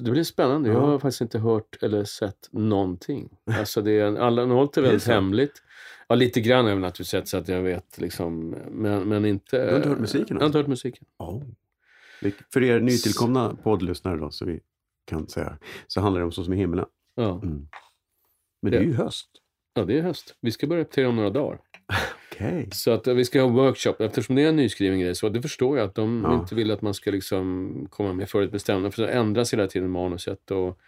Det 0.00 0.10
blir 0.10 0.24
spännande. 0.24 0.68
Jag 0.68 0.76
Ja. 0.82 0.86
har 0.86 0.98
faktiskt 0.98 1.20
inte 1.20 1.38
hört 1.38 1.82
eller 1.82 2.04
sett 2.04 2.48
någonting. 2.50 3.28
Alltså 3.58 3.82
det 3.82 3.92
är, 3.92 4.16
alla 4.16 4.46
Det 4.46 4.52
är 4.52 4.80
väldigt 4.82 5.02
så? 5.02 5.12
hemligt. 5.12 5.62
Ja, 6.08 6.14
lite 6.14 6.40
grann 6.40 6.64
har 6.64 6.70
jag 6.70 6.80
naturligtvis 6.80 7.08
sett 7.08 7.28
så 7.28 7.36
att 7.36 7.48
jag 7.48 7.62
vet 7.62 7.98
liksom. 7.98 8.48
Men, 8.70 9.08
men 9.08 9.24
inte... 9.24 9.64
Du 9.64 9.70
har 9.70 9.76
inte 9.76 9.88
hört 9.88 9.98
musiken 9.98 10.36
Jag 10.36 10.40
har 10.40 10.46
inte 10.46 10.58
hört 10.58 10.66
musiken. 10.66 11.04
Oh. 11.18 11.42
För 12.52 12.62
er 12.62 12.80
nytillkomna 12.80 13.56
poddlyssnare 13.62 14.16
då, 14.16 14.30
så 14.30 14.44
vi 14.44 14.60
kan 15.04 15.28
säga, 15.28 15.58
så 15.86 16.00
handlar 16.00 16.20
det 16.20 16.24
om 16.24 16.32
Så 16.32 16.44
som 16.44 16.52
i 16.52 16.56
himlen. 16.56 16.86
Ja. 17.14 17.40
Mm. 17.42 17.68
Men 18.62 18.72
det 18.72 18.78
är 18.78 18.82
ju 18.82 18.94
höst. 18.94 19.28
ja, 19.74 19.84
det 19.84 19.98
är 19.98 20.02
höst. 20.02 20.34
Vi 20.40 20.50
ska 20.50 20.66
börja 20.66 20.80
repetera 20.80 21.08
om 21.08 21.16
några 21.16 21.30
dagar. 21.30 21.60
Okej. 22.32 22.68
Så 22.72 22.90
att 22.90 23.06
eh, 23.06 23.14
vi 23.14 23.24
ska 23.24 23.40
ha 23.42 23.48
workshop. 23.48 23.94
Eftersom 23.98 24.36
det 24.36 24.42
är 24.42 24.48
en 24.48 24.56
nyskriven 24.56 25.00
grej 25.00 25.14
så 25.14 25.28
det 25.28 25.42
förstår 25.42 25.78
jag 25.78 25.88
att 25.88 25.94
de 25.94 26.22
Ja. 26.24 26.40
inte 26.40 26.54
vill 26.54 26.70
att 26.70 26.82
man 26.82 26.94
ska 26.94 27.10
liksom 27.10 27.86
komma 27.90 28.12
med 28.12 28.28
förutbestämda. 28.30 28.90
För 28.90 28.96
så 29.06 29.08
ändras 29.12 29.52
hela 29.52 29.66
tiden 29.66 29.90
manuset. 29.90 30.50
Och, 30.50 30.78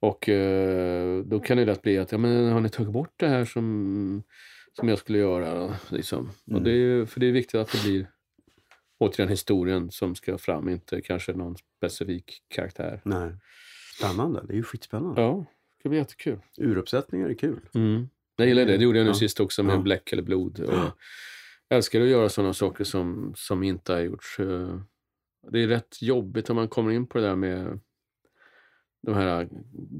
och 0.00 0.28
eh, 0.28 1.18
då 1.24 1.40
kan 1.40 1.56
det 1.56 1.64
lätt 1.64 1.82
bli 1.82 1.98
att, 1.98 2.12
ja 2.12 2.18
men 2.18 2.52
har 2.52 2.60
ni 2.60 2.68
tagit 2.68 2.92
bort 2.92 3.12
det 3.16 3.28
här 3.28 3.44
som, 3.44 4.22
som 4.72 4.88
jag 4.88 4.98
skulle 4.98 5.18
göra? 5.18 5.74
Liksom. 5.88 6.30
Och 6.44 6.50
Mm. 6.50 6.64
det 6.64 6.70
är, 6.72 7.06
för 7.06 7.20
det 7.20 7.26
är 7.26 7.32
viktigt 7.32 7.60
att 7.60 7.72
det 7.72 7.82
blir 7.84 8.10
återigen 8.98 9.28
historien 9.30 9.90
som 9.90 10.14
ska 10.14 10.38
fram, 10.38 10.68
inte 10.68 11.00
kanske 11.00 11.32
någon 11.32 11.56
specifik 11.76 12.42
karaktär. 12.48 13.00
Nej. 13.04 13.32
Spännande. 13.98 14.42
Det 14.46 14.52
är 14.52 14.56
ju 14.56 14.62
skitspännande. 14.62 15.20
Ja, 15.20 15.44
det 15.82 15.88
blir 15.88 15.98
jättekul. 15.98 16.38
Uruppsättningar 16.58 17.28
är 17.28 17.34
kul. 17.34 17.60
Mm. 17.74 18.08
Jag 18.40 18.48
gillar 18.48 18.64
det. 18.66 18.76
Det 18.76 18.84
gjorde 18.84 18.98
jag 18.98 19.04
nu 19.04 19.10
Ja. 19.10 19.14
sist 19.14 19.40
också 19.40 19.62
med 19.62 19.74
Ja. 19.74 19.80
Bläck 19.80 20.12
eller 20.12 20.22
blod. 20.22 20.60
Och 20.60 20.74
Ja. 20.74 20.96
jag 21.68 21.76
älskar 21.76 22.00
att 22.00 22.06
göra 22.08 22.28
sådana 22.28 22.52
saker 22.54 22.84
som, 22.84 23.32
som 23.36 23.62
inte 23.62 23.92
har 23.92 24.00
gjorts. 24.00 24.40
Eh, 24.40 24.80
Det 25.52 25.62
är 25.62 25.66
rätt 25.68 26.02
jobbigt 26.02 26.50
om 26.50 26.56
man 26.56 26.68
kommer 26.68 26.90
in 26.90 27.06
på 27.06 27.18
det 27.18 27.24
där 27.26 27.36
med 27.36 27.78
de 29.06 29.14
här 29.14 29.48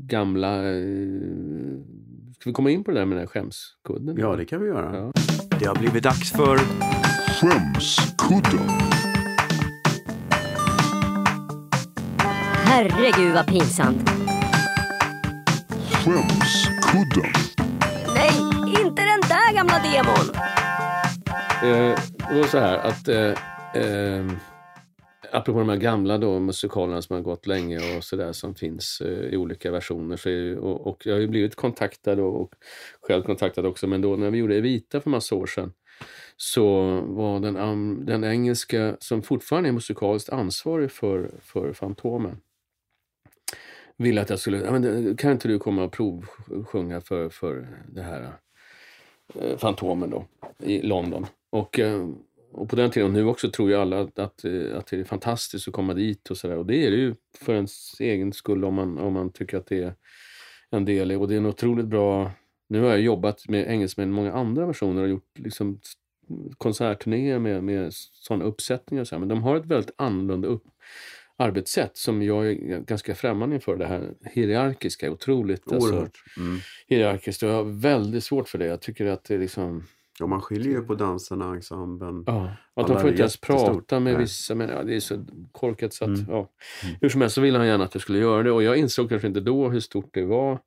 gamla... 0.07 0.57
eh, 0.73 1.81
Ska 2.41 2.51
vi 2.51 2.53
komma 2.55 2.71
in 2.71 2.85
på 2.85 2.91
det 2.91 2.99
där 2.99 3.07
med 3.07 3.17
den 3.17 3.23
här 3.23 3.27
skämskudden? 3.27 4.17
Ja, 4.19 4.37
det 4.37 4.45
kan 4.45 4.61
vi 4.61 4.67
göra. 4.69 4.97
Ja. 4.97 5.13
Det 5.59 5.65
har 5.67 5.75
blivit 5.79 6.03
dags 6.03 6.33
för 6.33 6.59
Skämskudden. 7.41 8.69
Herregud 12.65 13.35
vad 13.35 13.47
pinsamt. 13.47 14.11
Skämskudden. 15.91 17.33
Inte 18.71 19.03
den 19.03 19.21
där 19.29 19.55
gamla 19.55 19.79
demon. 19.79 20.35
Eh, 21.63 21.99
det 22.31 22.41
var 22.41 22.47
så 22.47 22.59
här 22.59 22.79
att 22.79 23.09
eh, 23.09 23.35
eh, 23.83 24.27
apropå 25.33 25.59
de 25.59 25.69
här 25.69 25.77
gamla 25.77 26.19
då, 26.19 26.39
musikalerna 26.41 27.03
som 27.03 27.15
har 27.17 27.23
gått 27.23 27.47
länge 27.47 27.97
och 27.97 28.05
sådär 28.05 28.33
som 28.33 28.55
finns 28.55 29.01
eh, 29.01 29.09
i 29.09 29.37
olika 29.37 29.71
versioner. 29.71 30.17
Så 30.17 30.31
ju- 30.31 30.59
och, 30.59 30.87
och 30.87 31.07
jag 31.07 31.15
har 31.15 31.21
ju 31.21 31.29
blivit 31.29 31.55
kontaktad 31.57 32.21
och, 32.21 32.41
och 32.43 32.55
själv 33.03 33.23
kontaktad 33.23 33.67
också, 33.67 33.87
men 33.87 34.01
då 34.01 34.17
när 34.17 34.31
vi 34.31 34.39
gjorde 34.39 34.57
Evita 34.57 35.01
för 35.01 35.11
massa 35.11 35.35
år 35.35 35.47
sedan 35.47 35.73
så 36.37 37.01
var 37.01 37.41
den, 37.41 38.07
den 38.07 38.25
engelska, 38.25 38.97
som 38.99 39.23
fortfarande 39.23 39.69
är 39.69 39.73
musikaliskt 39.73 40.31
ansvarig 40.31 40.91
för, 40.91 41.31
för 41.43 41.73
Fantomen, 41.73 42.37
ville 43.97 44.21
att 44.23 44.31
jag 44.31 44.39
skulle, 44.39 45.15
kan 45.19 45.33
inte 45.33 45.49
du 45.49 45.59
komma 45.59 45.85
och 45.85 45.93
provsjunga 45.93 47.01
för, 47.01 47.29
för 47.29 47.69
det 47.89 48.03
här 48.03 48.33
eh, 49.35 49.57
Fantomen 49.57 50.11
då 50.11 50.25
i 50.63 50.83
London. 50.83 51.27
Och, 51.51 51.79
eh, 51.79 52.09
och 52.53 52.69
på 52.69 52.77
den 52.77 52.91
tiden, 52.91 53.09
och 53.09 53.15
nu 53.15 53.25
också, 53.25 53.51
tror 53.51 53.71
ju 53.71 53.77
alla 53.77 54.01
att, 54.01 54.19
att, 54.19 54.45
eh, 54.45 54.79
att 54.79 54.87
det 54.87 55.01
är 55.01 55.05
fantastiskt 55.05 55.69
att 55.69 55.75
komma 55.75 55.95
dit 55.95 56.31
och 56.31 56.37
sådär. 56.37 56.57
Och 56.57 56.67
det 56.67 56.87
är 56.87 56.91
det 56.91 56.97
ju 56.97 57.15
för 57.39 57.55
ens 57.55 58.01
egen 58.01 58.33
skull 58.33 58.65
om 58.65 58.75
man, 58.75 58.99
om 58.99 59.13
man 59.13 59.33
tycker 59.33 59.59
att 59.59 59.67
det 59.67 59.83
är 59.83 59.95
en 60.71 60.85
del 60.85 61.13
i. 61.13 61.15
Och 61.15 61.29
det 61.29 61.35
är 61.35 61.39
en 61.39 61.47
otroligt 61.47 61.87
bra... 61.87 62.31
Nu 62.69 62.81
har 62.81 62.89
jag 62.89 63.01
jobbat 63.01 63.49
med 63.49 63.71
engelsmän 63.71 64.09
i 64.09 64.13
många 64.13 64.33
andra 64.33 64.67
versioner 64.67 65.03
och 65.03 65.09
gjort 65.09 65.39
liksom 65.39 65.81
konsertturnéer 66.59 67.39
med, 67.39 67.65
med 67.65 67.89
sådana 67.95 68.45
uppsättningar 68.45 69.01
och 69.01 69.09
så 69.09 69.15
här. 69.15 69.21
Men 69.21 69.29
de 69.29 69.43
har 69.43 69.57
ett 69.57 69.67
väldigt 69.67 69.95
annorlunda 69.99 70.49
upp, 70.49 70.65
arbetssätt 71.41 71.97
som 71.97 72.23
jag 72.23 72.47
är 72.47 72.55
ganska 72.81 73.15
främmande 73.15 73.55
inför. 73.55 73.77
Det 73.77 73.87
här 73.87 74.15
hierarkiska, 74.23 75.11
otroligt 75.11 75.73
alltså, 75.73 75.93
Oerhört. 75.93 76.19
Mm. 76.37 76.59
hierarkiskt. 76.89 77.43
Jag 77.43 77.53
har 77.53 77.65
väldigt 77.81 78.25
svårt 78.25 78.49
för 78.49 78.59
det. 78.59 78.67
Jag 78.67 78.81
tycker 78.81 79.07
att 79.07 79.25
det 79.25 79.35
är 79.35 79.39
liksom... 79.39 79.85
Ja, 80.19 80.27
man 80.27 80.41
skiljer 80.41 80.73
ju 80.73 80.83
på 80.83 80.95
danserna, 80.95 81.55
ensemblen. 81.55 82.25
Ja, 82.27 82.53
att 82.75 82.87
de 82.87 83.01
får 83.01 83.11
inte 83.11 83.23
ens 83.23 83.41
prata 83.41 84.01
med 84.01 84.13
Nej. 84.13 84.23
vissa. 84.23 84.55
Men 84.55 84.69
ja, 84.69 84.83
det 84.83 84.97
är 84.97 85.01
så 85.01 85.27
korkat 85.53 85.93
så 85.95 86.05
att, 86.05 86.09
Mm. 86.19 86.25
ja. 86.29 86.51
Hur 87.01 87.09
som 87.09 87.21
helst 87.21 87.35
så 87.35 87.41
ville 87.41 87.59
han 87.59 87.67
gärna 87.67 87.85
att 87.85 87.95
jag 87.95 88.03
skulle 88.03 88.19
göra 88.19 88.43
det 88.43 88.51
och 88.53 88.63
jag 88.63 88.77
insåg 88.77 89.09
kanske 89.09 89.29
inte 89.29 89.41
då 89.41 89.69
hur 89.69 89.81
stort 89.81 90.11
det 90.15 90.25
var. 90.25 90.59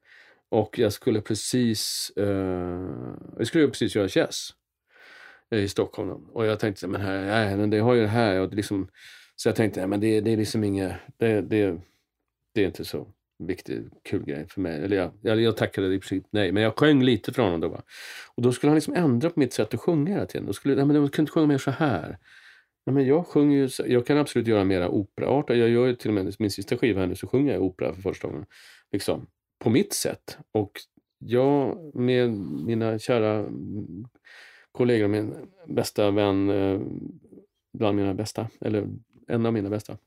Och 0.50 0.80
jag 0.80 0.94
skulle 0.94 1.22
precis, 1.22 2.12
eh, 2.16 2.88
jag 3.38 3.48
skulle 3.48 3.68
precis 3.68 3.96
göra 3.96 4.08
Chess 4.08 4.50
eh, 5.52 5.60
i 5.60 5.68
Stockholm. 5.68 6.10
Och 6.10 6.46
jag 6.46 6.60
tänkte, 6.60 6.88
men 6.88 7.02
här, 7.02 7.26
nej, 7.26 7.58
men 7.58 7.70
det 7.70 7.80
har 7.80 7.94
ju 7.94 8.02
det 8.02 8.08
här. 8.08 8.40
Och 8.42 8.50
det 8.50 8.56
liksom, 8.56 8.88
så 9.36 9.50
jag 9.50 9.56
tänkte, 9.56 9.80
nej, 9.80 9.90
men 9.90 10.00
det, 10.00 10.22
det 10.22 10.34
är 10.34 10.38
liksom 10.38 10.64
inget, 10.64 10.94
det, 11.18 11.42
det, 11.42 11.78
det 12.54 12.62
är 12.62 12.66
inte 12.66 12.86
så 12.86 13.08
viktig, 13.40 13.90
kul 14.04 14.26
grej 14.26 14.48
för 14.48 14.62
mig. 14.62 14.84
Eller 14.84 14.98
jag, 14.98 15.12
jag, 15.22 15.42
jag 15.42 15.58
tackade 15.58 15.96
i 15.96 16.00
princip 16.00 16.24
nej, 16.30 16.52
men 16.52 16.64
jag 16.64 16.80
sjöng 16.80 17.04
lite 17.04 17.34
för 17.34 17.44
honom 17.44 17.60
då. 17.60 17.68
Va? 17.68 17.84
Och 18.36 18.44
då 18.44 18.52
skulle 18.52 18.70
han 18.70 18.76
liksom 18.76 18.94
ändra 18.94 19.30
på 19.30 19.40
mitt 19.40 19.54
sätt 19.54 19.74
att 19.74 19.80
sjunga 19.80 20.14
hela 20.14 20.26
tiden. 20.26 20.48
Då 20.48 20.54
skulle, 20.54 20.76
nej, 20.76 20.86
men 20.86 20.96
jag 20.96 21.14
kunde 21.14 21.22
inte 21.22 21.32
sjunga 21.32 21.48
mer 21.48 21.58
så 21.58 21.72
här. 21.72 22.18
Nej, 22.86 22.94
men 22.94 23.08
jag 23.08 23.28
sjunger 23.28 23.58
ju, 23.58 23.70
jag 23.86 24.08
kan 24.08 24.18
absolut 24.18 24.48
göra 24.48 24.64
mera 24.64 24.90
operaartat. 24.90 25.58
Jag 25.58 25.70
gör 25.70 25.86
ju 25.86 25.96
till 25.96 26.10
och 26.10 26.14
med 26.14 26.36
min 26.40 26.52
sista 26.52 26.78
skiva 26.78 27.00
här 27.00 27.08
nu 27.08 27.16
så 27.16 27.28
sjunger 27.28 27.54
jag 27.54 27.62
opera 27.62 27.94
för 27.94 28.02
första 28.02 28.28
gången. 28.28 28.46
Liksom, 28.92 29.28
på 29.60 29.70
mitt 29.70 29.94
sätt. 29.94 30.38
Och 30.52 30.72
jag 31.18 31.78
med 31.96 32.30
mina 32.66 33.00
kära 33.00 33.46
kollegor, 34.72 35.08
min 35.08 35.34
bästa 35.68 36.12
vän, 36.12 36.50
eh, 36.50 36.82
bland 37.78 37.98
mina 37.98 38.14
bästa, 38.14 38.50
eller 38.62 38.88
en 39.28 39.46
av 39.46 39.54
mina 39.54 39.70
bästa, 39.70 39.98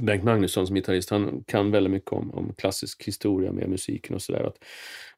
Bengt 0.00 0.24
Magnusson 0.24 0.66
som 0.66 0.76
gitarrist, 0.76 1.10
han 1.10 1.44
kan 1.46 1.70
väldigt 1.70 1.90
mycket 1.90 2.12
om, 2.12 2.30
om 2.30 2.54
klassisk 2.54 3.02
historia 3.08 3.52
med 3.52 3.68
musiken 3.68 4.14
och 4.14 4.22
sådär. 4.22 4.52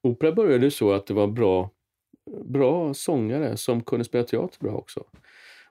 Opera 0.02 0.32
började 0.32 0.70
så 0.70 0.92
att 0.92 1.06
det 1.06 1.14
var 1.14 1.26
bra, 1.26 1.70
bra 2.44 2.94
sångare 2.94 3.56
som 3.56 3.82
kunde 3.82 4.04
spela 4.04 4.24
teater 4.24 4.58
bra 4.60 4.72
också. 4.72 5.04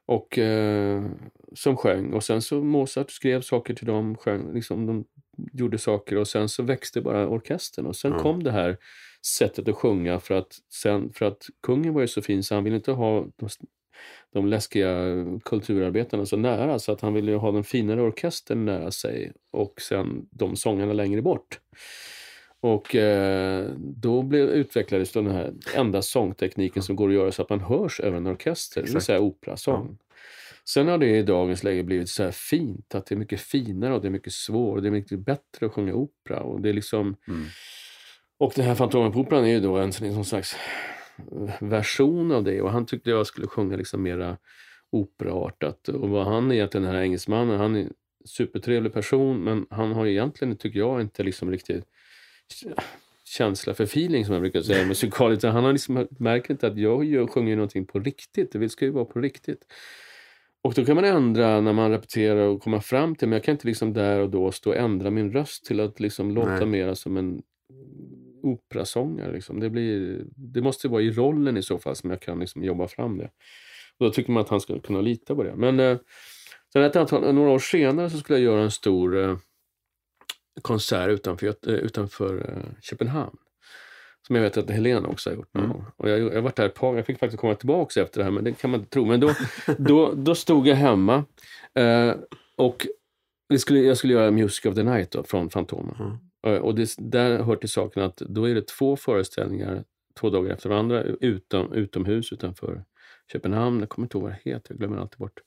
Och 0.05 0.37
eh, 0.37 1.03
som 1.53 1.77
sjöng. 1.77 2.13
Och 2.13 2.23
sen 2.23 2.41
så 2.41 2.63
Mozart 2.63 3.11
skrev 3.11 3.41
saker 3.41 3.73
till 3.73 3.87
dem, 3.87 4.15
sjöng, 4.17 4.53
liksom 4.53 4.85
de 4.85 5.05
gjorde 5.53 5.77
saker 5.77 6.17
och 6.17 6.27
sen 6.27 6.49
så 6.49 6.63
växte 6.63 7.01
bara 7.01 7.27
orkestern. 7.27 7.85
Och 7.85 7.95
sen 7.95 8.11
Ja. 8.11 8.19
kom 8.19 8.43
det 8.43 8.51
här 8.51 8.77
sättet 9.25 9.67
att 9.67 9.75
sjunga 9.75 10.19
för 10.19 10.35
att, 10.35 10.57
sen, 10.73 11.13
för 11.13 11.25
att 11.25 11.45
kungen 11.63 11.93
var 11.93 12.01
ju 12.01 12.07
så 12.07 12.21
fin 12.21 12.43
så 12.43 12.55
han 12.55 12.63
ville 12.63 12.75
inte 12.75 12.91
ha 12.91 13.27
de, 13.35 13.49
de 14.33 14.47
läskiga 14.47 14.95
kulturarbetarna 15.45 16.25
så 16.25 16.37
nära 16.37 16.79
så 16.79 16.91
att 16.91 17.01
han 17.01 17.13
ville 17.13 17.31
ju 17.31 17.37
ha 17.37 17.51
den 17.51 17.63
finare 17.63 18.01
orkestern 18.01 18.65
nära 18.65 18.91
sig 18.91 19.31
och 19.51 19.81
sen 19.81 20.27
de 20.31 20.55
sångarna 20.55 20.93
längre 20.93 21.21
bort. 21.21 21.59
Och 22.59 22.95
eh, 22.95 23.69
då 23.77 24.21
blev, 24.21 24.49
utvecklades 24.49 25.11
den 25.11 25.27
här 25.27 25.53
enda 25.75 26.01
sångtekniken 26.01 26.83
som 26.83 26.95
går 26.95 27.09
att 27.09 27.15
göra 27.15 27.31
så 27.31 27.41
att 27.41 27.49
man 27.49 27.59
hörs 27.59 27.99
över 27.99 28.17
en 28.17 28.27
orkester, 28.27 28.81
det 28.81 28.85
vill 28.85 28.89
Exakt. 28.89 29.05
säga 29.05 29.19
operasång. 29.19 29.97
Sen 30.65 30.87
har 30.87 30.97
det 30.97 31.17
i 31.17 31.23
dagens 31.23 31.63
läge 31.63 31.83
blivit 31.83 32.09
så 32.09 32.23
här 32.23 32.31
fint, 32.31 32.95
att 32.95 33.05
det 33.05 33.15
är 33.15 33.19
mycket 33.19 33.41
finare 33.41 33.93
och 33.93 34.01
det 34.01 34.07
är 34.07 34.11
mycket 34.11 34.33
svårare 34.33 34.75
och 34.75 34.81
det 34.81 34.87
är 34.87 34.91
mycket 34.91 35.19
bättre 35.19 35.65
att 35.65 35.71
sjunga 35.71 35.93
opera. 35.93 36.39
Och 36.39 36.61
det 36.61 36.69
är 36.69 36.73
liksom... 36.73 37.15
Mm. 37.27 37.45
Och 38.37 38.53
den 38.55 38.65
här 38.65 38.75
Fantomen 38.75 39.11
på 39.11 39.19
Operan 39.19 39.45
är 39.45 39.49
ju 39.49 39.59
då 39.59 39.77
en 39.77 39.93
sån 39.93 40.25
slags 40.25 40.55
version 41.59 42.31
av 42.31 42.43
det 42.43 42.61
och 42.61 42.71
han 42.71 42.85
tyckte 42.85 43.09
jag 43.09 43.27
skulle 43.27 43.47
sjunga 43.47 43.77
liksom 43.77 44.01
mera 44.01 44.37
operaartat. 44.89 45.87
Och 45.87 46.09
vad 46.09 46.25
han 46.25 46.51
är 46.51 46.67
den 46.67 46.83
här 46.83 47.01
engelsmannen, 47.01 47.59
han 47.59 47.75
är 47.75 47.79
en 47.79 47.93
supertrevlig 48.25 48.93
person 48.93 49.43
men 49.43 49.65
han 49.69 49.91
har 49.91 50.05
egentligen, 50.05 50.57
tycker 50.57 50.79
jag, 50.79 51.01
inte 51.01 51.23
liksom 51.23 51.51
riktigt 51.51 51.85
känsla 53.23 53.73
för 53.73 53.83
feeling 53.83 54.25
som 54.25 54.33
jag 54.33 54.41
brukar 54.41 54.61
säga 54.61 54.85
musikaliskt. 54.85 55.43
Han 55.43 55.63
har 55.63 55.71
liksom, 55.71 56.07
märker 56.19 56.51
inte 56.51 56.67
att 56.67 56.77
jag 56.77 57.05
gör, 57.05 57.27
sjunger 57.27 57.49
ju 57.49 57.55
någonting 57.55 57.85
på 57.85 57.99
riktigt. 57.99 58.51
Det 58.51 58.69
ska 58.69 58.85
ju 58.85 58.91
vara 58.91 59.05
på 59.05 59.19
riktigt. 59.19 59.65
Och 60.61 60.73
då 60.73 60.85
kan 60.85 60.95
man 60.95 61.05
ändra 61.05 61.61
när 61.61 61.73
man 61.73 61.91
repeterar 61.91 62.47
och 62.47 62.61
komma 62.61 62.81
fram 62.81 63.15
till, 63.15 63.27
men 63.27 63.33
jag 63.33 63.43
kan 63.43 63.51
inte 63.51 63.67
liksom 63.67 63.93
där 63.93 64.19
och 64.19 64.29
då 64.29 64.51
stå 64.51 64.69
och 64.69 64.75
ändra 64.75 65.09
min 65.09 65.31
röst 65.31 65.65
till 65.65 65.79
att 65.79 65.99
liksom 65.99 66.31
låta 66.31 66.49
Nej. 66.49 66.65
mera 66.65 66.95
som 66.95 67.17
en 67.17 67.41
operasångare. 68.43 69.33
Liksom. 69.33 69.59
Det, 69.59 69.69
blir, 69.69 70.23
det 70.35 70.61
måste 70.61 70.87
vara 70.87 71.01
i 71.01 71.11
rollen 71.11 71.57
i 71.57 71.63
så 71.63 71.79
fall 71.79 71.95
som 71.95 72.09
jag 72.09 72.21
kan 72.21 72.39
liksom 72.39 72.63
jobba 72.63 72.87
fram 72.87 73.17
det. 73.17 73.29
Och 73.97 74.05
då 74.05 74.11
tycker 74.11 74.31
man 74.31 74.41
att 74.41 74.49
han 74.49 74.61
ska 74.61 74.79
kunna 74.79 75.01
lita 75.01 75.35
på 75.35 75.43
det. 75.43 75.55
Men 75.55 75.79
eh, 75.79 75.97
sen 76.73 76.83
ett 76.83 76.95
antal, 76.95 77.33
några 77.33 77.49
år 77.49 77.59
senare 77.59 78.09
så 78.09 78.17
skulle 78.17 78.39
jag 78.39 78.53
göra 78.53 78.63
en 78.63 78.71
stor 78.71 79.23
eh, 79.23 79.37
konsert 80.61 81.09
utanför, 81.09 81.47
eh, 81.47 81.73
utanför 81.73 82.49
eh, 82.49 82.81
Köpenhamn. 82.81 83.37
Som 84.27 84.35
jag 84.35 84.43
vet 84.43 84.57
att 84.57 84.69
Helena 84.69 85.07
också 85.07 85.29
har 85.29 85.35
gjort 85.35 85.53
någon 85.53 85.65
Mm. 85.65 85.83
Och 85.97 86.09
jag, 86.09 86.19
jag 86.19 86.41
varit 86.41 86.55
där 86.55 86.65
ett 86.65 86.73
par 86.73 86.95
Jag 86.95 87.05
fick 87.05 87.19
faktiskt 87.19 87.41
komma 87.41 87.55
tillbaka 87.55 88.01
efter 88.01 88.19
det 88.19 88.23
här, 88.23 88.31
men 88.31 88.43
det 88.43 88.53
kan 88.53 88.71
man 88.71 88.79
inte 88.79 88.91
tro. 88.91 89.05
Men 89.05 89.19
då, 89.19 89.33
då, 89.77 90.13
då 90.13 90.35
stod 90.35 90.67
jag 90.67 90.75
hemma 90.75 91.25
eh, 91.75 92.15
och 92.57 92.87
vi 93.49 93.59
skulle, 93.59 93.79
jag 93.79 93.97
skulle 93.97 94.13
göra 94.13 94.31
Music 94.31 94.65
of 94.65 94.75
the 94.75 94.83
Night 94.83 95.11
då, 95.11 95.23
från 95.23 95.49
Fantomen. 95.49 95.95
Mm. 95.99 96.17
Eh, 96.43 96.55
Och 96.55 96.75
det, 96.75 96.95
där 96.97 97.43
hör 97.43 97.55
till 97.55 97.69
saken 97.69 98.03
att 98.03 98.17
då 98.17 98.49
är 98.49 98.55
det 98.55 98.67
två 98.67 98.95
föreställningar 98.95 99.83
två 100.19 100.29
dagar 100.29 100.53
efter 100.53 100.69
varandra 100.69 101.03
utom, 101.03 101.73
utomhus 101.73 102.31
utanför 102.33 102.83
Köpenhamn. 103.31 103.79
Jag 103.79 103.89
kommer 103.89 104.05
inte 104.05 104.17
ihåg 104.17 104.23
vad 104.23 104.31
det 104.31 104.51
heter, 104.51 104.71
jag 104.71 104.77
glömmer 104.77 104.97
alltid 104.97 105.17
bort. 105.19 105.39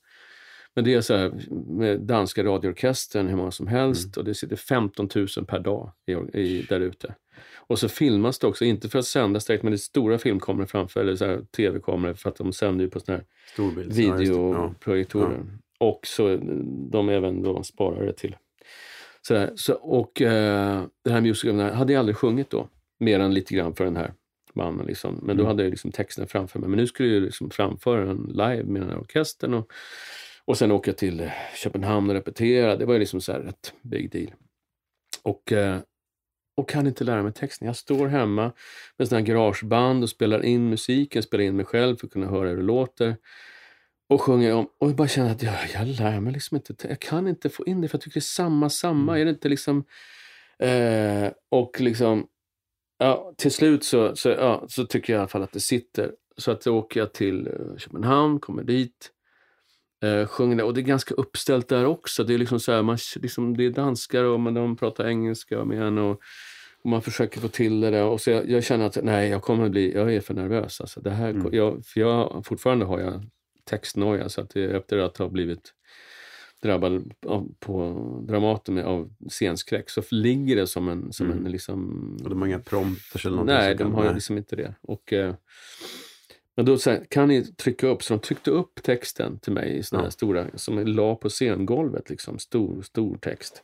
Men 0.75 0.83
det 0.83 0.93
är 0.93 1.01
så 1.01 1.15
här 1.15 1.31
med 1.67 2.01
danska 2.01 2.43
radioorkestern, 2.43 3.27
hur 3.27 3.35
många 3.35 3.51
som 3.51 3.67
helst 3.67 4.17
och 4.17 4.25
det 4.25 4.33
sitter 4.33 4.55
15 4.55 5.09
000 5.15 5.27
per 5.47 5.59
dag 5.59 5.91
i, 6.05 6.11
i, 6.39 6.65
där 6.69 6.79
ute. 6.79 7.15
Och 7.55 7.79
så 7.79 7.89
filmas 7.89 8.39
det 8.39 8.47
också, 8.47 8.65
inte 8.65 8.89
för 8.89 8.99
att 8.99 9.05
sändas 9.05 9.45
direkt, 9.45 9.63
men 9.63 9.71
det 9.71 9.75
är 9.75 9.77
stora 9.77 10.17
filmkameror 10.17 10.65
framför, 10.65 10.99
eller 11.01 11.15
så 11.15 11.25
här 11.25 11.41
tv-kameror, 11.57 12.13
för 12.13 12.29
att 12.29 12.35
de 12.35 12.53
sänder 12.53 12.85
ju 12.85 12.89
på 12.91 12.99
såna 12.99 13.17
här 13.17 13.25
Storbild. 13.53 13.93
Ja. 13.93 14.05
Ja. 14.09 14.15
videoprojektorer. 14.17 15.45
Och 15.79 15.99
så 16.03 16.37
de 16.91 17.09
även 17.09 17.41
då 17.41 17.63
sparar 17.63 18.05
det 18.05 18.13
till. 18.13 18.35
Sådär. 19.27 19.51
Så, 19.55 19.73
och 19.73 20.21
eh, 20.21 20.83
den 21.03 21.13
här 21.13 21.21
musiken 21.21 21.59
hade 21.59 21.93
jag 21.93 21.99
aldrig 21.99 22.15
sjungit 22.17 22.49
då, 22.49 22.67
mer 22.99 23.19
än 23.19 23.33
lite 23.33 23.55
grann 23.55 23.75
för 23.75 23.83
den 23.83 23.95
här 23.95 24.13
mannen. 24.53 24.85
Liksom. 24.85 25.15
Men 25.23 25.37
då 25.37 25.43
Mm. 25.43 25.45
hade 25.47 25.63
jag 25.63 25.69
liksom 25.69 25.91
texten 25.91 26.27
framför 26.27 26.59
mig. 26.59 26.69
Men 26.69 26.77
nu 26.77 26.87
skulle 26.87 27.13
jag 27.13 27.23
liksom 27.23 27.49
framföra 27.49 28.05
den 28.05 28.23
live 28.33 28.63
med 28.63 28.81
den 28.81 28.89
här 28.89 28.99
orkestern. 28.99 29.53
Och, 29.53 29.71
och 30.45 30.57
sen 30.57 30.71
åka 30.71 30.93
till 30.93 31.31
Köpenhamn 31.63 32.09
och 32.09 32.15
repetera. 32.15 32.75
Det 32.75 32.85
var 32.85 32.93
ju 32.93 32.99
liksom 32.99 33.21
så 33.21 33.31
här 33.31 33.39
ett 33.39 33.73
big 33.81 34.11
deal. 34.11 34.33
Och, 35.23 35.51
eh, 35.51 35.77
och 36.57 36.69
kan 36.69 36.87
inte 36.87 37.03
lära 37.03 37.23
mig 37.23 37.33
texten. 37.33 37.65
Jag 37.65 37.75
står 37.75 38.07
hemma 38.07 38.51
med 38.97 39.07
sådana 39.07 39.25
garageband 39.25 40.03
och 40.03 40.09
spelar 40.09 40.45
in 40.45 40.69
musiken, 40.69 41.23
spelar 41.23 41.43
in 41.43 41.55
mig 41.55 41.65
själv 41.65 41.95
för 41.97 42.07
att 42.07 42.13
kunna 42.13 42.27
höra 42.27 42.49
hur 42.49 42.57
det 42.57 42.63
låter. 42.63 43.15
Och 44.09 44.21
sjunger 44.21 44.53
om, 44.53 44.67
och 44.79 44.89
jag 44.89 44.95
bara 44.95 45.07
känner 45.07 45.31
att 45.31 45.43
jag, 45.43 45.55
jag 45.73 45.87
lär 45.87 46.19
mig 46.19 46.33
liksom 46.33 46.57
inte, 46.57 46.87
jag 46.87 46.99
kan 46.99 47.27
inte 47.27 47.49
få 47.49 47.65
in 47.65 47.81
det 47.81 47.87
för 47.87 47.95
jag 47.97 48.01
tycker 48.01 48.13
det 48.13 48.19
är 48.19 48.21
samma, 48.21 48.69
samma. 48.69 49.19
Är 49.19 49.25
det 49.25 49.31
inte 49.31 49.49
liksom... 49.49 49.83
Eh, 50.59 51.31
och 51.51 51.81
liksom, 51.81 52.27
ja, 52.97 53.33
till 53.37 53.51
slut 53.51 53.83
så, 53.83 54.15
så, 54.15 54.29
ja, 54.29 54.65
så 54.69 54.85
tycker 54.85 55.13
jag 55.13 55.17
i 55.17 55.21
alla 55.21 55.27
fall 55.27 55.43
att 55.43 55.51
det 55.51 55.59
sitter. 55.59 56.11
Så 56.37 56.51
att 56.51 56.61
då 56.61 56.77
åker 56.77 56.99
jag 56.99 57.13
till 57.13 57.47
eh, 57.47 57.77
Köpenhamn, 57.77 58.39
kommer 58.39 58.63
dit, 58.63 59.11
eh, 60.03 60.27
sjunger 60.27 60.55
där. 60.55 60.63
Och 60.63 60.73
det 60.73 60.81
är 60.81 60.83
ganska 60.83 61.13
uppställt 61.13 61.67
där 61.67 61.85
också. 61.85 62.23
Det 62.23 62.33
är 62.33 62.37
liksom 62.37 62.59
så 62.59 62.71
här, 62.71 62.81
man, 62.81 62.97
liksom, 63.15 63.57
det 63.57 63.65
är 63.65 63.69
danskar 63.71 64.23
och 64.23 64.39
man, 64.39 64.53
de 64.53 64.75
pratar 64.75 65.07
engelska 65.07 65.65
med 65.65 65.81
en. 65.81 65.97
Och, 65.97 66.19
och 66.83 66.89
man 66.89 67.01
försöker 67.01 67.41
få 67.41 67.47
till 67.47 67.81
det 67.81 67.89
där. 67.89 68.03
Och 68.03 68.21
så 68.21 68.31
jag, 68.31 68.49
jag 68.49 68.63
känner 68.63 68.85
att 68.85 68.97
nej, 69.03 69.29
jag 69.29 69.41
kommer 69.41 69.69
bli, 69.69 69.93
jag 69.93 70.13
är 70.13 70.21
för 70.21 70.33
nervös. 70.33 70.81
Alltså, 70.81 71.01
det 71.01 71.11
här, 71.11 71.29
Mm. 71.29 71.53
jag, 71.53 71.85
för 71.85 71.99
jag, 71.99 72.45
fortfarande 72.45 72.85
har 72.85 72.99
jag 72.99 73.23
textnoja. 73.67 74.29
Så 74.29 74.41
att 74.41 74.49
det, 74.49 74.63
efter 74.77 74.97
att 74.97 75.17
ha 75.17 75.29
blivit 75.29 75.73
drabbad 76.61 77.13
av, 77.25 77.51
på 77.59 77.93
Dramaten 78.27 78.73
med, 78.75 78.85
av 78.85 79.13
scenskräck 79.29 79.89
så 79.89 80.01
ligger 80.11 80.55
det 80.55 80.67
som 80.67 80.89
en, 80.89 81.13
som 81.13 81.31
Mm. 81.31 81.45
en 81.45 81.51
liksom... 81.51 82.11
Och 82.23 82.29
de 82.29 82.41
har 82.41 82.47
inga 82.47 82.59
prompters 82.59 83.25
eller 83.25 83.35
någonting 83.35 83.55
Nej, 83.55 83.75
de 83.75 83.93
har 83.93 84.03
nej. 84.05 84.13
liksom 84.13 84.37
inte 84.37 84.55
det. 84.55 84.75
Och, 84.81 85.13
eh, 85.13 85.35
men 86.55 86.65
då 86.65 86.77
så 86.77 86.89
här, 86.89 87.05
kan 87.09 87.27
ni 87.27 87.43
trycka 87.45 87.87
upp, 87.87 88.03
så 88.03 88.13
de 88.13 88.19
tryckte 88.19 88.51
upp 88.51 88.83
texten 88.83 89.39
till 89.39 89.53
mig 89.53 89.77
i 89.77 89.83
såna 89.83 90.03
Ja. 90.03 90.11
stora, 90.11 90.47
som 90.55 90.77
jag 90.77 90.87
la 90.89 91.15
på 91.15 91.29
scengolvet, 91.29 92.09
liksom, 92.09 92.39
stor, 92.39 92.81
stor 92.81 93.17
text. 93.17 93.63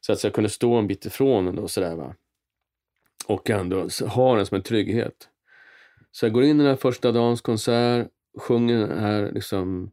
Så 0.00 0.12
att 0.12 0.24
jag 0.24 0.32
kunde 0.34 0.50
stå 0.50 0.74
en 0.74 0.86
bit 0.86 1.06
ifrån 1.06 1.44
den 1.46 1.58
och 1.58 1.70
sådär 1.70 1.94
va. 1.96 2.14
Och 3.26 3.50
ändå 3.50 3.88
så- 3.90 4.06
ha 4.06 4.36
den 4.36 4.46
som 4.46 4.54
en 4.56 4.62
trygghet. 4.62 5.28
Så 6.12 6.26
jag 6.26 6.32
går 6.32 6.42
in 6.44 6.56
i 6.56 6.62
den 6.62 6.66
här 6.66 6.76
första 6.76 7.12
dagens 7.12 7.40
konsert, 7.40 8.08
sjunger 8.38 8.78
den 8.88 8.98
här 8.98 9.32
liksom 9.32 9.90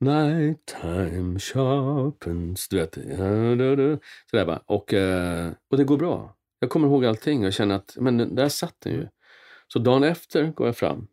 Nighttime 0.00 1.38
sharpens, 1.38 2.68
du 2.68 2.76
vet. 2.76 2.94
Sådär 4.30 4.46
bara. 4.46 4.62
Och, 4.66 4.94
eh, 4.94 5.52
och 5.70 5.76
det 5.76 5.84
går 5.84 5.96
bra. 5.96 6.36
Jag 6.58 6.70
kommer 6.70 6.88
ihåg 6.88 7.04
allting 7.04 7.46
och 7.46 7.52
känner 7.52 7.74
att 7.74 7.96
men 8.00 8.34
där 8.34 8.48
satt 8.48 8.80
den 8.80 8.92
ju. 8.92 9.08
Så 9.68 9.78
dagen 9.78 10.04
efter 10.04 10.46
går 10.46 10.66
jag 10.66 10.76
fram. 10.76 11.06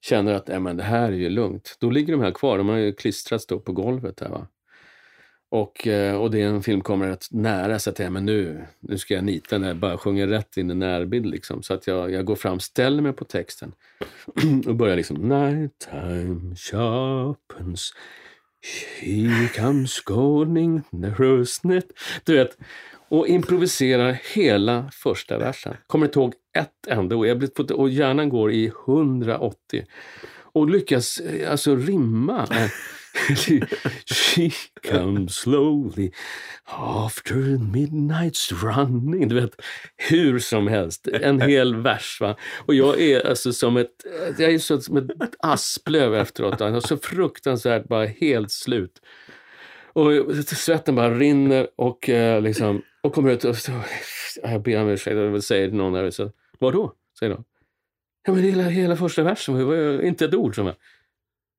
Känner 0.00 0.34
att 0.34 0.48
äh, 0.48 0.60
men 0.60 0.76
det 0.76 0.82
här 0.82 1.12
är 1.12 1.16
ju 1.16 1.28
lugnt. 1.28 1.76
Då 1.80 1.90
ligger 1.90 2.12
de 2.12 2.22
här 2.22 2.30
kvar. 2.30 2.58
De 2.58 2.68
har 2.68 2.76
ju 2.76 2.92
klistrats 2.92 3.46
då 3.46 3.60
på 3.60 3.72
golvet 3.72 4.16
där 4.16 4.28
va. 4.28 4.46
Och, 5.54 5.86
eh, 5.86 6.16
och 6.16 6.30
det 6.30 6.42
är 6.42 6.46
en 6.46 6.62
film 6.62 6.80
kommer 6.80 7.08
rätt 7.08 7.26
nära 7.30 7.78
så 7.78 7.90
att 7.90 7.98
jag, 7.98 8.12
men 8.12 8.26
nu, 8.26 8.64
nu 8.80 8.98
ska 8.98 9.14
jag 9.14 9.24
nita 9.24 9.58
när 9.58 9.68
jag 9.68 9.76
bara 9.76 9.98
sjunger 9.98 10.26
rätt 10.26 10.56
in 10.56 10.70
i 10.70 10.74
närbild 10.74 11.26
liksom. 11.26 11.62
Så 11.62 11.74
att 11.74 11.86
jag, 11.86 12.12
jag 12.12 12.24
går 12.24 12.36
fram, 12.36 12.60
ställer 12.60 13.02
mig 13.02 13.12
på 13.12 13.24
texten 13.24 13.72
och 14.66 14.74
börjar 14.74 14.96
liksom 14.96 15.16
Nighttime 15.16 16.56
sharpens 16.56 17.92
She 18.64 19.48
comes 19.60 20.00
going 20.00 20.82
nervousness. 20.90 21.84
Du 22.24 22.36
vet, 22.36 22.58
och 23.08 23.28
improviserar 23.28 24.18
hela 24.34 24.90
första 24.92 25.38
versen. 25.38 25.76
Kommer 25.86 26.06
inte 26.06 26.18
ihåg 26.18 26.34
ett 26.58 26.86
enda 26.88 27.16
ord. 27.16 27.26
Jag 27.26 27.38
blir 27.38 27.72
Och 27.72 27.90
hjärnan 27.90 28.28
går 28.28 28.52
i 28.52 28.66
180. 28.66 29.84
Och 30.36 30.70
lyckas 30.70 31.18
eh, 31.18 31.50
alltså 31.50 31.76
rimma. 31.76 32.42
Eh, 32.42 32.70
She 34.06 34.52
comes 34.82 35.34
slowly 35.36 36.12
after 36.64 37.58
midnight's 37.58 38.52
running. 38.52 39.28
Du 39.28 39.34
vet, 39.34 39.60
hur 39.96 40.38
som 40.38 40.66
helst. 40.66 41.08
En 41.08 41.40
hel 41.40 41.76
vers. 41.76 42.18
Va? 42.20 42.36
Och 42.66 42.74
jag 42.74 43.00
är 43.00 43.26
alltså 43.26 43.52
som 43.52 43.76
ett, 43.76 44.04
jag 44.38 44.54
är 44.54 44.58
så, 44.58 44.80
som 44.80 44.96
ett 44.96 45.34
asplöv 45.38 46.14
efteråt. 46.14 46.60
Jag 46.60 46.76
är 46.76 46.80
så 46.80 46.96
fruktansvärt 46.96 47.88
bara 47.88 48.06
helt 48.06 48.50
slut. 48.50 49.00
Och 49.92 50.10
svetten 50.46 50.94
bara 50.94 51.18
rinner 51.18 51.68
och, 51.76 52.08
eh, 52.08 52.42
liksom, 52.42 52.82
och 53.02 53.12
kommer 53.12 53.30
ut 53.30 53.44
och 53.44 53.56
så, 53.56 53.72
jag 54.42 54.62
ber 54.62 54.82
om 54.82 54.88
ursäkt 54.88 55.16
och 55.16 55.44
säger 55.44 55.68
till 55.68 55.76
någon 55.76 55.92
där, 55.92 56.10
så, 56.10 56.30
vadå? 56.58 56.92
Säger 57.18 57.34
de. 57.34 57.44
Ja 58.26 58.32
men 58.32 58.42
hela, 58.42 58.62
hela 58.62 58.96
första 58.96 59.22
versen 59.22 59.66
var 59.66 60.02
inte 60.02 60.24
ett 60.24 60.34
ord 60.34 60.54
som 60.54 60.66
jag... 60.66 60.74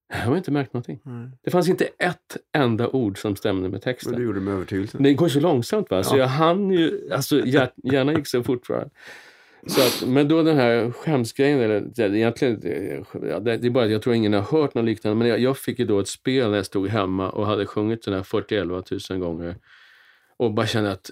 Jag 0.10 0.18
har 0.18 0.38
inte 0.38 0.52
märkt 0.52 0.73
någonting. 0.73 0.99
Nej. 1.03 1.30
Det 1.44 1.52
fanns 1.52 1.69
inte 1.69 1.86
ett 1.86 2.38
enda 2.57 2.88
ord 2.90 3.22
som 3.22 3.36
stämde 3.36 3.61
med 3.61 3.72
Men 3.72 3.82
texten. 3.82 4.14
du 4.15 4.23
gjorde 4.23 4.40
det 4.40 4.44
med 4.45 4.53
övertygelse. 4.53 4.98
Det 5.02 5.14
går 5.14 5.27
så 5.27 5.40
långsamt 5.40 5.90
va, 5.91 6.03
så 6.03 6.15
Ja. 6.15 6.19
jag 6.19 6.27
hann 6.27 6.72
ju, 6.72 7.10
alltså 7.11 7.45
hjär, 7.45 7.72
hjärnan 7.84 8.15
gick 8.15 8.27
så 8.27 8.44
fort. 8.44 8.69
Va? 8.69 8.90
Så 9.68 9.82
att, 9.82 10.10
men 10.10 10.27
då 10.27 10.44
den 10.44 10.57
här 10.57 10.91
skämsgrejen, 10.91 11.60
eller 11.60 12.15
egentligen, 12.15 12.60
det, 12.60 13.03
det, 13.40 13.57
det 13.57 13.68
är 13.68 13.69
bara 13.69 13.86
att 13.86 13.91
jag 13.91 14.02
tror 14.02 14.15
ingen 14.15 14.34
har 14.34 14.41
hört 14.41 14.73
något 14.73 14.86
liknande, 14.86 15.15
men 15.15 15.27
jag, 15.27 15.40
jag 15.40 15.57
fick 15.57 15.80
ju 15.80 15.86
då 15.86 15.99
ett 15.99 16.07
spel 16.07 16.49
när 16.49 16.56
jag 16.57 16.65
stod 16.65 16.88
hemma 16.88 17.30
och 17.30 17.45
hade 17.48 17.65
sjungit 17.65 18.03
den 18.06 18.14
här 18.14 18.23
41 18.23 18.68
000 19.10 19.19
gånger. 19.19 19.56
Och 20.38 20.53
bara 20.53 20.68
kände 20.68 20.91
att, 20.91 21.10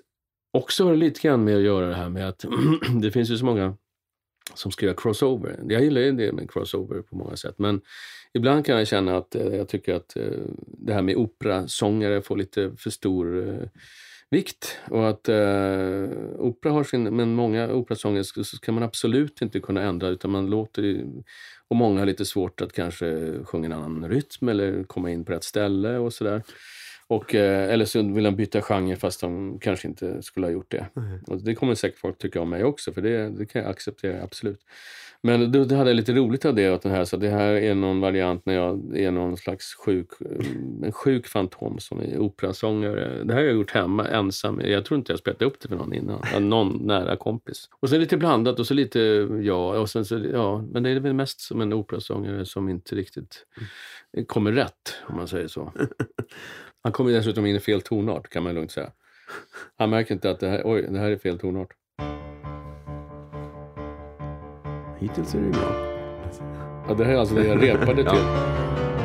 också 0.53 0.83
har 0.83 0.91
det 0.91 0.97
lite 0.97 1.21
grann 1.27 1.43
med 1.43 1.55
att 1.55 1.61
göra 1.63 1.87
det 1.87 1.95
här 1.95 2.09
med 2.09 2.27
att 2.29 2.45
det 3.01 3.11
finns 3.11 3.29
ju 3.29 3.37
så 3.37 3.45
många 3.45 3.77
som 4.53 4.71
ska 4.71 4.85
göra 4.85 4.95
crossover. 4.95 5.59
Jag 5.69 5.83
gillar 5.83 6.01
ju 6.01 6.11
det 6.11 6.31
med 6.33 6.51
crossover 6.51 7.01
på 7.01 7.15
många 7.15 7.35
sätt, 7.35 7.55
men 7.57 7.81
ibland 8.33 8.65
kan 8.65 8.77
jag 8.77 8.87
känna 8.87 9.17
att 9.17 9.35
eh, 9.35 9.55
jag 9.55 9.67
tycker 9.67 9.93
att 9.93 10.15
eh, 10.15 10.23
det 10.65 10.93
här 10.93 11.01
med 11.01 11.15
operasångare 11.15 12.21
får 12.21 12.37
lite 12.37 12.71
för 12.77 12.89
stor 12.89 13.49
eh, 13.49 13.67
vikt. 14.29 14.79
Och 14.89 15.09
att 15.09 15.29
eh, 15.29 16.03
opera 16.37 16.71
har 16.71 16.83
sin, 16.83 17.03
men 17.15 17.35
många 17.35 17.73
operasånger 17.73 18.23
så 18.23 18.43
så 18.43 18.57
kan 18.59 18.73
man 18.73 18.83
absolut 18.83 19.41
inte 19.41 19.59
kunna 19.59 19.81
ändra 19.81 20.07
utan 20.07 20.31
man 20.31 20.49
låter 20.49 21.05
och 21.67 21.75
många 21.75 21.99
har 21.99 22.05
lite 22.05 22.25
svårt 22.25 22.61
att 22.61 22.73
kanske 22.73 23.33
sjunga 23.43 23.65
en 23.65 23.73
annan 23.73 24.09
rytm 24.09 24.49
eller 24.49 24.83
komma 24.83 25.11
in 25.11 25.25
på 25.25 25.31
rätt 25.31 25.43
ställe 25.43 25.97
och 25.97 26.13
sådär. 26.13 26.43
Och, 27.07 27.35
eh, 27.35 27.73
eller 27.73 27.85
så 27.85 28.01
vill 28.13 28.23
de 28.23 28.35
byta 28.35 28.61
genre 28.61 28.95
fast 28.95 29.21
de 29.21 29.59
kanske 29.59 29.87
inte 29.87 30.21
skulle 30.21 30.45
ha 30.47 30.51
gjort 30.51 30.71
det. 30.71 30.87
Och 31.27 31.43
det 31.43 31.55
kommer 31.55 31.75
säkert 31.75 31.99
folk 31.99 32.17
tycka 32.17 32.41
om 32.41 32.49
mig 32.49 32.63
också, 32.63 32.93
för 32.93 33.01
det, 33.01 33.29
det 33.29 33.45
kan 33.45 33.61
jag 33.61 33.71
acceptera 33.71 34.23
absolut. 34.23 34.59
Men 35.25 35.51
då, 35.51 35.65
då 35.65 35.75
hade 35.75 35.89
jag 35.89 35.95
lite 35.95 36.13
roligt 36.13 36.45
av 36.45 36.55
det, 36.55 36.67
att 36.67 36.81
den 36.81 36.91
här, 36.91 37.05
så 37.05 37.17
det 37.17 37.29
här 37.29 37.53
är 37.53 37.75
någon 37.75 37.99
variant 37.99 38.45
när 38.45 38.53
jag 38.53 38.97
är 38.97 39.11
någon 39.11 39.37
slags 39.37 39.73
sjuk, 39.73 40.07
en 40.83 40.91
sjuk 40.91 41.27
fantom 41.27 41.79
som 41.79 41.99
är 41.99 42.19
operasångare. 42.19 43.23
Det 43.23 43.33
här 43.33 43.39
har 43.39 43.47
jag 43.47 43.55
gjort 43.55 43.71
hemma 43.71 44.07
ensam. 44.07 44.61
Jag 44.63 44.85
tror 44.85 44.97
inte 44.97 45.11
jag 45.11 45.19
spelat 45.19 45.41
upp 45.41 45.59
det 45.59 45.67
för 45.67 45.75
någon 45.75 45.93
innan. 45.93 46.49
Någon 46.49 46.87
nära 46.87 47.15
kompis. 47.15 47.69
Och 47.79 47.89
sen 47.89 47.99
lite 47.99 48.17
blandat 48.17 48.59
och 48.59 48.67
så 48.67 48.73
lite 48.73 48.99
ja. 49.41 49.79
Och 49.79 49.89
sen 49.89 50.05
så, 50.05 50.19
ja 50.33 50.65
men 50.71 50.83
det 50.83 50.89
är 50.89 50.99
väl 50.99 51.13
mest 51.13 51.41
som 51.41 51.61
en 51.61 51.73
operasångare 51.73 52.45
som 52.45 52.69
inte 52.69 52.95
riktigt 52.95 53.45
kommer 54.27 54.51
rätt, 54.51 54.95
om 55.07 55.15
man 55.15 55.27
säger 55.27 55.47
så. 55.47 55.71
Han 56.83 56.91
kommer 56.91 57.11
dessutom 57.11 57.45
in 57.45 57.55
i 57.55 57.59
fel 57.59 57.81
tonart, 57.81 58.29
kan 58.29 58.43
man 58.43 58.55
lugnt 58.55 58.71
säga. 58.71 58.91
Han 59.77 59.89
märker 59.89 60.13
inte 60.13 60.29
att 60.29 60.39
det 60.39 60.49
här, 60.49 60.61
oj, 60.65 60.87
det 60.89 60.99
här 60.99 61.11
är 61.11 61.17
fel 61.17 61.39
tonart. 61.39 61.69
Hittills 65.03 65.35
är 65.35 65.39
det 65.39 65.45
ju 65.45 65.51
bra. 65.51 65.71
Ja, 66.87 66.93
det 66.93 67.05
här 67.05 67.13
är 67.13 67.17
alltså 67.17 67.35
det 67.35 67.47
jag 67.47 67.63
repade 67.63 67.95
till. 67.95 68.21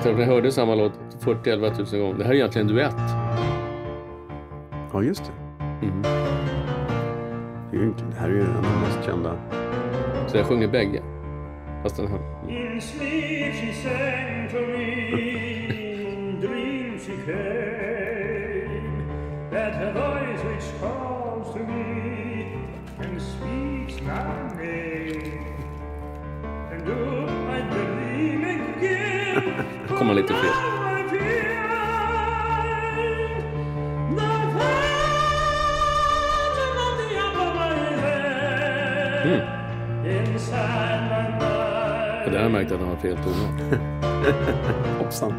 Så 0.03 0.09
jag 0.09 0.15
hörde 0.15 0.53
samma 0.53 0.75
låt 0.75 0.93
40 1.21 1.51
11 1.51 1.69
000 1.69 1.77
gånger. 2.01 2.15
Det 2.19 2.25
här 2.25 2.31
är 2.31 2.35
egentligen 2.35 2.69
en 2.69 2.75
duett. 2.75 2.95
Ja, 4.93 5.03
just 5.03 5.25
det. 5.25 5.33
Mm. 5.87 6.03
Det, 7.71 7.77
är 7.77 7.81
ju 7.81 7.87
inte, 7.87 8.05
det 8.05 8.17
här 8.17 8.29
är 8.29 8.33
ju 8.33 8.41
en 8.41 8.57
av 8.57 8.63
de 8.63 8.81
mest 8.81 9.05
kända 9.05 9.37
Så 10.27 10.37
jag 10.37 10.47
sjunger 10.47 10.69
bägge. 10.69 11.03
Fast 11.83 11.97
den 11.97 12.07
här. 12.09 12.21
In 12.49 12.81
the 36.99 37.17
upper 37.25 37.49
rising 37.59 37.99
Mm. 39.25 39.41
Och 42.25 42.31
där 42.31 42.37
har 42.37 42.43
jag 42.43 42.53
märkt 42.53 42.73
att 42.73 42.79
den 42.79 42.89
har 42.89 42.97
fel 42.97 43.17
tonart. 43.17 43.61
Hoppsan. 44.99 45.33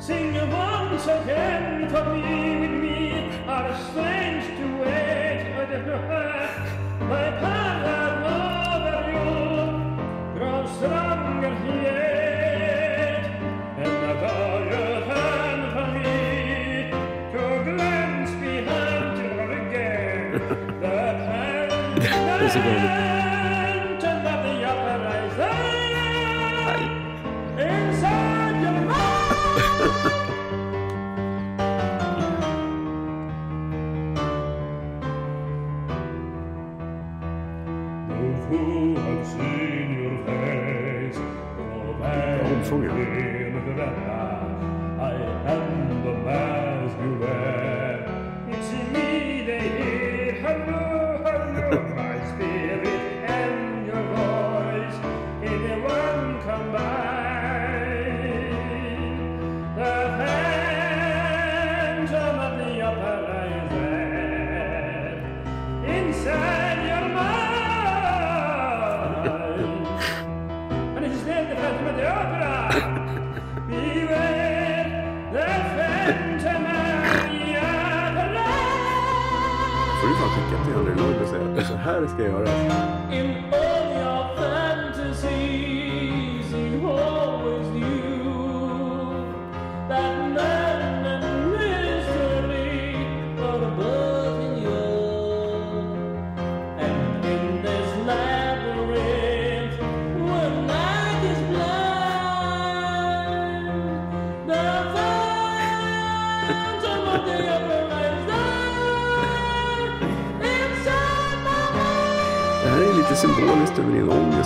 Sing 0.00 0.36
once 0.36 1.08
again 1.08 1.90
for 1.90 2.04
me 2.14 2.60
with 2.60 2.70
me 2.70 3.30
are 3.48 3.74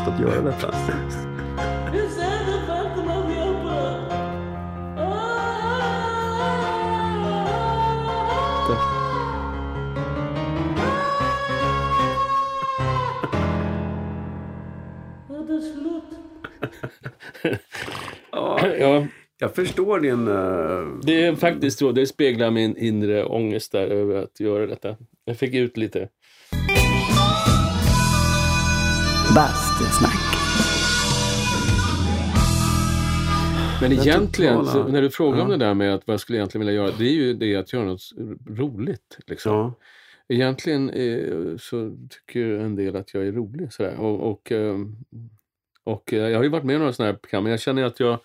ångest 0.02 0.08
att 0.08 0.20
göra 0.20 0.42
detta. 0.42 0.74
Ja, 18.32 19.06
Jag 19.38 19.54
förstår 19.54 20.00
din... 20.00 20.28
eh, 20.28 21.00
det 21.02 21.24
är 21.26 21.34
faktiskt 21.34 21.78
så. 21.78 21.92
Det 21.92 22.06
speglar 22.06 22.50
min 22.50 22.76
inre 22.76 23.24
ångest 23.24 23.72
där 23.72 23.86
över 23.86 24.14
att 24.14 24.40
göra 24.40 24.66
detta. 24.66 24.96
Jag 25.24 25.38
fick 25.38 25.54
ut 25.54 25.76
lite. 25.76 26.08
Bastusnack. 29.34 30.18
Men 33.80 33.92
egentligen, 33.92 34.66
så 34.66 34.88
när 34.88 35.02
du 35.02 35.10
frågar 35.10 35.40
om 35.42 35.50
Ja. 35.50 35.56
det 35.56 35.64
där 35.64 35.74
med 35.74 35.94
att 35.94 36.06
vad 36.06 36.12
jag 36.12 36.20
skulle 36.20 36.38
egentligen 36.38 36.66
vilja 36.66 36.82
göra, 36.82 36.94
det 36.98 37.04
är 37.04 37.12
ju 37.12 37.34
det 37.34 37.56
att 37.56 37.72
göra 37.72 37.84
något 37.84 38.10
roligt. 38.48 39.18
Liksom. 39.26 39.52
Ja. 39.52 39.74
Egentligen 40.28 40.90
eh, 40.90 41.56
så 41.59 41.96
tycker 42.10 42.59
en 42.59 42.76
del 42.76 42.96
att 42.96 43.14
jag 43.14 43.26
är 43.26 43.32
rolig. 43.32 43.72
Sådär. 43.72 43.96
Och, 44.00 44.30
och, 44.30 44.52
eh, 44.52 44.76
och 45.84 46.12
eh, 46.12 46.28
jag 46.28 46.38
har 46.38 46.44
ju 46.44 46.48
varit 46.50 46.64
med 46.64 46.76
i 46.76 46.78
några 46.78 46.92
sådana 46.92 47.12
här 47.12 47.18
program, 47.18 47.42
men 47.44 47.50
jag 47.50 47.60
känner 47.60 47.84
att 47.84 48.00
jag, 48.00 48.18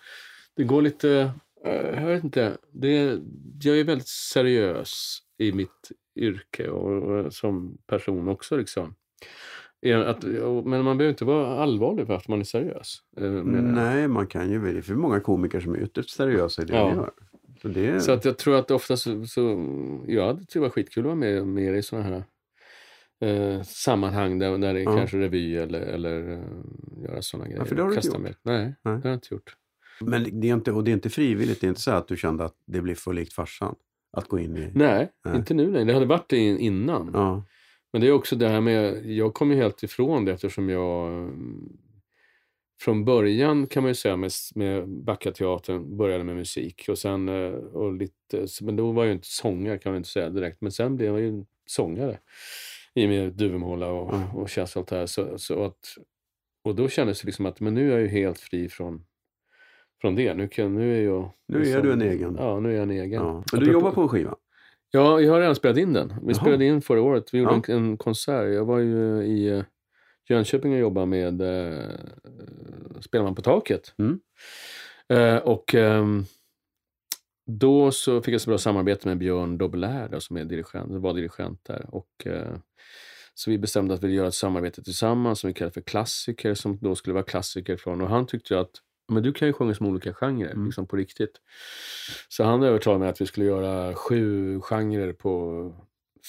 det 0.56 0.64
går 0.64 0.82
lite, 0.82 1.30
eh, 1.64 2.02
jag 2.02 2.06
vet 2.06 2.24
inte, 2.24 2.56
det, 2.72 3.18
jag 3.62 3.78
är 3.78 3.84
väldigt 3.84 4.08
seriös 4.08 5.18
i 5.38 5.52
mitt 5.52 5.90
yrke 6.16 6.68
och, 6.68 7.02
och 7.02 7.32
som 7.32 7.78
person 7.86 8.28
också. 8.28 8.56
Liksom. 8.56 8.94
Att, 10.06 10.24
men 10.64 10.84
man 10.84 10.98
behöver 10.98 11.08
inte 11.08 11.24
vara 11.24 11.62
allvarlig 11.62 12.06
för 12.06 12.14
att 12.14 12.28
man 12.28 12.40
är 12.40 12.44
seriös. 12.44 12.98
eh, 13.16 13.24
jag. 13.26 13.46
Nej, 13.46 14.08
man 14.08 14.26
kan 14.26 14.50
ju... 14.50 14.72
Det 14.72 14.78
är 14.78 14.82
för 14.82 14.94
många 14.94 15.20
komiker 15.20 15.60
som 15.60 15.74
är 15.74 15.78
ytterst 15.82 16.10
seriösa 16.10 16.62
i 16.62 16.64
det 16.64 16.74
Ja. 16.76 16.84
de 16.88 16.94
gör. 16.96 17.10
Så 17.62 17.68
det... 17.68 18.00
Så 18.00 18.12
att 18.12 18.24
jag 18.24 18.38
tror 18.38 18.56
att 18.56 18.70
ofta 18.70 18.96
så, 18.96 19.24
så 19.26 19.40
ja, 20.06 20.32
det 20.32 20.40
tycker 20.40 20.56
jag 20.56 20.62
var 20.62 20.70
skitkul 20.70 21.00
att 21.02 21.06
vara 21.06 21.14
med, 21.14 21.46
med 21.46 21.76
i 21.76 21.82
sådana 21.82 22.04
här 22.08 22.24
eh, 23.56 23.62
sammanhang 23.62 24.38
där, 24.38 24.58
där 24.58 24.74
det 24.74 24.80
är 24.80 24.84
Ja. 24.84 24.96
kanske 24.96 25.16
revy 25.18 25.56
eller, 25.56 25.80
eller 25.80 26.32
eh, 26.32 26.38
göra 27.04 27.22
sådana 27.22 27.48
grejer. 27.48 27.64
för 27.64 27.74
det 27.76 27.82
har 27.82 27.88
du 27.90 27.94
inte 27.96 28.08
gjort. 28.08 28.16
Nej, 28.22 28.34
Nej. 28.42 28.74
det 28.82 28.90
har 28.90 29.00
jag 29.02 29.14
inte 29.14 29.28
gjort. 29.34 29.56
Men 30.00 30.40
det 30.40 30.48
är 30.48 30.54
inte, 30.54 30.72
och 30.72 30.84
det 30.84 30.90
är 30.90 30.92
inte 30.92 31.10
frivilligt. 31.10 31.60
Det 31.60 31.66
är 31.66 31.68
inte 31.68 31.80
så 31.80 31.90
att 31.90 32.08
du 32.08 32.16
kände 32.16 32.44
att 32.44 32.54
det 32.66 32.80
blir 32.80 32.94
för 32.94 33.12
likt 33.12 33.32
farsan. 33.32 33.74
Att 34.12 34.28
gå 34.28 34.38
in 34.38 34.56
i... 34.56 34.70
Nej, 34.74 35.08
Nej. 35.24 35.36
inte 35.36 35.54
nu 35.54 35.70
längre. 35.72 35.84
Det 35.84 35.94
hade 35.94 36.06
varit 36.06 36.28
det 36.28 36.36
in- 36.36 36.58
innan. 36.58 37.10
Ja. 37.14 37.44
Men 37.92 38.00
det 38.00 38.06
är 38.08 38.12
också 38.12 38.36
det 38.36 38.48
här 38.48 38.60
med, 38.60 39.06
jag 39.06 39.34
kom 39.34 39.50
ju 39.50 39.56
helt 39.56 39.82
ifrån 39.82 40.24
det 40.24 40.32
eftersom 40.32 40.68
jag 40.68 41.30
från 42.80 43.04
början 43.04 43.66
kan 43.66 43.82
man 43.82 43.90
ju 43.90 43.94
säga 43.94 44.16
med, 44.16 44.30
med 44.54 44.88
Backateatern 44.88 45.96
började 45.96 46.24
med 46.24 46.36
musik 46.36 46.86
och 46.88 46.98
sen 46.98 47.28
eh, 47.28 47.50
och 47.52 47.92
lite, 47.92 48.46
men 48.62 48.76
då 48.76 48.92
var 48.92 49.02
jag 49.02 49.08
ju 49.08 49.12
inte 49.14 49.28
sångare 49.28 49.78
kan 49.78 49.92
man 49.92 49.96
inte 49.96 50.08
säga 50.08 50.30
direkt, 50.30 50.60
men 50.60 50.72
sen 50.72 50.96
blev 50.96 51.08
jag 51.12 51.20
ju 51.20 51.44
sångare 51.66 52.18
i 52.94 53.04
och 53.04 53.08
med 53.08 53.32
Duvemåla 53.32 53.88
och, 53.90 54.14
Mm. 54.14 54.36
och 54.36 54.50
det 54.88 54.96
här. 54.96 55.06
Så, 55.06 55.38
så 55.38 55.64
att, 55.64 55.78
och 56.64 56.74
då 56.74 56.88
kändes 56.88 57.20
det 57.20 57.26
liksom 57.26 57.46
att 57.46 57.60
men 57.60 57.74
nu 57.74 57.88
är 57.88 57.92
jag 57.92 58.00
ju 58.00 58.08
helt 58.08 58.38
fri 58.38 58.68
från, 58.68 59.04
från 60.00 60.14
det. 60.14 60.34
Nu, 60.34 60.48
kan, 60.48 60.74
nu 60.74 60.96
är 60.98 61.02
jag... 61.04 61.30
Nu 61.48 61.56
är 61.56 61.60
liksom- 61.64 61.82
du 61.82 61.92
en 61.92 62.02
egen. 62.02 62.36
Ja, 62.38 62.60
nu 62.60 62.70
är 62.70 62.74
jag 62.74 62.82
en 62.82 62.90
egen. 62.90 63.12
ja. 63.12 63.32
Men 63.52 63.60
du 63.60 63.66
Apropå- 63.66 63.72
jobbar 63.72 63.90
på 63.92 64.00
en 64.02 64.08
skiva? 64.08 64.36
Ja, 64.90 65.20
jag 65.20 65.32
har 65.32 65.40
redan 65.40 65.54
spelat 65.56 65.76
in 65.78 65.92
den. 65.92 66.08
Vi 66.08 66.14
Jaha. 66.26 66.34
spelade 66.34 66.64
in 66.64 66.82
förra 66.82 67.02
året. 67.02 67.34
Vi 67.34 67.38
gjorde 67.38 67.50
Ja. 67.68 67.74
en, 67.74 67.84
en 67.90 67.96
konsert. 67.96 68.54
Jag 68.54 68.64
var 68.64 68.78
ju 68.78 69.22
i 69.22 69.48
eh, 69.48 69.64
Jönköping 70.28 70.72
och 70.72 70.78
jobbade 70.78 71.06
med 71.06 71.40
eh, 71.40 71.90
Spelman 73.00 73.34
på 73.34 73.42
taket. 73.42 73.94
Mm. 73.98 74.20
Eh, 75.08 75.36
och 75.36 75.74
ehm, 75.74 76.24
då 77.46 77.90
så 77.90 78.22
fick 78.22 78.34
jag 78.34 78.40
så 78.40 78.50
bra 78.50 78.58
samarbete 78.58 79.08
med 79.08 79.18
Björn 79.18 79.58
Dobelär 79.58 80.08
då, 80.08 80.20
som 80.20 80.36
är 80.36 80.44
dirigent, 80.44 80.92
var 80.92 81.14
dirigent 81.14 81.64
där. 81.64 81.86
Och, 81.88 82.26
eh, 82.26 82.56
så 83.34 83.50
vi 83.50 83.58
bestämde 83.58 83.94
att 83.94 84.02
vi 84.02 84.06
ville 84.06 84.18
göra 84.18 84.28
ett 84.28 84.34
samarbete 84.34 84.82
tillsammans 84.82 85.40
som 85.40 85.48
vi 85.48 85.54
kallade 85.54 85.74
för 85.74 85.80
klassiker, 85.80 86.54
som 86.54 86.78
då 86.78 86.94
skulle 86.94 87.14
vara 87.14 87.24
klassiker 87.24 87.76
från. 87.76 88.00
Och 88.00 88.08
han 88.08 88.26
tyckte 88.26 88.54
ju 88.54 88.60
att 88.60 88.70
men 89.08 89.22
du 89.22 89.32
kan 89.32 89.48
ju 89.48 89.52
sjunga 89.52 89.74
som 89.74 89.86
olika 89.86 90.14
genrer, 90.14 90.50
Mm. 90.52 90.64
liksom 90.66 90.86
på 90.86 90.96
riktigt. 90.96 91.40
Så 92.28 92.44
han 92.44 92.62
övertalade 92.62 93.00
mig 93.00 93.08
att 93.08 93.20
vi 93.20 93.26
skulle 93.26 93.46
göra 93.46 93.94
sju 93.94 94.60
genrer 94.60 95.12
på 95.12 95.72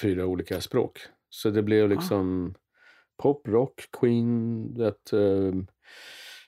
fyra 0.02 0.26
olika 0.26 0.62
språk. 0.62 1.00
Så 1.30 1.50
det 1.50 1.64
blev 1.64 1.90
liksom 1.90 2.54
pop, 3.24 3.48
rock, 3.48 3.82
Queen, 4.00 4.82
ett, 4.82 5.14
eh, 5.14 5.54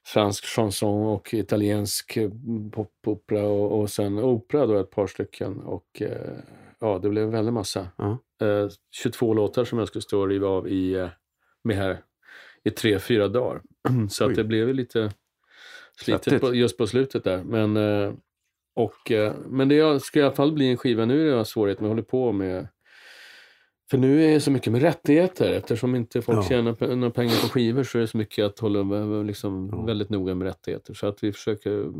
fransk 0.05 0.45
chanson 0.45 1.05
och 1.07 1.33
italiensk 1.33 2.17
eh, 2.17 2.29
popopera 2.71 3.43
och, 3.43 3.79
och 3.81 3.89
sen 3.89 4.19
opera 4.19 4.65
då 4.65 4.79
ett 4.79 4.91
par 4.91 5.07
stycken. 5.07 5.59
Och 5.61 6.01
eh, 6.01 6.37
ja, 6.79 6.99
det 6.99 7.09
blev 7.09 7.23
en 7.23 7.31
väldig 7.31 7.53
massa. 7.53 7.87
Ja. 7.97 8.17
Eh, 8.41 8.69
22 8.91 9.33
låtar 9.33 9.65
som 9.65 9.79
jag 9.79 9.87
skulle 9.87 10.01
stå 10.01 10.21
och 10.21 10.27
riva 10.27 10.47
av 10.47 10.67
i, 10.69 10.93
eh, 10.93 11.09
med 11.63 11.75
här 11.77 12.03
i 12.63 12.69
tre, 12.69 12.99
fyra 12.99 13.27
dagar. 13.27 13.61
Så 14.09 14.25
Oj. 14.25 14.29
att 14.29 14.35
det 14.35 14.43
blev 14.43 14.73
lite 14.73 15.11
slitet 16.03 16.41
på, 16.41 16.55
just 16.55 16.77
på 16.77 16.87
slutet 16.87 17.23
där. 17.23 17.43
Men, 17.43 17.77
eh, 17.77 18.13
och, 18.75 19.11
eh, 19.11 19.33
men 19.49 19.69
det 19.69 20.03
ska 20.03 20.19
i 20.19 20.23
alla 20.23 20.35
fall 20.35 20.51
bli 20.51 20.71
en 20.71 20.77
skiva. 20.77 21.05
Nu 21.05 21.31
är 21.31 21.35
det 21.35 21.45
svårighet 21.45 21.79
med 21.79 21.87
att 21.87 21.91
hålla 21.91 22.03
på 22.03 22.31
med 22.31 22.67
för 23.91 23.97
nu 23.97 24.23
är 24.25 24.33
det 24.33 24.39
så 24.41 24.51
mycket 24.51 24.71
med 24.73 24.81
rättigheter. 24.81 25.53
Eftersom 25.53 25.95
inte 25.95 26.21
folk 26.21 26.37
Ja. 26.37 26.43
tjänar 26.49 26.95
några 26.95 27.11
pengar 27.11 27.41
på 27.41 27.47
skivor 27.49 27.83
så 27.83 27.97
är 27.97 28.01
det 28.01 28.07
så 28.07 28.17
mycket 28.17 28.45
att 28.45 28.59
hålla 28.59 29.23
liksom, 29.23 29.69
Ja. 29.71 29.81
väldigt 29.81 30.09
noga 30.09 30.35
med 30.35 30.47
rättigheter. 30.47 30.93
Så 30.93 31.07
att 31.07 31.23
vi 31.23 31.33
försöker, 31.33 31.91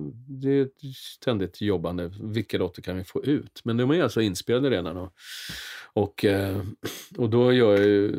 det 0.42 0.50
är 0.50 0.62
ett 0.62 0.96
ständigt 0.96 1.62
jobbande. 1.62 2.12
Vilka 2.22 2.58
låtar 2.58 2.82
kan 2.84 2.98
vi 2.98 3.04
få 3.04 3.24
ut? 3.24 3.62
Men 3.64 3.78
de 3.78 3.92
är 3.92 4.04
alltså 4.04 4.22
inspelade 4.22 4.70
redan. 4.70 4.98
Och, 4.98 5.14
och, 5.94 6.26
eh, 6.26 6.62
och 7.18 7.30
då 7.30 7.54
gör 7.54 7.78
jag 7.78 7.86
ju, 7.88 8.16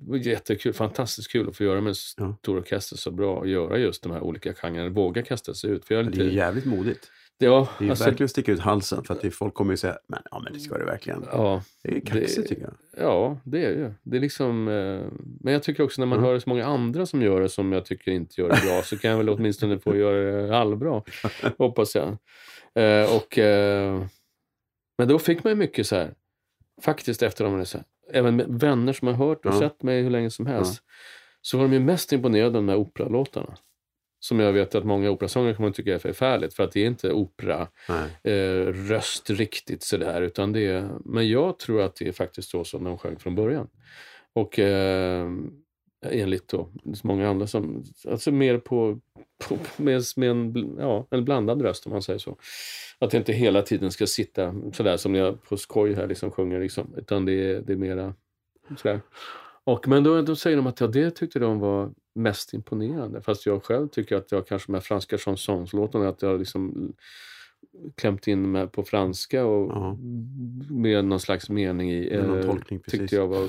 det 0.00 0.18
jättekul, 0.18 0.72
fantastiskt 0.72 1.32
kul 1.32 1.48
att 1.48 1.56
få 1.56 1.64
göra 1.64 1.80
med 1.80 1.88
en 1.90 1.94
stor 1.94 2.58
orkester 2.58 2.96
så 2.96 3.10
bra 3.10 3.36
och 3.36 3.48
göra 3.48 3.78
just 3.78 4.02
de 4.02 4.12
här 4.12 4.20
olika 4.20 4.54
genrerna. 4.54 4.88
Våga 4.88 5.22
kasta 5.22 5.54
sig 5.54 5.70
ut. 5.70 5.84
För 5.84 5.94
jag 5.94 6.00
är 6.06 6.10
Det 6.10 6.16
lite, 6.16 6.24
är 6.24 6.36
jävligt 6.36 6.64
modigt. 6.64 7.10
Ja, 7.38 7.68
Det 7.78 7.84
är 7.84 7.90
alltså, 7.90 8.04
verkligen 8.04 8.24
att 8.24 8.30
sticka 8.30 8.52
ut 8.52 8.60
halsen 8.60 9.04
för 9.04 9.14
att 9.14 9.34
folk 9.34 9.54
kommer 9.54 9.72
ju 9.72 9.76
säga, 9.76 9.98
men, 10.08 10.22
ja 10.30 10.40
men 10.44 10.52
det 10.52 10.60
ska 10.60 10.78
det 10.78 10.84
verkligen. 10.84 11.24
ja, 11.32 11.62
Det 11.82 11.96
är 11.96 12.00
kaxigt 12.00 12.36
det- 12.42 12.48
tycker 12.48 12.62
jag. 12.62 12.74
Ja, 13.06 13.38
det 13.44 13.64
är 13.64 13.70
ju. 13.70 13.92
Det 14.02 14.16
är 14.16 14.20
liksom, 14.20 14.68
eh, 14.68 15.00
men 15.40 15.52
jag 15.52 15.62
tycker 15.62 15.82
också 15.82 16.00
när 16.00 16.06
man 16.06 16.18
Mm. 16.18 16.30
hör 16.30 16.38
så 16.38 16.48
många 16.48 16.64
andra 16.66 17.06
som 17.06 17.22
gör 17.22 17.40
det 17.40 17.48
som 17.48 17.72
jag 17.72 17.84
tycker 17.84 18.10
inte 18.10 18.40
gör 18.40 18.48
det 18.48 18.60
bra 18.66 18.82
så 18.82 18.98
kan 18.98 19.10
jag 19.10 19.18
väl 19.18 19.28
åtminstone 19.28 19.78
få 19.78 19.96
göra 19.96 20.42
det 20.46 20.54
halvbra, 20.56 21.02
hoppas 21.58 21.94
jag. 21.94 22.08
Eh, 22.84 23.16
och, 23.16 23.38
eh, 23.38 24.04
men 24.98 25.08
då 25.08 25.18
fick 25.18 25.44
man 25.44 25.50
ju 25.50 25.56
mycket 25.56 25.86
så 25.86 25.96
här, 25.96 26.14
faktiskt 26.82 27.22
efter 27.22 27.44
de 27.44 27.54
här, 27.54 27.66
även 28.12 28.36
med 28.36 28.46
vänner 28.48 28.92
som 28.92 29.08
har 29.08 29.14
hört 29.14 29.46
och 29.46 29.54
Ja. 29.54 29.58
sett 29.58 29.82
mig 29.82 30.02
hur 30.02 30.10
länge 30.10 30.30
som 30.30 30.46
helst, 30.46 30.82
så 31.40 31.58
var 31.58 31.64
de 31.64 31.72
ju 31.72 31.80
mest 31.80 32.12
imponerade 32.12 32.46
av 32.46 32.52
de 32.52 32.68
här 32.68 32.76
operalåtarna. 32.76 33.56
Som 34.24 34.40
jag 34.40 34.52
vet 34.52 34.74
att 34.74 34.84
många 34.84 35.10
operasångare 35.10 35.54
kommer 35.54 35.68
att 35.68 35.74
tycka 35.74 35.94
är 35.94 35.98
förfärligt 35.98 36.54
för 36.54 36.62
att 36.62 36.72
det 36.72 36.80
är 36.80 36.86
inte 36.86 37.12
opera 37.12 37.68
eh, 38.22 38.66
röst 38.66 39.30
riktigt 39.30 39.82
sådär. 39.82 40.22
Utan 40.22 40.52
det 40.52 40.66
är, 40.66 40.90
men 41.04 41.28
jag 41.28 41.58
tror 41.58 41.82
att 41.82 41.96
det 41.96 42.08
är 42.08 42.12
faktiskt 42.12 42.50
så 42.50 42.64
som 42.64 42.84
de 42.84 42.98
sjöng 42.98 43.18
från 43.18 43.34
början. 43.34 43.68
Och 44.32 44.58
eh, 44.58 45.28
enligt 46.10 46.48
då 46.48 46.68
många 47.02 47.28
andra 47.28 47.46
som, 47.46 47.84
alltså 48.08 48.30
mer 48.30 48.58
på, 48.58 49.00
på 49.48 49.58
med, 49.76 50.02
med 50.16 50.30
en, 50.30 50.76
ja, 50.78 51.06
en 51.10 51.24
blandad 51.24 51.62
röst 51.62 51.86
om 51.86 51.92
man 51.92 52.02
säger 52.02 52.18
så. 52.18 52.36
Att 52.98 53.10
det 53.10 53.16
inte 53.16 53.32
hela 53.32 53.62
tiden 53.62 53.90
ska 53.90 54.06
sitta 54.06 54.54
sådär 54.72 54.96
som 54.96 55.14
jag 55.14 55.42
på 55.42 55.56
skoj 55.56 55.94
här 55.94 56.06
liksom 56.06 56.30
sjunger 56.30 56.60
liksom. 56.60 56.94
Utan 56.96 57.24
det 57.24 57.32
är, 57.32 57.60
det 57.60 57.72
är 57.72 57.76
mera 57.76 58.14
sådär. 58.76 59.00
Och, 59.64 59.88
men 59.88 60.04
då, 60.04 60.22
då 60.22 60.36
säger 60.36 60.56
de 60.56 60.66
att 60.66 60.80
ja, 60.80 60.86
det 60.86 61.10
tyckte 61.10 61.38
de 61.38 61.60
var 61.60 61.90
mest 62.14 62.54
imponerande. 62.54 63.22
Fast 63.22 63.46
jag 63.46 63.64
själv 63.64 63.88
tycker 63.88 64.16
att 64.16 64.32
jag 64.32 64.46
kanske 64.46 64.72
här 64.72 64.80
franska 64.80 65.18
chansonslåtarna, 65.18 66.08
att 66.08 66.22
jag 66.22 66.38
liksom 66.38 66.92
klämt 67.96 68.26
in 68.26 68.50
med 68.52 68.72
på 68.72 68.82
franska 68.82 69.44
och 69.46 69.72
Ja. 69.72 69.98
med 70.70 71.04
någon 71.04 71.20
slags 71.20 71.48
mening 71.50 71.92
i. 71.92 72.10
Med 72.10 72.28
någon 72.28 72.38
eh, 72.38 72.46
tolkning, 72.46 72.80
precis. 72.80 73.00
tyckte 73.00 73.16
jag 73.16 73.26
var 73.26 73.48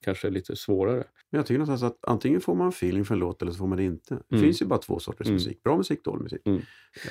kanske 0.00 0.30
lite 0.30 0.56
svårare. 0.56 1.04
Men 1.30 1.38
jag 1.38 1.46
tycker 1.46 1.58
någonstans 1.58 1.92
att 1.92 1.98
antingen 2.10 2.40
får 2.40 2.54
man 2.54 2.68
feeling 2.68 3.04
för 3.04 3.14
en 3.14 3.20
låt 3.20 3.42
eller 3.42 3.52
så 3.52 3.58
får 3.58 3.66
man 3.66 3.78
det 3.78 3.84
inte. 3.84 4.14
Det 4.14 4.36
Mm. 4.36 4.44
finns 4.46 4.62
ju 4.62 4.66
bara 4.66 4.78
två 4.78 4.98
sorters 4.98 5.26
Mm. 5.26 5.34
musik. 5.34 5.62
Bra 5.62 5.76
musik, 5.76 6.04
dålig 6.04 6.22
musik. 6.22 6.40
Mm. 6.44 6.58
Eh, 6.58 6.62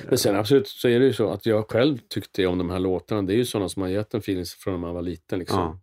Men 0.08 0.18
sen 0.18 0.36
absolut 0.36 0.68
så 0.68 0.88
är 0.88 1.00
det 1.00 1.06
ju 1.06 1.12
så 1.12 1.30
att 1.30 1.46
jag 1.46 1.70
själv 1.70 1.98
tyckte 2.08 2.46
om 2.46 2.58
de 2.58 2.70
här 2.70 2.78
låtarna. 2.78 3.22
Det 3.22 3.32
är 3.34 3.36
ju 3.36 3.44
sådana 3.44 3.68
som 3.68 3.82
har 3.82 3.88
gett 3.88 4.14
en 4.14 4.18
feeling 4.20 4.44
från 4.58 4.74
när 4.74 4.80
man 4.80 4.94
var 4.94 5.02
liten. 5.02 5.38
Liksom. 5.38 5.58
Ja. 5.58 5.80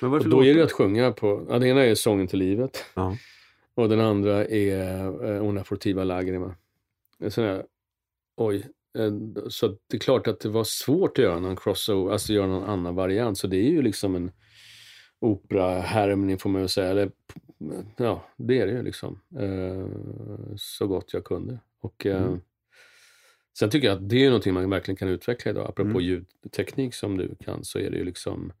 Men 0.00 0.12
Och 0.12 0.18
det 0.24 0.30
då 0.30 0.44
är 0.44 0.54
det 0.54 0.62
att 0.64 0.72
sjunga 0.72 1.12
på, 1.12 1.46
ja, 1.48 1.52
den 1.58 1.68
ena 1.68 1.84
är 1.84 1.94
Sången 1.94 2.26
till 2.26 2.38
livet 2.38 2.84
Ja. 2.94 3.16
Och 3.74 3.88
den 3.88 4.00
andra 4.00 4.44
är 4.46 5.00
eh, 5.34 5.44
Una 5.48 5.64
fortiva 5.64 6.04
lagrima. 6.04 6.54
Sån 7.28 7.44
här, 7.44 7.64
oj. 8.36 8.66
Eh, 8.98 9.12
Så 9.48 9.68
det 9.68 9.96
är 9.96 9.98
klart 9.98 10.26
att 10.26 10.40
det 10.40 10.48
var 10.48 10.64
svårt 10.64 11.18
att 11.18 11.24
göra 11.24 11.38
någon 11.40 11.56
crossover, 11.56 12.12
alltså 12.12 12.32
göra 12.32 12.46
någon 12.46 12.64
annan 12.70 12.94
variant. 12.94 13.38
Så 13.38 13.46
det 13.46 13.56
är 13.56 13.70
ju 13.70 13.82
liksom 13.82 14.14
en 14.14 14.30
opera-härmning 15.20 16.38
får 16.38 16.50
man 16.50 16.62
ju 16.62 16.68
säga. 16.68 16.90
Eller, 16.90 17.10
ja, 17.96 18.24
det 18.36 18.58
är 18.60 18.66
det 18.66 18.72
ju 18.72 18.82
liksom. 18.82 19.20
Eh, 19.38 19.86
så 20.56 20.86
gott 20.86 21.12
jag 21.12 21.24
kunde. 21.24 21.58
Och, 21.80 22.06
eh, 22.06 22.22
Mm. 22.22 22.40
Sen 23.58 23.70
tycker 23.70 23.88
jag 23.88 23.96
att 23.96 24.08
det 24.08 24.24
är 24.24 24.26
någonting 24.26 24.54
man 24.54 24.70
verkligen 24.70 24.96
kan 24.96 25.08
utveckla 25.08 25.50
idag. 25.50 25.68
Apropå 25.68 25.90
Mm. 25.90 26.02
ljudteknik 26.02 26.94
som 26.94 27.16
du 27.16 27.34
kan 27.44 27.64
så 27.64 27.78
är 27.78 27.90
det 27.90 27.96
ju 27.96 28.04
liksom 28.04 28.52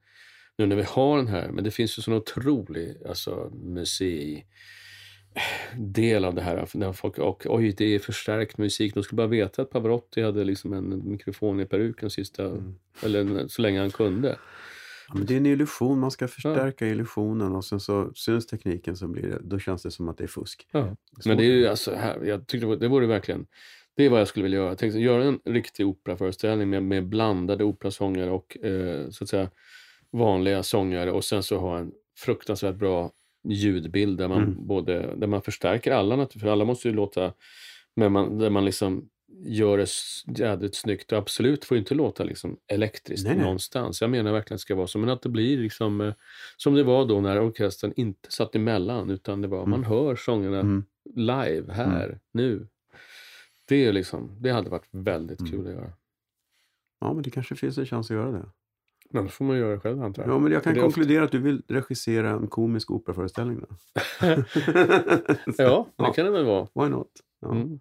nu 0.58 0.66
när 0.66 0.76
vi 0.76 0.82
har 0.82 1.16
den 1.16 1.26
här, 1.26 1.48
men 1.50 1.64
det 1.64 1.70
finns 1.70 1.98
ju 1.98 2.02
sån 2.02 2.14
otrolig 2.14 2.96
alltså, 3.08 3.50
musik 3.54 4.46
del 5.76 6.24
av 6.24 6.34
det 6.34 6.42
här. 6.42 6.68
När 6.74 6.92
folk, 6.92 7.18
och, 7.18 7.46
oj, 7.48 7.74
det 7.78 7.84
är 7.94 7.98
förstärkt 7.98 8.58
musik. 8.58 8.94
De 8.94 9.02
skulle 9.02 9.16
bara 9.16 9.26
veta 9.26 9.62
att 9.62 9.70
Pavarotti 9.70 10.22
hade 10.22 10.44
liksom 10.44 10.72
en 10.72 11.08
mikrofon 11.10 11.60
i 11.60 11.66
peruken 11.66 12.10
sista, 12.10 12.44
Mm. 12.44 12.74
eller 13.02 13.48
så 13.48 13.62
länge 13.62 13.80
han 13.80 13.90
kunde. 13.90 14.38
Ja, 15.08 15.14
men 15.14 15.26
det 15.26 15.34
är 15.34 15.36
en 15.36 15.46
illusion, 15.46 15.98
man 15.98 16.10
ska 16.10 16.28
förstärka 16.28 16.86
illusionen 16.86 17.54
och 17.54 17.64
sen 17.64 17.80
så 17.80 18.12
syns 18.14 18.46
tekniken 18.46 18.96
så 18.96 19.08
blir 19.08 19.22
det, 19.22 19.38
då 19.42 19.58
känns 19.58 19.82
det 19.82 19.90
som 19.90 20.08
att 20.08 20.18
det 20.18 20.24
är 20.24 20.28
fusk. 20.28 20.66
Ja. 20.72 20.96
Men 21.24 21.36
det 21.36 21.44
är 21.44 21.50
ju 21.50 21.66
alltså, 21.66 21.94
här, 21.94 22.24
jag 22.24 22.46
tyckte 22.46 22.76
det 22.76 22.88
vore 22.88 23.06
verkligen, 23.06 23.46
det 23.96 24.04
är 24.04 24.10
vad 24.10 24.20
jag 24.20 24.28
skulle 24.28 24.42
vilja 24.42 24.58
göra. 24.58 24.68
Jag 24.68 24.78
tänkte 24.78 24.98
göra 24.98 25.24
en 25.24 25.40
riktig 25.44 25.86
operaföreställning 25.86 26.70
med, 26.70 26.82
med 26.82 27.08
blandade 27.08 27.64
operasångare 27.64 28.30
och 28.30 28.64
eh, 28.64 29.08
så 29.10 29.24
att 29.24 29.30
säga 29.30 29.50
vanliga 30.12 30.62
sångare 30.62 31.12
och 31.12 31.24
sen 31.24 31.42
så 31.42 31.58
ha 31.58 31.78
en 31.78 31.92
fruktansvärt 32.18 32.74
bra 32.76 33.10
ljudbild 33.44 34.18
där 34.18 34.28
man, 34.28 34.42
Mm. 34.42 34.66
både, 34.66 35.14
där 35.16 35.26
man 35.26 35.42
förstärker 35.42 35.92
alla 35.92 36.28
för 36.40 36.46
alla 36.46 36.64
måste 36.64 36.88
ju 36.88 36.94
låta, 36.94 37.32
men 37.96 38.12
man, 38.12 38.38
där 38.38 38.50
man 38.50 38.64
liksom 38.64 39.08
gör 39.46 39.78
det 39.78 39.88
jädrigt 40.38 40.74
snyggt 40.74 41.12
och 41.12 41.18
absolut 41.18 41.64
får 41.64 41.76
inte 41.76 41.94
låta 41.94 42.24
liksom 42.24 42.56
elektriskt 42.66 43.26
Nej, 43.26 43.36
nej. 43.36 43.44
någonstans. 43.44 44.00
Jag 44.00 44.10
menar 44.10 44.32
verkligen 44.32 44.54
att 44.54 44.58
det 44.58 44.62
ska 44.62 44.74
vara 44.74 44.86
så, 44.86 44.98
men 44.98 45.08
att 45.10 45.22
det 45.22 45.28
blir 45.28 45.58
liksom 45.58 46.00
eh, 46.00 46.14
som 46.56 46.74
det 46.74 46.82
var 46.82 47.04
då 47.06 47.20
när 47.20 47.40
orkestern 47.46 47.92
inte 47.96 48.32
satt 48.32 48.54
emellan 48.54 49.10
utan 49.10 49.40
det 49.40 49.48
var, 49.48 49.58
Mm. 49.58 49.70
man 49.70 49.84
hör 49.84 50.16
sångerna 50.16 50.60
Mm. 50.60 50.84
live 51.14 51.72
här, 51.72 52.18
nu. 52.32 52.66
Det, 53.68 53.84
är 53.86 53.92
liksom, 53.92 54.36
det 54.40 54.50
hade 54.50 54.70
varit 54.70 54.88
väldigt 54.90 55.40
Mm. 55.40 55.52
kul 55.52 55.66
att 55.66 55.72
göra. 55.72 55.92
Ja, 57.00 57.12
men 57.12 57.22
det 57.22 57.30
kanske 57.30 57.54
finns 57.56 57.78
en 57.78 57.86
chans 57.86 58.10
att 58.10 58.16
göra 58.16 58.30
det. 58.30 58.46
Då 59.22 59.28
får 59.28 59.44
man 59.44 59.56
göra 59.58 59.70
det 59.74 59.80
själv 59.80 60.02
antar 60.02 60.22
jag. 60.22 60.32
Ja, 60.32 60.38
men 60.38 60.52
jag 60.52 60.64
kan 60.64 60.74
konkludera 60.74 61.24
att 61.24 61.32
du 61.32 61.38
vill 61.38 61.62
regissera 61.68 62.30
en 62.30 62.46
komisk 62.46 62.90
operaföreställning 62.90 63.60
då. 63.60 63.66
Ja, 65.58 65.86
det 65.96 66.12
kan 66.14 66.24
det 66.24 66.30
väl 66.30 66.44
vara. 66.44 66.68
Why 66.74 66.88
not? 66.88 67.08
Ja, 67.40 67.50
Mm. 67.50 67.80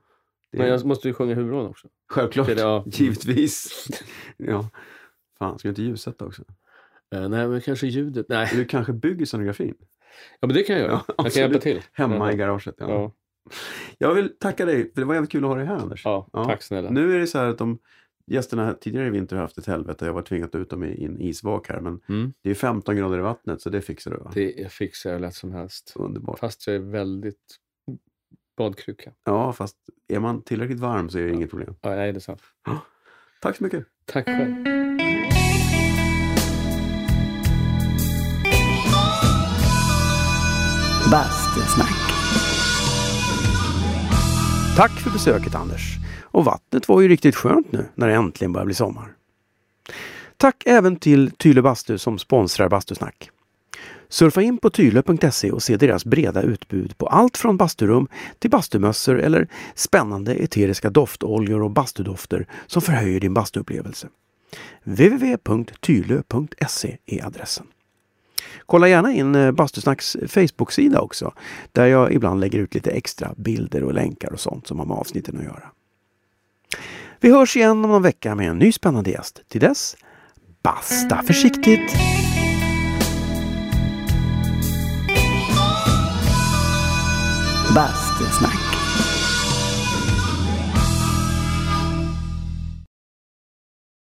det 0.51 0.57
Men 0.57 0.67
jag 0.67 0.85
måste 0.85 1.07
ju 1.07 1.13
sjunga 1.13 1.35
huvudrollen 1.35 1.69
också. 1.69 1.87
Självklart, 2.09 2.47
Det 2.47 2.61
ja. 2.61 2.83
givetvis. 2.87 3.87
ja. 4.37 4.69
Fan, 5.39 5.59
ska 5.59 5.67
du 5.67 5.69
inte 5.69 5.81
ljussätta 5.81 6.25
också? 6.25 6.43
Eh, 7.15 7.29
nej, 7.29 7.47
men 7.47 7.61
kanske 7.61 7.87
ljudet. 7.87 8.25
Nej, 8.29 8.49
du 8.53 8.65
kanske 8.65 8.93
bygger 8.93 9.25
scenografin? 9.25 9.73
ja, 10.39 10.47
men 10.47 10.55
det 10.55 10.63
kan 10.63 10.75
jag 10.75 10.85
göra. 10.85 11.01
Ja, 11.07 11.13
jag 11.17 11.33
kan 11.33 11.41
hjälpa 11.41 11.59
till. 11.59 11.81
Hemma 11.93 12.31
i 12.33 12.35
garaget? 12.35 12.75
Ja. 12.77 12.89
Ja. 12.89 13.11
Jag 13.97 14.13
vill 14.13 14.37
tacka 14.39 14.65
dig, 14.65 14.93
för 14.93 15.01
det 15.01 15.05
var 15.05 15.13
jävligt 15.13 15.31
kul 15.31 15.43
att 15.43 15.49
ha 15.49 15.55
dig 15.57 15.65
här 15.65 15.75
Anders. 15.77 16.01
Ja, 16.05 16.29
Ja. 16.33 16.45
tack 16.45 16.61
snälla. 16.63 16.89
Nu 16.89 17.15
är 17.15 17.19
det 17.19 17.27
så 17.27 17.37
här 17.37 17.47
att 17.47 17.57
de 17.57 17.79
gästerna 18.31 18.73
tidigare 18.73 19.07
i 19.07 19.09
vinter 19.09 19.35
har 19.35 19.43
haft 19.43 19.57
ett 19.57 19.65
helvete. 19.65 20.05
Jag 20.05 20.13
var 20.13 20.21
tvingad 20.21 20.49
att 20.49 20.55
ut 20.55 20.69
dem 20.69 20.83
i 20.83 21.05
en 21.05 21.21
isvak 21.21 21.69
här. 21.69 21.79
Men 21.81 21.99
Mm. 22.09 22.33
det 22.41 22.49
är 22.49 22.55
15 22.55 22.95
grader 22.95 23.17
i 23.17 23.21
vattnet 23.21 23.61
så 23.61 23.69
det 23.69 23.81
fixar 23.81 24.11
du 24.11 24.17
va? 24.17 24.31
Det 24.33 24.71
fixar 24.71 25.11
jag 25.11 25.21
lätt 25.21 25.35
som 25.35 25.51
helst. 25.51 25.93
Underbart. 25.95 26.39
Fast 26.39 26.67
jag 26.67 26.75
är 26.75 26.79
väldigt 26.79 27.57
badkruka. 28.57 29.11
Ja, 29.23 29.53
fast 29.53 29.77
är 30.07 30.19
man 30.19 30.41
tillräckligt 30.41 30.79
varm 30.79 31.09
så 31.09 31.17
är 31.19 31.23
det 31.23 31.31
inget 31.33 31.49
problem. 31.49 31.75
Ja, 31.81 31.89
nej, 31.95 32.11
det 32.11 32.17
är 32.17 32.19
sant. 32.19 32.41
Tack 33.41 33.57
så 33.57 33.63
mycket. 33.63 33.85
Tack 34.05 34.25
själv. 34.25 34.55
Bastusnack. 41.11 41.95
Tack 44.75 44.91
för 44.91 45.09
besöket 45.11 45.55
Anders. 45.55 45.97
Och 46.33 46.45
vattnet 46.45 46.87
var 46.87 47.01
ju 47.01 47.07
riktigt 47.07 47.35
skönt 47.35 47.71
nu 47.71 47.85
när 47.95 48.07
det 48.07 48.13
äntligen 48.13 48.53
börjar 48.53 48.65
bli 48.65 48.75
sommar. 48.75 49.13
Tack 50.37 50.63
även 50.65 50.95
till 50.95 51.31
Tyle 51.31 51.61
Bastu 51.61 51.97
som 51.97 52.19
sponsrar 52.19 52.69
Bastusnack. 52.69 53.29
Surfa 54.09 54.41
in 54.41 54.57
på 54.57 54.69
tyle.se 54.69 55.51
och 55.51 55.63
se 55.63 55.77
deras 55.77 56.05
breda 56.05 56.41
utbud 56.41 56.97
på 56.97 57.07
allt 57.07 57.37
från 57.37 57.57
basturum 57.57 58.07
till 58.39 58.49
bastumössor 58.49 59.19
eller 59.19 59.47
spännande 59.75 60.33
eteriska 60.33 60.89
doftoljor 60.89 61.63
och 61.63 61.71
bastudofter 61.71 62.47
som 62.67 62.81
förhöjer 62.81 63.19
din 63.19 63.33
bastuupplevelse. 63.33 64.07
www.tyle.se 64.83 66.17
är 67.05 67.25
adressen. 67.25 67.65
Kolla 68.65 68.87
gärna 68.87 69.13
in 69.13 69.35
eh, 69.35 69.51
Bastusnacks 69.51 70.17
Facebook-sida 70.27 71.01
också. 71.01 71.33
Där 71.71 71.85
jag 71.85 72.13
ibland 72.13 72.39
lägger 72.39 72.59
ut 72.59 72.75
lite 72.75 72.91
extra 72.91 73.33
bilder 73.37 73.83
och 73.83 73.93
länkar 73.93 74.33
och 74.33 74.39
sånt 74.39 74.67
som 74.67 74.79
har 74.79 74.85
med 74.85 74.97
avsnitten 74.97 75.37
att 75.37 75.43
göra. 75.43 75.71
Vi 77.23 77.31
hörs 77.31 77.55
igen 77.55 77.71
om 77.71 77.81
någon 77.81 78.01
vecka 78.01 78.35
med 78.35 78.49
en 78.49 78.59
ny 78.59 78.71
spännande 78.71 79.09
gäst. 79.09 79.41
Till 79.49 79.61
dess, 79.61 79.95
basta 80.63 81.23
försiktigt! 81.23 81.95
Bastusnack. 87.75 88.52